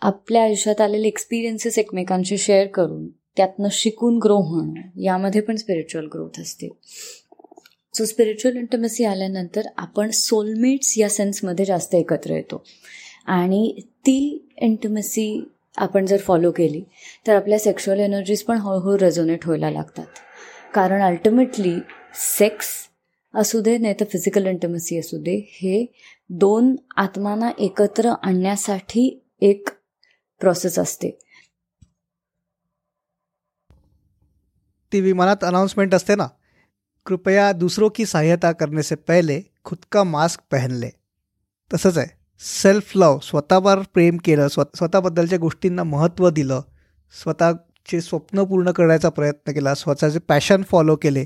आपल्या 0.00 0.42
आयुष्यात 0.42 0.80
आलेले 0.80 1.08
एक्सपिरियन्सेस 1.08 1.78
एकमेकांशी 1.78 2.38
शेअर 2.38 2.66
करून 2.66 3.08
त्यातनं 3.08 3.68
शिकून 3.72 4.18
ग्रो 4.18 4.36
होणं 4.36 5.00
यामध्ये 5.00 5.40
पण 5.40 5.56
स्पिरिच्युअल 5.56 6.06
ग्रोथ 6.06 6.40
असते. 6.40 6.68
सो 7.94 8.04
स्पिरिच्युअल 8.04 8.56
इंटमेसी 8.56 9.04
आल्यानंतर 9.04 9.62
आपण 9.76 10.10
सोलमेट्स 10.10 10.98
या 10.98 11.08
सेन्समध्ये 11.08 11.64
जास्त 11.64 11.94
एकत्र 11.94 12.30
येतो. 12.30 12.64
आणि 13.26 13.80
ती 13.80 14.48
इंटमेसी 14.56 15.50
आपण 15.76 16.06
जर 16.06 16.16
फॉलो 16.16 16.50
केली 16.50 16.84
तर 17.26 17.36
आपल्या 17.36 17.58
सेक्शुअल 17.58 18.00
एनर्जीज 18.00 18.42
पण 18.42 18.56
हळूहळू 18.56 18.98
रेझोनेट 18.98 19.46
व्हायला 19.46 19.70
लागतात. 19.70 20.06
कारण 20.74 21.02
अल्टिमेटली 21.02 21.74
सेक्स 22.38 22.66
असू 23.34 23.60
दे 23.60 23.78
नाही 23.78 23.94
तर 24.00 24.04
फिजिकल 24.04 24.46
इंटमेसी 24.46 24.98
असू 24.98 25.18
दे 25.18 25.36
हे 25.50 25.86
दोन 26.30 26.76
आत्मांना 26.96 27.50
एकत्र 27.58 28.12
आणण्यासाठी 28.22 29.22
एक 29.40 29.68
प्रोसेस 30.40 30.78
असते. 30.78 31.18
ती 34.92 35.00
विमानात 35.00 35.44
अनाउन्समेंट 35.44 35.94
असते 35.94 36.14
ना? 36.14 36.28
कृपया 37.06 37.52
दूसरों 37.52 37.88
की 37.90 38.06
सहायता 38.06 38.52
करने 38.52 38.82
से 38.82 38.94
पहले 38.94 39.40
खुद 39.64 39.78
का 39.92 40.04
मास्क 40.04 40.40
पहन 40.50 40.70
ले। 40.70 40.90
तसंच 41.70 41.98
आहे 41.98 42.08
सेल्फ 42.40 42.96
लव 42.96 43.18
स्वतःवर 43.22 43.78
प्रेम 43.94 44.16
केलं 44.16 44.48
स्व 44.48 44.62
स्वतःबद्दलच्या 44.74 45.38
गोष्टींना 45.38 45.84
महत्त्व 45.84 46.30
दिलं 46.30 46.60
स्वतःचे 47.22 48.00
स्वप्न 48.00 48.44
पूर्ण 48.44 48.70
करण्याचा 48.70 49.08
प्रयत्न 49.08 49.52
केला 49.52 49.74
स्वतःचे 49.74 50.18
पॅशन 50.18 50.62
फॉलो 50.62 50.96
केले 50.96 51.24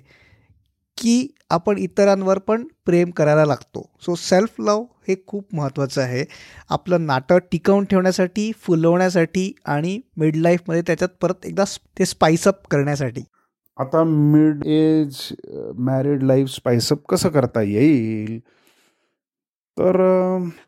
की 0.97 1.27
आपण 1.51 1.79
इतरांवर 1.79 2.39
पण 2.39 2.67
प्रेम 2.87 3.11
करायला 3.11 3.45
लागतो. 3.45 3.91
सो 4.01 4.15
सेल्फ 4.15 4.61
लव 4.61 4.85
हे 5.09 5.15
खूप 5.27 5.55
महत्त्वाचं 5.55 6.03
आहे. 6.03 6.25
आपलं 6.71 7.07
नाटक 7.07 7.39
टिकवून 7.53 7.85
ठेवण्यासाठी 7.85 8.51
फुलवण्यासाठी 8.57 9.53
आणि 9.65 10.01
मिड 10.17 10.37
लाईफमध्ये 10.37 10.83
त्याच्यात 10.83 11.11
परत 11.21 11.47
एकदा 11.47 11.65
ते 11.99 12.05
स्पाइसअप 12.05 12.67
करण्यासाठी. 12.71 13.21
आता 13.79 14.03
mid 14.05 14.65
age 14.67 15.17
married 15.79 16.23
life 16.23 16.49
spice up 16.49 17.05
कसं 17.09 17.29
करता 17.29 17.63
येईल? 17.63 18.39
तर 19.77 19.97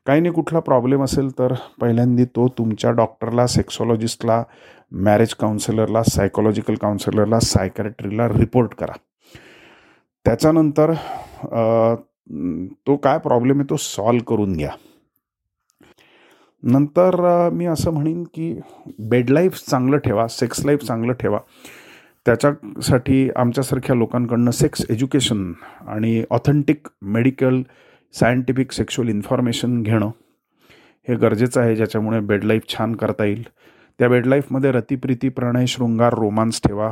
काही 0.07 0.21
नाही 0.21 0.33
कुठला 0.35 0.61
प्रॉब्लेम 0.61 1.03
असेल 1.05 1.31
तर 1.39 1.53
पहिल्यांदा 1.81 2.25
तो 2.37 2.47
तुमच्या 2.59 2.91
डॉक्टरला 2.91 3.47
सेक्सॉलॉजिस्टला 3.47 4.43
मॅरेज 5.07 5.35
काउन्सिलरला 5.35 6.03
सायकोलॉजिकल 6.03 6.75
काउन्सिलरला 6.75 7.41
सायकॅट्रीला 7.41 8.29
रिपोर्ट 8.29 8.75
करा. 8.75 8.93
त्याच्यानंतर 10.27 10.93
तो 12.87 12.97
काय 12.97 13.19
प्रॉब्लेम 13.19 13.59
आहे 13.59 13.71
तो 13.71 13.77
सॉल्व 13.79 14.23
करून 14.29 14.53
घ्या. 14.53 14.71
नंतर 16.63 17.49
मी 17.53 17.67
असं 17.67 17.91
म्हणेन 17.91 18.23
की 18.35 18.55
बेड 19.01 19.31
लाईफ 19.31 19.63
चांगलं 19.69 19.99
ठेवा 19.99 20.27
सेक्स 20.29 20.65
लाईफ 20.67 20.85
चांगलं 20.85 21.13
ठेवा. 21.13 21.39
त्याच्यासाठी 22.27 23.31
आमच्यासारख्या 23.37 23.97
लोकांकडनं 23.97 24.51
सेक्स 24.51 24.87
एज्युकेशन 24.91 25.53
आणि 25.89 26.25
authentic 26.31 26.89
medical 27.03 27.63
scientific 28.13 28.73
sexual 28.73 29.09
information 29.09 29.83
घेणं 29.83 30.11
हे 31.09 31.15
गरजेचं 31.15 31.61
आहे 31.61 31.77
ज्याच्यामुळे 31.77 32.21
बेड 32.21 32.45
लाईफ 32.45 32.63
छान 32.69 32.97
करता 32.97 33.25
येईल. 33.25 33.47
त्या 33.99 34.09
बेड 34.09 34.27
लाईफमध्ये 34.27 34.73
रतिप्रीती 34.73 35.29
प्रणय 35.29 35.67
शृंगार 35.67 36.15
रोमांस 36.15 36.61
ठेवा. 36.67 36.91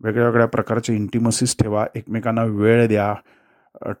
वेगळ्या 0.00 0.26
वेगळ्या 0.26 0.46
प्रकारचे 0.46 0.94
इंटिमसीस 0.94 1.56
ठेवा. 1.58 1.86
एकमेकांना 1.94 2.44
वेळ 2.44 2.88
द्या 2.88 3.14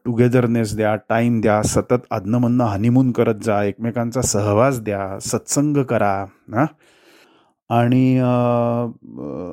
टुगेदरनेस 0.04 0.76
द्या 0.76 0.96
टाईम 0.96 1.40
द्या 1.40 1.62
सतत 1.62 2.06
आदनमधनं 2.10 2.64
हनीमून 2.64 3.12
करत 3.12 3.34
जा 3.42 3.62
एकमेकांचा 3.62 4.22
सहवास 4.22 4.80
द्या 4.80 5.18
सत्संग 5.18 5.76
करा 5.76 6.24
हां? 6.52 6.66
आणि 7.70 8.18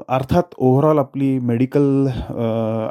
अर्थात 0.10 0.54
ओव्हरऑल 0.58 1.00
आपली 1.00 1.38
मेडिकल 1.40 2.08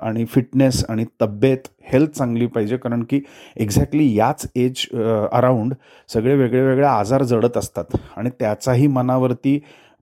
आणि 0.03 0.25
फिटनेस 0.25 0.85
आणि 0.89 1.05
तब्येत 1.21 1.69
हेल्थ 1.93 2.11
चांगली 2.11 2.47
पाहिजे. 2.47 2.77
कारण 2.77 3.03
की 3.11 3.21
एक्झॅक्टली 3.57 4.15
याच 4.17 4.47
एज 4.57 4.87
अराउंड 5.33 5.75
सगळे 6.09 6.35
वेगळे 6.37 6.63
वेगळे 6.63 6.87
आजार 6.87 7.23
जडत 7.23 7.57
असतात. 7.57 7.97
आणि 8.17 8.31
त्याचाही 8.41 8.87
मनावरती 8.87 9.59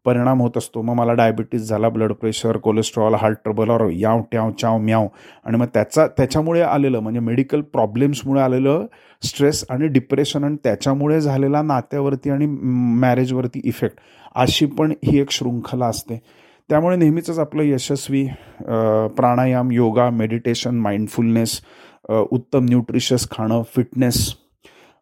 परिणाम 0.08 0.40
होत 0.42 0.56
असतो. 0.56 0.82
मग 0.82 0.94
मला 0.94 1.12
डायबिटीज 1.14 1.68
झाला 1.68 1.88
blood 1.88 2.12
pressure 2.12 2.56
cholesterol 2.56 3.14
heart 3.14 3.38
trouble 3.44 3.70
और 3.70 3.88
याव 3.92 4.20
ट्याव 4.30 4.50
चाव 4.60 4.78
म्याव. 4.78 5.06
आणि 5.44 5.56
मग 5.56 5.66
त्याचा 5.74 6.06
त्याच्यामुळे 6.16 6.62
आलेलं 6.62 7.00
म्हणजे 7.00 7.20
मेडिकल 7.20 7.60
प्रॉब्लेम्समुळे 7.72 8.40
आलेलं 8.42 8.86
स्ट्रेस 9.22 9.64
आणि 9.70 9.86
डिप्रेशन 9.88 10.44
आणि 10.44 10.56
त्याच्यामुळे 10.64 11.20
झालेला 11.20 11.62
नात्यावरती 11.62 12.30
आणि 12.30 12.46
मॅरेजवरती 13.00 13.60
इफेक्ट 13.64 13.96
अशी 14.36 14.66
पण 14.66 14.92
ही 15.04 15.18
एक 15.20 15.30
शृंखला 15.30 15.86
असते. 15.86 16.20
त्यामुळे 16.70 16.96
नेहमीच 16.96 17.38
आपलं 17.38 17.62
यशस्वी 17.62 18.26
प्राणायाम 19.16 19.70
योगा 19.72 20.08
मेडिटेशन 20.10 20.78
माइंडफुलनेस 20.78 21.60
उत्तम 22.30 22.64
न्यूट्रिशियस 22.64 23.28
खाणं 23.30 23.62
फिटनेस 23.76 24.34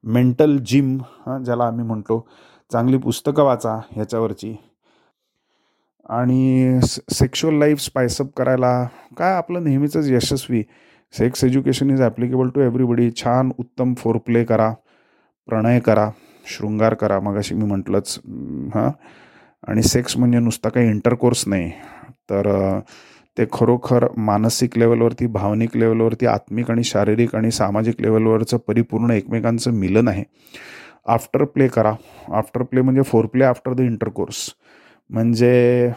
मेंटल 0.05 0.57
जिम 0.67 0.97
हां 1.27 1.43
ज्याला 1.45 1.65
आम्ही 1.65 1.85
म्हणतो. 1.85 2.27
चांगली 2.71 2.97
पुस्तकं 2.99 3.45
वाचा 3.45 3.75
ह्याच्यावरची 3.93 4.55
आणि 6.11 6.81
सेक्शुअल 6.85 7.55
लाईफ 7.55 7.81
स्पायसअप 7.81 8.27
करायला 8.37 8.89
काय 9.19 9.33
आपलं 9.33 9.65
नेहमीचंच 9.65 10.11
यशस्वी. 10.11 10.63
Sex 11.19 11.45
education 11.45 11.91
is 11.91 12.03
applicable 12.03 12.49
to 12.49 12.61
everybody 12.61 13.11
छान 13.11 13.53
उत्तम 13.59 13.95
फोर 13.95 14.17
प्ले 14.17 14.45
करा 14.45 14.73
प्रणय 15.49 15.81
करा 15.81 16.11
शृंगार 16.47 16.95
करा. 16.95 17.21
मग 17.21 17.37
अशी 17.37 17.55
मी 17.55 17.65
म्हटलंच 17.65 18.19
हां. 18.75 18.91
आणि 19.69 19.83
सेक्स 19.83 20.17
म्हणजे 20.17 20.39
नुसता 20.39 20.69
काही 20.69 20.89
इंटरकोर्स 20.89 21.49
नाही. 21.49 21.71
तर 22.31 22.81
ते 23.39 23.45
खरोखर 23.53 24.07
मानसिक 24.17 24.79
लेवलवरती 24.79 25.27
भावनिक 25.27 25.77
लेवलवरती 25.77 26.27
आत्मिक 26.27 26.71
आणि 26.71 26.85
शारीरिक 26.85 27.35
आणि 27.37 27.51
सामाजिक 27.51 28.01
लेवलवरचं 28.01 28.57
परिपूर्ण 28.57 29.11
एकमेकांचं 29.11 29.71
मिलन 29.71 30.09
आहे. 30.09 30.25
आफ्टर 31.07 31.45
प्ले 31.45 31.69
करा. 31.69 31.93
आफ्टर 32.33 32.63
प्ले 32.63 32.81
म्हणजे 32.81 33.03
four 33.03 33.27
play 33.27 33.45
after 33.45 33.75
the 33.75 33.81
intercourse 33.81 34.37
म्हणजे 35.11 35.91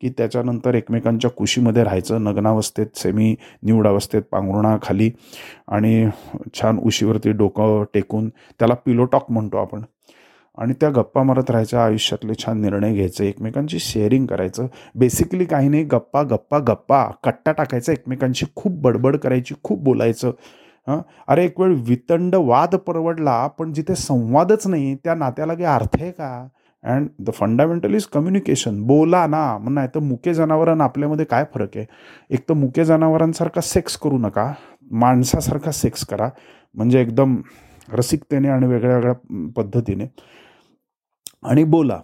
की 0.00 0.08
त्याच्यानंतर 0.08 0.74
एकमेकांच्या 0.74 1.30
कुशीमध्ये 1.30 1.84
राहायचं 1.84 2.24
नग्नावस्थेत 2.24 2.86
सेमी 2.94 3.34
निवडावस्थेत 3.62 4.20
अवस्थेत 4.20 4.22
पांघरुणाखाली 4.22 5.10
आणि 5.68 6.08
छान 6.54 6.78
उशीवरती 6.78 7.32
डोकं 7.32 7.84
टेकून 7.94 8.28
त्याला 8.28 8.74
पिलोटॉक 8.74 9.30
म्हणतो 9.30 9.56
आपण. 9.56 9.82
आणि 10.58 10.72
त्या 10.80 10.90
गप्पा 10.90 11.22
मारत 11.22 11.50
राहायच्या 11.50 11.84
आयुष्यातले 11.84 12.32
छान 12.34 12.60
निर्णय 12.60 12.94
घ्यायचे 12.94 13.28
एकमेकांची 13.28 13.78
शेअरिंग 13.78 14.26
करायचं. 14.26 14.66
बेसिकली 14.94 15.44
काही 15.44 15.68
नाही 15.68 15.84
गप्पा 15.84 16.22
गप्पा 16.22 16.58
गप्पा 16.58 17.04
कट्टा 17.24 17.52
टाकायचा 17.52 17.92
एकमेकांशी 17.92 18.46
खूप 18.56 18.72
बडबड 18.72 19.16
करायची 19.16 19.54
खूप 19.62 19.82
बोलायचं. 19.82 20.30
हां? 20.88 21.00
अरे 21.28 21.44
एक 21.44 21.60
वेळ 21.60 21.74
वितंड 21.78 22.34
वाद 22.34 22.74
परवडला 22.74 23.46
पण 23.46 23.72
जिथे 23.72 23.94
संवादच 23.94 24.66
नाही 24.66 24.94
त्या 24.94 25.14
नात्याला 25.14 25.54
काही 25.54 25.64
अर्थ 25.64 25.96
आहे 26.00 26.10
का? 26.10 26.48
And 26.84 27.08
the 27.18 27.30
fundamental 27.30 27.94
is 27.94 28.04
communication 28.06 28.82
बोला 28.82 29.26
ना. 29.26 29.58
मग 29.58 29.72
नाही 29.72 29.88
तर 29.94 30.00
मुके 30.00 30.34
जनावरांना 30.34 30.84
आपल्यामध्ये 30.84 31.24
काय 31.24 31.44
फरक 31.54 31.76
आहे? 31.76 31.86
एक 32.30 32.48
तर 32.48 32.54
मुके 32.54 32.84
जनावरांसारखा 32.84 33.60
सेक्स 33.60 33.96
करू 33.96 34.18
नका. 34.18 34.52
माणसासारखा 34.90 35.70
सेक्स 35.70 36.06
करा. 36.06 36.28
म्हणजे 36.74 37.00
एकदम 37.00 37.36
रसिकतेने 37.92 38.48
आणि 38.48 38.66
वेगळ्या 38.66 38.96
वेगळ्या 38.96 39.14
पद्धतीने. 39.56 40.06
आणि 41.44 41.64
बोला. 41.64 42.00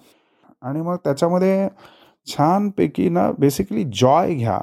आणि 0.62 0.80
मग 0.80 0.96
त्याच्यामध्ये 0.96 1.68
छानपैकी 2.26 3.08
ना 3.08 3.30
बेसिकली 3.38 3.84
जॉय 3.84 4.34
घ्या. 4.34 4.60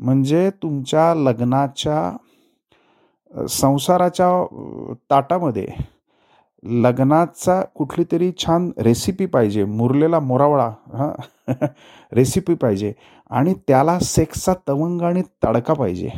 म्हणजे 0.00 0.50
तुमच्या 0.62 1.14
लग्नाच्या 1.14 2.16
संसाराच्या 3.48 4.28
ताटामध्ये 5.10 5.66
लग्नाचा 6.62 7.60
कुठली 7.74 8.04
तरी 8.12 8.30
छान 8.38 8.70
रेसिपी 8.78 9.26
पाहिजे. 9.26 9.64
मुरलेला 9.64 10.20
मोरावळा 10.20 10.68
हां. 10.94 11.12
रेसिपी 12.16 12.54
पाहिजे. 12.54 12.92
आणि 13.30 13.54
त्याला 13.68 13.98
सेक्सचा 13.98 14.54
तवंग 14.68 15.02
आणि 15.02 15.22
तडका 15.44 15.74
पाहिजे. 15.74 16.08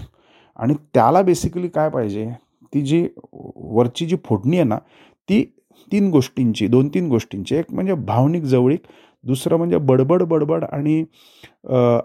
आणि 0.56 0.74
त्याला 0.94 1.22
बेसिकली 1.22 1.68
काय 1.68 1.88
पाहिजे? 1.90 2.28
ती 2.74 2.80
जी 2.82 3.06
वरची 3.24 4.06
जी 4.06 4.16
फोडणी 4.24 4.56
आहे 4.56 4.64
ना 4.64 4.78
ती 5.28 5.42
तीन 5.92 6.10
गोष्टींची 6.10 6.66
दोन 6.68 6.88
तीन 6.94 7.08
गोष्टींची. 7.08 7.56
एक 7.56 7.72
म्हणजे 7.72 7.94
भावनिक 7.94 8.42
जवळीक 8.42 8.82
दुसरं 9.24 9.56
म्हणजे 9.56 9.78
बडबड 9.78 10.22
बडबड 10.22 10.64
आणि 10.64 11.04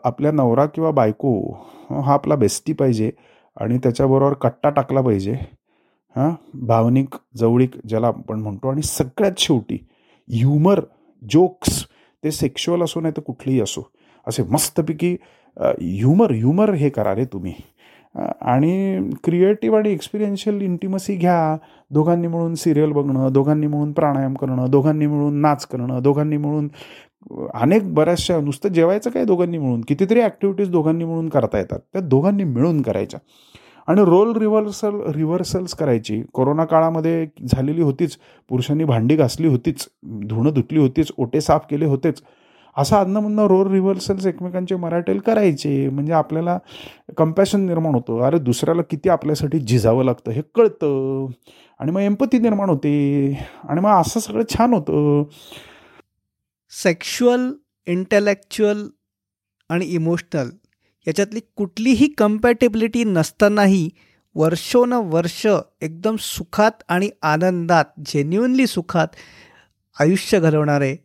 आपल्या 0.04 0.32
नवरा 0.32 0.66
किंवा 0.66 0.92
बायको 0.92 1.32
हा 1.92 2.14
आपला 2.14 2.36
बेस्टी 2.36 2.74
पाहिजे 2.74 3.12
आणि 3.58 3.78
त्याच्याबरोबर 3.78 4.34
कट्टा 4.34 4.70
टाकला 4.70 5.02
पाहिजे. 5.02 5.36
हां? 6.16 6.32
भावनिक 6.68 7.16
जवळीक 7.38 7.76
ज्याला 7.88 8.08
आपण 8.08 8.40
म्हणतो 8.42 8.70
आणि 8.70 8.82
सगळ्यात 8.84 9.40
शेवटी 9.40 9.78
ह्युमर 10.28 10.80
जोक्स 11.22 11.84
ते 12.24 12.32
सेक्शुअल 12.32 12.84
असो 12.84 13.00
नाही 13.02 13.14
तर 13.18 13.22
कुठलेही 13.26 13.60
असो 13.62 13.82
असे 14.28 14.44
मस्तपैकी 14.52 15.16
ह्युमर 15.58 16.32
ह्युमर 16.32 16.74
हे 16.74 16.90
करा 16.90 17.14
रे 17.16 17.26
तुम्ही. 17.34 17.54
आणि 18.42 19.10
क्रिएटिव्ह 19.24 19.78
आणि 19.78 19.92
एक्सपिरियन्शियल 19.94 20.62
इंटिमसी 20.62 21.16
घ्या. 21.16 21.56
दोघांनी 21.92 22.28
मिळून 22.28 22.56
सिरियल 22.56 22.92
बघणं 22.92 23.32
दोघांनी 23.34 23.68
मिळून 23.68 23.92
प्राणायाम 23.94 24.34
करणं 24.34 24.70
दोघांनी 24.72 25.08
मिळून 25.08 25.40
नाच 25.42 25.66
करणं 25.66 26.02
दोघांनी 26.04 26.38
मिळून 26.38 26.68
अनेक 27.54 27.94
बऱ्याचशा 27.94 28.40
नुसतं 28.42 28.70
जेवायचं 28.74 29.10
काय 29.10 29.26
दोघांनी 29.26 29.58
मिळून? 29.58 29.82
कितीतरी 29.88 30.22
ॲक्टिव्हिटीज 30.22 30.70
दोघांनी 30.72 31.06
मिळून 31.06 31.30
करता 31.30 31.58
येतात. 31.60 31.80
त्या 31.94 32.02
दोघांनी 32.02 32.44
मिळून 32.44 32.82
करायच्या. 32.82 33.20
आणि 33.90 34.06
रोल 34.06 34.36
रिव्हर्सल 34.36 35.12
रिव्हर्सल्स 35.12 35.74
करायची. 35.74 36.24
कोरोना 36.34 36.66
काळामध्ये 36.66 37.28
झालेली 37.48 37.82
होतीच. 37.82 38.18
पुरुषांनी 38.50 38.84
भांडी 38.84 39.16
घासली 39.16 39.48
होतीच. 39.48 39.90
धुणं 40.04 40.54
धुतली 40.54 40.80
होतीच. 40.80 41.12
ओटे 41.18 41.42
साफ 41.42 41.62
केले 41.70 41.86
होतेच. 41.86 42.22
असं 42.78 42.96
अदनमधनं 42.96 43.48
रोल 43.48 43.72
रिव्हर्सल्स 43.72 44.26
एकमेकांचे 44.26 44.76
मराठेल 44.76 45.20
करायचे. 45.20 45.90
म्हणजे 45.90 46.14
आपल्याला 46.14 46.60
कम्पॅशन 47.18 47.62
निर्माण 47.62 47.96
होतं. 47.96 48.22
अरे 48.22 48.40
दुसऱ्याला 48.40 48.82
किती 48.82 49.10
आपल्यासाठी 49.10 49.60
झिजावं 49.60 50.04
लागतं 50.04 50.32
हे 50.32 50.42
कळतं. 50.56 51.26
आणि 51.80 51.92
मग 51.92 52.00
एम्पती 52.00 52.38
निर्माण 52.38 52.70
होते. 52.70 53.32
आणि 53.70 53.82
मग 53.82 53.90
असं 53.90 54.20
सगळं 54.20 54.44
छान 54.50 54.74
होतं. 54.74 55.24
सेक्शुअल 56.84 57.52
इंटेलेक्च्युअल 57.88 58.88
आणि 59.70 59.86
इमोशनल 59.86 60.50
याच्यातली 61.10 61.40
कुठलीही 61.56 62.08
कम्पॅटेबिलिटी 62.08 63.04
नसतानाही 63.04 63.90
वर्षोनवर्ष 64.36 65.48
एकदम 65.82 66.16
सुखात 66.16 66.72
आणि 66.88 67.10
आनंदात 67.22 67.86
जेन्युनली 68.06 68.68
सुखात 68.68 69.08
आयुष्य 70.00 70.40
घालवणारे 70.40 70.98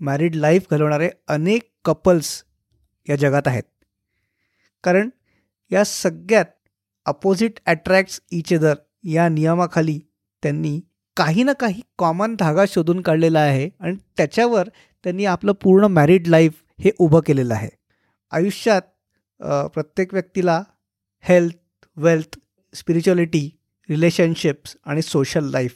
मॅरिड 0.00 0.36
लाईफ 0.36 0.66
घालवणारे 0.70 1.10
अनेक 1.28 1.62
कपल्स 1.84 2.44
या 3.08 3.16
जगात 3.16 3.42
आहेत. 3.46 3.62
कारण 4.84 5.10
या 5.70 5.84
सगळ्यात 5.84 6.44
अपोजिट 7.06 7.52
अट्रॅक्ट्स 7.66 8.20
इच 8.30 8.52
अदर 8.52 8.74
या 9.04 9.28
नियमाखाली 9.28 10.00
त्यांनी 10.42 10.80
काही 11.16 11.42
ना 11.42 11.52
काही 11.52 11.82
कॉमन 11.98 12.36
धागा 12.38 12.64
शोधून 12.68 13.00
काढलेला 13.00 13.40
आहे 13.40 13.70
आणि 13.80 13.96
त्याच्यावर 14.16 14.68
त्यांनी 15.04 15.24
आपलं 15.24 15.52
पूर्ण 15.52 15.84
मॅरिड 15.84 16.28
लाईफ 16.28 16.52
हे 16.84 16.90
उभं 16.98 17.20
केलेलं 17.20 17.54
आहे. 17.54 17.68
आयुष्यात 18.30 18.82
प्रत्येक 19.40 20.12
व्यक्तीला 20.12 20.62
हेल्थ 21.20 21.54
वेल्थ 21.96 22.38
स्पिरिच्युअलिटी 22.74 23.58
रिलेशनशिप्स 23.90 24.76
आणि 24.84 25.02
सोशल 25.02 25.44
लाईफ 25.44 25.74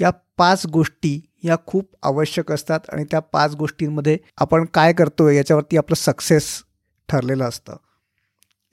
या 0.00 0.10
पाच 0.36 0.66
गोष्टी 0.66 1.20
या 1.44 1.56
खूप 1.66 1.96
आवश्यक 2.02 2.52
असतात 2.52 2.80
आणि 2.92 3.04
त्या 3.04 3.20
पाच 3.20 3.54
गोष्टींमध्ये 3.54 4.18
आपण 4.36 4.64
काय 4.64 4.92
करतो 4.92 5.28
याच्यावरती 5.28 5.76
आपलं 5.76 5.94
सक्सेस 5.94 6.64
ठरलेलं 7.08 7.44
असतं. 7.44 7.76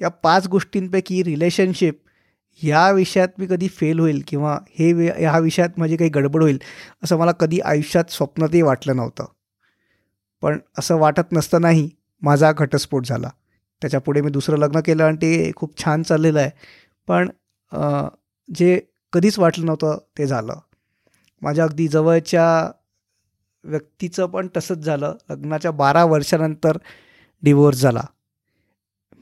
या 0.01 0.09
पाच 0.09 0.47
गोष्टींपैकी 0.47 1.23
रिलेशनशिप 1.23 2.01
ह्या 2.61 2.91
विषयात 2.91 3.27
मी 3.37 3.47
कधी 3.47 3.67
फेल 3.67 3.99
होईल 3.99 4.23
किंवा 4.27 4.59
हे 4.69 4.93
वे 4.93 5.07
ह्या 5.07 5.39
विषयात 5.39 5.69
माझी 5.77 5.97
काही 5.97 6.09
गडबड 6.09 6.41
होईल 6.41 6.61
असं 7.03 7.17
मला 7.17 7.31
कधी 7.31 7.59
आयुष्यात 7.59 8.05
स्वप्नातही 8.09 8.61
वाटलं 8.61 8.95
नव्हतं. 8.95 9.25
पण 10.41 10.59
असं 10.77 10.95
वाटत 10.95 11.31
नसतानाही 11.31 11.89
माझा 12.21 12.51
घटस्फोट 12.51 13.05
झाला. 13.05 13.29
त्याच्यापुढे 13.85 14.21
मी 14.21 14.29
दुसरं 14.31 14.57
लग्न 14.57 14.79
केलं 14.85 15.03
आणि 15.03 15.17
ते 15.21 15.51
खूप 15.55 15.77
छान 15.77 16.03
चाललेलं 16.03 16.39
आहे. 16.39 16.49
पण 17.07 17.29
जे 18.49 18.79
कधीच 19.13 19.37
वाटलं 19.39 19.65
नव्हतं 19.65 19.97
ते 20.17 20.25
झालं. 20.27 20.59
माझ्या 21.41 21.63
अगदी 21.63 21.87
जवळच्या 21.87 22.45
व्यक्तीचं 23.63 24.25
पण 24.25 24.47
तसंच 24.57 24.77
झालं. 24.77 25.13
लग्नाच्या 25.29 25.71
बारा 25.71 26.03
वर्षानंतर 26.05 26.77
डिवोर्स 27.43 27.81
झाला. 27.81 28.03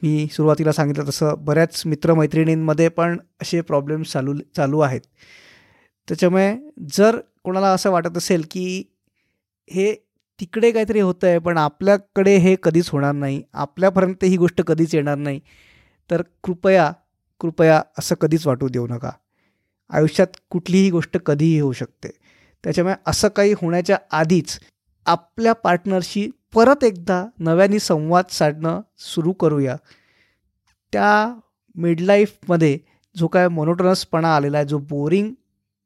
मी 0.03 0.27
सुरुवातीला 0.31 0.71
सांगितलं 0.71 1.07
तसं 1.07 1.33
बऱ्याच 1.39 1.81
मित्रमैत्रिणींमध्ये 1.85 2.87
पण 2.89 3.17
असे 3.41 3.61
प्रॉब्लेम्स 3.61 4.11
चालू 4.13 4.37
चालू 4.55 4.79
आहेत. 4.79 5.01
त्याच्यामुळे 6.07 6.55
जर 6.93 7.19
कोणाला 7.43 7.73
असं 7.73 7.91
वाटत 7.91 8.17
असेल 8.17 8.45
की 8.51 8.83
हे 9.67 9.93
तिकडे 10.39 10.71
काहीतरी 10.71 10.99
होतं 10.99 11.27
आहे 11.27 11.39
पण 11.39 11.57
आपल्याकडे 11.57 12.37
हे 12.37 12.55
कधीच 12.63 12.89
होणार 12.89 13.11
नाही. 13.11 13.43
आपल्यापर्यंत 13.53 14.23
ही 14.23 14.37
गोष्ट 14.37 14.61
कधीच 14.61 14.95
येणार 14.95 15.15
नाही. 15.15 15.39
तर 16.11 16.21
कृपया 16.43 16.91
कृपया 17.39 17.81
असं 17.99 18.15
कधीच 18.15 18.47
वाटू 18.47 18.67
देऊ 18.67 18.87
नका. 18.87 19.11
आयुष्यात 19.89 20.27
कुठलीही 20.49 20.89
गोष्ट 20.91 21.17
कधीही 21.17 21.59
होऊ 21.59 21.73
शकते. 21.73 22.09
त्याच्यामुळे 22.63 22.95
असं 23.05 23.27
काही 23.27 23.53
होण्याच्या 23.53 23.97
आधीच 24.11 24.59
आपल्या 25.05 25.53
पार्टनरशी 25.53 26.29
परत 26.53 26.83
एकदा 26.83 27.25
नव्याने 27.39 27.79
संवाद 27.79 28.25
साधणं 28.29 28.81
सुरू 28.97 29.31
करूया. 29.31 29.75
त्या 30.93 31.39
मिडलाईफमध्ये 31.75 32.79
जो 33.17 33.27
काय 33.27 33.47
मोनोटोनसपणा 33.47 34.35
आलेला 34.35 34.57
आहे 34.57 34.67
जो 34.67 34.77
बोरिंग 34.77 35.31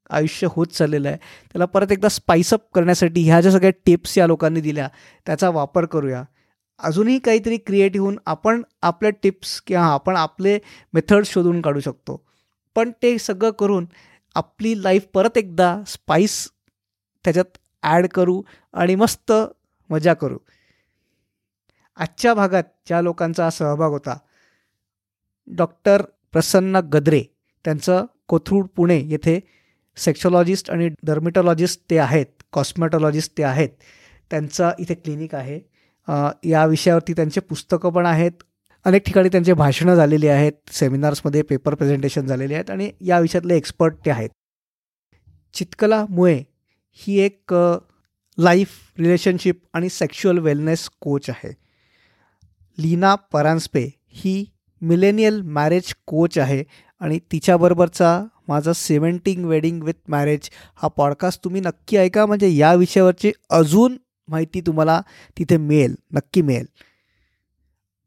आयुष्य 0.09 0.47
होत 0.51 0.67
चाललेलं 0.67 1.07
आहे. 1.07 1.17
त्याला 1.51 1.65
परत 1.65 1.91
एकदा 1.91 2.09
स्पाइसअप 2.09 2.71
करण्यासाठी 2.73 3.23
ह्या 3.23 3.41
ज्या 3.41 3.51
सगळ्या 3.51 3.71
टिप्स 3.85 4.17
या 4.17 4.27
लोकांनी 4.27 4.61
दिल्या 4.61 4.87
त्याचा 5.25 5.49
वापर 5.49 5.85
करूया. 5.85 6.23
अजूनही 6.79 7.19
काहीतरी 7.19 7.57
क्रिएटिव्ह 7.57 8.05
होऊन 8.05 8.17
आपण 8.25 8.61
आपल्या 8.81 9.11
टिप्स 9.23 9.61
किंवा 9.61 9.85
आपण 9.85 10.15
आपले 10.15 10.57
मेथड्स 10.93 11.29
शोधून 11.29 11.61
काढू 11.61 11.79
शकतो. 11.79 12.21
पण 12.75 12.91
ते 13.03 13.17
सगळं 13.17 13.51
करून 13.51 13.85
आपली 14.35 14.73
लाईफ 14.83 15.05
परत 15.13 15.37
एकदा 15.37 15.75
स्पाइस 15.87 16.47
त्याच्यात 17.25 17.57
ॲड 17.83 18.07
करू 18.07 18.41
आणि 18.73 18.95
मस्त 18.95 19.31
मजा 19.89 20.13
करू. 20.13 20.37
आजच्या 21.97 22.33
भागात 22.33 22.63
ज्या 22.87 23.01
लोकांचा 23.01 23.49
सहभाग 23.49 23.91
होता 23.91 24.17
डॉक्टर 25.47 26.01
प्रसन्न 26.31 26.79
गद्रे 26.93 27.23
त्यांचं 27.65 28.05
कोथरूड 28.27 28.65
पुणे 28.75 28.97
येथे 29.05 29.39
सेक्शॉलॉजिस्ट 29.97 30.69
आणि 30.71 30.89
डर्मिटॉलॉजिस्ट 31.03 31.81
ते 31.89 31.97
आहेत 31.97 32.43
कॉस्मेटॉलॉजिस्ट 32.53 33.37
ते 33.37 33.43
आहेत 33.43 33.69
त्यांचं 34.31 34.71
इथे 34.79 34.93
क्लिनिक 34.93 35.35
आहे. 35.35 35.59
या 36.43 36.65
विषयावरती 36.65 37.13
त्यांचे 37.13 37.41
पुस्तकं 37.41 37.89
पण 37.93 38.05
आहेत. 38.05 38.31
अनेक 38.85 39.05
ठिकाणी 39.05 39.29
त्यांचे 39.29 39.53
भाषणं 39.53 39.95
झालेली 39.95 40.27
आहेत 40.27 40.71
सेमिनार्समध्ये 40.73 41.41
पेपर 41.41 41.75
प्रेझेंटेशन 41.75 42.25
झालेले 42.25 42.53
आहेत 42.53 42.69
आणि 42.71 42.89
या 43.01 43.19
विषयातले 43.19 43.55
एक्सपर्ट 43.57 43.95
ते 44.05 44.11
आहेत. 44.11 44.29
चितकला 45.53 46.05
मुळे 46.09 46.43
ही 46.99 47.19
एक 47.19 47.53
लाईफ 48.37 48.69
रिलेशनशिप 48.99 49.61
आणि 49.73 49.89
सेक्शुअल 49.89 50.37
वेलनेस 50.39 50.89
कोच 51.01 51.29
आहे. 51.29 51.51
लीना 52.77 53.13
परांजपे 53.33 53.89
ही 54.15 54.43
मिलेनियल 54.81 55.41
मॅरेज 55.41 55.93
कोच 56.07 56.37
आहे 56.37 56.63
आणि 56.99 57.19
तिच्याबरोबरचा 57.31 58.23
माझा 58.47 58.73
सेवन्टिंग 58.73 59.45
वेडिंग 59.45 59.83
विथ 59.83 59.93
मॅरेज 60.07 60.49
हा 60.75 60.87
पॉडकास्ट 60.87 61.43
तुम्ही 61.43 61.61
नक्की 61.61 61.97
ऐका. 61.97 62.25
म्हणजे 62.25 62.49
या 62.49 62.73
विषयावरची 62.73 63.31
अजून 63.49 63.97
माहिती 64.27 64.61
तुम्हाला 64.61 65.01
तिथे 65.37 65.57
मिळेल. 65.57 65.95
नक्की 66.11 66.41
मिळेल. 66.41 66.65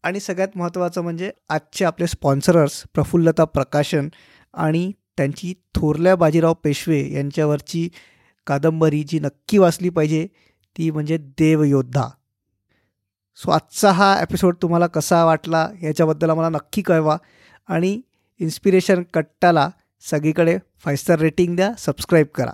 आणि 0.02 0.20
सगळ्यात 0.20 0.48
महत्त्वाचं 0.54 1.00
म्हणजे 1.00 1.30
आजचे 1.48 1.84
आपले 1.84 2.06
स्पॉन्सरर्स 2.06 2.84
प्रफुल्लता 2.94 3.44
प्रकाशन 3.44 4.08
आणि 4.54 4.92
त्यांची 5.16 5.54
थोरल्या 5.74 6.16
बाजीराव 6.16 6.54
पेशवे 6.54 7.12
यांच्यावरची 7.12 7.88
कादंबरी 8.46 9.02
जी 9.02 9.18
नक्की 9.18 9.58
वाचली 9.58 9.88
पाहिजे 9.88 10.26
ती 10.78 10.90
म्हणजे 10.90 11.16
देवयोद्धा. 11.16 12.08
सो 13.36 13.50
आजचा 13.50 13.92
हा 13.92 14.22
एपिसोड 14.22 14.54
तुम्हाला 14.62 14.86
कसा 14.86 15.24
वाटला 15.24 15.68
याच्याबद्दल 15.82 16.30
आम्हाला 16.30 16.48
नक्की 16.48 16.82
कळवा. 16.82 17.16
आणि 17.68 18.00
इन्स्पिरेशन 18.40 19.02
कट्टाला 19.14 19.70
सगळीकडे 20.10 20.58
फाय 20.84 20.96
स्टार 20.96 21.18
रेटिंग 21.18 21.56
द्या 21.56 21.72
सबस्क्राईब 21.78 22.26
करा. 22.34 22.52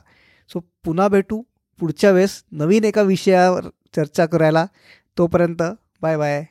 सो 0.51 0.61
पुन्हा 0.85 1.09
भेटू 1.09 1.43
पुढच्या 1.81 2.11
वेळेस 2.11 2.43
नवीन 2.53 2.85
एका 2.85 3.03
विषयावर 3.03 3.65
चर्चा 3.97 4.27
करायला. 4.27 4.67
तोपर्यंत 5.19 5.63
बाय 6.03 6.17
बाय 6.17 6.45